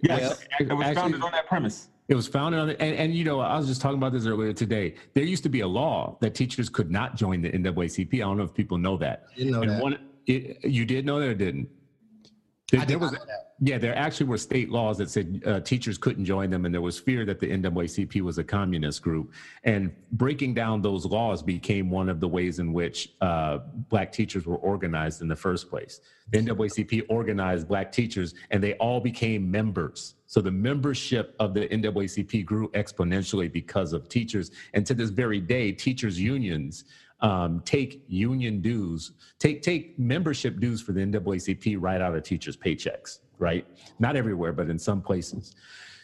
yes 0.02 0.40
it 0.60 0.74
was 0.74 0.82
actually- 0.88 0.96
founded 0.96 1.22
on 1.22 1.32
that 1.32 1.46
premise 1.46 1.90
It 2.08 2.16
was 2.16 2.28
founded 2.28 2.60
on 2.60 2.68
the, 2.70 2.82
and, 2.82 2.96
and 2.96 3.14
you 3.14 3.24
know, 3.26 3.40
I 3.42 3.56
was 3.58 3.68
just 3.68 3.80
talking 3.80 4.00
about 4.00 4.12
this 4.12 4.26
earlier 4.26 4.54
today. 4.54 4.96
There 5.14 5.24
used 5.24 5.44
to 5.44 5.50
be 5.50 5.60
a 5.60 5.68
law 5.68 6.18
that 6.22 6.34
teachers 6.34 6.68
could 6.68 6.90
not 6.90 7.16
join 7.16 7.44
the 7.44 7.52
NAACP. 7.52 8.16
I 8.16 8.18
don't 8.18 8.38
know 8.38 8.44
if 8.44 8.56
people 8.56 8.80
know 8.80 8.98
that. 8.98 9.26
Didn't 9.38 9.52
know 9.52 9.62
And 9.62 9.70
that. 9.72 9.84
One, 9.84 10.00
it, 10.26 10.66
you 10.66 10.84
did 10.86 11.06
know 11.06 11.20
that 11.20 11.30
or 11.30 11.36
didn't? 11.36 11.70
There, 12.72 12.86
there 12.86 13.00
was, 13.00 13.12
not 13.12 13.22
know 13.22 13.26
that. 13.26 13.54
yeah, 13.60 13.78
there 13.78 13.96
actually 13.96 14.28
were 14.28 14.38
state 14.38 14.70
laws 14.70 14.98
that 15.00 15.10
said 15.10 15.42
uh, 15.46 15.60
teachers 15.62 15.98
couldn't 15.98 16.26
join 16.26 16.50
them, 16.50 16.66
and 16.66 16.74
there 16.74 16.82
was 16.82 17.00
fear 17.00 17.26
that 17.26 17.40
the 17.40 17.48
NAACP 17.48 18.22
was 18.22 18.38
a 18.38 18.44
communist 18.44 19.02
group. 19.02 19.32
And 19.64 19.92
breaking 20.12 20.54
down 20.54 20.82
those 20.82 21.06
laws 21.06 21.42
became 21.42 21.90
one 21.90 22.10
of 22.10 22.20
the 22.20 22.28
ways 22.28 22.60
in 22.60 22.72
which 22.74 23.14
uh, 23.22 23.60
black 23.90 24.12
teachers 24.12 24.46
were 24.46 24.58
organized 24.58 25.22
in 25.22 25.28
the 25.28 25.36
first 25.36 25.70
place. 25.70 26.02
The 26.32 26.40
NAACP 26.40 27.06
organized 27.10 27.68
black 27.68 27.92
teachers, 27.92 28.36
and 28.52 28.62
they 28.62 28.76
all 28.76 29.00
became 29.00 29.50
members. 29.50 30.16
So 30.28 30.42
the 30.42 30.52
membership 30.52 31.36
of 31.40 31.56
the 31.56 31.68
NAACP 31.70 32.46
grew 32.46 32.70
exponentially 32.70 33.52
because 33.52 33.94
of 33.94 34.08
teachers. 34.08 34.52
And 34.76 34.86
to 34.86 34.94
this 34.94 35.10
very 35.10 35.40
day, 35.40 35.72
teachers' 35.72 36.20
unions 36.20 36.84
um, 37.22 37.62
take 37.66 38.04
union 38.08 38.62
dues, 38.62 39.12
take 39.40 39.62
take 39.62 39.98
membership 40.00 40.60
dues 40.60 40.82
for 40.82 40.92
the 40.94 41.02
NAACP 41.02 41.78
right 41.80 42.02
out 42.02 42.16
of 42.16 42.24
teachers' 42.24 42.58
paychecks. 42.58 43.20
Right, 43.38 43.66
not 44.00 44.16
everywhere, 44.18 44.52
but 44.52 44.70
in 44.70 44.78
some 44.78 45.02
places. 45.02 45.56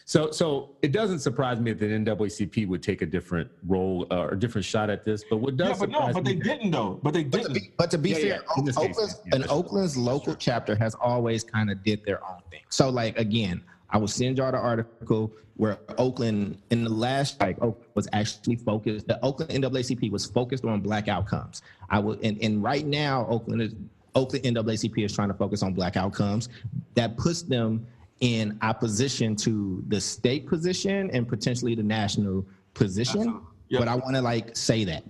So, 0.08 0.30
so 0.30 0.76
it 0.82 0.92
doesn't 0.92 1.18
surprise 1.18 1.58
me 1.60 1.72
that 1.72 1.80
the 1.80 1.86
NAACP 1.86 2.66
would 2.68 2.80
take 2.82 3.02
a 3.02 3.06
different 3.06 3.50
role 3.66 4.06
uh, 4.10 4.18
or 4.20 4.30
a 4.30 4.38
different 4.38 4.64
shot 4.64 4.88
at 4.88 5.04
this. 5.04 5.24
But 5.28 5.38
what 5.38 5.56
does 5.56 5.68
Yeah, 5.70 5.76
but 5.80 5.90
no, 5.90 6.12
but 6.12 6.24
me 6.24 6.34
they 6.34 6.38
didn't 6.40 6.70
though. 6.70 7.00
But 7.02 7.12
they 7.12 7.24
But 7.24 7.38
to 7.42 7.48
didn't. 7.48 7.54
be, 7.54 7.72
but 7.76 7.90
to 7.90 7.98
be 7.98 8.10
Yeah, 8.10 8.14
fair, 8.16 8.24
yeah, 8.26 8.38
in 8.56 8.64
this 8.64 8.76
case, 8.76 8.90
Oakland's, 8.96 9.14
yeah, 9.26 9.34
an 9.34 9.40
that's- 9.42 9.50
Oakland's 9.50 9.96
local 9.96 10.34
chapter 10.36 10.76
has 10.76 10.94
always 10.94 11.42
kind 11.44 11.70
of 11.70 11.82
did 11.82 12.04
their 12.06 12.24
own 12.24 12.40
thing. 12.50 12.60
So, 12.70 12.88
like 12.88 13.18
again, 13.18 13.62
I 13.96 13.98
will 13.98 14.08
send 14.08 14.36
y'all 14.36 14.52
the 14.52 14.58
article 14.58 15.32
where 15.54 15.78
Oakland 15.96 16.58
in 16.68 16.84
the 16.84 16.90
last 16.90 17.40
like 17.40 17.56
Oakland 17.62 17.86
was 17.94 18.06
actually 18.12 18.56
focused. 18.56 19.08
The 19.08 19.18
Oakland 19.24 19.64
NAACP 19.64 20.10
was 20.10 20.26
focused 20.26 20.66
on 20.66 20.82
black 20.82 21.08
outcomes. 21.08 21.62
I 21.88 22.00
will, 22.00 22.18
and, 22.22 22.36
and 22.42 22.62
right 22.62 22.84
now 22.84 23.26
Oakland 23.26 23.62
is 23.62 23.74
Oakland 24.14 24.44
NAACP 24.44 25.02
is 25.02 25.14
trying 25.14 25.28
to 25.28 25.34
focus 25.34 25.62
on 25.62 25.72
black 25.72 25.96
outcomes. 25.96 26.50
That 26.92 27.16
puts 27.16 27.40
them 27.40 27.86
in 28.20 28.58
opposition 28.60 29.34
to 29.36 29.82
the 29.88 29.98
state 29.98 30.46
position 30.46 31.10
and 31.14 31.26
potentially 31.26 31.74
the 31.74 31.82
national 31.82 32.44
position. 32.74 33.40
Yep. 33.70 33.78
But 33.78 33.88
I 33.88 33.94
want 33.94 34.14
to 34.16 34.20
like 34.20 34.54
say 34.54 34.84
that. 34.84 35.04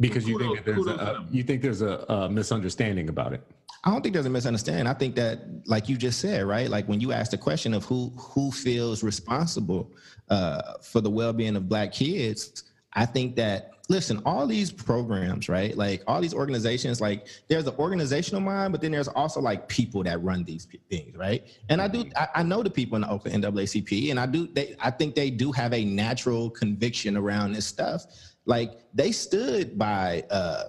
because 0.00 0.26
you 0.26 0.36
think 0.36 0.56
that 0.56 0.64
there's 0.64 0.78
kudos 0.78 0.98
to 0.98 1.16
a, 1.16 1.26
you 1.30 1.44
think 1.44 1.62
there's 1.62 1.82
a, 1.82 2.04
a 2.08 2.28
misunderstanding 2.28 3.08
about 3.08 3.34
it. 3.34 3.42
I 3.82 3.90
don't 3.90 4.02
think 4.02 4.12
there's 4.12 4.26
a 4.26 4.30
misunderstanding. 4.30 4.86
I 4.86 4.92
think 4.92 5.14
that, 5.16 5.40
like 5.66 5.88
you 5.88 5.96
just 5.96 6.20
said, 6.20 6.44
right? 6.44 6.68
Like 6.68 6.86
when 6.86 7.00
you 7.00 7.12
ask 7.12 7.30
the 7.30 7.38
question 7.38 7.72
of 7.72 7.84
who 7.84 8.12
who 8.18 8.50
feels 8.50 9.02
responsible 9.02 9.90
uh, 10.28 10.74
for 10.82 11.00
the 11.00 11.10
well-being 11.10 11.56
of 11.56 11.68
Black 11.68 11.92
kids, 11.92 12.64
I 12.92 13.06
think 13.06 13.36
that 13.36 13.72
listen, 13.88 14.22
all 14.24 14.46
these 14.46 14.70
programs, 14.70 15.48
right? 15.48 15.76
Like 15.76 16.04
all 16.06 16.20
these 16.20 16.34
organizations, 16.34 17.00
like 17.00 17.26
there's 17.48 17.66
an 17.66 17.74
organizational 17.76 18.40
mind, 18.40 18.70
but 18.72 18.80
then 18.80 18.92
there's 18.92 19.08
also 19.08 19.40
like 19.40 19.66
people 19.68 20.04
that 20.04 20.22
run 20.22 20.44
these 20.44 20.64
p- 20.66 20.80
things, 20.88 21.16
right? 21.16 21.44
And 21.68 21.82
I 21.82 21.88
do, 21.88 22.04
I, 22.16 22.28
I 22.36 22.42
know 22.44 22.62
the 22.62 22.70
people 22.70 22.94
in 22.94 23.02
the 23.02 23.10
Oakland 23.10 23.42
NAACP, 23.42 24.10
and 24.12 24.20
I 24.20 24.26
do, 24.26 24.46
they, 24.46 24.76
I 24.78 24.92
think 24.92 25.16
they 25.16 25.28
do 25.28 25.50
have 25.52 25.72
a 25.72 25.84
natural 25.84 26.50
conviction 26.50 27.16
around 27.16 27.52
this 27.52 27.66
stuff. 27.66 28.04
Like 28.46 28.78
they 28.94 29.10
stood 29.10 29.78
by. 29.78 30.24
uh 30.30 30.64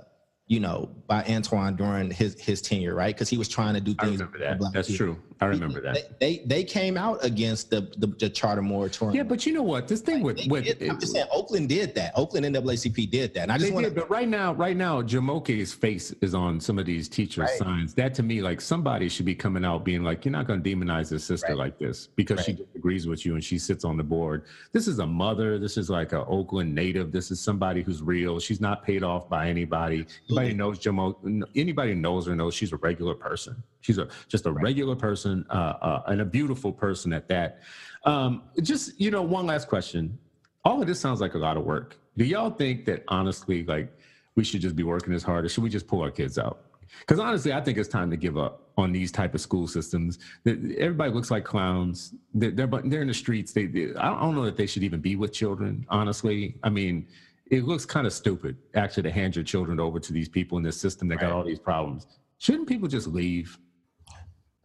you 0.52 0.60
know, 0.60 0.90
by 1.08 1.24
Antwan 1.24 1.78
during 1.78 2.12
his 2.12 2.38
his 2.38 2.62
tenure, 2.62 2.94
right? 2.94 3.16
Because 3.16 3.30
he 3.30 3.38
was 3.38 3.48
trying 3.48 3.74
to 3.74 3.80
do 3.80 3.96
I 4.00 4.08
things. 4.08 4.20
remember 4.20 4.38
that. 4.40 4.60
That's 4.74 4.90
kids. 4.90 4.98
true. 4.98 5.18
I 5.42 5.48
remember 5.48 5.82
that. 5.82 6.20
They, 6.20 6.38
they 6.38 6.44
they 6.46 6.64
came 6.64 6.98
out 6.98 7.18
against 7.26 7.72
the 7.72 7.82
the, 7.98 8.08
the 8.08 8.30
charter 8.30 8.62
moratorium. 8.62 9.16
Yeah, 9.16 9.24
but 9.24 9.44
you 9.46 9.54
know 9.54 9.64
what? 9.64 9.88
This 9.88 10.00
thing 10.02 10.22
with 10.22 10.40
with 10.48 10.66
did- 10.66 10.84
I'm 10.88 11.00
just 11.00 11.14
saying, 11.14 11.26
Oakland 11.32 11.68
did 11.70 11.96
that. 11.96 12.14
Oakland 12.16 12.46
NAACP 12.46 13.10
did 13.10 13.34
that. 13.34 13.44
And 13.44 13.52
I 13.52 13.58
just 13.58 13.74
want 13.74 13.86
did, 13.86 13.96
but 13.96 14.08
right 14.10 14.28
now, 14.28 14.54
right 14.54 14.78
now, 14.78 15.02
Jumoke's 15.02 15.74
face 15.74 16.12
is 16.22 16.36
on 16.36 16.60
some 16.60 16.78
of 16.78 16.86
these 16.86 17.10
teachers' 17.10 17.50
Right. 17.50 17.58
signs. 17.58 17.94
That 17.96 18.14
to 18.16 18.24
me, 18.24 18.42
like 18.42 18.62
somebody 18.62 19.10
should 19.10 19.26
be 19.26 19.34
coming 19.34 19.66
out 19.66 19.84
being 19.84 20.04
like, 20.04 20.26
"You're 20.26 20.32
not 20.32 20.46
going 20.46 20.62
to 20.62 20.70
demonize 20.76 21.10
this 21.10 21.24
sister 21.24 21.48
Right. 21.50 21.58
like 21.58 21.80
this 21.80 22.08
because 22.16 22.46
she 22.46 22.54
disagrees 22.54 23.08
with 23.08 23.26
you 23.26 23.34
and 23.34 23.44
she 23.44 23.58
sits 23.58 23.84
on 23.84 23.98
the 23.98 24.04
board." 24.04 24.44
This 24.74 24.88
is 24.88 25.00
a 25.00 25.08
mother. 25.08 25.58
This 25.58 25.76
is 25.76 25.90
like 25.90 26.14
a 26.14 26.24
Oakland 26.26 26.76
native. 26.76 27.12
This 27.12 27.32
is 27.32 27.40
somebody 27.42 27.82
who's 27.82 28.04
real. 28.04 28.40
She's 28.40 28.62
not 28.62 28.84
paid 28.86 29.02
off 29.04 29.28
by 29.28 29.50
anybody. 29.50 30.06
Anybody 30.30 30.54
knows 30.54 30.78
Jamoke. 30.78 31.44
Anybody 31.56 31.96
knows 31.96 32.28
her 32.28 32.36
knows 32.36 32.54
she's 32.54 32.72
a 32.74 32.78
regular 32.78 33.16
person. 33.16 33.62
She's 33.82 33.98
a 33.98 34.08
just 34.28 34.46
a 34.46 34.52
regular 34.52 34.96
person 34.96 35.46
uh, 35.50 35.74
uh, 35.82 36.04
and 36.08 36.22
a 36.22 36.26
beautiful 36.26 36.72
person 36.72 37.14
at 37.14 37.28
that. 37.30 37.62
Um, 38.06 38.44
just 38.62 39.00
you 39.00 39.12
know, 39.12 39.22
one 39.22 39.46
last 39.46 39.68
question. 39.68 40.18
All 40.64 40.82
of 40.82 40.88
this 40.88 41.00
sounds 41.00 41.20
like 41.22 41.34
a 41.34 41.40
lot 41.40 41.58
of 41.58 41.64
work. 41.64 41.98
Do 42.18 42.24
y'all 42.24 42.52
think 42.52 42.86
that 42.86 43.04
honestly, 43.08 43.64
like, 43.64 43.92
we 44.36 44.44
should 44.44 44.62
just 44.62 44.76
be 44.76 44.84
working 44.84 45.14
as 45.14 45.24
hard, 45.24 45.46
or 45.46 45.50
should 45.50 45.64
we 45.64 45.70
just 45.70 45.88
pull 45.88 46.02
our 46.02 46.12
kids 46.12 46.38
out? 46.38 46.66
Because 47.00 47.20
honestly, 47.20 47.54
I 47.54 47.62
think 47.62 47.78
it's 47.78 47.90
time 47.90 48.10
to 48.12 48.18
give 48.18 48.38
up 48.38 48.70
on 48.78 48.92
these 48.92 49.12
type 49.12 49.34
of 49.34 49.42
school 49.42 49.68
systems. 49.68 50.20
That 50.44 50.76
everybody 50.78 51.12
looks 51.12 51.32
like 51.32 51.44
clowns. 51.44 52.14
They're 52.34 52.52
they're, 52.52 52.68
but 52.68 52.90
they're 52.90 53.02
in 53.02 53.08
the 53.08 53.14
streets. 53.14 53.54
They, 53.54 53.66
they 53.66 53.96
I 53.96 54.10
don't 54.10 54.36
know 54.36 54.46
that 54.46 54.58
they 54.58 54.68
should 54.68 54.84
even 54.84 55.00
be 55.00 55.16
with 55.16 55.34
children. 55.34 55.86
Honestly, 55.90 56.56
I 56.64 56.70
mean, 56.70 57.08
it 57.50 57.66
looks 57.66 57.86
kind 57.86 58.08
of 58.08 58.14
stupid 58.14 58.58
actually 58.76 59.04
to 59.04 59.12
hand 59.12 59.36
your 59.36 59.44
children 59.44 59.80
over 59.80 60.00
to 60.00 60.14
these 60.14 60.30
people 60.30 60.58
in 60.58 60.64
this 60.64 60.80
system 60.80 61.08
that 61.10 61.20
got 61.20 61.32
all 61.32 61.44
these 61.44 61.60
problems. 61.60 62.08
Shouldn't 62.38 62.68
people 62.68 62.88
just 62.88 63.08
leave? 63.08 63.58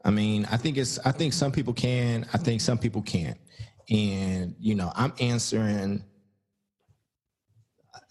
I 0.06 0.10
mean, 0.10 0.46
I 0.52 0.56
think 0.56 0.78
it's 0.78 1.00
I 1.00 1.10
think 1.10 1.32
some 1.32 1.50
people 1.50 1.74
can, 1.74 2.26
I 2.32 2.38
think 2.38 2.60
some 2.60 2.78
people 2.78 3.02
can't. 3.02 3.36
And 3.90 4.54
you 4.60 4.76
know, 4.76 4.92
I'm 4.94 5.12
answering 5.20 6.04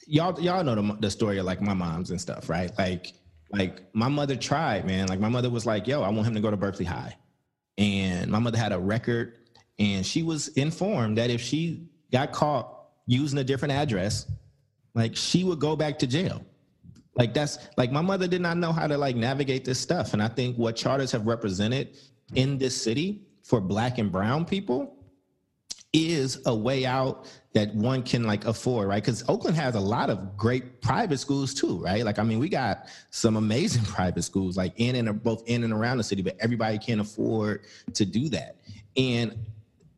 y'all 0.06 0.40
y'all 0.40 0.64
know 0.64 0.76
the, 0.76 0.98
the 1.00 1.10
story 1.10 1.38
of 1.38 1.46
like 1.46 1.62
my 1.62 1.74
mom's 1.74 2.12
and 2.12 2.20
stuff, 2.20 2.50
right? 2.50 2.70
Like 2.78 3.14
like 3.50 3.96
my 3.96 4.10
mother 4.10 4.36
tried, 4.36 4.86
man. 4.86 5.08
Like 5.08 5.22
my 5.22 5.30
mother 5.30 5.50
was 5.50 5.66
like, 5.66 5.88
"Yo, 5.88 6.02
I 6.02 6.10
want 6.10 6.28
him 6.28 6.36
to 6.36 6.42
go 6.42 6.52
to 6.52 6.58
Berkeley 6.58 6.86
High." 6.86 7.16
And 7.78 8.30
my 8.30 8.40
mother 8.40 8.58
had 8.58 8.74
a 8.74 8.80
record 8.80 9.38
and 9.80 10.06
she 10.06 10.22
was 10.22 10.50
informed 10.50 11.18
that 11.18 11.30
if 11.30 11.42
she 11.42 11.88
got 12.12 12.32
caught 12.32 12.88
using 13.06 13.40
a 13.40 13.44
different 13.44 13.74
address, 13.74 14.30
like 14.94 15.16
she 15.16 15.44
would 15.44 15.60
go 15.60 15.76
back 15.76 16.00
to 16.00 16.08
jail 16.08 16.46
like 17.16 17.34
that's 17.34 17.58
like 17.78 17.92
my 17.92 18.02
mother 18.02 18.28
did 18.28 18.42
not 18.42 18.58
know 18.58 18.72
how 18.72 18.88
to 18.88 18.98
like 18.98 19.16
navigate 19.16 19.66
this 19.66 19.80
stuff. 19.80 20.14
And 20.14 20.22
i 20.22 20.28
think 20.28 20.58
what 20.58 20.76
charters 20.76 21.12
have 21.12 21.26
represented 21.26 21.98
in 22.36 22.58
this 22.58 22.80
city 22.80 23.22
for 23.44 23.62
black 23.62 23.98
and 23.98 24.12
brown 24.12 24.46
people 24.46 24.92
is 25.94 26.42
a 26.46 26.54
way 26.54 26.86
out 26.86 27.26
that 27.54 27.74
one 27.74 28.04
can 28.04 28.24
like 28.24 28.46
afford 28.46 28.90
right? 28.90 29.02
Because 29.02 29.24
oakland 29.30 29.56
has 29.56 29.76
a 29.76 29.80
lot 29.80 30.10
of 30.10 30.36
great 30.36 30.82
private 30.82 31.20
schools 31.20 31.54
too 31.54 31.82
right? 31.82 32.04
Like 32.04 32.20
i 32.20 32.24
mean 32.24 32.40
we 32.40 32.50
got 32.50 32.88
some 33.12 33.38
amazing 33.38 33.84
private 33.86 34.24
schools 34.24 34.58
like 34.58 34.74
in 34.78 34.96
and 34.96 35.24
both 35.24 35.44
in 35.48 35.64
and 35.64 35.74
around 35.74 35.98
the 35.98 36.04
city 36.04 36.22
but 36.22 36.36
everybody 36.40 36.78
can't 36.78 37.02
afford 37.02 37.66
to 37.94 38.06
do 38.06 38.30
that. 38.30 38.58
And 38.98 39.38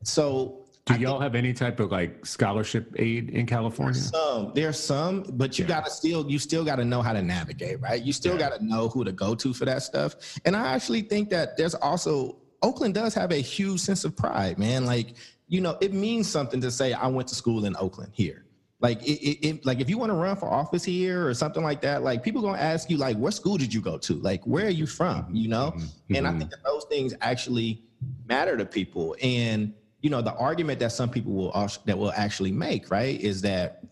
so 0.03 0.66
Do 0.87 0.93
I 0.93 0.97
y'all 0.97 1.19
have 1.19 1.35
any 1.35 1.53
type 1.53 1.79
of 1.81 1.91
like 1.91 2.25
scholarship 2.25 2.93
aid 2.97 3.29
in 3.29 3.45
California? 3.45 3.93
some 4.01 4.51
there's 4.55 4.79
some 4.79 5.23
but 5.33 5.59
you 5.59 5.65
Yeah. 5.65 5.69
gotta 5.69 5.91
still 5.91 6.29
you 6.29 6.39
still 6.39 6.63
gotta 6.63 6.85
know 6.85 7.01
how 7.01 7.11
to 7.13 7.21
navigate 7.21 7.79
right? 7.81 8.01
You 8.01 8.13
still 8.13 8.33
Yeah. 8.33 8.49
gotta 8.49 8.65
know 8.65 8.87
who 8.87 9.03
to 9.03 9.11
go 9.11 9.35
to 9.35 9.53
for 9.53 9.65
that 9.65 9.83
stuff. 9.83 10.15
And 10.45 10.55
i 10.55 10.73
actually 10.73 11.01
think 11.01 11.29
that 11.31 11.57
there's 11.57 11.75
also 11.75 12.37
oakland 12.63 12.93
does 12.93 13.13
have 13.13 13.31
a 13.31 13.37
huge 13.37 13.81
sense 13.81 14.05
of 14.05 14.15
pride 14.15 14.57
man. 14.57 14.85
Like 14.85 15.15
you 15.49 15.59
know 15.61 15.77
it 15.81 15.93
means 15.93 16.27
something 16.29 16.61
to 16.61 16.71
say 16.71 16.93
i 16.93 17.07
went 17.07 17.27
to 17.29 17.35
school 17.35 17.65
in 17.65 17.75
oakland 17.77 18.11
here. 18.13 18.45
Like 18.79 19.01
it, 19.03 19.19
it, 19.29 19.47
it 19.47 19.65
like 19.65 19.79
if 19.81 19.89
you 19.89 19.97
want 19.97 20.11
to 20.11 20.15
run 20.15 20.37
for 20.37 20.47
office 20.49 20.85
here 20.85 21.27
or 21.27 21.33
something 21.33 21.63
like 21.63 21.81
that 21.81 22.01
like 22.03 22.23
people 22.23 22.41
gonna 22.41 22.59
ask 22.59 22.89
you 22.89 22.95
like 22.97 23.17
what 23.17 23.33
school 23.33 23.57
did 23.57 23.73
you 23.73 23.81
go 23.81 23.97
to? 23.97 24.13
Like 24.15 24.41
where 24.47 24.67
are 24.67 24.77
you 24.81 24.87
from? 24.87 25.27
You 25.33 25.49
know? 25.49 25.75
And 26.15 26.25
i 26.27 26.31
Mhm. 26.31 26.37
think 26.39 26.51
that 26.51 26.63
those 26.63 26.85
things 26.85 27.13
actually 27.19 27.83
matter 28.25 28.55
to 28.55 28.65
people. 28.65 29.15
And 29.21 29.73
you 30.01 30.09
know 30.09 30.21
the 30.21 30.33
argument 30.35 30.79
that 30.79 30.91
some 30.91 31.09
people 31.09 31.33
will 31.33 31.69
that 31.85 31.97
will 31.97 32.11
actually 32.13 32.51
make 32.51 32.91
right 32.91 33.19
is 33.21 33.41
that 33.41 33.83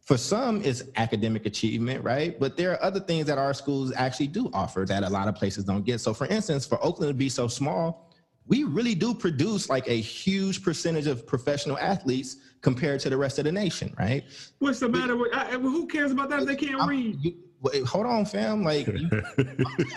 for 0.00 0.16
some 0.16 0.60
it's 0.62 0.82
academic 0.96 1.46
achievement 1.46 2.02
right 2.04 2.38
but 2.40 2.56
there 2.56 2.72
are 2.72 2.82
other 2.82 3.00
things 3.00 3.26
that 3.26 3.38
our 3.38 3.54
schools 3.54 3.92
actually 3.96 4.26
do 4.26 4.50
offer 4.52 4.84
that 4.86 5.02
a 5.04 5.08
lot 5.10 5.28
of 5.28 5.34
places 5.34 5.64
don't 5.64 5.84
get 5.84 6.00
so 6.00 6.12
for 6.12 6.26
instance 6.26 6.66
for 6.66 6.84
oakland 6.84 7.10
to 7.10 7.14
be 7.14 7.28
so 7.28 7.46
small 7.46 8.08
we 8.48 8.64
really 8.64 8.94
do 8.96 9.14
produce 9.14 9.68
like 9.68 9.86
a 9.88 10.00
huge 10.00 10.64
percentage 10.64 11.06
of 11.06 11.24
professional 11.26 11.78
athletes 11.78 12.38
compared 12.60 12.98
to 12.98 13.08
the 13.08 13.16
rest 13.16 13.38
of 13.38 13.44
the 13.44 13.52
nation 13.52 13.94
right 13.98 14.24
What's 14.58 14.80
the 14.80 14.88
matter 14.88 15.16
with? 15.16 15.32
I- 15.32 15.52
who 15.52 15.86
cares 15.86 16.10
about 16.10 16.28
that 16.30 16.40
if 16.40 16.46
they 16.48 16.56
can't 16.56 16.80
I'm- 16.80 16.88
read? 16.88 17.18
you- 17.24 17.36
wait, 17.62 17.84
hold 17.84 18.06
on 18.06 18.24
fam 18.24 18.62
like 18.62 18.86
you- 18.86 19.08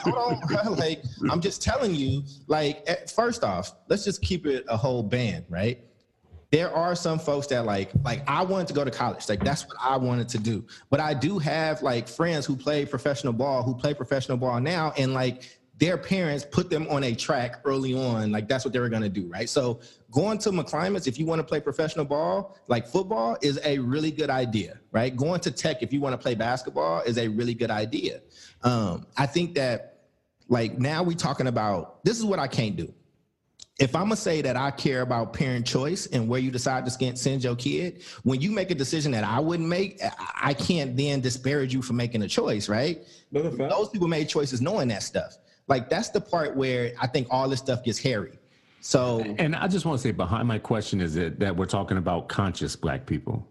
hold 0.03 0.16
on. 0.16 0.76
Like, 0.78 1.03
I'm 1.30 1.41
just 1.41 1.61
telling 1.61 1.95
you, 1.95 2.24
like, 2.47 2.84
eh, 2.88 2.95
first 3.13 3.43
off, 3.43 3.74
let's 3.88 4.03
just 4.03 4.22
keep 4.22 4.45
it 4.45 4.66
a 4.68 4.76
whole 4.78 5.03
band, 5.03 5.45
right? 5.49 5.80
There 6.51 6.74
are 6.74 6.95
some 6.95 7.18
folks 7.20 7.47
that 7.47 7.66
like, 7.66 7.91
like 8.03 8.24
I 8.30 8.43
wanted 8.43 8.68
to 8.68 8.74
go 8.74 8.84
to 8.86 8.91
college. 8.91 9.28
Like 9.28 9.43
that's 9.43 9.68
what 9.68 9.78
I 9.82 9.97
wanted 9.97 10.30
to 10.30 10.38
do. 10.38 10.66
But 10.89 10.99
I 10.99 11.13
do 11.13 11.39
have 11.39 11.82
like 11.82 12.07
friends 12.07 12.45
who 12.45 12.55
play 12.55 12.86
professional 12.86 13.34
ball, 13.34 13.63
who 13.63 13.76
play 13.76 13.93
professional 13.93 14.38
ball 14.38 14.59
now, 14.61 14.93
and 14.97 15.13
like 15.13 15.43
their 15.78 15.97
parents 15.97 16.45
put 16.49 16.70
them 16.70 16.88
on 16.89 17.03
a 17.03 17.13
track 17.16 17.61
early 17.66 17.93
on. 17.93 18.32
Like 18.32 18.47
that's 18.47 18.63
what 18.63 18.74
they 18.74 18.80
were 18.80 18.89
gonna 18.89 19.09
do, 19.09 19.28
right? 19.28 19.49
So 19.49 19.82
going 20.16 20.38
to 20.39 20.49
McClymonds, 20.49 21.07
if 21.07 21.20
you 21.20 21.26
want 21.26 21.39
to 21.39 21.43
play 21.43 21.59
professional 21.59 22.05
ball, 22.05 22.57
like 22.68 22.88
football, 22.88 23.38
is 23.41 23.59
a 23.66 23.78
really 23.80 24.11
good 24.11 24.30
idea, 24.30 24.80
right? 24.93 25.13
Going 25.16 25.41
to 25.41 25.51
Tech, 25.51 25.84
if 25.84 25.91
you 25.91 25.99
want 25.99 26.13
to 26.13 26.18
play 26.18 26.36
basketball, 26.36 27.01
is 27.01 27.18
a 27.18 27.28
really 27.28 27.53
good 27.53 27.70
idea. 27.70 28.22
Um, 28.63 29.05
I 29.18 29.26
think 29.26 29.55
that 29.55 30.05
like 30.47 30.80
now 30.80 31.03
we're 31.03 31.18
talking 31.18 31.47
about 31.47 32.03
this 32.05 32.18
is 32.18 32.24
what 32.24 32.39
I 32.39 32.47
can't 32.47 32.78
do. 32.78 32.93
If 33.78 33.93
I'm 33.93 34.03
gonna 34.03 34.16
say 34.16 34.41
that 34.41 34.55
I 34.55 34.72
care 34.72 35.01
about 35.01 35.34
parent 35.34 35.66
choice 35.66 36.05
and 36.07 36.30
where 36.30 36.39
you 36.39 36.49
decide 36.49 36.86
to 36.86 37.18
send 37.18 37.43
your 37.43 37.57
kid, 37.57 38.03
when 38.24 38.39
you 38.39 38.51
make 38.51 38.72
a 38.72 38.76
decision 38.76 39.11
that 39.11 39.26
I 39.26 39.41
wouldn't 39.41 39.68
make, 39.68 40.01
I- 40.01 40.11
I 40.51 40.53
can't 40.53 40.95
then 40.95 41.20
disparage 41.20 41.74
you 41.74 41.82
for 41.82 41.91
making 41.91 42.22
a 42.22 42.28
choice, 42.30 42.70
right? 42.70 43.03
Those 43.70 43.89
people 43.89 44.07
made 44.07 44.30
choices 44.30 44.61
knowing 44.61 44.88
that 44.89 45.03
stuff. 45.03 45.38
Like 45.68 45.89
that's 45.89 46.07
the 46.09 46.22
part 46.22 46.55
where 46.55 46.93
I 47.01 47.07
think 47.07 47.28
all 47.30 47.49
this 47.49 47.59
stuff 47.59 47.84
gets 47.84 47.99
hairy. 47.99 48.39
So 48.86 49.22
And 49.40 49.56
I 49.56 49.68
just 49.68 49.84
want 49.84 50.00
to 50.00 50.04
say 50.08 50.12
behind 50.12 50.48
my 50.48 50.60
question 50.60 51.02
is 51.02 51.16
that, 51.16 51.40
that 51.40 51.56
we're 51.58 51.66
talking 51.66 51.98
about 51.98 52.30
conscious 52.30 52.76
black 52.76 53.08
people. 53.08 53.48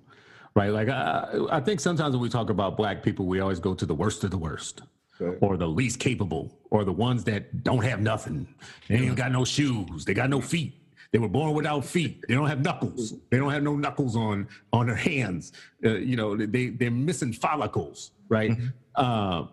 right? 0.55 0.68
Like 0.70 0.89
I, 0.89 1.28
I 1.51 1.59
think 1.61 1.80
sometimes 1.80 2.12
when 2.14 2.22
we 2.22 2.28
talk 2.28 2.51
about 2.51 2.76
black 2.76 3.03
people, 3.03 3.26
we 3.26 3.41
always 3.41 3.59
go 3.59 3.74
to 3.74 3.85
the 3.85 3.95
worst 3.97 4.22
of 4.22 4.30
the 4.30 4.39
worst, 4.39 4.82
Right. 5.18 5.37
or 5.41 5.57
the 5.57 5.66
least 5.66 5.99
capable, 5.99 6.57
or 6.70 6.85
the 6.85 6.93
ones 6.93 7.24
that 7.24 7.64
don't 7.64 7.82
have 7.82 8.01
nothing. 8.01 8.47
They 8.89 8.95
ain't 8.97 9.16
got 9.16 9.32
no 9.32 9.45
shoes. 9.45 10.05
They 10.05 10.14
got 10.14 10.30
no 10.30 10.41
feet. 10.41 10.72
They 11.11 11.18
were 11.18 11.28
born 11.28 11.53
without 11.53 11.85
feet. 11.85 12.24
They 12.28 12.35
don't 12.35 12.49
have 12.49 12.61
knuckles. 12.61 13.14
They 13.30 13.39
don't 13.39 13.51
have 13.53 13.62
no 13.64 13.74
knuckles 13.76 14.14
on 14.16 14.47
on 14.72 14.87
their 14.87 14.97
hands. 14.97 15.53
Uh, 15.85 15.95
you 15.97 16.14
know, 16.16 16.37
they 16.37 16.68
they're 16.70 16.91
missing 16.93 17.32
follicles, 17.32 18.12
right? 18.28 18.53
Uh, 18.97 19.47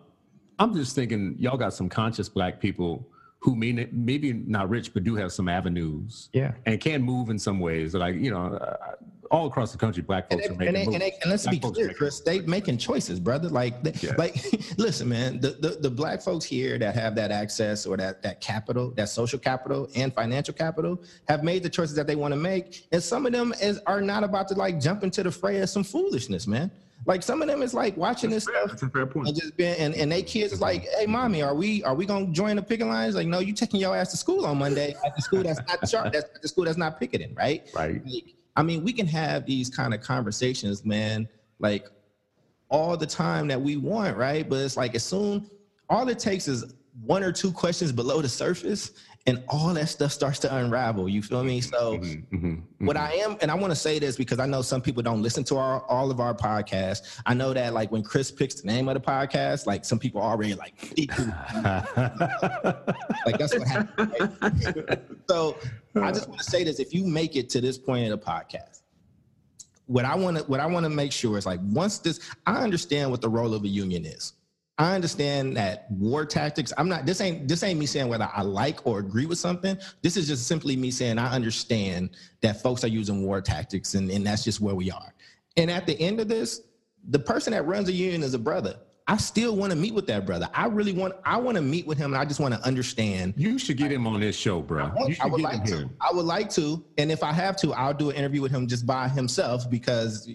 I'm 0.60 0.74
just 0.74 0.94
thinking, 0.94 1.34
y'all 1.38 1.56
got 1.56 1.74
some 1.74 1.88
conscious 1.88 2.28
black 2.28 2.60
people 2.60 3.08
who 3.42 3.56
mean 3.56 3.78
it, 3.78 3.92
maybe 3.92 4.32
not 4.32 4.68
rich, 4.70 4.94
but 4.94 5.02
do 5.02 5.16
have 5.16 5.32
some 5.32 5.48
avenues, 5.48 6.28
Yeah. 6.32 6.52
and 6.64 6.80
can 6.80 7.02
move 7.02 7.28
in 7.28 7.38
some 7.38 7.58
ways. 7.58 7.92
Like 7.94 8.14
you 8.14 8.30
know, 8.30 8.54
uh, 8.54 8.94
all 9.32 9.46
across 9.46 9.72
the 9.72 9.78
country, 9.78 10.02
black 10.02 10.26
And, 10.30 10.40
folks 10.42 10.48
they, 10.48 10.54
are 10.54 10.58
making 10.58 10.68
and, 10.68 10.76
they, 10.76 10.84
moves. 10.84 10.94
and, 10.94 11.02
they, 11.02 11.12
and 11.22 11.30
let's 11.30 11.44
Black 11.44 11.54
be 11.54 11.58
clear, 11.58 11.94
Chris. 11.94 12.20
They 12.20 12.40
making 12.40 12.76
choices, 12.76 13.18
brother. 13.18 13.48
Like, 13.48 13.82
they, 13.82 13.92
Yeah. 14.06 14.12
like, 14.18 14.36
listen, 14.78 15.08
man. 15.08 15.40
The, 15.40 15.52
the 15.52 15.68
the 15.80 15.90
black 15.90 16.20
folks 16.22 16.44
here 16.44 16.78
that 16.78 16.94
have 16.94 17.14
that 17.16 17.30
access 17.32 17.84
or 17.86 17.96
that 17.96 18.22
that 18.22 18.40
capital, 18.40 18.90
that 18.92 19.08
social 19.08 19.38
capital 19.40 19.88
and 19.96 20.14
financial 20.14 20.54
capital, 20.54 21.02
have 21.28 21.42
made 21.42 21.62
the 21.64 21.70
choices 21.70 21.96
that 21.96 22.06
they 22.06 22.14
want 22.14 22.32
to 22.32 22.38
make, 22.38 22.86
and 22.92 23.02
some 23.02 23.26
of 23.26 23.32
them 23.32 23.52
is 23.60 23.78
are 23.86 24.00
not 24.00 24.22
about 24.22 24.46
to 24.48 24.54
like 24.54 24.78
jump 24.78 25.02
into 25.02 25.22
the 25.24 25.30
fray 25.32 25.60
of 25.60 25.68
some 25.68 25.82
foolishness, 25.82 26.46
man. 26.46 26.70
Like 27.04 27.22
some 27.22 27.42
of 27.42 27.48
them 27.48 27.62
is 27.62 27.74
like 27.74 27.96
watching 27.96 28.30
this 28.30 28.44
stuff 28.44 28.68
That's 28.68 28.82
a 28.82 28.88
fair 28.88 29.06
point. 29.06 29.28
and 29.28 29.36
just 29.36 29.56
being 29.56 29.74
and, 29.76 29.94
and 29.94 30.10
they 30.10 30.22
kids 30.22 30.52
is 30.52 30.60
like, 30.60 30.86
hey 30.96 31.06
mommy, 31.06 31.42
are 31.42 31.54
we 31.54 31.82
are 31.84 31.94
we 31.94 32.06
gonna 32.06 32.26
join 32.26 32.56
the 32.56 32.62
picking 32.62 32.88
lines? 32.88 33.14
Like, 33.14 33.26
no, 33.26 33.40
you 33.40 33.52
taking 33.52 33.80
your 33.80 33.96
ass 33.96 34.10
to 34.12 34.16
school 34.16 34.46
on 34.46 34.58
Monday 34.58 34.94
at 35.04 35.16
the 35.16 35.22
school 35.22 35.42
that's 35.42 35.60
not 35.66 35.88
sharp, 35.88 36.12
that's 36.12 36.38
the 36.40 36.48
school 36.48 36.64
that's 36.64 36.78
not 36.78 37.00
picketing, 37.00 37.34
right? 37.34 37.68
Right. 37.74 38.04
Like, 38.06 38.34
I 38.54 38.62
mean, 38.62 38.84
we 38.84 38.92
can 38.92 39.06
have 39.06 39.46
these 39.46 39.68
kind 39.70 39.94
of 39.94 40.00
conversations, 40.00 40.84
man, 40.84 41.28
like 41.58 41.88
all 42.68 42.96
the 42.96 43.06
time 43.06 43.48
that 43.48 43.60
we 43.60 43.76
want, 43.76 44.16
right? 44.16 44.48
But 44.48 44.60
it's 44.60 44.76
like 44.76 44.94
as 44.94 45.02
soon 45.04 45.50
all 45.88 46.08
it 46.08 46.18
takes 46.18 46.48
is 46.48 46.74
one 47.04 47.22
or 47.22 47.32
two 47.32 47.52
questions 47.52 47.90
below 47.92 48.22
the 48.22 48.28
surface, 48.28 48.92
and 49.26 49.42
all 49.48 49.72
that 49.74 49.88
stuff 49.88 50.10
starts 50.12 50.38
to 50.40 50.52
unravel. 50.54 51.08
You 51.08 51.22
feel 51.22 51.44
me? 51.44 51.60
So 51.60 51.98
Mhm, 51.98 52.62
what 52.80 52.96
I 52.96 53.12
am, 53.14 53.36
and 53.40 53.50
I 53.50 53.54
want 53.54 53.70
to 53.70 53.76
say 53.76 53.98
this 53.98 54.16
because 54.16 54.38
I 54.40 54.46
know 54.46 54.62
some 54.62 54.80
people 54.80 55.02
don't 55.02 55.22
listen 55.22 55.44
to 55.44 55.56
our 55.58 55.82
all 55.86 56.10
of 56.10 56.18
our 56.18 56.34
podcasts. 56.34 57.20
I 57.24 57.34
know 57.34 57.52
that 57.54 57.72
like 57.72 57.92
when 57.92 58.02
Chris 58.02 58.30
picks 58.32 58.56
the 58.60 58.66
name 58.66 58.88
of 58.88 58.94
the 58.94 59.00
podcast, 59.00 59.66
like 59.66 59.84
some 59.84 59.98
people 59.98 60.20
already 60.20 60.54
like, 60.54 60.74
like 63.26 63.38
that's 63.38 63.56
what 63.56 63.66
happened. 63.68 64.12
right? 64.40 65.00
so 65.28 65.56
I 65.94 66.10
just 66.10 66.28
want 66.28 66.40
to 66.40 66.50
say 66.50 66.64
this: 66.64 66.80
if 66.80 66.92
you 66.92 67.06
make 67.06 67.36
it 67.36 67.48
to 67.50 67.60
this 67.60 67.78
point 67.78 68.04
in 68.04 68.10
the 68.10 68.18
podcast, 68.18 68.82
what 69.86 70.04
I 70.04 70.16
want 70.16 70.38
to 70.38 70.42
what 70.44 70.58
I 70.58 70.66
want 70.66 70.84
to 70.84 70.90
make 70.90 71.12
sure 71.12 71.38
is 71.38 71.46
like 71.46 71.60
once 71.62 71.98
this, 71.98 72.18
I 72.46 72.56
understand 72.62 73.10
what 73.10 73.20
the 73.20 73.28
role 73.28 73.54
of 73.54 73.62
a 73.64 73.68
union 73.68 74.04
is. 74.04 74.32
I 74.78 74.94
understand 74.94 75.56
that 75.56 75.86
war 75.90 76.24
tactics. 76.24 76.72
I'm 76.78 76.88
not. 76.88 77.04
This 77.04 77.20
ain't. 77.20 77.46
This 77.46 77.62
ain't 77.62 77.78
me 77.78 77.86
saying 77.86 78.08
whether 78.08 78.28
I 78.32 78.42
like 78.42 78.86
or 78.86 78.98
agree 79.00 79.26
with 79.26 79.38
something. 79.38 79.76
This 80.00 80.16
is 80.16 80.26
just 80.26 80.46
simply 80.46 80.76
me 80.76 80.90
saying 80.90 81.18
I 81.18 81.32
understand 81.34 82.10
that 82.40 82.62
folks 82.62 82.82
are 82.82 82.88
using 82.88 83.22
war 83.22 83.40
tactics, 83.42 83.94
and, 83.94 84.10
and 84.10 84.26
that's 84.26 84.42
just 84.44 84.60
where 84.60 84.74
we 84.74 84.90
are. 84.90 85.14
And 85.56 85.70
at 85.70 85.86
the 85.86 85.98
end 86.00 86.20
of 86.20 86.28
this, 86.28 86.62
the 87.10 87.18
person 87.18 87.52
that 87.52 87.66
runs 87.66 87.88
a 87.88 87.92
union 87.92 88.22
is 88.22 88.32
a 88.34 88.38
brother. 88.38 88.76
I 89.08 89.16
still 89.18 89.56
want 89.56 89.72
to 89.72 89.76
meet 89.76 89.92
with 89.92 90.06
that 90.06 90.24
brother. 90.24 90.48
I 90.54 90.66
really 90.66 90.92
want. 90.92 91.14
I 91.24 91.36
want 91.36 91.56
to 91.56 91.62
meet 91.62 91.86
with 91.86 91.98
him, 91.98 92.14
and 92.14 92.20
I 92.20 92.24
just 92.24 92.40
want 92.40 92.54
to 92.54 92.60
understand 92.66 93.34
You 93.36 93.58
should 93.58 93.76
get 93.76 93.92
him 93.92 94.06
on 94.06 94.20
this 94.20 94.36
show, 94.36 94.62
bro. 94.62 94.90
You 95.06 95.16
I 95.20 95.26
would 95.26 95.38
get 95.38 95.44
like 95.44 95.60
him 95.60 95.66
to. 95.66 95.76
here. 95.76 95.90
I 96.00 96.12
would 96.12 96.24
like 96.24 96.48
to, 96.50 96.82
and 96.96 97.12
if 97.12 97.22
I 97.22 97.32
have 97.32 97.56
to, 97.58 97.74
I'll 97.74 97.92
do 97.92 98.08
an 98.10 98.16
interview 98.16 98.40
with 98.40 98.52
him 98.52 98.66
just 98.66 98.86
by 98.86 99.08
himself 99.08 99.68
because 99.68 100.30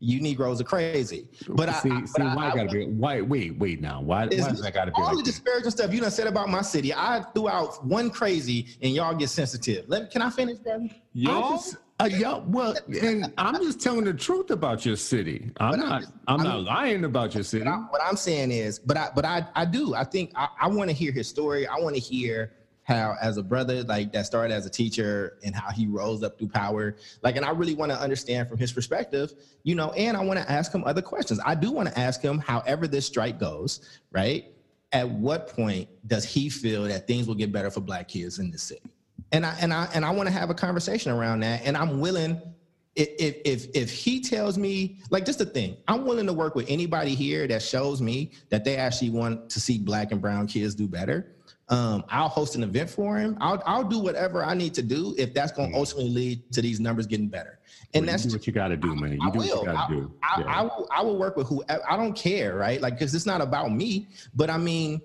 you 0.00 0.20
Negroes 0.20 0.60
are 0.60 0.64
crazy. 0.64 1.26
But 1.48 1.72
see, 1.76 1.90
I, 1.90 2.04
see, 2.04 2.12
but 2.16 2.22
I- 2.26 2.34
why 2.36 2.50
I 2.50 2.54
gotta 2.54 2.68
be? 2.70 2.86
Why? 2.86 3.20
Wait, 3.20 3.58
wait. 3.58 3.80
Now, 3.80 4.00
why? 4.00 4.20
Why 4.20 4.24
it's- 4.26 4.46
does 4.48 4.62
that 4.62 4.74
gotta 4.74 4.90
be 4.90 4.94
all 4.96 5.08
like 5.08 5.16
the 5.18 5.22
disparaging 5.24 5.70
stuff 5.70 5.92
you 5.92 6.00
done 6.00 6.10
said 6.10 6.26
about 6.26 6.48
my 6.48 6.62
city. 6.62 6.94
I 6.94 7.24
threw 7.34 7.48
out 7.48 7.84
one 7.84 8.10
crazy, 8.10 8.66
and 8.82 8.92
y'all 8.94 9.14
get 9.14 9.28
sensitive. 9.30 9.84
Let 9.88 10.10
can 10.10 10.22
I 10.22 10.30
finish, 10.30 10.58
brother? 10.58 10.88
I 10.90 11.00
Y'all, 11.14 11.56
just- 11.56 11.76
uh, 12.00 12.08
yeah, 12.10 12.38
well, 12.46 12.76
and 13.02 13.32
I'm 13.38 13.56
just 13.56 13.80
telling 13.80 14.04
the 14.04 14.14
truth 14.14 14.50
about 14.50 14.86
your 14.86 14.94
city. 14.94 15.50
I'm 15.56 15.72
But 15.72 15.80
I'm 15.80 15.88
not. 15.88 16.00
just- 16.02 16.12
I'm 16.28 16.40
I'm- 16.40 16.48
not 16.48 16.62
lying 16.62 17.04
about 17.04 17.34
your 17.34 17.42
city. 17.42 17.64
What, 17.64 17.72
I, 17.72 17.76
what 17.90 18.00
I'm 18.04 18.16
saying 18.16 18.52
is, 18.52 18.78
but 18.78 18.96
I, 18.96 19.08
but 19.16 19.24
I, 19.24 19.46
I 19.56 19.64
do. 19.64 19.94
I 19.96 20.04
think 20.04 20.30
I, 20.36 20.46
I 20.60 20.68
want 20.68 20.90
to 20.90 20.94
hear 20.94 21.10
his 21.10 21.26
story. 21.28 21.66
I 21.66 21.76
want 21.80 21.96
to 21.96 22.00
hear 22.00 22.52
how, 22.88 23.16
as 23.20 23.36
a 23.36 23.42
brother, 23.42 23.82
like 23.84 24.12
that 24.12 24.24
started 24.24 24.54
as 24.54 24.64
a 24.64 24.70
teacher 24.70 25.36
and 25.44 25.54
how 25.54 25.70
he 25.70 25.86
rose 25.86 26.22
up 26.22 26.38
through 26.38 26.48
power. 26.48 26.96
Like, 27.22 27.36
and 27.36 27.44
I 27.44 27.50
really 27.50 27.74
want 27.74 27.92
to 27.92 28.00
understand 28.00 28.48
from 28.48 28.56
his 28.56 28.72
perspective, 28.72 29.34
you 29.62 29.74
know. 29.74 29.92
And 29.92 30.16
I 30.16 30.24
want 30.24 30.40
to 30.40 30.50
ask 30.50 30.72
him 30.72 30.82
other 30.84 31.02
questions. 31.02 31.38
I 31.44 31.54
do 31.54 31.70
want 31.70 31.88
to 31.88 31.98
ask 31.98 32.22
him, 32.22 32.38
however 32.38 32.88
this 32.88 33.06
strike 33.06 33.38
goes, 33.38 34.00
right? 34.10 34.46
At 34.92 35.06
what 35.06 35.48
point 35.48 35.86
does 36.06 36.24
he 36.24 36.48
feel 36.48 36.84
that 36.84 37.06
things 37.06 37.26
will 37.26 37.34
get 37.34 37.52
better 37.52 37.70
for 37.70 37.80
Black 37.82 38.08
kids 38.08 38.38
in 38.38 38.50
this 38.50 38.62
city? 38.62 38.80
And 39.32 39.44
I 39.44 39.54
and 39.60 39.74
I 39.74 39.86
and 39.92 40.02
I 40.02 40.10
want 40.10 40.26
to 40.28 40.32
have 40.32 40.48
a 40.48 40.54
conversation 40.54 41.12
around 41.12 41.40
that. 41.40 41.60
And 41.66 41.76
I'm 41.76 42.00
willing 42.00 42.40
if 42.96 43.36
if 43.44 43.66
if 43.76 43.90
he 43.92 44.18
tells 44.22 44.56
me 44.56 44.96
like 45.10 45.24
just 45.24 45.38
the 45.38 45.46
thing 45.46 45.76
i'm 45.86 46.04
willing 46.04 46.26
to 46.26 46.32
work 46.32 46.56
with 46.56 46.66
anybody 46.68 47.14
here 47.14 47.46
that 47.46 47.62
shows 47.62 48.02
me 48.02 48.32
that 48.48 48.64
they 48.64 48.76
actually 48.76 49.10
want 49.10 49.48
to 49.48 49.60
see 49.60 49.78
black 49.78 50.10
and 50.10 50.20
brown 50.20 50.48
kids 50.48 50.74
do 50.74 50.88
better 50.88 51.36
um, 51.70 52.04
i'll 52.08 52.28
host 52.28 52.54
an 52.54 52.62
event 52.62 52.88
for 52.88 53.18
him 53.18 53.36
i'll, 53.40 53.62
I'll 53.66 53.84
do 53.84 53.98
whatever 53.98 54.44
i 54.44 54.54
need 54.54 54.74
to 54.74 54.82
do 54.82 55.14
if 55.18 55.34
that's 55.34 55.52
going 55.52 55.72
to 55.72 55.76
ultimately 55.76 56.10
lead 56.10 56.52
to 56.52 56.62
these 56.62 56.80
numbers 56.80 57.06
getting 57.06 57.28
better 57.28 57.58
and 57.94 58.06
Well, 58.06 58.12
that's 58.16 58.30
what 58.32 58.46
you 58.46 58.52
got 58.52 58.68
to 58.68 58.76
do, 58.76 58.94
man. 58.94 59.12
You 59.12 59.28
I 59.28 59.30
do 59.30 59.38
what 59.38 59.46
you 59.46 59.54
will. 59.54 59.64
got 59.64 59.76
I, 59.76 59.86
to 59.88 60.00
do. 60.00 60.14
I, 60.22 60.40
Yeah. 60.40 60.46
I 60.46 60.62
will. 60.62 60.88
I 60.90 61.02
will 61.02 61.18
work 61.18 61.36
with 61.36 61.46
who. 61.46 61.64
I 61.68 61.96
don't 61.96 62.14
care, 62.14 62.54
right? 62.54 62.80
Like, 62.80 62.94
because 62.94 63.14
it's 63.14 63.24
not 63.24 63.40
about 63.40 63.72
me. 63.72 64.08
But 64.34 64.50
I 64.50 64.58
mean, 64.58 65.00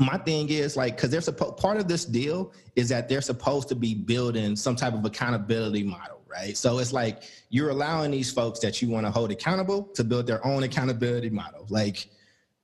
my 0.00 0.18
thing 0.18 0.48
is 0.48 0.76
like, 0.76 0.96
because 0.96 1.10
they're 1.10 1.20
supposed. 1.20 1.56
Part 1.56 1.76
of 1.76 1.86
this 1.86 2.04
deal 2.04 2.52
is 2.74 2.88
that 2.88 3.08
they're 3.08 3.20
supposed 3.20 3.68
to 3.68 3.76
be 3.76 3.94
building 3.94 4.56
some 4.56 4.74
type 4.74 4.92
of 4.92 5.04
accountability 5.04 5.84
model, 5.84 6.20
right? 6.26 6.56
So 6.56 6.78
it's 6.80 6.92
like 6.92 7.22
you're 7.50 7.70
allowing 7.70 8.10
these 8.10 8.32
folks 8.32 8.58
that 8.60 8.82
you 8.82 8.88
want 8.88 9.06
to 9.06 9.12
hold 9.12 9.30
accountable 9.30 9.84
to 9.94 10.02
build 10.02 10.26
their 10.26 10.44
own 10.44 10.64
accountability 10.64 11.30
model. 11.30 11.64
Like, 11.68 12.08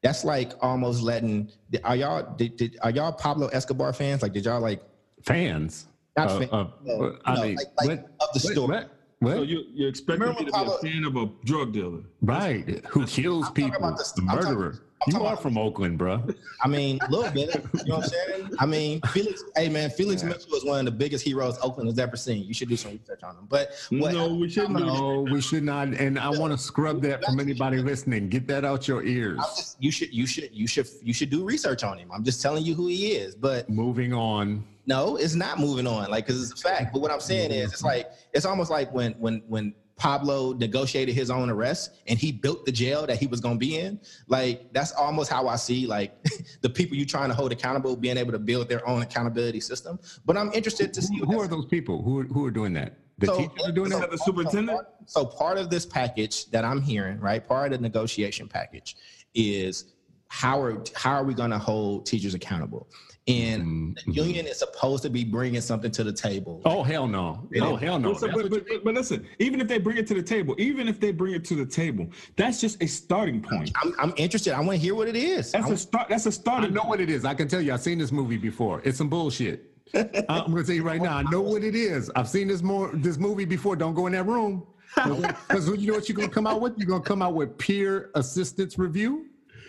that's 0.03 0.25
like 0.25 0.53
almost 0.61 1.03
letting. 1.03 1.51
Are 1.85 1.97
y'all? 1.97 2.35
Did, 2.37 2.57
did, 2.57 2.79
are 2.83 2.91
y'all 2.91 3.13
Pablo 3.13 3.49
Escobar 3.49 3.93
fans? 3.93 4.23
Like, 4.23 4.33
did 4.33 4.45
y'all 4.45 4.61
like? 4.61 4.83
fans. 5.23 5.87
Not 6.17 6.29
Uh, 6.29 6.39
fan- 6.39 6.49
uh, 6.51 6.67
no, 6.83 7.19
I 7.27 7.35
no, 7.35 7.43
mean, 7.43 7.57
like- 7.57 7.67
like 7.77 7.89
what- 7.89 7.99
of 7.99 8.09
the 8.33 8.41
what- 8.47 8.53
story. 8.53 8.69
What? 8.69 8.91
What? 9.19 9.37
so 9.37 9.43
you 9.43 9.65
you 9.75 9.87
expect 9.87 10.19
me 10.19 10.27
to 10.47 10.51
Pablo- 10.51 10.79
be 10.81 10.89
a 10.89 10.93
fan 10.93 11.05
of 11.05 11.15
a 11.17 11.27
drug 11.45 11.73
dealer? 11.75 12.01
right. 12.23 12.83
Who 12.87 13.05
kills 13.07 13.49
talking 13.49 13.65
people? 13.67 13.79
about 13.87 13.99
the- 13.99 14.13
the 14.17 14.23
I'm 14.23 14.29
talking- 14.39 14.55
murderer. 14.55 14.79
You 15.07 15.25
are 15.25 15.37
from 15.37 15.57
Oakland, 15.57 15.97
bro. 15.97 16.23
I 16.61 16.69
mean, 16.69 16.99
a 17.07 17.11
little 17.11 17.31
bit. 17.33 17.55
You 17.75 17.85
know 17.87 17.97
what 17.97 18.05
I'm 18.05 18.11
saying? 18.11 18.51
I 18.59 18.67
mean, 18.67 19.01
Felix. 19.13 19.43
Hey, 19.57 19.71
man, 19.71 19.89
Felix 19.89 20.23
Mitchell 20.23 20.55
is 20.55 20.65
one 20.65 20.81
of 20.81 20.85
the 20.85 20.91
biggest 20.91 21.25
heroes 21.25 21.59
Oakland 21.63 21.89
has 21.89 21.99
ever 21.99 22.17
seen. 22.17 22.45
You 22.45 22.53
should 22.53 22.69
do 22.69 22.77
some 22.77 22.93
research 22.93 23.23
on 23.23 23.35
him. 23.37 23.47
But 23.49 23.71
what, 23.91 24.13
No, 24.13 24.35
we 24.35 24.51
shouldn't. 24.51 24.79
No, 24.79 25.21
we 25.31 25.41
should 25.41 25.63
not. 25.63 25.89
And 25.89 26.19
I 26.19 26.29
want 26.29 26.53
to 26.53 26.59
scrub 26.59 27.01
that 27.03 27.25
from 27.25 27.41
anybody 27.41 27.79
listening. 27.79 28.29
Get 28.29 28.47
that 28.49 28.65
out 28.67 28.87
your 28.89 29.03
ears. 29.03 29.39
Just, 29.57 29.77
you 29.83 29.91
should, 29.91 30.13
you 30.13 30.27
should, 30.27 30.51
you 30.53 30.67
should, 30.67 30.87
you 31.03 31.15
should 31.15 31.31
do 31.31 31.45
research 31.45 31.83
on 31.83 31.97
him. 31.97 32.11
I'm 32.13 32.23
just 32.23 32.43
telling 32.43 32.63
you 32.63 32.75
who 32.75 32.89
he 32.89 33.13
is. 33.13 33.35
But 33.35 33.71
Moving 33.71 34.13
on. 34.13 34.65
no, 34.87 35.17
it's 35.17 35.35
not 35.35 35.59
moving 35.59 35.87
on. 35.87 36.11
Like, 36.11 36.27
because 36.27 36.51
it's 36.51 36.61
a 36.61 36.69
fact. 36.69 36.93
But 36.93 37.01
what 37.01 37.11
I'm 37.11 37.21
saying 37.21 37.53
is, 37.53 37.73
it's 37.73 37.83
like 37.83 38.11
it's 38.35 38.45
almost 38.45 38.71
like 38.71 38.93
when 38.93 39.13
when 39.13 39.43
when 39.49 39.75
Pablo 40.01 40.55
negotiated 40.55 41.15
his 41.15 41.31
own 41.31 41.51
arrest 41.51 41.91
and 42.07 42.19
he 42.19 42.33
built 42.33 42.65
the 42.65 42.73
jail 42.73 43.07
that 43.07 43.19
he 43.19 43.27
was 43.27 43.39
going 43.39 43.57
to 43.57 43.59
be 43.59 43.79
in. 43.79 44.01
Like 44.29 44.73
that's 44.73 44.93
almost 44.93 45.31
how 45.31 45.47
I 45.47 45.57
see 45.57 45.87
like 45.87 46.17
the 46.63 46.71
people 46.71 46.97
you 46.97 47.05
trying 47.05 47.29
to 47.29 47.35
hold 47.35 47.53
accountable 47.53 47.97
being 47.97 48.17
able 48.17 48.33
to 48.33 48.39
build 48.39 48.71
their 48.71 48.87
own 48.89 49.03
accountability 49.03 49.61
system. 49.61 49.99
But 50.25 50.39
I'm 50.39 50.51
interested 50.55 50.95
to 50.95 51.03
see 51.03 51.19
Who, 51.19 51.27
who 51.27 51.41
are 51.41 51.47
those 51.47 51.67
people? 51.67 52.03
Who 52.03 52.21
are, 52.21 52.25
who 52.25 52.47
are 52.47 52.51
doing 52.51 52.73
that? 52.73 52.95
The 53.19 53.27
So- 53.27 53.37
teachers 53.37 53.67
are 53.67 53.73
doing 53.73 53.91
so- 53.91 54.01
that? 54.01 54.11
The 54.11 54.17
superintendent? 54.17 54.81
So 55.05 55.27
part 55.27 55.59
of 55.59 55.69
this 55.69 55.85
package 55.85 56.47
that 56.47 56.65
I'm 56.65 56.81
hearing, 56.81 57.21
right? 57.21 57.47
Part 57.47 57.75
of 57.75 57.81
the 57.81 57.83
negotiation 57.83 58.49
package 58.49 58.97
is 59.35 59.93
how 60.29 60.63
are 60.63 60.83
how 60.95 61.13
are 61.13 61.25
we 61.25 61.35
going 61.35 61.51
to 61.51 61.59
hold 61.59 62.07
teachers 62.07 62.33
accountable? 62.33 62.89
And 63.29 64.01
the 64.07 64.13
union 64.13 64.47
is 64.47 64.59
supposed 64.59 65.03
to 65.05 65.11
be 65.11 65.25
bringing 65.25 65.61
something 65.61 65.91
to 65.93 66.03
the 66.03 66.13
table. 66.13 66.63
Oh 66.65 66.83
hell 66.83 67.07
no! 67.07 67.47
Oh 67.61 67.77
hell 67.77 67.99
no! 67.99 68.11
Well, 68.11 68.19
so- 68.19 68.27
That's 68.27 68.43
but, 68.43 68.51
but, 68.51 68.67
but, 68.67 68.85
but 68.85 68.95
listen, 68.95 69.27
even 69.39 69.61
if 69.61 69.69
they 69.69 69.79
bring 69.79 69.99
it 69.99 70.07
to 70.09 70.15
the 70.15 70.23
table, 70.23 70.55
even 70.59 70.89
if 70.89 70.99
they 70.99 71.13
bring 71.13 71.35
it 71.35 71.45
to 71.45 71.55
the 71.55 71.67
table, 71.67 72.09
that's 72.37 72.61
just 72.61 72.83
a 72.83 72.87
starting 72.87 73.41
point. 73.43 73.71
I'm, 73.83 73.95
I'm 73.99 74.15
interested. 74.17 74.55
I 74.55 74.61
want 74.61 74.73
to 74.73 74.77
hear 74.79 74.95
what 74.95 75.07
it 75.07 75.17
is. 75.17 75.53
That's 75.53 75.71
a 75.71 75.77
start. 75.77 76.09
That's 76.09 76.25
a 76.27 76.31
I 76.31 76.33
starting. 76.33 76.71
I 76.71 76.75
know 76.83 76.89
what 76.89 77.01
it 77.01 77.11
is. 77.11 77.25
I 77.25 77.35
can 77.35 77.47
tell 77.47 77.61
you. 77.61 77.73
I've 77.75 77.83
seen 77.83 77.99
this 77.99 78.11
movie 78.11 78.39
before. 78.39 78.81
It's 78.85 78.99
some 78.99 79.09
bullshit. 79.11 79.67
I'm 79.95 80.51
going 80.51 80.57
to 80.57 80.65
tell 80.65 80.75
you 80.75 80.83
right 80.83 81.01
now. 81.01 81.17
I 81.19 81.23
know 81.25 81.43
what 81.43 81.63
it 81.63 81.75
is. 81.75 82.11
I've 82.17 82.29
seen 82.29 82.49
this 82.49 82.63
more 82.63 82.91
this 82.95 83.19
movie 83.19 83.45
before. 83.45 83.77
Don't 83.77 83.95
go 83.95 84.07
in 84.07 84.15
that 84.15 84.27
room 84.27 84.67
because 84.97 85.69
you 85.77 85.89
know 85.89 85.95
what 85.95 86.09
you're 86.09 86.17
going 86.17 86.29
to 86.29 86.35
come 86.35 86.47
out 86.47 86.61
with. 86.63 86.79
You're 86.79 86.89
going 86.89 87.03
to 87.03 87.09
come 87.09 87.21
out 87.23 87.35
with 87.35 87.59
peer 87.59 88.11
assistance 88.15 88.79
review, 88.79 89.27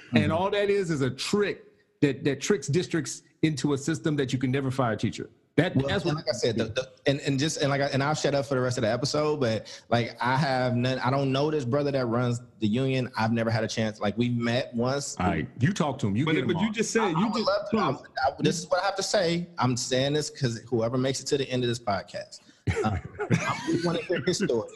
Mm-hmm. 0.07 0.17
and 0.23 0.31
all 0.33 0.49
that 0.49 0.69
is 0.69 0.89
is 0.91 1.01
a 1.01 1.09
trick 1.09 1.63
that 2.01 2.23
that 2.25 2.41
tricks 2.41 2.67
districts 2.67 3.21
into 3.43 3.73
a 3.73 3.77
system 3.77 4.15
that 4.17 4.31
you 4.31 4.39
can 4.39 4.51
never 4.51 4.69
fire 4.71 4.93
a 4.93 4.97
teacher. 4.97 5.29
That, 5.57 5.75
Well, 5.75 5.87
that's 5.87 6.05
what 6.05 6.15
like 6.15 6.29
I 6.29 6.31
said, 6.31 6.55
the, 6.57 6.65
the, 6.65 6.89
and 7.07 7.19
and 7.21 7.37
just 7.37 7.57
and 7.61 7.69
like 7.69 7.81
I, 7.81 7.85
and 7.87 8.01
I'll 8.01 8.13
shut 8.15 8.33
up 8.33 8.45
for 8.45 8.55
the 8.55 8.61
rest 8.61 8.77
of 8.77 8.83
the 8.83 8.89
episode. 8.89 9.41
But 9.41 9.67
like 9.89 10.15
I 10.21 10.37
have 10.37 10.75
none. 10.77 10.97
I 10.99 11.09
don't 11.11 11.29
know 11.33 11.51
this 11.51 11.65
brother 11.65 11.91
that 11.91 12.05
runs 12.05 12.39
the 12.59 12.67
union. 12.67 13.11
I've 13.17 13.33
never 13.33 13.49
had 13.51 13.63
a 13.63 13.67
chance. 13.67 13.99
Like 13.99 14.17
we 14.17 14.29
met 14.29 14.73
once. 14.73 15.17
All 15.19 15.27
right, 15.27 15.49
you 15.59 15.73
talk 15.73 15.99
to 15.99 16.07
him. 16.07 16.15
You 16.15 16.23
But, 16.23 16.35
get 16.35 16.41
him 16.43 16.47
but 16.47 16.61
you 16.61 16.67
on. 16.67 16.73
just 16.73 16.91
said 16.91 17.01
I 17.01 17.09
you 17.09 17.25
would 17.27 17.33
just 17.33 17.45
love 17.47 17.69
to. 17.71 17.77
I'm- 17.79 17.97
I- 18.25 18.31
this 18.39 18.59
is 18.59 18.69
what 18.69 18.81
I 18.81 18.85
have 18.85 18.95
to 18.95 19.03
say. 19.03 19.49
I'm 19.57 19.75
saying 19.75 20.13
this 20.13 20.29
because 20.29 20.61
whoever 20.69 20.97
makes 20.97 21.19
it 21.19 21.27
to 21.27 21.37
the 21.37 21.49
end 21.49 21.63
of 21.65 21.67
this 21.67 21.79
podcast, 21.79 22.39
uh, 22.85 22.95
I 23.31 23.79
want 23.83 23.99
to 23.99 24.05
hear 24.05 24.21
his 24.25 24.37
story. 24.37 24.69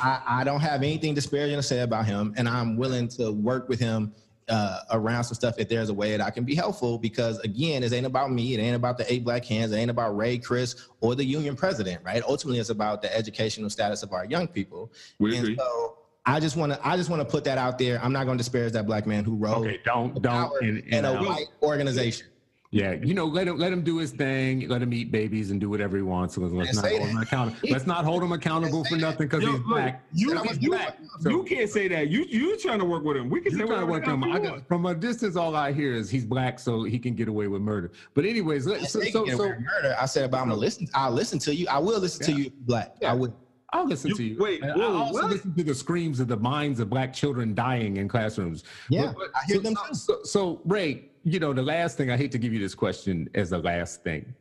I, 0.00 0.20
I 0.26 0.44
don't 0.44 0.60
have 0.60 0.82
anything 0.82 1.14
disparaging 1.14 1.56
to 1.56 1.62
say 1.62 1.80
about 1.82 2.06
him, 2.06 2.34
and 2.36 2.48
I'm 2.48 2.76
willing 2.76 3.06
to 3.08 3.30
work 3.30 3.68
with 3.68 3.78
him 3.78 4.12
uh, 4.48 4.80
around 4.90 5.24
some 5.24 5.34
stuff 5.34 5.54
if 5.58 5.68
there's 5.68 5.88
a 5.88 5.94
way 5.94 6.10
that 6.10 6.20
I 6.20 6.30
can 6.30 6.44
be 6.44 6.54
helpful. 6.54 6.98
Because 6.98 7.38
again, 7.40 7.82
it 7.82 7.92
ain't 7.92 8.06
about 8.06 8.30
me. 8.30 8.54
It 8.54 8.58
ain't 8.58 8.76
about 8.76 8.98
the 8.98 9.12
eight 9.12 9.24
black 9.24 9.44
hands. 9.44 9.72
It 9.72 9.76
ain't 9.76 9.90
about 9.90 10.16
Ray, 10.16 10.38
Chris, 10.38 10.76
or 11.00 11.14
the 11.14 11.24
union 11.24 11.56
president. 11.56 12.02
Right? 12.04 12.22
Ultimately, 12.22 12.60
it's 12.60 12.70
about 12.70 13.02
the 13.02 13.14
educational 13.14 13.70
status 13.70 14.02
of 14.02 14.12
our 14.12 14.24
young 14.24 14.48
people. 14.48 14.92
We 15.18 15.36
and 15.36 15.44
agree. 15.44 15.56
so 15.56 15.98
I 16.26 16.40
just 16.40 16.56
want 16.56 16.72
to. 16.72 16.86
I 16.86 16.96
just 16.96 17.10
want 17.10 17.20
to 17.20 17.28
put 17.28 17.44
that 17.44 17.58
out 17.58 17.78
there. 17.78 18.02
I'm 18.02 18.12
not 18.12 18.24
going 18.24 18.38
to 18.38 18.42
disparage 18.42 18.72
that 18.72 18.86
black 18.86 19.06
man 19.06 19.24
who 19.24 19.34
wrote 19.36 19.66
okay, 19.66 19.80
don't 19.84 20.20
don't 20.22 20.62
and, 20.62 20.78
in 20.78 20.94
and, 20.94 21.06
a 21.06 21.18
uh, 21.18 21.24
white 21.24 21.46
organization. 21.62 22.28
Yeah, 22.74 22.92
you 22.94 23.14
know, 23.14 23.26
let 23.26 23.46
him 23.46 23.56
let 23.56 23.72
him 23.72 23.82
do 23.82 23.98
his 23.98 24.10
thing. 24.10 24.68
Let 24.68 24.82
him 24.82 24.92
eat 24.92 25.12
babies 25.12 25.52
and 25.52 25.60
do 25.60 25.70
whatever 25.70 25.96
he 25.96 26.02
wants. 26.02 26.36
Let's 26.36 26.52
And 26.52 26.82
not 26.82 26.90
hold 26.90 27.08
him 27.08 27.16
accountable. 27.18 27.68
Let's 27.70 27.86
not 27.86 28.04
hold 28.04 28.22
him 28.24 28.32
accountable 28.32 28.84
for 28.84 28.96
nothing 28.96 29.28
because 29.28 29.44
he's 29.44 29.60
black. 29.60 30.02
you, 30.12 30.36
And 30.36 30.60
you, 30.62 30.70
black, 30.70 30.98
you 31.24 31.44
can't 31.44 31.70
say 31.70 31.86
that. 31.86 32.08
You 32.08 32.24
you 32.24 32.58
trying 32.58 32.80
to 32.80 32.84
work 32.84 33.04
with 33.04 33.16
him. 33.16 33.30
We 33.30 33.40
can 33.42 33.52
say 33.52 33.58
trying 33.58 33.68
whatever 33.70 33.90
work 33.92 34.04
him. 34.06 34.24
I 34.24 34.40
got, 34.40 34.66
from 34.66 34.86
a 34.86 34.94
distance, 34.94 35.36
all 35.36 35.54
I 35.54 35.70
hear 35.72 35.94
is 35.94 36.10
he's 36.10 36.24
black, 36.24 36.58
so 36.58 36.82
he 36.82 36.98
can 36.98 37.14
get 37.14 37.28
away 37.28 37.46
with 37.46 37.62
murder. 37.62 37.92
But 38.12 38.24
anyways, 38.24 38.66
let, 38.66 38.80
so 38.90 39.00
so, 39.02 39.24
so 39.24 39.48
murder. 39.50 39.96
I 40.00 40.06
said, 40.06 40.32
but 40.32 40.38
I'm 40.38 40.48
gonna 40.48 40.58
listen. 40.58 40.88
I'll 40.94 41.12
listen 41.12 41.38
to 41.40 41.54
you. 41.54 41.68
I 41.70 41.78
will 41.78 42.00
listen 42.00 42.26
to 42.26 42.32
you, 42.32 42.50
black. 42.62 42.96
Yeah. 43.00 43.12
I 43.12 43.14
would. 43.14 43.32
I'll 43.72 43.86
listen 43.86 44.10
You- 44.10 44.16
to 44.16 44.24
you. 44.24 44.36
wait, 44.38 44.62
whoa, 44.64 44.70
I'll 44.82 44.96
also 44.96 45.12
what? 45.14 45.30
listen 45.30 45.54
to 45.54 45.62
the 45.64 45.74
screams 45.74 46.18
of 46.20 46.26
the 46.28 46.36
minds 46.36 46.78
of 46.80 46.88
black 46.90 47.12
children 47.12 47.54
dying 47.54 47.96
in 47.98 48.08
classrooms. 48.08 48.62
Yeah, 48.88 49.12
I 49.34 49.40
hear 49.46 49.56
so, 49.56 49.62
them 49.62 49.74
so- 49.86 49.94
So, 49.94 50.18
so, 50.22 50.60
Ray, 50.64 51.10
you 51.24 51.40
know, 51.40 51.52
the 51.52 51.62
last 51.62 51.96
thing 51.96 52.10
I 52.10 52.16
hate 52.16 52.30
to 52.32 52.38
give 52.38 52.52
you 52.52 52.60
this 52.60 52.74
question 52.74 53.28
as 53.34 53.50
the 53.50 53.58
last 53.58 54.04
thing, 54.04 54.34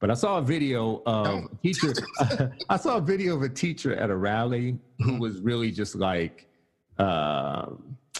but 0.00 0.10
I 0.10 0.14
saw 0.14 0.38
a 0.38 0.42
video 0.42 1.02
of 1.04 1.26
a 1.26 1.56
teacher. 1.62 1.92
I 2.70 2.76
saw 2.76 2.96
a 2.96 3.00
video 3.00 3.36
of 3.36 3.42
a 3.42 3.48
teacher 3.48 3.94
at 3.94 4.10
a 4.10 4.16
rally 4.16 4.78
who 4.98 5.18
was 5.18 5.40
really 5.40 5.70
just 5.70 5.94
like. 5.94 6.48
Uh, 6.98 7.66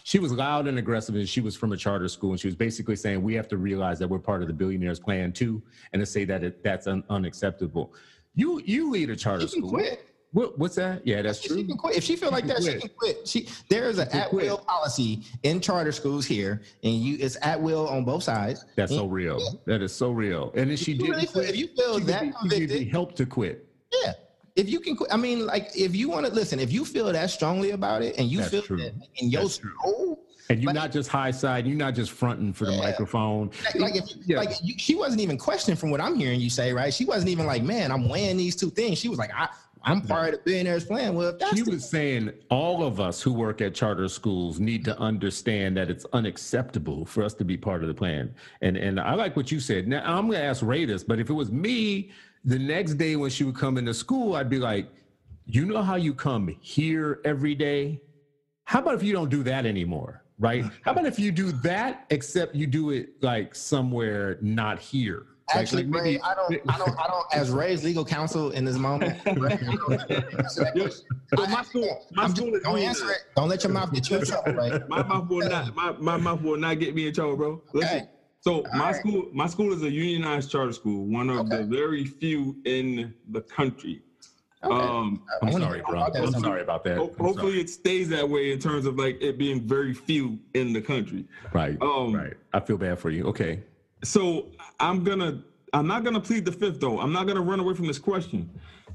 she 0.05 0.19
was 0.19 0.33
loud 0.33 0.67
and 0.67 0.79
aggressive, 0.79 1.15
and 1.15 1.29
she 1.29 1.41
was 1.41 1.57
from 1.57 1.73
a 1.73 1.77
charter 1.77 2.09
school, 2.09 2.31
and 2.31 2.41
she 2.41 2.49
was 2.49 2.57
basically 2.57 2.97
saying 2.97 3.23
we 3.23 3.35
have 3.35 3.49
to 3.49 3.57
realize 3.57 3.99
that 4.01 4.09
we're 4.09 4.19
part 4.19 4.43
of 4.43 4.49
the 4.49 4.55
billionaires' 4.55 4.99
plan 4.99 5.33
too, 5.33 5.63
and 5.93 6.01
to 6.01 6.07
say 6.07 6.25
that 6.25 6.43
it, 6.45 6.63
that's 6.63 6.87
un, 6.87 7.03
unacceptable. 7.09 7.95
You 8.35 8.61
you 8.65 8.91
lead 8.91 9.11
a 9.11 9.17
charter 9.17 9.49
school. 9.49 9.71
Quit. 10.33 10.49
What, 10.51 10.59
what's 10.59 10.76
that? 10.76 11.07
Yeah, 11.07 11.22
that's 11.22 11.41
She 11.41 11.49
true. 11.49 11.64
can 11.64 11.76
quit 11.76 11.97
if 11.97 12.05
she 12.05 12.16
feel 12.16 12.30
like 12.30 12.47
that. 12.47 12.62
She 12.62 12.78
can 12.78 12.89
quit. 12.97 13.26
She 13.28 13.49
there 13.68 13.89
is 13.91 13.99
an 13.99 14.09
at 14.09 14.33
will 14.33 14.59
policy 14.59 15.22
in 15.43 15.61
charter 15.61 15.93
schools 15.93 16.24
here, 16.26 16.62
and 16.83 16.95
you 16.95 17.16
it's 17.20 17.37
at 17.43 17.61
will 17.61 17.89
on 17.89 18.05
both 18.05 18.22
sides. 18.22 18.64
That's 18.76 18.93
so 18.93 19.05
And- 19.05 19.12
real. 19.12 19.61
That 19.66 19.83
is 19.83 19.93
so 19.95 20.11
real. 20.11 20.53
And 20.55 20.70
if 20.70 20.78
she 20.80 20.95
didn't 20.95 21.11
really 21.11 21.26
quit, 21.26 21.49
if 21.51 21.57
you 21.57 21.68
feel 21.68 21.99
she 21.99 22.05
that 22.07 22.24
would 22.43 22.51
be, 22.51 22.61
she 22.61 22.66
be 22.66 22.85
helped 22.85 23.16
to 23.16 23.26
quit. 23.26 23.66
Yeah. 24.05 24.12
If 24.57 24.68
you 24.68 24.80
can 24.80 24.97
quit, 24.97 25.12
I 25.12 25.16
mean, 25.16 25.47
like 25.47 25.68
if 25.76 25.95
you 25.97 26.11
want 26.11 26.26
to 26.26 26.33
listen, 26.33 26.61
if 26.61 26.72
you 26.72 26.85
feel 26.85 27.11
that 27.12 27.30
strongly 27.30 27.70
about 27.70 28.03
it, 28.03 28.16
and 28.18 28.28
you 28.28 28.39
That's 28.39 28.51
feel 28.51 28.62
true. 28.62 28.76
that 28.78 28.93
in 29.16 29.30
your 29.30 29.43
That's 29.43 29.59
true. 29.59 30.18
And 30.51 30.61
you're 30.61 30.66
Like- 30.74 30.83
not 30.83 30.93
just 30.93 31.09
high 31.09 31.30
side, 31.30 31.66
you're 31.66 31.76
not 31.76 31.95
just 31.95 32.11
fronting 32.11 32.53
for 32.53 32.66
the 32.66 32.72
Yeah. 32.72 32.80
microphone. 32.80 33.51
like, 33.64 33.74
like 33.76 33.97
if 33.97 34.05
Yeah. 34.26 34.39
like 34.39 34.51
you, 34.62 34.74
she 34.76 34.95
wasn't 34.95 35.20
even 35.22 35.39
questioning 35.39 35.76
from 35.76 35.91
what 35.91 36.01
I'm 36.01 36.16
hearing 36.16 36.41
you 36.41 36.51
say, 36.51 36.72
right? 36.72 36.93
She 36.93 37.05
wasn't 37.07 37.30
even 37.30 37.47
like, 37.47 37.62
man, 37.62 37.91
I'm 37.93 38.09
weighing 38.09 38.37
these 38.37 38.57
two 38.57 38.68
things. 38.68 38.99
She 38.99 39.09
was 39.09 39.18
like, 39.18 39.30
I, 39.35 39.49
I'm 39.85 40.01
part 40.03 40.35
of 40.35 40.45
billionaires 40.45 40.85
plan. 40.85 41.14
Well, 41.14 41.28
if 41.28 41.39
that's 41.39 41.57
She 41.57 41.62
was 41.62 41.89
saying 41.89 42.33
all 42.51 42.85
of 42.85 43.01
us 43.01 43.20
who 43.20 43.33
work 43.33 43.61
at 43.61 43.74
charter 43.74 44.09
schools 44.09 44.61
need 44.61 44.85
to 44.85 44.99
understand 44.99 45.76
that 45.76 45.91
it's 45.91 46.07
unacceptable 46.12 47.05
for 47.05 47.22
us 47.22 47.35
to 47.35 47.45
be 47.45 47.57
part 47.57 47.83
of 47.83 47.89
the 47.89 47.95
plan. 47.95 48.35
And 48.61 48.76
and 48.76 49.01
I 49.01 49.14
like 49.14 49.37
what 49.37 49.51
you 49.51 49.61
said. 49.61 49.89
Now 49.89 50.03
I'm 50.05 50.30
gonna 50.30 50.43
ask 50.43 50.62
Ray 50.62 50.85
this, 50.85 51.03
but 51.03 51.18
if 51.18 51.30
it 51.30 51.35
was 51.35 51.51
me, 51.51 52.11
the 52.45 52.59
next 52.59 52.95
day 52.95 53.16
when 53.16 53.30
she 53.30 53.45
would 53.45 53.57
come 53.57 53.78
into 53.78 53.95
school, 53.95 54.35
I'd 54.35 54.51
be 54.51 54.59
like, 54.59 54.89
you 55.47 55.64
know 55.64 55.83
how 55.83 55.97
you 55.97 56.14
come 56.14 56.57
here 56.61 57.20
every 57.24 57.55
day? 57.55 58.01
How 58.64 58.80
about 58.80 58.95
if 58.95 59.03
you 59.03 59.12
don't 59.12 59.30
do 59.30 59.43
that 59.45 59.66
anymore? 59.66 60.22
Right? 60.39 60.64
How 60.83 60.93
about 60.93 61.07
if 61.07 61.18
you 61.18 61.30
do 61.30 61.53
that, 61.53 62.07
except 62.11 62.55
you 62.55 62.66
do 62.66 62.91
it 62.91 63.22
like 63.22 63.55
somewhere 63.55 64.39
not 64.41 64.78
here? 64.78 65.26
Like- 65.55 65.63
actually, 65.63 65.85
like 65.85 65.95
Ray, 65.95 66.03
maybe- 66.13 66.23
I 66.23 66.35
don't, 66.35 66.61
I 66.69 66.79
don't, 66.79 66.99
I 66.99 67.07
don't. 67.09 67.27
As 67.35 67.51
Ray's 67.51 67.85
legal 67.85 68.05
counsel 68.05 68.51
in 68.51 68.65
this 68.65 68.77
moment, 68.77 69.19
Ray, 69.27 69.53
I 69.53 69.75
don't 69.77 70.11
answer 70.41 70.65
that 70.65 70.73
Yo, 70.77 70.83
question. 70.85 71.07
so 71.37 71.47
my 71.47 71.63
school- 71.63 72.07
my 72.13 72.25
I'm 72.25 72.31
school 72.35 72.47
just- 72.47 72.57
is 72.59 72.63
don't 72.63 72.79
answer 72.79 73.11
it. 73.11 73.19
Don't 73.37 73.49
let 73.49 73.63
your 73.65 73.73
mouth 73.73 73.93
get 73.93 74.09
you 74.11 74.19
in 74.19 74.25
trouble, 74.25 74.53
Ray. 74.53 74.81
My 74.89 75.03
mouth 75.03 75.29
will 75.29 75.49
not. 75.49 75.75
My, 75.75 75.93
my 75.93 76.17
mouth 76.17 76.43
will 76.43 76.57
not 76.57 76.79
get 76.79 76.95
me 76.95 77.07
in 77.09 77.15
trouble, 77.15 77.37
bro. 77.37 77.63
Listen. 77.73 77.97
Okay. 77.99 78.09
So 78.41 78.65
my 78.75 78.91
right. 78.91 78.97
school, 78.97 79.29
my 79.33 79.47
school 79.47 79.73
is 79.73 79.83
a 79.85 79.91
unionized 79.91 80.51
charter 80.51 80.73
school, 80.73 81.07
one 81.07 81.31
of 81.31 81.41
Okay. 81.47 81.59
the 81.59 81.65
very 81.65 82.05
few 82.05 82.57
in 82.65 83.15
the 83.31 83.41
country. 83.41 84.03
Okay. 84.65 84.75
Um, 84.75 85.23
I 85.43 85.47
I'm 85.47 85.53
sorry, 85.61 85.81
bro. 85.81 85.93
about 86.01 86.13
that 86.15 86.19
I'm 86.23 86.25
sometime. 86.33 86.43
sorry 86.43 86.63
about 86.63 86.83
that. 86.85 86.97
ho- 86.97 87.15
hopefully 87.21 87.53
sorry. 87.53 87.61
it 87.61 87.71
stays 87.71 88.09
that 88.09 88.29
way 88.29 88.53
in 88.53 88.59
terms 88.59 88.85
of 88.87 88.97
like 88.97 89.21
it 89.23 89.39
being 89.39 89.61
very 89.61 89.95
few 89.95 90.39
in 90.55 90.73
the 90.73 90.81
country. 90.81 91.25
Right. 91.53 91.77
Um, 91.81 92.15
right. 92.15 92.35
I 92.53 92.59
feel 92.61 92.79
bad 92.79 92.99
for 92.99 93.11
you. 93.11 93.27
Okay. 93.27 93.63
So 94.05 94.49
I'm 94.83 95.05
gonna, 95.05 95.43
I'm 95.72 95.87
not 95.87 96.05
gonna 96.05 96.20
plead 96.20 96.45
the 96.45 96.53
fifth 96.53 96.80
though. 96.80 97.01
I'm 97.01 97.12
not 97.12 97.26
gonna 97.26 97.41
run 97.41 97.61
away 97.61 97.74
from 97.74 97.87
this 97.87 97.99
question. 97.99 98.51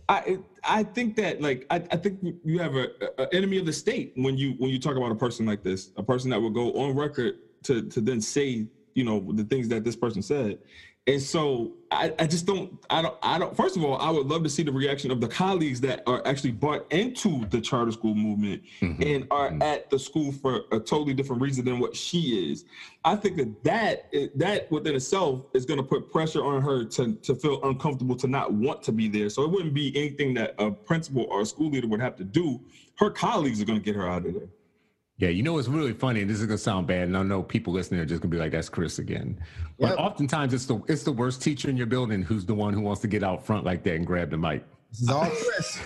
I, 0.10 0.38
I 0.64 0.84
think 0.84 1.16
that 1.16 1.42
like 1.42 1.66
I, 1.70 1.78
I 1.92 1.98
think 1.98 2.20
you 2.44 2.60
have 2.60 2.76
a, 2.76 2.90
a 3.18 3.34
enemy 3.34 3.58
of 3.58 3.66
the 3.66 3.74
state 3.74 4.14
when 4.16 4.38
you 4.38 4.52
when 4.58 4.70
you 4.70 4.80
talk 4.80 4.96
about 4.96 5.12
a 5.12 5.16
person 5.16 5.46
like 5.46 5.64
this, 5.64 5.92
a 5.98 6.04
person 6.04 6.30
that 6.30 6.42
will 6.42 6.50
go 6.52 6.72
on 6.74 6.96
record 6.96 7.36
to 7.64 7.82
to 7.90 8.02
then 8.02 8.22
say 8.22 8.68
you 8.98 9.04
know 9.04 9.32
the 9.32 9.44
things 9.44 9.70
that 9.70 9.84
this 9.84 9.96
person 9.96 10.22
said. 10.24 10.58
And 11.06 11.22
so 11.22 11.72
I, 11.90 12.14
I 12.20 12.28
just 12.28 12.46
don't 12.46 12.84
I 12.90 13.02
don't 13.02 13.16
I 13.22 13.38
don't 13.38 13.56
first 13.56 13.78
of 13.78 13.84
all 13.86 13.98
I 13.98 14.10
would 14.10 14.28
love 14.28 14.44
to 14.44 14.50
see 14.50 14.64
the 14.64 14.74
reaction 14.74 15.10
of 15.10 15.22
the 15.22 15.28
colleagues 15.28 15.80
that 15.82 16.04
are 16.06 16.22
actually 16.28 16.52
bought 16.52 16.92
into 16.92 17.46
the 17.46 17.62
charter 17.62 17.92
school 17.92 18.14
movement 18.14 18.64
mm-hmm. 18.82 19.02
and 19.02 19.28
are 19.32 19.50
mm-hmm. 19.50 19.62
at 19.62 19.90
the 19.90 19.98
school 19.98 20.34
for 20.34 20.64
a 20.74 20.80
totally 20.80 21.14
different 21.14 21.42
reason 21.42 21.64
than 21.64 21.80
what 21.80 21.96
she 21.96 22.52
is. 22.52 22.66
I 23.06 23.16
think 23.16 23.38
that 23.38 23.64
that 23.64 24.14
that 24.36 24.70
within 24.70 24.96
itself 24.96 25.46
is 25.54 25.66
going 25.66 25.78
to 25.78 25.86
put 25.86 26.12
pressure 26.12 26.44
on 26.44 26.62
her 26.62 26.84
to 26.84 27.14
to 27.14 27.36
feel 27.36 27.64
uncomfortable 27.64 28.16
to 28.18 28.28
not 28.28 28.52
want 28.52 28.82
to 28.84 28.92
be 28.92 29.08
there. 29.08 29.30
So 29.30 29.44
it 29.44 29.52
wouldn't 29.52 29.76
be 29.76 29.96
anything 29.96 30.34
that 30.34 30.56
a 30.58 30.72
principal 30.72 31.28
or 31.30 31.42
a 31.42 31.46
school 31.46 31.70
leader 31.70 31.88
would 31.88 32.02
have 32.02 32.18
to 32.18 32.26
do. 32.26 32.60
Her 32.96 33.12
colleagues 33.12 33.62
are 33.62 33.66
going 33.66 33.80
to 33.80 33.86
get 33.86 33.96
her 33.96 34.10
out 34.10 34.26
of 34.26 34.34
there. 34.34 34.50
Yeah, 35.20 35.30
you 35.30 35.42
know 35.42 35.54
what's 35.54 35.68
really 35.68 35.94
funny, 35.94 36.22
and 36.22 36.30
this 36.30 36.40
is 36.40 36.46
gonna 36.46 36.60
sound 36.60 36.86
bad, 36.86 37.08
and 37.08 37.18
I 37.18 37.24
know 37.24 37.42
people 37.42 37.74
listening 37.74 38.00
are 38.02 38.06
just 38.06 38.22
gonna 38.22 38.30
be 38.32 38.38
like, 38.38 38.52
"That's 38.52 38.70
Chris 38.70 39.00
again." 39.00 39.40
But 39.80 39.90
Yep. 39.90 39.98
oftentimes, 40.00 40.54
it's 40.54 40.66
the 40.68 40.80
it's 40.88 41.02
the 41.04 41.12
worst 41.12 41.42
teacher 41.42 41.70
in 41.72 41.78
your 41.78 41.88
building 41.88 42.22
who's 42.22 42.46
the 42.46 42.54
one 42.54 42.72
who 42.74 42.82
wants 42.82 43.02
to 43.02 43.08
get 43.08 43.24
out 43.24 43.44
front 43.44 43.66
like 43.66 43.84
that 43.86 43.96
and 43.96 44.06
grab 44.06 44.30
the 44.30 44.38
mic. 44.38 44.64
This 44.92 45.02
is 45.02 45.10
all 45.10 45.28
Chris. 45.28 45.80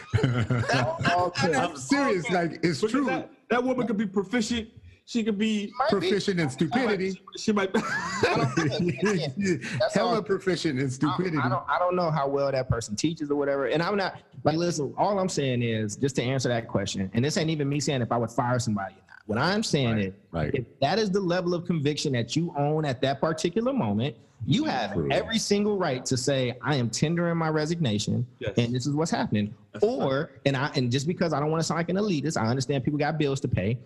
all, 0.75 0.99
all 1.15 1.31
Chris. 1.31 1.57
I'm 1.57 1.77
serious, 1.77 2.29
like 2.29 2.59
it's 2.61 2.81
Because 2.81 2.91
true. 2.91 3.05
That, 3.05 3.31
that 3.49 3.63
woman 3.63 3.87
could 3.87 3.95
be 3.97 4.05
proficient. 4.05 4.67
She 5.05 5.23
could 5.23 5.37
be. 5.37 5.71
Might 5.79 5.89
be. 5.89 5.91
Proficient 6.09 6.39
in 6.41 6.49
stupidity, 6.49 7.19
She 7.37 7.53
might. 7.53 7.71
That's 8.23 9.93
hella 9.93 10.15
all. 10.15 10.21
proficient 10.21 10.77
in 10.79 10.87
I, 10.87 10.89
stupidity. 10.89 11.37
I 11.37 11.47
don't 11.49 11.63
I 11.69 11.79
don't 11.79 11.95
know 11.95 12.11
how 12.11 12.27
well 12.27 12.51
that 12.51 12.69
person 12.69 12.97
teaches 12.97 13.31
or 13.31 13.35
whatever. 13.35 13.67
And 13.67 13.81
I'm 13.81 13.95
not 13.95 14.15
like 14.43 14.57
listen, 14.57 14.93
all 14.97 15.17
I'm 15.19 15.29
saying 15.29 15.63
is 15.63 15.95
just 15.95 16.17
to 16.17 16.21
answer 16.23 16.49
that 16.49 16.67
question, 16.67 17.09
and 17.13 17.23
this 17.23 17.37
ain't 17.37 17.49
even 17.49 17.69
me 17.69 17.79
saying 17.79 18.01
if 18.01 18.11
I 18.11 18.17
would 18.17 18.29
fire 18.31 18.59
somebody 18.59 18.93
or 18.95 18.97
not. 19.09 19.10
What 19.31 19.39
I'm 19.39 19.63
saying 19.63 19.97
is 19.97 20.13
right. 20.31 20.53
if 20.53 20.65
that 20.81 20.99
is 20.99 21.09
the 21.09 21.21
level 21.21 21.53
of 21.53 21.65
conviction 21.65 22.11
that 22.13 22.35
you 22.35 22.53
own 22.57 22.83
at 22.83 23.01
that 23.01 23.21
particular 23.21 23.71
moment, 23.71 24.15
you 24.45 24.65
have 24.65 24.91
True. 24.93 25.07
every 25.09 25.37
single 25.39 25.77
right 25.77 26.03
to 26.05 26.17
say, 26.17 26.57
I 26.61 26.75
am 26.75 26.89
tendering 26.89 27.37
my 27.37 27.47
resignation 27.49 28.27
Yes. 28.39 28.55
and 28.57 28.75
this 28.75 28.85
is 28.85 28.93
what's 28.93 29.11
happening. 29.11 29.53
or 29.81 30.31
and 30.45 30.57
I 30.57 30.69
and 30.75 30.91
just 30.91 31.07
because 31.07 31.31
I 31.31 31.39
don't 31.39 31.49
want 31.49 31.61
to 31.61 31.63
sound 31.63 31.79
like 31.79 31.87
an 31.89 31.95
elitist, 31.95 32.35
I 32.35 32.47
understand 32.47 32.83
people 32.83 32.99
got 32.99 33.17
bills 33.17 33.39
to 33.41 33.47
pay. 33.47 33.77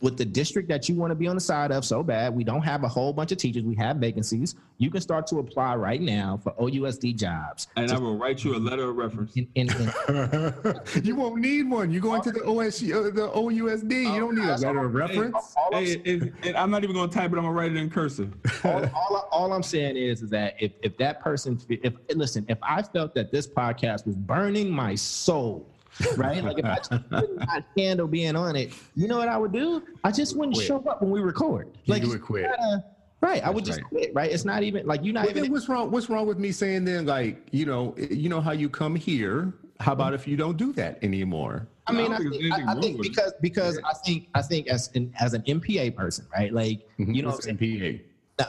With 0.00 0.16
the 0.16 0.24
district 0.24 0.68
that 0.68 0.88
you 0.88 0.94
want 0.94 1.10
to 1.10 1.16
be 1.16 1.26
on 1.26 1.34
the 1.34 1.40
side 1.40 1.72
of 1.72 1.84
so 1.84 2.04
bad, 2.04 2.32
we 2.34 2.44
don't 2.44 2.62
have 2.62 2.84
a 2.84 2.88
whole 2.88 3.12
bunch 3.12 3.32
of 3.32 3.38
teachers. 3.38 3.64
We 3.64 3.74
have 3.76 3.96
vacancies. 3.96 4.54
You 4.78 4.90
can 4.90 5.00
start 5.00 5.26
to 5.28 5.40
apply 5.40 5.74
right 5.74 6.00
now 6.00 6.38
for 6.40 6.52
OUSD 6.52 7.16
jobs. 7.16 7.66
and 7.74 7.90
I 7.90 7.98
will 7.98 8.16
write 8.16 8.44
you 8.44 8.54
a 8.54 8.58
letter 8.58 8.90
of 8.90 8.96
reference. 8.96 9.34
In, 9.34 9.48
in, 9.56 9.68
in, 9.70 10.54
you 11.02 11.16
won't 11.16 11.40
need 11.40 11.68
one. 11.68 11.90
You 11.90 11.98
go 11.98 12.14
into 12.14 12.30
the 12.30 12.40
OSU, 12.40 12.94
uh, 12.94 13.10
the 13.10 13.28
OUSD. 13.30 14.14
You 14.14 14.20
don't 14.20 14.36
need 14.36 14.48
a 14.48 14.56
letter 14.56 14.84
of 14.84 14.94
reference. 14.94 15.34
all 15.56 15.74
I'm 15.74 15.84
Hey, 15.84 16.00
and, 16.06 16.32
and 16.44 16.56
I'm 16.56 16.70
not 16.70 16.84
even 16.84 16.94
going 16.94 17.10
to 17.10 17.14
type 17.14 17.32
it. 17.32 17.36
I'm 17.36 17.42
going 17.42 17.46
to 17.46 17.50
write 17.50 17.72
it 17.72 17.76
in 17.76 17.90
cursive. 17.90 18.32
all, 18.62 18.84
all, 18.94 19.28
all 19.32 19.52
I'm 19.52 19.64
saying 19.64 19.96
is, 19.96 20.22
is 20.22 20.30
that 20.30 20.54
if, 20.60 20.72
if 20.82 20.96
that 20.98 21.20
person, 21.20 21.60
if 21.68 21.94
listen, 22.14 22.46
if 22.48 22.58
I 22.62 22.82
felt 22.82 23.16
that 23.16 23.32
this 23.32 23.48
podcast 23.48 24.06
was 24.06 24.14
burning 24.14 24.70
my 24.70 24.94
soul, 24.94 25.68
right? 26.16 26.42
Like 26.42 26.58
if 26.58 26.64
I 26.64 26.76
just 26.76 26.90
could 27.10 27.36
not 27.38 27.64
handle 27.76 28.06
being 28.06 28.36
on 28.36 28.56
it, 28.56 28.72
you 28.94 29.08
know 29.08 29.18
what 29.18 29.28
I 29.28 29.36
would 29.36 29.52
do? 29.52 29.82
I 30.04 30.10
just 30.10 30.36
wouldn't 30.36 30.56
Quit. 30.56 30.66
show 30.66 30.78
up 30.88 31.02
when 31.02 31.10
we 31.10 31.20
record. 31.20 31.68
You 31.84 31.94
Like 31.94 32.02
would 32.04 32.22
quit. 32.22 32.44
gotta- 32.44 32.84
Right. 33.20 33.42
I 33.44 33.50
would 33.50 33.64
That's 33.64 33.78
just 33.78 33.88
quit. 33.88 34.14
Right. 34.14 34.30
It's 34.30 34.44
not 34.44 34.62
even 34.62 34.86
like 34.86 35.02
you're 35.02 35.12
not 35.12 35.22
Well, 35.22 35.30
even. 35.30 35.42
then 35.44 35.52
what's 35.52 35.68
wrong? 35.68 35.90
What's 35.90 36.08
wrong 36.08 36.26
with 36.26 36.38
me 36.38 36.52
saying 36.52 36.84
then, 36.84 37.04
like, 37.06 37.48
you 37.50 37.66
know, 37.66 37.94
you 37.96 38.28
know 38.28 38.40
how 38.40 38.52
you 38.52 38.68
come 38.68 38.94
here? 38.94 39.54
How 39.80 39.92
about 39.92 40.14
if 40.14 40.28
you 40.28 40.36
don't 40.36 40.56
do 40.56 40.72
that 40.74 41.02
anymore? 41.02 41.66
I 41.88 41.92
mean, 41.92 42.12
I 42.12 42.18
think 42.18 42.52
I, 42.52 42.72
I 42.72 42.80
think 42.80 43.00
because 43.02 43.32
because 43.40 43.80
I 43.84 43.92
think 44.04 44.28
I 44.34 44.42
think 44.42 44.68
as 44.68 44.90
an 44.94 45.12
as 45.18 45.34
an 45.34 45.42
MPA 45.42 45.96
person, 45.96 46.26
right? 46.32 46.52
Like 46.52 46.80
mm-hmm. 46.98 47.12
you 47.12 47.22
know, 47.22 47.28
what 47.30 47.36
I'm 47.48 47.58
saying? 47.58 47.58
MPA. 47.58 48.00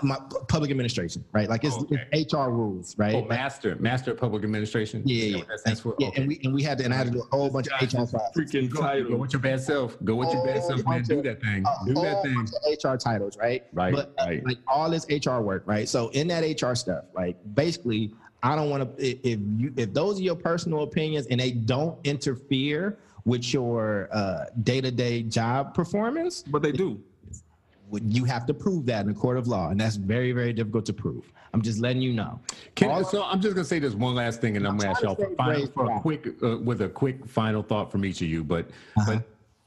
My 0.03 0.17
public 0.47 0.69
administration, 0.69 1.25
right? 1.31 1.49
Like 1.49 1.63
it's, 1.63 1.75
Okay. 1.75 1.97
it's 2.11 2.31
HR 2.33 2.49
rules, 2.49 2.95
right? 2.97 3.15
Oh, 3.15 3.19
Like, 3.19 3.29
master, 3.29 3.75
master 3.79 4.11
of 4.11 4.17
public 4.17 4.43
administration. 4.43 5.01
yeah, 5.05 5.23
yeah, 5.23 5.37
what 5.37 5.47
that 5.65 5.79
for? 5.79 5.95
yeah. 5.97 6.07
Okay. 6.09 6.21
And 6.21 6.27
we 6.27 6.39
and 6.43 6.53
we 6.53 6.61
had 6.61 6.77
to 6.77 6.85
and 6.85 6.93
I 6.93 6.97
had 6.97 7.07
to 7.07 7.13
do 7.13 7.21
a 7.31 7.35
whole 7.35 7.49
bunch 7.49 7.67
of 7.69 7.81
HR. 7.81 8.05
Freaking 8.37 8.69
Go 8.69 8.81
title. 8.81 9.17
with 9.17 9.33
your 9.33 9.41
bad 9.41 9.61
self. 9.61 9.97
Go 10.03 10.15
with 10.15 10.31
your 10.31 10.45
bad 10.45 10.63
self, 10.63 10.85
man. 10.85 11.01
Do 11.03 11.21
that 11.23 11.41
thing. 11.41 11.63
Do 11.87 11.93
that 11.95 12.21
thing. 12.23 12.47
HR 12.71 12.97
titles, 12.97 13.35
right? 13.37 13.63
Right, 13.73 13.93
But 13.93 14.13
right. 14.19 14.45
like 14.45 14.57
all 14.67 14.89
this 14.91 15.07
HR 15.09 15.39
work, 15.41 15.63
right? 15.65 15.89
So 15.89 16.09
in 16.09 16.27
that 16.27 16.43
HR 16.43 16.75
stuff, 16.75 17.05
like 17.15 17.37
basically, 17.55 18.13
I 18.43 18.55
don't 18.55 18.69
want 18.69 18.95
to. 18.97 19.03
If 19.27 19.39
you 19.57 19.73
if 19.75 19.91
those 19.93 20.19
are 20.19 20.23
your 20.23 20.35
personal 20.35 20.83
opinions 20.83 21.25
and 21.31 21.39
they 21.39 21.51
don't 21.51 21.97
interfere 22.05 22.99
with 23.25 23.53
your 23.53 24.07
uh, 24.11 24.45
day-to-day 24.63 25.23
job 25.23 25.73
performance, 25.73 26.43
But 26.47 26.61
they 26.61 26.71
do. 26.71 27.01
Would- 27.89 28.13
you 28.15 28.25
have 28.25 28.45
to 28.47 28.53
prove 28.53 28.85
that 28.87 29.05
in 29.05 29.11
a 29.11 29.13
court 29.13 29.37
of 29.37 29.47
law, 29.47 29.69
and 29.69 29.79
that's 29.79 29.95
very 29.95 30.31
very 30.31 30.53
difficult 30.53 30.85
to 30.85 30.93
prove. 30.93 31.31
I'm 31.53 31.61
just 31.61 31.79
letting 31.79 32.01
you 32.01 32.13
know. 32.13 32.39
Can, 32.75 32.89
All- 32.89 33.03
so 33.03 33.23
I'm 33.23 33.41
just 33.41 33.55
gonna 33.55 33.65
say 33.65 33.79
this 33.79 33.93
one 33.95 34.15
last 34.15 34.41
thing, 34.41 34.55
and 34.57 34.67
I'm 34.67 34.77
gonna 34.77 34.91
ask 34.91 35.01
y'all 35.01 35.15
for, 35.15 35.33
final, 35.35 35.67
for 35.67 35.91
a 35.91 35.99
quick, 35.99 36.27
uh, 36.43 36.57
with 36.59 36.81
a 36.81 36.89
quick 36.89 37.25
final 37.27 37.63
thought 37.63 37.91
from 37.91 38.05
each 38.05 38.21
of 38.21 38.27
you. 38.27 38.43
But, 38.43 38.69
Uh-huh. 38.97 39.13
but, 39.15 39.23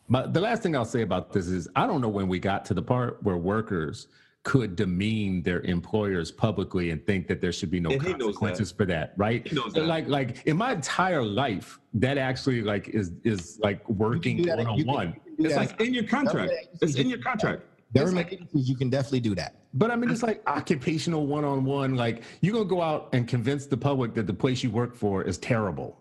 but 0.09 0.35
the 0.35 0.40
last 0.40 0.62
thing 0.62 0.77
I'll 0.77 0.85
say 0.85 1.03
about 1.03 1.32
this 1.32 1.49
is, 1.49 1.69
I 1.74 1.86
don't 1.86 2.01
know 2.01 2.09
when 2.09 2.28
we 2.28 2.39
got 2.39 2.65
to 2.66 2.74
the 2.74 2.82
part 2.82 3.23
where 3.23 3.36
workers 3.36 4.07
could 4.44 4.74
demean 4.74 5.40
their 5.43 5.61
employers 5.61 6.32
publicly 6.32 6.90
and 6.90 7.05
think 7.07 7.28
that 7.28 7.40
there 7.40 7.53
should 7.53 7.70
be 7.70 7.78
no 7.78 7.90
And 7.90 8.03
he 8.03 8.09
knows 8.09 8.19
that. 8.19 8.24
consequences 8.24 8.73
for 8.73 8.85
that, 8.86 9.15
right? 9.16 9.44
That. 9.74 9.86
Like, 9.86 10.09
like 10.09 10.43
in 10.47 10.57
my 10.57 10.73
entire 10.73 11.23
life, 11.23 11.78
that 11.94 12.19
actually 12.19 12.62
like 12.62 12.89
is 12.89 13.12
is 13.23 13.59
like 13.62 13.89
working 13.89 14.44
one 14.49 14.66
on 14.66 14.77
you 14.78 14.85
can- 14.85 14.94
one. 14.94 15.07
you 15.09 15.12
can 15.12 15.36
do 15.36 15.44
It's 15.44 15.55
that. 15.55 15.61
like 15.70 15.81
in 15.81 15.94
your 15.94 16.05
contract. 16.05 16.53
It's 16.81 16.97
in 16.97 17.09
your 17.09 17.19
contract. 17.19 17.62
Government 17.94 18.28
agencies, 18.32 18.69
you 18.69 18.77
can 18.77 18.89
definitely 18.89 19.20
do 19.20 19.35
that. 19.35 19.56
But 19.74 19.90
I 19.90 19.97
mean, 19.97 20.10
it's 20.10 20.23
like 20.23 20.43
occupational 20.47 21.27
one 21.27 21.44
on 21.44 21.64
one. 21.64 21.94
Like, 21.94 22.23
you're 22.40 22.55
going 22.55 22.64
to 22.64 22.70
go 22.70 22.81
out 22.81 23.10
and 23.12 23.28
convince 23.28 23.66
the 23.66 23.77
public 23.77 24.14
that 24.14 24.27
the 24.27 24.35
place 24.35 24.62
you 24.62 24.70
work 24.70 24.94
for 24.94 25.23
is 25.23 25.39
terrible. 25.39 25.98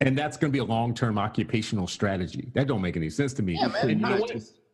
And 0.00 0.16
that's 0.16 0.36
going 0.36 0.50
to 0.50 0.52
be 0.52 0.60
a 0.60 0.64
long 0.64 0.94
term 0.94 1.18
occupational 1.18 1.86
strategy. 1.86 2.50
That 2.54 2.66
don't 2.66 2.82
make 2.82 2.96
any 2.96 3.10
sense 3.10 3.32
to 3.34 3.42
me. 3.42 3.58
Yeah, 3.60 3.68
man. 3.68 3.88
You 3.88 3.94
know? 3.96 4.26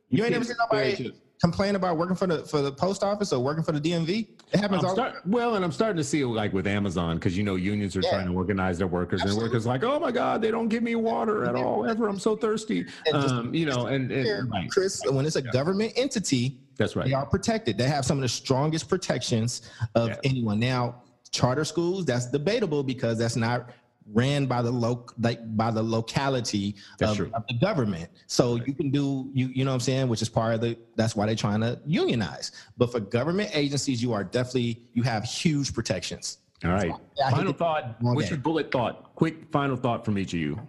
You 0.08 0.24
ain't 0.24 0.32
never 0.32 0.44
seen 0.44 0.56
nobody 0.58 1.12
complain 1.42 1.74
about 1.74 1.96
working 1.96 2.14
for 2.14 2.28
the 2.28 2.44
for 2.44 2.62
the 2.62 2.70
post 2.70 3.02
office 3.02 3.32
or 3.32 3.42
working 3.42 3.64
for 3.64 3.72
the 3.72 3.80
DMV. 3.80 4.28
It 4.52 4.60
happens 4.60 4.84
all. 4.84 4.94
start, 4.94 5.16
well, 5.26 5.56
and 5.56 5.64
I'm 5.64 5.72
starting 5.72 5.96
to 5.96 6.04
see 6.04 6.20
it 6.20 6.26
like 6.26 6.52
with 6.52 6.68
Amazon 6.68 7.16
because 7.16 7.36
you 7.36 7.42
know 7.42 7.56
unions 7.56 7.96
are 7.96 8.00
Yeah. 8.02 8.10
trying 8.10 8.26
to 8.28 8.32
organize 8.32 8.78
their 8.78 8.86
workers, 8.86 9.20
Absolutely. 9.22 9.44
and 9.46 9.52
workers 9.52 9.66
like, 9.66 9.82
oh 9.82 9.98
my 9.98 10.12
god, 10.12 10.40
they 10.40 10.52
don't 10.52 10.68
give 10.68 10.84
me 10.84 10.94
water 10.94 11.44
at 11.44 11.56
all 11.56 11.84
ever. 11.84 12.06
I'm 12.08 12.18
so 12.20 12.36
thirsty. 12.36 12.84
Just- 13.10 13.28
Um, 13.34 13.52
you 13.52 13.66
know, 13.66 13.86
and, 13.86 14.10
and 14.12 14.50
right, 14.52 14.70
Chris, 14.70 15.02
when 15.10 15.26
it's 15.26 15.36
a 15.36 15.42
government 15.42 15.92
entity, 15.96 16.58
that's 16.76 16.94
right. 16.94 17.06
they 17.08 17.12
are 17.12 17.26
protected. 17.26 17.76
They 17.76 17.88
have 17.88 18.04
some 18.04 18.18
of 18.18 18.22
the 18.22 18.28
strongest 18.28 18.88
protections 18.88 19.62
of 19.96 20.10
Yeah. 20.10 20.16
anyone. 20.24 20.60
Now, 20.60 21.02
charter 21.32 21.64
schools, 21.64 22.04
that's 22.04 22.30
debatable 22.30 22.82
because 22.84 23.18
that's 23.18 23.36
not 23.36 23.70
ran 24.12 24.46
by 24.46 24.62
the 24.62 24.70
loc 24.70 25.14
like 25.18 25.40
by 25.56 25.70
the 25.70 25.82
locality 25.82 26.76
of, 27.00 27.20
of 27.20 27.44
the 27.48 27.58
government. 27.60 28.08
So 28.26 28.56
you 28.56 28.74
can 28.74 28.90
do 28.90 29.30
you 29.32 29.48
you 29.48 29.64
know 29.64 29.70
what 29.70 29.74
I'm 29.76 29.80
saying, 29.80 30.08
which 30.08 30.22
is 30.22 30.28
part 30.28 30.54
of 30.54 30.60
the 30.60 30.78
that's 30.96 31.14
why 31.16 31.26
they're 31.26 31.34
trying 31.34 31.60
to 31.60 31.80
unionize. 31.86 32.52
But 32.76 32.92
for 32.92 33.00
government 33.00 33.50
agencies, 33.54 34.02
you 34.02 34.12
are 34.12 34.24
definitely 34.24 34.82
you 34.92 35.02
have 35.02 35.24
huge 35.24 35.74
protections. 35.74 36.38
All 36.64 36.70
right. 36.70 36.92
Yeah, 37.16 37.26
I 37.26 37.30
hate 37.30 37.36
Final 37.36 37.52
thought. 37.52 37.96
Wrong 38.00 38.14
What's 38.14 38.28
day. 38.28 38.34
your 38.34 38.42
bullet 38.42 38.70
thought? 38.70 39.14
Quick 39.14 39.50
final 39.50 39.76
thought 39.76 40.04
from 40.04 40.18
each 40.18 40.32
of 40.32 40.40
you. 40.40 40.60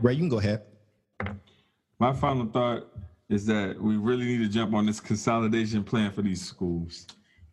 Ray, 0.00 0.14
you 0.14 0.18
can 0.18 0.28
go 0.28 0.38
ahead. 0.38 0.62
My 1.98 2.12
final 2.12 2.46
thought 2.46 2.88
is 3.30 3.46
that 3.46 3.80
we 3.80 3.96
really 3.96 4.24
need 4.26 4.38
to 4.38 4.48
jump 4.48 4.74
on 4.74 4.84
this 4.84 5.00
consolidation 5.00 5.82
plan 5.82 6.12
for 6.12 6.22
these 6.22 6.44
schools. 6.44 7.06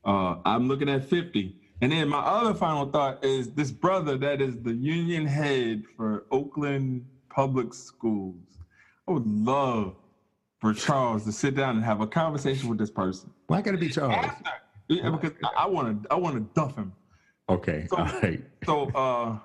Uh, 0.03 0.35
I'm 0.43 0.67
looking 0.67 0.89
at 0.89 1.05
50. 1.05 1.60
And 1.81 1.91
then 1.91 2.09
my 2.09 2.19
other 2.19 2.53
final 2.53 2.85
thought 2.85 3.23
is 3.23 3.49
this 3.51 3.71
brother 3.71 4.17
that 4.17 4.39
is 4.41 4.55
the 4.61 4.73
union 4.73 5.25
head 5.25 5.83
for 5.97 6.25
Oakland 6.31 7.05
Public 7.29 7.73
Schools. 7.73 8.35
I 9.07 9.11
would 9.13 9.25
love 9.25 9.95
for 10.59 10.73
Charles 10.73 11.23
to 11.25 11.31
sit 11.31 11.55
down 11.55 11.75
and 11.75 11.83
have 11.83 11.99
a 12.01 12.07
conversation 12.07 12.69
with 12.69 12.77
this 12.77 12.91
person. 12.91 13.31
Why 13.47 13.61
got 13.61 13.71
to 13.71 13.77
be 13.77 13.89
Charles? 13.89 14.13
After, 14.13 14.51
yeah, 14.89 15.09
because 15.09 15.31
I 15.57 15.65
want 15.65 16.03
to, 16.03 16.11
I 16.13 16.15
want 16.15 16.35
to 16.35 16.41
duff 16.53 16.75
him. 16.75 16.93
Okay. 17.49 17.87
So- 17.89 17.97
All 17.97 18.05
right. 18.05 18.43
So 18.65 18.83
uh, 18.91 19.39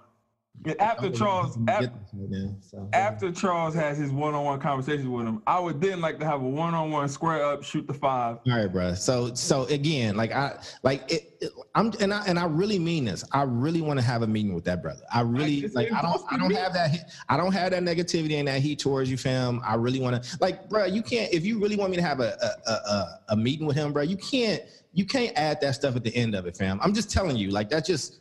after 0.81 1.11
Charles, 1.11 1.57
after, 1.69 1.87
Get 1.87 2.01
this 2.01 2.11
right 2.15 2.31
now, 2.31 2.57
so- 2.61 2.89
after 2.93 3.31
Charles 3.31 3.74
has 3.74 3.99
his 3.99 4.11
one-on-one 4.11 4.59
conversations 4.61 5.07
with 5.09 5.27
him, 5.27 5.43
I 5.47 5.61
would 5.61 5.81
then 5.81 6.01
like 6.01 6.19
to 6.20 6.27
have 6.27 6.43
a 6.43 6.49
one-on-one 6.49 7.09
square 7.09 7.45
up, 7.45 7.62
shoot 7.62 7.87
the 7.87 7.95
five. 7.95 8.39
All 8.47 8.57
right, 8.57 8.66
bro. 8.66 8.95
So 8.95 9.33
so 9.35 9.65
again, 9.66 10.16
like 10.16 10.33
I 10.33 10.59
like 10.83 11.11
it, 11.11 11.37
it- 11.41 11.53
I'm 11.74 11.93
and 12.01 12.12
I 12.12 12.24
and 12.27 12.39
I 12.39 12.47
really 12.47 12.78
mean 12.78 13.05
this. 13.05 13.23
I 13.33 13.43
really 13.43 13.83
want 13.83 13.99
to 14.01 14.05
have 14.05 14.23
a 14.23 14.27
meeting 14.27 14.55
with 14.55 14.65
that 14.65 14.83
brother. 14.83 15.03
I 15.12 15.20
really 15.20 15.59
It's 15.59 15.74
like 15.74 15.93
I 15.93 16.01
don't 16.03 16.23
I 16.31 16.39
don't 16.39 16.55
have 16.55 16.73
that 16.73 17.12
I 17.28 17.37
don't 17.37 17.53
have 17.53 17.70
that 17.73 17.83
negativity 17.83 18.35
and 18.39 18.49
that 18.49 18.61
heat 18.62 18.78
towards 18.78 19.11
you, 19.11 19.16
fam. 19.16 19.61
I 19.65 19.74
really 19.74 20.01
want 20.01 20.23
to 20.23 20.39
like, 20.41 20.69
bro. 20.69 20.87
You 20.87 21.03
can't 21.03 21.33
if 21.33 21.45
you 21.45 21.61
really 21.61 21.77
want 21.77 21.91
me 21.91 21.97
to 21.97 22.03
have 22.03 22.20
a 22.20 22.37
a, 22.43 22.70
a 22.70 22.73
a 22.74 23.20
a 23.31 23.37
meeting 23.37 23.66
with 23.66 23.77
him, 23.77 23.93
bro. 23.93 24.03
You 24.03 24.16
can't 24.16 24.62
you 24.95 25.05
can't 25.05 25.37
add 25.37 25.61
that 25.61 25.74
stuff 25.74 25.95
at 25.95 26.03
the 26.05 26.16
end 26.16 26.35
of 26.35 26.47
it, 26.47 26.57
fam. 26.57 26.81
I'm 26.83 26.95
just 26.95 27.11
telling 27.12 27.37
you, 27.37 27.51
like 27.51 27.69
that 27.70 27.85
just. 27.85 28.20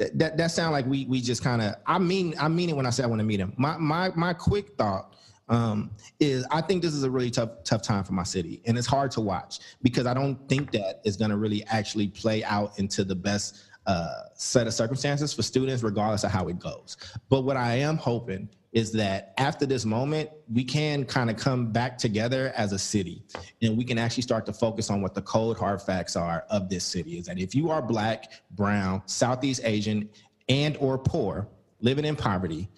That, 0.00 0.18
that, 0.18 0.36
that 0.38 0.50
sound 0.50 0.72
like 0.72 0.86
we 0.86 1.04
we 1.04 1.20
just 1.20 1.44
kind 1.44 1.60
of 1.60 1.74
I 1.86 1.98
mean 1.98 2.34
I 2.40 2.48
mean 2.48 2.70
it 2.70 2.76
when 2.76 2.86
I 2.86 2.90
say 2.90 3.02
I 3.02 3.06
want 3.06 3.20
to 3.20 3.24
meet 3.24 3.38
him. 3.38 3.52
My 3.58 3.76
my 3.76 4.10
my 4.16 4.32
quick 4.32 4.74
thought 4.78 5.14
um, 5.50 5.90
is 6.18 6.46
I 6.50 6.62
think 6.62 6.80
this 6.80 6.94
is 6.94 7.02
a 7.02 7.10
really 7.10 7.30
tough 7.30 7.64
tough 7.64 7.82
time 7.82 8.02
for 8.04 8.14
my 8.14 8.22
city, 8.22 8.62
and 8.64 8.78
it's 8.78 8.86
hard 8.86 9.10
to 9.12 9.20
watch 9.20 9.58
because 9.82 10.06
I 10.06 10.14
don't 10.14 10.36
think 10.48 10.72
that 10.72 11.02
is 11.04 11.18
going 11.18 11.30
to 11.30 11.36
really 11.36 11.62
actually 11.66 12.08
play 12.08 12.42
out 12.44 12.78
into 12.78 13.04
the 13.04 13.14
best 13.14 13.62
uh, 13.86 14.22
set 14.32 14.66
of 14.66 14.72
circumstances 14.72 15.34
for 15.34 15.42
students, 15.42 15.82
regardless 15.82 16.24
of 16.24 16.30
how 16.30 16.48
it 16.48 16.58
goes. 16.58 16.96
But 17.28 17.42
what 17.42 17.58
I 17.58 17.74
am 17.74 17.98
hoping 17.98 18.48
is 18.72 18.92
that 18.92 19.34
after 19.36 19.66
this 19.66 19.84
moment, 19.84 20.30
we 20.52 20.62
can 20.62 21.04
kind 21.04 21.28
of 21.28 21.36
come 21.36 21.72
back 21.72 21.98
together 21.98 22.52
as 22.56 22.72
a 22.72 22.78
city, 22.78 23.24
and 23.62 23.76
we 23.76 23.84
can 23.84 23.98
actually 23.98 24.22
start 24.22 24.46
to 24.46 24.52
focus 24.52 24.90
on 24.90 25.02
what 25.02 25.14
the 25.14 25.22
cold 25.22 25.58
hard 25.58 25.82
facts 25.82 26.14
are 26.14 26.44
of 26.50 26.68
this 26.68 26.84
city. 26.84 27.18
Is 27.18 27.26
that 27.26 27.38
if 27.38 27.54
you 27.54 27.70
are 27.70 27.82
black, 27.82 28.30
brown, 28.52 29.02
Southeast 29.06 29.62
Asian, 29.64 30.08
and 30.48 30.76
or 30.78 30.98
poor, 30.98 31.48
living 31.80 32.04
in 32.04 32.14
poverty, 32.14 32.68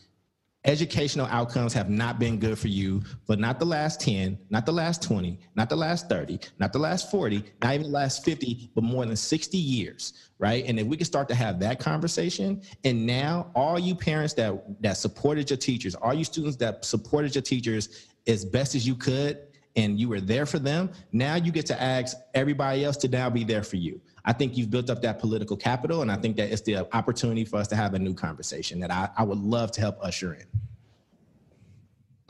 educational 0.64 1.26
outcomes 1.26 1.72
have 1.72 1.90
not 1.90 2.18
been 2.18 2.39
good 2.39 2.59
for 2.59 2.68
you 2.68 3.02
for 3.26 3.36
not 3.36 3.59
the 3.59 3.64
last 3.64 4.01
10, 4.01 4.39
not 4.51 4.64
the 4.64 4.72
last 4.72 5.02
20, 5.02 5.39
not 5.56 5.68
the 5.68 5.76
last 5.76 6.09
30, 6.09 6.39
not 6.59 6.72
the 6.72 6.78
last 6.78 7.10
40, 7.10 7.43
not 7.62 7.74
even 7.74 7.82
the 7.82 7.93
last 7.93 8.24
50, 8.24 8.70
but 8.74 8.84
more 8.84 9.05
than 9.05 9.16
60 9.16 9.56
years, 9.59 10.30
right? 10.39 10.64
And 10.66 10.78
if 10.78 10.86
we 10.86 10.97
can 10.97 11.06
start 11.06 11.28
to 11.28 11.34
have 11.34 11.59
that 11.60 11.80
conversation, 11.80 12.62
and 12.84 13.05
now 13.05 13.51
all 13.55 13.78
you 13.78 13.94
parents 13.94 14.34
that 14.34 14.62
that 14.82 14.97
supported 14.97 15.51
your 15.51 15.56
teachers, 15.56 15.94
all 15.97 16.14
you 16.14 16.24
students 16.24 16.56
that 16.59 16.84
supported 16.84 17.34
your 17.34 17.43
teachers 17.43 18.06
as 18.28 18.44
best 18.44 18.74
as 18.74 18.86
you 18.86 18.94
could, 18.94 19.39
and 19.74 19.98
you 19.98 20.09
were 20.09 20.20
there 20.20 20.47
for 20.47 20.59
them, 20.59 20.90
now 21.12 21.34
you 21.34 21.51
get 21.51 21.66
to 21.66 21.82
ask 21.82 22.16
everybody 22.34 22.84
else 22.84 22.97
to 22.98 23.09
now 23.09 23.30
be 23.30 23.43
there 23.43 23.62
for 23.62 23.76
you. 23.76 24.01
I 24.24 24.32
think 24.32 24.57
you've 24.57 24.70
built 24.70 24.89
up 24.89 25.03
that 25.03 25.19
political 25.19 25.57
capital, 25.57 26.03
and 26.03 26.11
I 26.11 26.16
think 26.16 26.36
that 26.36 26.53
it's 26.53 26.62
the 26.62 26.86
opportunity 26.94 27.44
for 27.44 27.57
us 27.57 27.69
to 27.69 27.77
have 27.77 27.94
a 27.94 27.99
new 27.99 28.15
conversation 28.15 28.78
that 28.81 28.90
I, 28.90 29.09
I 29.16 29.24
would 29.24 29.39
love 29.39 29.73
to 29.73 29.81
help 29.81 29.99
usher 30.01 30.35
in. 30.35 30.47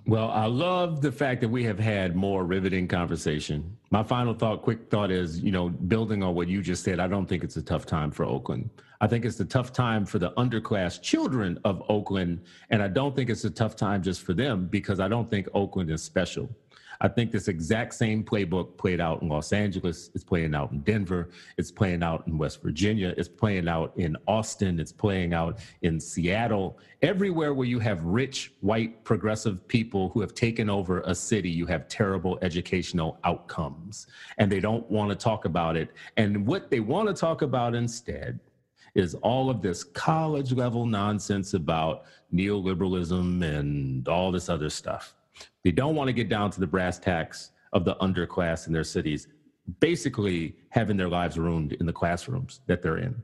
Well, 0.04 0.30
I 0.30 0.46
love 0.46 1.00
the 1.00 1.12
fact 1.12 1.40
that 1.42 1.48
we 1.48 1.62
have 1.64 1.78
had 1.78 2.16
more 2.16 2.44
riveting 2.44 2.88
conversation. 2.88 3.76
My 3.90 4.02
final 4.02 4.34
thought, 4.34 4.62
quick 4.62 4.90
thought 4.90 5.12
is, 5.12 5.38
you 5.38 5.52
know, 5.52 5.68
building 5.68 6.24
on 6.24 6.34
what 6.34 6.48
you 6.48 6.60
just 6.60 6.82
said, 6.82 6.98
I 6.98 7.06
don't 7.06 7.26
think 7.26 7.44
it's 7.44 7.56
a 7.56 7.62
tough 7.62 7.86
time 7.86 8.10
for 8.10 8.24
Oakland. 8.24 8.68
I 9.00 9.06
think 9.06 9.24
it's 9.24 9.38
a 9.38 9.44
tough 9.44 9.72
time 9.72 10.04
for 10.04 10.18
the 10.18 10.32
underclass 10.32 11.00
children 11.00 11.58
of 11.64 11.84
Oakland. 11.88 12.40
And 12.70 12.82
I 12.82 12.88
don't 12.88 13.14
think 13.14 13.30
it's 13.30 13.44
a 13.44 13.50
tough 13.50 13.76
time 13.76 14.02
just 14.02 14.22
for 14.22 14.34
them 14.34 14.66
because 14.66 14.98
I 14.98 15.06
don't 15.06 15.30
think 15.30 15.48
Oakland 15.54 15.90
is 15.90 16.02
special. 16.02 16.48
I 17.02 17.08
think 17.08 17.32
this 17.32 17.48
exact 17.48 17.94
same 17.94 18.22
playbook 18.22 18.76
played 18.76 19.00
out 19.00 19.22
in 19.22 19.28
Los 19.28 19.52
Angeles. 19.52 20.10
It's 20.14 20.22
playing 20.22 20.54
out 20.54 20.70
in 20.70 20.80
Denver. 20.82 21.30
It's 21.58 21.72
playing 21.72 22.04
out 22.04 22.24
in 22.28 22.38
West 22.38 22.62
Virginia. 22.62 23.12
It's 23.16 23.28
playing 23.28 23.66
out 23.66 23.92
in 23.96 24.16
Austin. 24.28 24.78
It's 24.78 24.92
playing 24.92 25.34
out 25.34 25.58
in 25.82 25.98
Seattle. 25.98 26.78
Everywhere 27.02 27.54
where 27.54 27.66
you 27.66 27.80
have 27.80 28.04
rich, 28.04 28.52
white, 28.60 29.02
progressive 29.02 29.66
people 29.66 30.10
who 30.10 30.20
have 30.20 30.32
taken 30.32 30.70
over 30.70 31.00
a 31.00 31.14
city, 31.14 31.50
you 31.50 31.66
have 31.66 31.88
terrible 31.88 32.38
educational 32.40 33.18
outcomes. 33.24 34.06
And 34.38 34.50
they 34.50 34.60
don't 34.60 34.88
want 34.88 35.10
to 35.10 35.16
talk 35.16 35.44
about 35.44 35.76
it. 35.76 35.90
And 36.16 36.46
what 36.46 36.70
they 36.70 36.78
want 36.78 37.08
to 37.08 37.14
talk 37.14 37.42
about 37.42 37.74
instead 37.74 38.38
is 38.94 39.16
all 39.16 39.50
of 39.50 39.60
this 39.60 39.82
college 39.82 40.52
level 40.52 40.86
nonsense 40.86 41.54
about 41.54 42.04
neoliberalism 42.32 43.42
and 43.42 44.06
all 44.06 44.30
this 44.30 44.48
other 44.48 44.70
stuff. 44.70 45.14
They 45.64 45.70
don't 45.70 45.94
want 45.94 46.08
to 46.08 46.12
get 46.12 46.28
down 46.28 46.50
to 46.50 46.60
the 46.60 46.66
brass 46.66 46.98
tacks 46.98 47.50
of 47.72 47.84
the 47.84 47.94
underclass 47.96 48.66
in 48.66 48.72
their 48.72 48.84
cities. 48.84 49.28
basically 49.78 50.56
having 50.70 50.96
their 50.96 51.08
lives 51.08 51.38
ruined 51.38 51.72
in 51.74 51.86
the 51.86 51.92
classrooms 51.92 52.60
that 52.66 52.82
they're 52.82 52.98
in. 52.98 53.14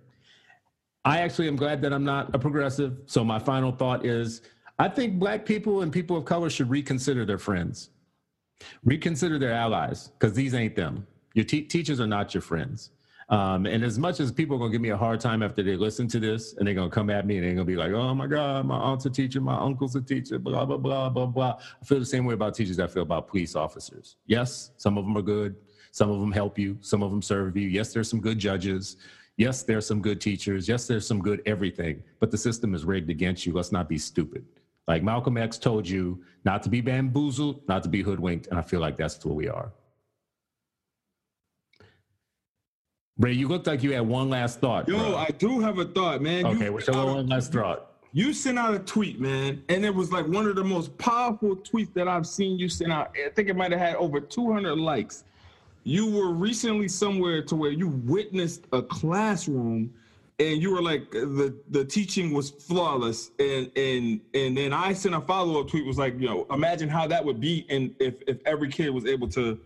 I 1.05 1.19
actually 1.21 1.49
am 1.49 1.57
glad 1.57 1.83
that 1.83 1.93
I'm 1.93 2.05
not 2.05 2.33
a 2.35 2.39
progressive. 2.39 2.99
So 3.07 3.25
my 3.25 3.39
final 3.41 3.73
thought 3.73 4.07
is 4.07 4.43
I 4.79 4.89
think 4.89 5.19
black 5.19 5.45
people 5.45 5.83
and 5.83 5.93
people 5.93 6.17
of 6.17 6.25
color 6.25 6.49
should 6.49 6.71
reconsider 6.71 7.25
their 7.25 7.39
friends, 7.39 7.91
reconsider 8.85 9.39
their 9.39 9.53
allies, 9.53 10.09
because 10.09 10.33
these 10.35 10.55
ain't 10.55 10.77
them. 10.77 11.07
Your 11.35 11.45
te- 11.45 11.63
teachers 11.63 11.99
are 12.01 12.07
not 12.07 12.35
your 12.35 12.41
friends. 12.43 12.91
Um, 13.31 13.67
and 13.67 13.85
as 13.85 13.99
much 13.99 14.21
as 14.21 14.33
people 14.33 14.57
are 14.57 14.59
gonna 14.59 14.73
give 14.73 14.81
me 14.81 14.89
a 14.89 14.97
hard 14.97 15.21
time 15.21 15.43
after 15.43 15.63
they 15.63 15.77
listen 15.77 16.09
to 16.09 16.19
this, 16.19 16.55
and 16.55 16.67
they're 16.67 16.75
gonna 16.75 16.89
come 16.89 17.11
at 17.11 17.27
me 17.27 17.37
and 17.37 17.47
they're 17.47 17.55
gonna 17.55 17.65
be 17.65 17.77
like, 17.77 17.93
"Oh 17.93 18.15
my 18.15 18.27
God, 18.27 18.65
my 18.65 18.77
aunt's 18.77 19.05
a 19.05 19.11
teacher, 19.11 19.41
my 19.41 19.59
uncle's 19.59 19.95
a 19.97 20.01
teacher," 20.01 20.39
blah 20.39 20.65
blah 20.65 20.79
blah 20.79 21.11
blah 21.11 21.27
blah. 21.27 21.59
I 21.81 21.85
feel 21.85 21.99
the 21.99 22.07
same 22.07 22.25
way 22.25 22.35
about 22.35 22.55
teachers. 22.55 22.79
I 22.81 22.87
feel 22.87 23.03
about 23.03 23.29
police 23.29 23.55
officers. 23.55 24.17
Yes, 24.27 24.71
some 24.79 24.97
of 24.97 25.05
them 25.05 25.17
are 25.17 25.23
good. 25.23 25.57
Some 25.91 26.11
of 26.11 26.21
them 26.21 26.33
help 26.33 26.59
you. 26.59 26.79
Some 26.81 27.03
of 27.03 27.11
them 27.11 27.21
serve 27.21 27.57
you. 27.57 27.69
Yes, 27.69 27.93
there's 27.93 28.09
some 28.09 28.21
good 28.21 28.39
judges. 28.39 28.97
Yes, 29.37 29.63
there's 29.63 29.87
some 29.87 30.01
good 30.01 30.21
teachers. 30.21 30.69
Yes, 30.69 30.87
there's 30.87 31.07
some 31.07 31.21
good 31.21 31.43
everything. 31.47 32.03
But 32.21 32.31
the 32.31 32.39
system 32.39 32.75
is 32.75 32.85
rigged 32.85 33.11
against 33.11 33.47
you. 33.47 33.53
Let's 33.53 33.73
not 33.73 33.89
be 33.89 33.99
stupid. 33.99 34.45
Like 34.87 35.03
Malcolm 35.03 35.37
X 35.37 35.59
told 35.59 35.87
you, 35.87 36.25
not 36.45 36.63
to 36.63 36.71
be 36.71 36.81
bamboozled, 36.81 37.61
not 37.69 37.83
to 37.83 37.91
be 37.91 38.01
hoodwinked, 38.01 38.47
and 38.47 38.59
I 38.59 38.63
feel 38.63 38.81
like 38.81 38.97
that's 38.97 39.23
what 39.25 39.35
we 39.35 39.47
are. 39.47 39.71
Ray, 43.19 43.33
you 43.33 43.49
looked 43.49 43.67
like 43.67 43.83
you 43.83 43.93
had 43.93 44.07
one 44.07 44.31
last 44.31 44.61
thought. 44.61 44.89
Yo, 44.89 44.97
bro. 44.97 45.17
I 45.17 45.29
do 45.39 45.59
have 45.61 45.79
a 45.79 45.85
thought, 45.85 46.23
man. 46.23 46.47
okay, 46.47 46.67
You 46.67 46.73
what's 46.73 46.87
your 46.87 47.05
one 47.05 47.27
last 47.27 47.53
thought? 47.53 47.93
You 48.13 48.33
sent 48.33 48.59
out 48.59 48.75
a 48.75 48.79
tweet, 48.79 49.21
man, 49.21 49.63
and 49.69 49.85
it 49.85 49.95
was 49.95 50.13
like 50.13 50.27
one 50.27 50.47
of 50.47 50.57
the 50.57 50.65
most 50.65 50.97
powerful 50.99 51.57
tweets 51.57 51.93
that 51.95 52.09
I've 52.09 52.27
seen 52.27 52.59
you 52.59 52.69
send 52.69 52.93
out. 52.93 53.15
I 53.25 53.29
think 53.31 53.49
it 53.49 53.57
might 53.57 53.71
have 53.73 53.81
had 53.81 53.97
over 53.97 54.21
200 54.21 54.77
likes. 54.77 55.25
You 55.85 56.11
were 56.11 56.31
recently 56.33 56.89
somewhere 56.89 57.43
to 57.43 57.57
where 57.57 57.71
you 57.71 57.89
witnessed 57.89 58.65
a 58.73 58.81
classroom, 58.83 59.93
and 60.39 60.63
you 60.63 60.73
were 60.73 60.81
like, 60.81 61.11
the 61.11 61.55
the 61.71 61.85
teaching 61.85 62.33
was 62.33 62.51
flawless, 62.51 63.31
and 63.39 63.71
and 63.77 64.21
and 64.33 64.57
then 64.57 64.73
I 64.73 64.93
sent 64.95 65.15
a 65.15 65.21
follow 65.21 65.61
up 65.61 65.69
tweet 65.69 65.85
was 65.85 65.99
like, 65.99 66.19
you 66.19 66.29
know, 66.29 66.47
imagine 66.51 66.89
how 66.89 67.07
that 67.09 67.25
would 67.25 67.41
be, 67.41 67.67
and 67.69 67.95
if 67.99 68.23
if 68.27 68.39
every 68.47 68.71
kid 68.71 68.91
was 68.91 69.05
able 69.07 69.29
to 69.29 69.59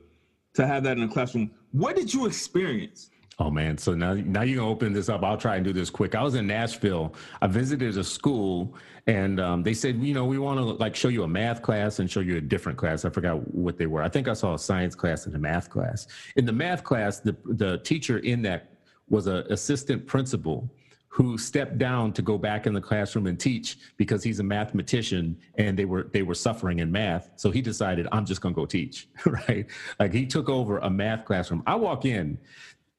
to 0.55 0.67
have 0.67 0.83
that 0.85 0.97
in 0.97 1.05
a 1.05 1.09
classroom. 1.09 1.51
What 1.73 1.97
did 1.97 2.13
you 2.13 2.27
experience? 2.27 3.11
Oh 3.43 3.51
man, 3.51 3.77
so 3.77 3.93
now 3.93 4.15
now 4.15 4.43
you're 4.43 4.59
gonna 4.59 4.71
open 4.71 4.93
this 4.93 5.09
up. 5.09 5.25
I'll 5.25 5.37
try 5.37 5.57
and 5.57 5.65
do 5.65 5.73
this 5.73 5.91
quick. 5.91 6.15
I 6.15 6.23
was 6.23 6.37
in 6.37 6.47
Nashville. 6.47 7.13
I 7.41 7.49
visited 7.49 7.97
a 7.97 8.05
school, 8.05 8.77
and 9.09 9.41
um, 9.41 9.65
they 9.65 9.75
said, 9.75 9.97
you 10.01 10.15
know, 10.15 10.25
we 10.25 10.39
want 10.39 10.61
to 10.61 10.65
like 10.65 10.95
show 10.95 11.09
you 11.09 11.25
a 11.25 11.29
math 11.29 11.61
class 11.61 11.99
and 11.99 12.09
show 12.09 12.21
you 12.21 12.37
a 12.37 12.41
different 12.41 12.79
class. 12.79 13.05
I 13.05 13.11
forgot 13.11 13.53
what 13.53 13.79
they 13.79 13.87
were. 13.87 14.01
I 14.01 14.09
think 14.09 14.29
I 14.29 14.35
saw 14.35 14.55
a 14.55 14.59
science 14.61 14.95
class 14.95 15.27
and 15.27 15.35
a 15.35 15.41
math 15.41 15.71
class. 15.71 16.07
In 16.37 16.47
the 16.47 16.53
math 16.53 16.85
class, 16.85 17.19
the 17.19 17.35
the 17.45 17.79
teacher 17.79 18.19
in 18.19 18.43
that 18.43 18.75
was 19.09 19.27
an 19.27 19.45
assistant 19.51 20.07
principal 20.07 20.71
who 21.13 21.37
stepped 21.37 21.77
down 21.77 22.11
to 22.11 22.23
go 22.23 22.39
back 22.39 22.67
in 22.67 22.73
the 22.73 22.81
classroom 22.81 23.27
and 23.27 23.39
teach 23.39 23.77
because 23.99 24.25
he's 24.25 24.41
a 24.41 24.43
mathematician 24.43 25.37
and 25.57 25.79
they 25.79 25.85
were 25.85 26.05
they 26.15 26.23
were 26.23 26.35
suffering 26.35 26.79
in 26.79 26.91
math 26.91 27.29
so 27.37 27.51
he 27.51 27.61
decided 27.61 28.09
i'm 28.13 28.25
just 28.25 28.41
going 28.41 28.55
to 28.55 28.59
go 28.59 28.65
teach 28.65 29.09
right 29.27 29.67
like 30.01 30.11
he 30.11 30.25
took 30.25 30.49
over 30.49 30.79
a 30.79 30.89
math 30.89 31.27
classroom 31.27 31.63
i 31.67 31.75
walk 31.75 32.07
in 32.07 32.39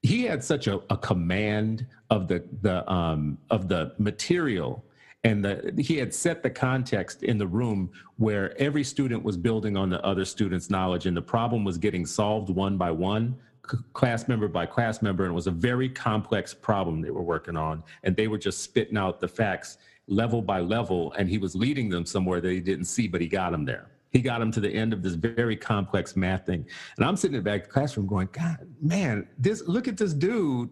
he 0.04 0.24
had 0.24 0.44
such 0.44 0.68
a, 0.68 0.82
a 0.90 0.98
command 0.98 1.88
of 2.10 2.28
the 2.28 2.44
the 2.62 2.90
um 2.92 3.38
of 3.50 3.68
the 3.68 3.94
material 3.98 4.84
and 5.24 5.44
the 5.44 5.74
he 5.82 5.96
had 5.96 6.14
set 6.14 6.44
the 6.44 6.50
context 6.50 7.24
in 7.24 7.38
the 7.38 7.48
room 7.48 7.90
where 8.18 8.56
every 8.62 8.84
student 8.84 9.24
was 9.24 9.38
building 9.38 9.76
on 9.76 9.90
the 9.90 10.06
other 10.06 10.26
student's 10.26 10.70
knowledge 10.70 11.08
and 11.08 11.16
the 11.16 11.22
problem 11.22 11.64
was 11.64 11.78
getting 11.78 12.06
solved 12.06 12.50
one 12.50 12.78
by 12.78 12.92
one 12.92 13.36
class 13.94 14.28
member 14.28 14.50
by 14.50 14.66
class 14.66 15.02
member 15.02 15.24
and 15.24 15.32
it 15.32 15.36
was 15.36 15.48
a 15.48 15.52
very 15.52 15.88
complex 15.88 16.54
problem 16.54 17.02
they 17.02 17.10
were 17.10 17.24
working 17.24 17.56
on 17.56 17.82
and 18.04 18.14
they 18.16 18.28
were 18.28 18.38
just 18.38 18.62
spitting 18.62 18.98
out 18.98 19.22
the 19.22 19.28
facts 19.28 19.78
level 20.08 20.42
by 20.42 20.60
level 20.60 21.14
and 21.14 21.30
he 21.30 21.38
was 21.38 21.56
leading 21.56 21.88
them 21.88 22.06
somewhere 22.06 22.42
that 22.42 22.52
he 22.52 22.60
didn't 22.60 22.86
see 22.86 23.08
but 23.08 23.22
he 23.22 23.28
got 23.28 23.52
them 23.52 23.64
there 23.64 23.93
he 24.14 24.22
got 24.22 24.42
him 24.42 24.52
to 24.52 24.60
the 24.60 24.70
end 24.70 24.94
of 24.94 25.02
this 25.02 25.16
very 25.16 25.58
complex 25.58 26.16
math 26.16 26.46
thing. 26.46 26.66
And 26.96 27.06
I'm 27.06 27.18
sitting 27.18 27.36
in 27.36 27.44
the 27.44 27.50
back 27.50 27.62
of 27.62 27.68
the 27.68 27.74
classroom 27.74 28.08
going, 28.08 28.30
God, 28.32 28.60
man, 28.80 29.28
this 29.38 29.68
look 29.68 29.88
at 29.88 29.98
this 29.98 30.14
dude 30.14 30.70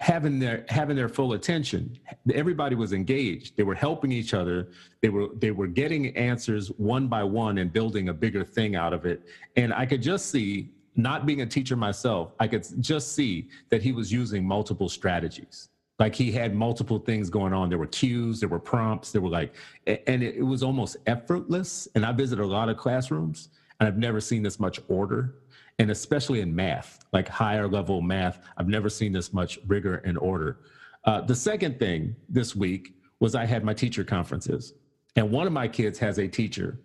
having 0.00 0.38
their 0.38 0.64
having 0.68 0.94
their 0.94 1.08
full 1.08 1.32
attention. 1.32 1.98
Everybody 2.32 2.76
was 2.76 2.92
engaged. 2.92 3.56
They 3.56 3.62
were 3.64 3.74
helping 3.74 4.12
each 4.12 4.34
other. 4.34 4.68
They 5.00 5.08
were 5.08 5.28
they 5.34 5.50
were 5.50 5.66
getting 5.66 6.14
answers 6.16 6.68
one 6.76 7.08
by 7.08 7.24
one 7.24 7.58
and 7.58 7.72
building 7.72 8.10
a 8.10 8.14
bigger 8.14 8.44
thing 8.44 8.76
out 8.76 8.92
of 8.92 9.06
it. 9.06 9.22
And 9.56 9.72
I 9.72 9.86
could 9.86 10.02
just 10.02 10.30
see, 10.30 10.70
not 10.94 11.24
being 11.24 11.40
a 11.40 11.46
teacher 11.46 11.74
myself, 11.74 12.32
I 12.38 12.46
could 12.48 12.66
just 12.80 13.14
see 13.14 13.48
that 13.70 13.82
he 13.82 13.92
was 13.92 14.12
using 14.12 14.46
multiple 14.46 14.90
strategies 14.90 15.70
like 15.98 16.14
he 16.14 16.30
had 16.30 16.54
multiple 16.54 16.98
things 16.98 17.28
going 17.28 17.52
on. 17.52 17.68
There 17.68 17.78
were 17.78 17.86
cues 17.86 18.40
there 18.40 18.48
were 18.48 18.58
prompts 18.58 19.12
there 19.12 19.20
were 19.20 19.28
like 19.28 19.54
and 19.86 20.22
it, 20.22 20.42
was 20.42 20.62
almost 20.62 20.96
effortless. 21.06 21.88
And 21.94 22.04
i 22.04 22.12
visited 22.12 22.42
a 22.42 22.46
lot 22.46 22.68
of 22.68 22.76
classrooms 22.76 23.48
and 23.80 23.88
i've 23.88 23.98
never 23.98 24.20
seen 24.20 24.42
this 24.42 24.58
much 24.60 24.80
order. 24.88 25.36
And 25.80 25.90
especially 25.90 26.40
in 26.40 26.54
math 26.54 27.04
like 27.12 27.28
higher 27.28 27.68
level 27.68 28.00
math 28.00 28.40
i've 28.56 28.68
never 28.68 28.88
seen 28.88 29.12
this 29.12 29.32
much 29.32 29.58
rigor 29.66 29.96
and 30.04 30.18
order. 30.18 30.60
Uh, 31.04 31.20
the 31.20 31.34
second 31.34 31.78
thing 31.78 32.14
this 32.28 32.54
week 32.54 32.94
was 33.20 33.34
i 33.34 33.44
had 33.44 33.64
my 33.64 33.74
teacher 33.74 34.04
conferences. 34.04 34.74
And 35.16 35.30
one 35.30 35.46
of 35.46 35.52
my 35.52 35.66
kids 35.66 35.98
has 35.98 36.18
a 36.18 36.28
teacher 36.28 36.78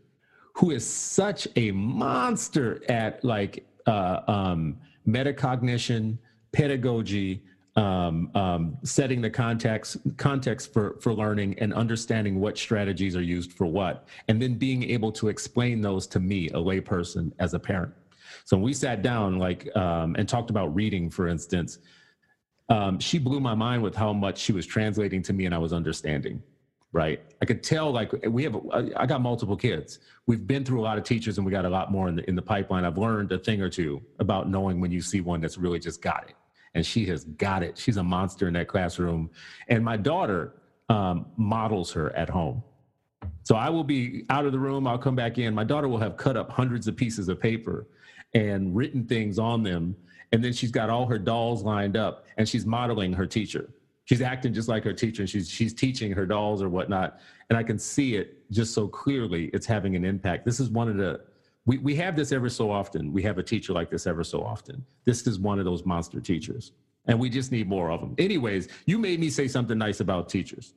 who 0.55 0.71
is 0.71 0.87
such 0.87 1.47
a 1.55 1.71
monster 1.71 2.81
at 2.89 3.23
like 3.23 3.65
uh, 3.87 4.21
um, 4.27 4.77
metacognition, 5.07 6.17
pedagogy, 6.51 7.43
um, 7.75 8.29
um, 8.35 8.77
setting 8.83 9.21
the 9.21 9.29
context 9.29 9.97
context 10.17 10.73
for 10.73 10.97
for 11.01 11.13
learning, 11.13 11.57
and 11.59 11.73
understanding 11.73 12.39
what 12.39 12.57
strategies 12.57 13.15
are 13.15 13.21
used 13.21 13.53
for 13.53 13.65
what, 13.65 14.07
and 14.27 14.41
then 14.41 14.55
being 14.55 14.83
able 14.89 15.11
to 15.13 15.29
explain 15.29 15.81
those 15.81 16.07
to 16.07 16.19
me, 16.19 16.47
a 16.49 16.53
layperson, 16.53 17.31
as 17.39 17.53
a 17.53 17.59
parent. 17.59 17.93
So 18.45 18.57
when 18.57 18.63
we 18.63 18.73
sat 18.73 19.01
down, 19.01 19.39
like, 19.39 19.73
um, 19.75 20.15
and 20.17 20.27
talked 20.27 20.49
about 20.49 20.73
reading, 20.75 21.09
for 21.09 21.27
instance, 21.27 21.79
um, 22.69 22.99
she 22.99 23.17
blew 23.19 23.39
my 23.39 23.55
mind 23.55 23.81
with 23.81 23.95
how 23.95 24.11
much 24.11 24.37
she 24.37 24.51
was 24.51 24.65
translating 24.65 25.21
to 25.23 25.33
me, 25.33 25.45
and 25.45 25.55
I 25.55 25.57
was 25.57 25.73
understanding 25.73 26.41
right? 26.93 27.21
I 27.41 27.45
could 27.45 27.63
tell 27.63 27.91
like 27.91 28.13
we 28.29 28.43
have, 28.43 28.55
I 28.95 29.05
got 29.05 29.19
multiple 29.19 29.57
kids. 29.57 29.99
We've 30.27 30.45
been 30.47 30.63
through 30.63 30.79
a 30.79 30.83
lot 30.83 30.97
of 30.97 31.03
teachers 31.03 31.37
and 31.37 31.45
we 31.45 31.51
got 31.51 31.65
a 31.65 31.69
lot 31.69 31.91
more 31.91 32.07
in 32.07 32.15
the, 32.15 32.29
in 32.29 32.35
the 32.35 32.41
pipeline. 32.41 32.85
I've 32.85 32.99
learned 32.99 33.31
a 33.31 33.39
thing 33.39 33.61
or 33.61 33.69
two 33.69 34.01
about 34.19 34.47
knowing 34.47 34.79
when 34.79 34.91
you 34.91 35.01
see 35.01 35.19
one 35.19 35.41
that's 35.41 35.57
really 35.57 35.79
just 35.79 36.01
got 36.01 36.29
it. 36.29 36.35
And 36.75 36.85
she 36.85 37.05
has 37.05 37.25
got 37.25 37.63
it. 37.63 37.77
She's 37.77 37.97
a 37.97 38.03
monster 38.03 38.47
in 38.47 38.53
that 38.53 38.67
classroom. 38.67 39.29
And 39.67 39.83
my 39.83 39.97
daughter 39.97 40.53
um, 40.89 41.27
models 41.37 41.91
her 41.91 42.15
at 42.15 42.29
home. 42.29 42.63
So 43.43 43.55
I 43.55 43.69
will 43.69 43.83
be 43.83 44.25
out 44.29 44.45
of 44.45 44.51
the 44.51 44.59
room. 44.59 44.87
I'll 44.87 44.97
come 44.97 45.15
back 45.15 45.37
in. 45.37 45.53
My 45.53 45.63
daughter 45.63 45.87
will 45.87 45.99
have 45.99 46.17
cut 46.17 46.35
up 46.35 46.49
hundreds 46.49 46.87
of 46.87 46.95
pieces 46.95 47.29
of 47.29 47.39
paper 47.39 47.87
and 48.33 48.75
written 48.75 49.05
things 49.05 49.37
on 49.37 49.63
them. 49.63 49.95
And 50.31 50.43
then 50.43 50.51
she's 50.51 50.71
got 50.71 50.89
all 50.89 51.05
her 51.05 51.19
dolls 51.19 51.63
lined 51.63 51.95
up 51.95 52.25
and 52.37 52.49
she's 52.49 52.65
modeling 52.65 53.13
her 53.13 53.27
teacher 53.27 53.69
she's 54.05 54.21
acting 54.21 54.53
just 54.53 54.67
like 54.67 54.83
her 54.83 54.93
teacher 54.93 55.21
and 55.21 55.29
she's 55.29 55.49
she's 55.49 55.73
teaching 55.73 56.11
her 56.11 56.25
dolls 56.25 56.61
or 56.61 56.69
whatnot 56.69 57.19
and 57.49 57.57
i 57.57 57.63
can 57.63 57.77
see 57.79 58.15
it 58.15 58.49
just 58.51 58.73
so 58.73 58.87
clearly 58.87 59.45
it's 59.53 59.65
having 59.65 59.95
an 59.95 60.05
impact 60.05 60.45
this 60.45 60.59
is 60.59 60.69
one 60.69 60.89
of 60.89 60.97
the 60.97 61.21
we, 61.65 61.77
we 61.77 61.95
have 61.95 62.15
this 62.15 62.31
ever 62.31 62.49
so 62.49 62.71
often 62.71 63.11
we 63.11 63.21
have 63.21 63.37
a 63.37 63.43
teacher 63.43 63.73
like 63.73 63.89
this 63.89 64.05
ever 64.07 64.23
so 64.23 64.43
often 64.43 64.85
this 65.05 65.25
is 65.27 65.39
one 65.39 65.59
of 65.59 65.65
those 65.65 65.85
monster 65.85 66.19
teachers 66.19 66.73
and 67.07 67.19
we 67.19 67.29
just 67.29 67.51
need 67.51 67.67
more 67.67 67.91
of 67.91 68.01
them 68.01 68.15
anyways 68.17 68.67
you 68.85 68.97
made 68.97 69.19
me 69.19 69.29
say 69.29 69.47
something 69.47 69.77
nice 69.77 69.99
about 69.99 70.29
teachers 70.29 70.73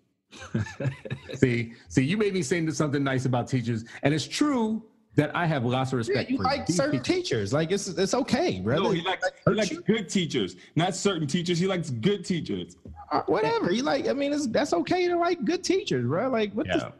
see 1.34 1.72
see 1.88 2.04
you 2.04 2.16
made 2.16 2.34
me 2.34 2.42
say 2.42 2.66
something 2.70 3.02
nice 3.02 3.24
about 3.24 3.48
teachers 3.48 3.84
and 4.02 4.12
it's 4.12 4.26
true 4.26 4.82
that 5.14 5.34
i 5.34 5.46
have 5.46 5.64
lots 5.64 5.92
of 5.92 5.98
respect. 5.98 6.28
Yeah, 6.28 6.32
you 6.32 6.36
for 6.36 6.44
like 6.44 6.68
certain 6.68 7.02
teachers. 7.02 7.28
teachers. 7.28 7.52
Like 7.52 7.70
it's 7.70 7.88
it's 7.88 8.12
okay, 8.12 8.60
brother. 8.60 8.82
No, 8.82 8.90
he 8.90 9.00
likes 9.00 9.30
he 9.46 9.54
likes 9.54 9.78
good 9.78 10.10
teachers, 10.10 10.56
not 10.74 10.94
certain 10.94 11.26
teachers. 11.26 11.58
He 11.58 11.66
likes 11.66 11.88
good 11.88 12.22
teachers. 12.22 12.76
Uh, 13.10 13.22
whatever. 13.22 13.72
You 13.72 13.82
like. 13.82 14.08
I 14.08 14.12
mean, 14.12 14.34
it's, 14.34 14.46
that's 14.46 14.74
okay 14.74 15.08
to 15.08 15.16
like 15.16 15.42
good 15.46 15.64
teachers, 15.64 16.04
bro. 16.04 16.28
Like 16.28 16.52
what? 16.52 16.66
yeah 16.66 16.76
The, 16.76 16.92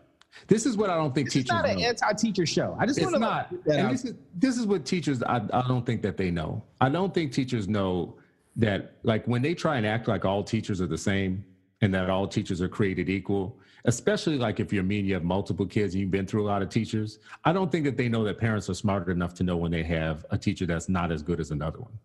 this 0.46 0.66
is 0.66 0.76
what 0.76 0.90
i 0.90 0.96
don't 0.96 1.14
think 1.14 1.26
this 1.28 1.36
is 1.36 1.42
teachers 1.44 1.54
not 1.54 1.68
an 1.68 1.78
know. 1.78 1.86
anti-teacher 1.86 2.46
show. 2.46 2.76
I 2.78 2.86
just 2.86 2.98
it's 2.98 3.04
want 3.04 3.14
to 3.14 3.20
not. 3.20 3.52
Like, 3.66 3.90
this 3.90 4.04
is 4.04 4.14
this 4.34 4.58
is 4.58 4.66
what 4.66 4.84
teachers 4.84 5.22
I, 5.22 5.36
I 5.52 5.66
don't 5.66 5.84
think 5.84 6.02
that 6.02 6.16
they 6.16 6.30
know. 6.30 6.62
I 6.80 6.88
don't 6.88 7.12
think 7.12 7.32
teachers 7.32 7.68
know 7.68 8.16
that 8.56 8.92
like 9.02 9.26
when 9.26 9.42
they 9.42 9.54
try 9.54 9.76
and 9.76 9.86
act 9.86 10.08
like 10.08 10.24
all 10.24 10.42
teachers 10.42 10.80
are 10.80 10.86
the 10.86 10.98
same 10.98 11.44
and 11.82 11.92
that 11.94 12.08
all 12.08 12.26
teachers 12.26 12.62
are 12.62 12.68
created 12.68 13.08
equal, 13.10 13.58
especially 13.84 14.38
like 14.38 14.60
if 14.60 14.72
you're 14.72 14.82
me 14.82 14.98
and 14.98 15.08
you 15.08 15.14
have 15.14 15.24
multiple 15.24 15.66
kids 15.66 15.94
and 15.94 16.00
you've 16.00 16.10
been 16.10 16.26
through 16.26 16.42
a 16.42 16.48
lot 16.48 16.62
of 16.62 16.70
teachers, 16.70 17.18
I 17.44 17.52
don't 17.52 17.70
think 17.70 17.84
that 17.84 17.96
they 17.96 18.08
know 18.08 18.24
that 18.24 18.38
parents 18.38 18.70
are 18.70 18.74
smart 18.74 19.08
enough 19.08 19.34
to 19.34 19.44
know 19.44 19.56
when 19.56 19.70
they 19.70 19.82
have 19.82 20.24
a 20.30 20.38
teacher 20.38 20.64
that's 20.64 20.88
not 20.88 21.12
as 21.12 21.22
good 21.22 21.38
as 21.38 21.50
another 21.50 21.80
one. 21.80 21.98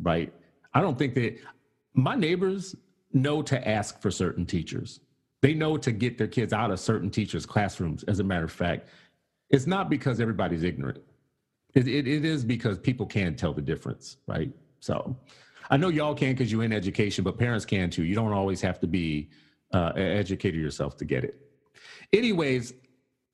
Right? 0.00 0.32
I 0.72 0.80
don't 0.80 0.98
think 0.98 1.14
that 1.14 1.38
my 1.92 2.16
neighbors 2.16 2.74
know 3.12 3.42
to 3.42 3.68
ask 3.68 4.00
for 4.00 4.10
certain 4.10 4.46
teachers. 4.46 5.00
They 5.44 5.52
know 5.52 5.76
to 5.76 5.92
get 5.92 6.16
their 6.16 6.26
kids 6.26 6.54
out 6.54 6.70
of 6.70 6.80
certain 6.80 7.10
teachers' 7.10 7.44
classrooms, 7.44 8.02
as 8.04 8.18
a 8.18 8.24
matter 8.24 8.46
of 8.46 8.50
fact. 8.50 8.88
It's 9.50 9.66
not 9.66 9.90
because 9.90 10.18
everybody's 10.18 10.62
ignorant. 10.62 11.02
It, 11.74 11.86
it, 11.86 12.08
it 12.08 12.24
is 12.24 12.42
because 12.42 12.78
people 12.78 13.04
can't 13.04 13.38
tell 13.38 13.52
the 13.52 13.60
difference, 13.60 14.16
right? 14.26 14.50
So 14.80 15.14
I 15.68 15.76
know 15.76 15.88
y'all 15.88 16.14
can 16.14 16.32
because 16.32 16.50
you're 16.50 16.64
in 16.64 16.72
education, 16.72 17.24
but 17.24 17.38
parents 17.38 17.66
can 17.66 17.90
too. 17.90 18.04
You 18.04 18.14
don't 18.14 18.32
always 18.32 18.62
have 18.62 18.80
to 18.80 18.86
be 18.86 19.28
uh, 19.74 19.92
an 19.96 20.16
educator 20.16 20.56
yourself 20.56 20.96
to 20.96 21.04
get 21.04 21.24
it. 21.24 21.38
Anyways, 22.14 22.72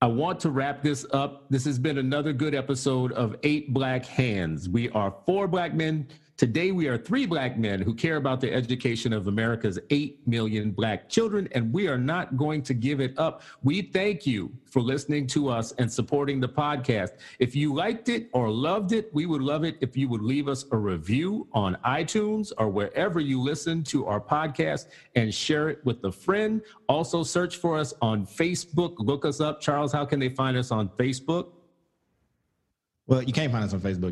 I 0.03 0.09
want 0.09 0.41
to 0.41 0.51
wrap 0.51 0.82
this 0.82 1.07
up. 1.12 1.49
This 1.49 1.65
has 1.65 1.78
been 1.78 1.99
another 1.99 2.32
good 2.32 2.57
episode 2.57 3.12
of 3.12 3.37
Eight 3.45 3.73
Black 3.73 4.05
Hands. 4.05 4.69
We 4.69 4.89
are 4.89 5.15
four 5.27 5.47
black 5.47 5.74
men. 5.74 6.09
Today, 6.41 6.73
we 6.73 6.89
are 6.89 6.97
three 6.97 7.27
black 7.27 7.59
men 7.59 7.83
who 7.83 7.93
care 7.93 8.17
about 8.17 8.41
the 8.41 8.51
education 8.51 9.12
of 9.12 9.27
America's 9.27 9.79
8 9.91 10.27
million 10.27 10.71
black 10.71 11.07
children, 11.07 11.47
and 11.53 11.71
we 11.71 11.87
are 11.87 11.99
not 11.99 12.39
going 12.39 12.62
to 12.62 12.73
give 12.73 12.99
it 12.99 13.12
up. 13.19 13.43
We 13.62 13.83
thank 13.83 14.27
you 14.27 14.51
for 14.65 14.81
listening 14.81 15.27
to 15.27 15.51
us 15.51 15.73
and 15.73 15.93
supporting 15.93 16.41
the 16.41 16.49
podcast. 16.49 17.11
If 17.41 17.55
you 17.55 17.75
liked 17.75 18.09
it 18.09 18.31
or 18.33 18.49
loved 18.49 18.93
it, 18.93 19.12
we 19.12 19.27
would 19.27 19.43
love 19.43 19.65
it 19.65 19.77
if 19.83 19.99
you 19.99 20.09
would 20.09 20.23
leave 20.23 20.49
us 20.49 20.65
a 20.73 20.79
review 20.79 21.47
on 21.53 21.77
iTunes 21.85 22.53
or 22.57 22.71
wherever 22.71 23.21
you 23.21 23.39
listen 23.39 23.85
to 23.85 24.07
our 24.07 24.19
podcast 24.19 24.87
and 25.17 25.35
share 25.35 25.69
it 25.69 25.85
with 25.85 26.03
a 26.05 26.11
friend. 26.11 26.62
Also, 26.89 27.23
search 27.23 27.57
for 27.57 27.77
us 27.77 27.93
on 28.01 28.25
Facebook. 28.25 28.95
Look 28.97 29.27
us 29.27 29.43
up. 29.43 29.61
Charles, 29.61 29.93
how 29.93 30.07
can 30.07 30.19
they 30.19 30.31
find 30.31 30.57
us 30.57 30.71
on 30.71 30.89
Facebook? 30.89 31.49
Well, 33.11 33.25
you 33.25 33.33
can't 33.33 33.51
find 33.51 33.65
us 33.65 33.75
on 33.75 33.81
Facebook. 33.81 34.09